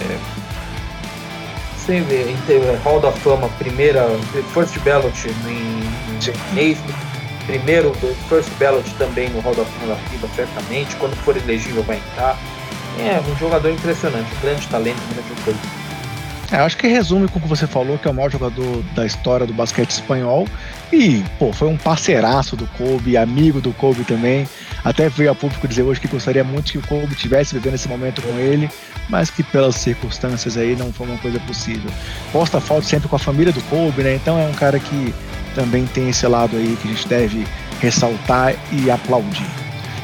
sempre 1.87 2.15
em 2.15 2.75
Hall 2.83 2.99
da 2.99 3.11
Fama, 3.13 3.47
primeira, 3.57 4.05
First 4.53 4.77
Ballot 4.79 5.29
em, 5.47 6.61
em 6.61 6.77
primeiro 7.47 7.93
First 8.27 8.51
Ballot 8.59 8.93
também 8.95 9.29
no 9.29 9.39
Hall 9.39 9.55
da 9.55 9.63
Fama 9.63 9.95
da 9.95 10.01
FIBA, 10.09 10.27
certamente. 10.35 10.95
Quando 10.97 11.15
for 11.15 11.35
elegível 11.37 11.81
vai 11.83 11.97
entrar. 11.97 12.37
É 12.99 13.21
um 13.31 13.35
jogador 13.37 13.69
impressionante, 13.69 14.27
um 14.35 14.41
grande 14.41 14.67
talento, 14.67 14.97
um 14.97 15.13
grande 15.13 15.29
jogador. 15.29 15.87
É, 16.51 16.57
acho 16.57 16.77
que 16.77 16.87
resume 16.87 17.27
com 17.27 17.39
o 17.39 17.41
que 17.41 17.47
você 17.47 17.67
falou, 17.67 17.97
que 17.97 18.07
é 18.07 18.11
o 18.11 18.13
maior 18.13 18.31
jogador 18.31 18.81
da 18.95 19.05
história 19.05 19.45
do 19.45 19.53
basquete 19.53 19.91
espanhol. 19.91 20.47
E, 20.91 21.23
pô, 21.37 21.53
foi 21.53 21.67
um 21.67 21.77
parceiraço 21.77 22.55
do 22.55 22.65
Kobe, 22.77 23.17
amigo 23.17 23.61
do 23.61 23.71
Kobe 23.73 24.03
também. 24.03 24.47
Até 24.83 25.09
veio 25.09 25.31
a 25.31 25.35
público 25.35 25.67
dizer 25.67 25.83
hoje 25.83 25.99
que 25.99 26.07
gostaria 26.07 26.43
muito 26.43 26.71
que 26.71 26.77
o 26.77 26.81
Kobe 26.81 27.15
tivesse 27.15 27.53
vivendo 27.53 27.75
esse 27.75 27.87
momento 27.87 28.21
com 28.21 28.37
ele, 28.39 28.69
mas 29.09 29.29
que 29.29 29.43
pelas 29.43 29.75
circunstâncias 29.75 30.57
aí 30.57 30.75
não 30.75 30.91
foi 30.93 31.07
uma 31.07 31.17
coisa 31.17 31.39
possível. 31.41 31.89
Posta 32.31 32.59
foto 32.59 32.85
sempre 32.85 33.07
com 33.07 33.15
a 33.15 33.19
família 33.19 33.51
do 33.51 33.61
Kobe, 33.63 34.03
né? 34.03 34.15
Então 34.15 34.39
é 34.39 34.45
um 34.45 34.53
cara 34.53 34.79
que 34.79 35.13
também 35.55 35.85
tem 35.87 36.09
esse 36.09 36.25
lado 36.27 36.55
aí 36.55 36.77
que 36.81 36.87
a 36.87 36.91
gente 36.91 37.07
deve 37.07 37.47
ressaltar 37.79 38.55
e 38.71 38.89
aplaudir. 38.89 39.47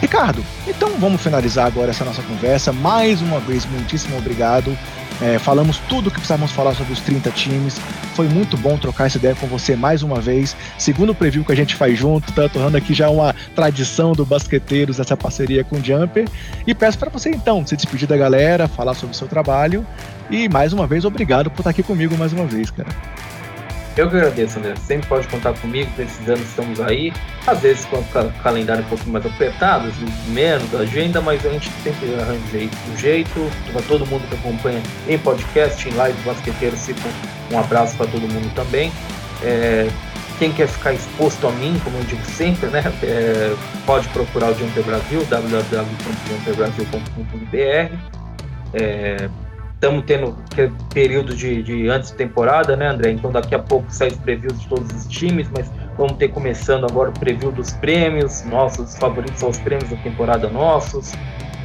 Ricardo, 0.01 0.43
então 0.67 0.89
vamos 0.99 1.21
finalizar 1.21 1.65
agora 1.65 1.91
essa 1.91 2.03
nossa 2.03 2.21
conversa. 2.23 2.73
Mais 2.73 3.21
uma 3.21 3.39
vez, 3.39 3.65
muitíssimo 3.65 4.17
obrigado 4.17 4.77
é, 5.23 5.39
falamos 5.39 5.77
tudo 5.87 6.07
o 6.07 6.11
que 6.11 6.17
precisávamos 6.17 6.51
falar 6.51 6.75
sobre 6.75 6.91
os 6.91 6.99
30 6.99 7.31
times. 7.31 7.79
Foi 8.13 8.27
muito 8.27 8.57
bom 8.57 8.77
trocar 8.77 9.05
essa 9.05 9.17
ideia 9.17 9.33
com 9.33 9.47
você 9.47 9.73
mais 9.73 10.03
uma 10.03 10.19
vez. 10.19 10.53
Segundo 10.77 11.15
preview 11.15 11.45
que 11.45 11.51
a 11.53 11.55
gente 11.55 11.75
faz 11.75 11.97
junto, 11.97 12.33
tá 12.33 12.49
tornando 12.49 12.75
aqui 12.75 12.93
já 12.93 13.09
uma 13.09 13.33
tradição 13.55 14.11
do 14.11 14.25
Basqueteiros 14.25 14.99
essa 14.99 15.15
parceria 15.15 15.63
com 15.63 15.77
o 15.77 15.83
Jumper. 15.83 16.27
E 16.67 16.75
peço 16.75 16.99
para 16.99 17.09
você 17.09 17.29
então 17.29 17.65
se 17.65 17.77
despedir 17.77 18.05
da 18.05 18.17
galera, 18.17 18.67
falar 18.67 18.95
sobre 18.95 19.15
o 19.15 19.17
seu 19.17 19.27
trabalho. 19.27 19.87
E 20.29 20.49
mais 20.49 20.73
uma 20.73 20.85
vez, 20.85 21.05
obrigado 21.05 21.49
por 21.49 21.61
estar 21.61 21.69
aqui 21.69 21.83
comigo 21.83 22.17
mais 22.17 22.33
uma 22.33 22.45
vez, 22.45 22.69
cara. 22.69 22.89
Eu 23.95 24.09
que 24.09 24.15
agradeço, 24.15 24.57
André. 24.57 24.73
Sempre 24.87 25.07
pode 25.07 25.27
contar 25.27 25.53
comigo, 25.53 25.87
precisando, 25.95 26.41
estamos 26.41 26.81
aí. 26.81 27.13
Às 27.45 27.59
vezes 27.59 27.85
com 27.85 27.97
o 27.97 28.33
calendário 28.41 28.83
um 28.83 28.87
pouquinho 28.87 29.13
mais 29.13 29.23
apertado, 29.25 29.93
menos 30.29 30.73
agenda, 30.73 31.21
mas 31.21 31.45
a 31.45 31.49
gente 31.49 31.69
sempre 31.83 32.15
arranja 32.15 32.69
um 32.91 32.97
jeito. 32.97 33.51
Para 33.71 33.83
todo 33.83 34.03
mundo 34.07 34.27
que 34.27 34.33
acompanha 34.35 34.81
em 35.07 35.19
podcast, 35.19 35.87
em 35.87 35.93
live, 35.93 36.19
basqueteiro, 36.23 36.75
fica 36.75 37.01
um 37.51 37.59
abraço 37.59 37.95
para 37.95 38.07
todo 38.07 38.21
mundo 38.21 38.51
também. 38.55 38.91
É, 39.43 39.87
quem 40.39 40.51
quer 40.51 40.67
ficar 40.67 40.93
exposto 40.93 41.47
a 41.47 41.51
mim, 41.51 41.79
como 41.83 41.97
eu 41.97 42.03
digo 42.05 42.25
sempre, 42.25 42.69
né, 42.69 42.81
é, 43.03 43.55
pode 43.85 44.07
procurar 44.09 44.49
o 44.51 44.57
Jumper 44.57 44.83
Brasil, 44.83 45.23
www.jumperbrasil.com.br. 45.29 47.95
É, 48.73 49.29
estamos 49.83 50.05
tendo 50.05 50.37
período 50.93 51.35
de, 51.35 51.61
de 51.61 51.89
antes 51.89 52.11
de 52.11 52.15
temporada, 52.15 52.77
né, 52.77 52.87
André? 52.87 53.11
Então 53.11 53.29
daqui 53.29 53.53
a 53.53 53.59
pouco 53.59 53.85
sai 53.89 54.07
os 54.07 54.15
previews 54.15 54.57
de 54.61 54.67
todos 54.67 54.89
os 54.95 55.05
times, 55.07 55.49
mas 55.53 55.69
vamos 55.97 56.13
ter 56.13 56.29
começando 56.29 56.85
agora 56.85 57.09
o 57.09 57.13
preview 57.13 57.51
dos 57.51 57.73
prêmios, 57.73 58.45
nossos 58.45 58.95
favoritos 58.95 59.41
são 59.41 59.49
os 59.49 59.59
prêmios 59.59 59.89
da 59.89 59.97
temporada 59.97 60.47
nossos. 60.47 61.11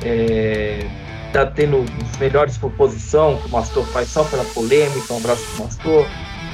É, 0.04 0.84
tá 1.32 1.46
tendo 1.46 1.78
os 1.78 2.18
melhores 2.18 2.58
por 2.58 2.72
posição, 2.72 3.36
que 3.36 3.46
o 3.46 3.50
Mastor 3.50 3.84
faz 3.86 4.08
só 4.08 4.24
pela 4.24 4.44
polêmica, 4.46 5.14
um 5.14 5.18
abraço 5.18 5.44
pro 5.54 5.64
Mastor. 5.64 6.06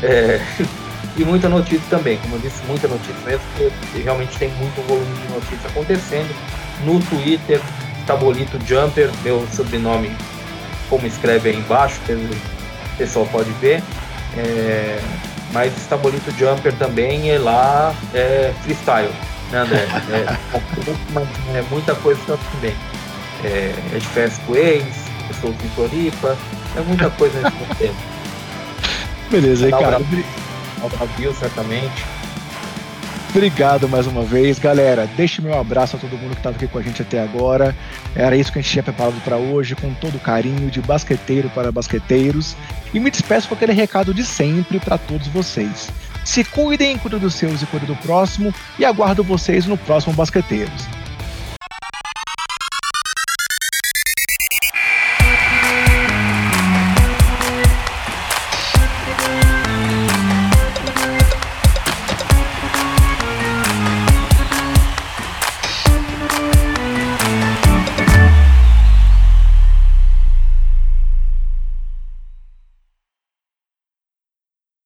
É, 0.03 0.41
e 1.17 1.25
muita 1.25 1.49
notícia 1.49 1.85
também, 1.89 2.19
como 2.19 2.35
eu 2.35 2.41
disse, 2.41 2.63
muita 2.67 2.89
notícia 2.89 3.15
mesmo, 3.25 3.43
porque 3.57 4.03
realmente 4.03 4.37
tem 4.39 4.51
muito 4.51 4.87
volume 4.87 5.17
de 5.17 5.33
notícias 5.33 5.65
acontecendo. 5.65 6.29
No 6.85 7.01
Twitter, 7.01 7.59
Tabolito 8.07 8.59
Jumper, 8.67 9.11
meu 9.23 9.47
sobrenome 9.51 10.15
como 10.89 11.07
escreve 11.07 11.51
aí 11.51 11.57
embaixo, 11.57 12.01
o 12.09 12.97
pessoal 12.97 13.27
pode 13.27 13.51
ver. 13.53 13.83
É, 14.37 15.01
mas 15.53 15.77
está 15.77 15.97
bonito 15.97 16.31
jumper 16.37 16.73
também 16.75 17.29
e 17.29 17.39
lá 17.39 17.95
é 18.13 18.53
freestyle, 18.63 19.13
né 19.53 19.59
André? 19.61 19.87
É, 20.11 21.59
é, 21.59 21.65
muita 21.71 21.95
coisa 21.95 22.21
também. 22.27 22.75
é, 23.45 23.73
é 23.95 23.99
de 23.99 24.41
com 24.41 24.57
ex, 24.57 24.85
pessoas 25.29 25.55
em 25.65 25.69
Floripa, 25.71 26.37
é 26.77 26.81
muita 26.81 27.09
coisa 27.11 27.41
nesse 27.41 27.75
tempo. 27.79 27.95
Beleza, 29.31 29.67
aí, 29.67 29.71
cara. 29.73 30.01
Viu, 31.17 31.35
certamente. 31.35 32.05
Obrigado 33.35 33.89
mais 33.89 34.07
uma 34.07 34.23
vez, 34.23 34.61
galera. 34.61 35.09
Deixe 35.17 35.43
meu 35.43 35.59
abraço 35.59 35.97
a 35.97 35.99
todo 35.99 36.17
mundo 36.17 36.31
que 36.31 36.37
estava 36.37 36.55
aqui 36.55 36.69
com 36.69 36.79
a 36.79 36.83
gente 36.83 37.03
até 37.03 37.21
agora. 37.21 37.75
Era 38.15 38.37
isso 38.37 38.53
que 38.53 38.61
a 38.61 38.63
gente 38.63 38.71
tinha 38.71 38.83
preparado 38.85 39.21
para 39.25 39.37
hoje, 39.37 39.75
com 39.75 39.93
todo 39.95 40.21
carinho, 40.21 40.71
de 40.71 40.81
basqueteiro 40.81 41.51
para 41.51 41.73
basqueteiros. 41.73 42.57
E 42.95 43.01
me 43.01 43.11
despeço 43.11 43.49
com 43.49 43.57
aquele 43.57 43.73
recado 43.73 44.15
de 44.15 44.25
sempre 44.25 44.79
para 44.79 44.97
todos 44.97 45.27
vocês. 45.27 45.91
Se 46.25 46.45
cuidem, 46.45 46.97
cuidem 46.97 47.19
dos 47.19 47.35
seus 47.35 47.61
e 47.61 47.67
cuidem 47.67 47.89
do 47.89 47.97
próximo. 47.97 48.55
E 48.79 48.85
aguardo 48.85 49.25
vocês 49.25 49.67
no 49.67 49.77
próximo 49.77 50.15
Basqueteiros. 50.15 51.04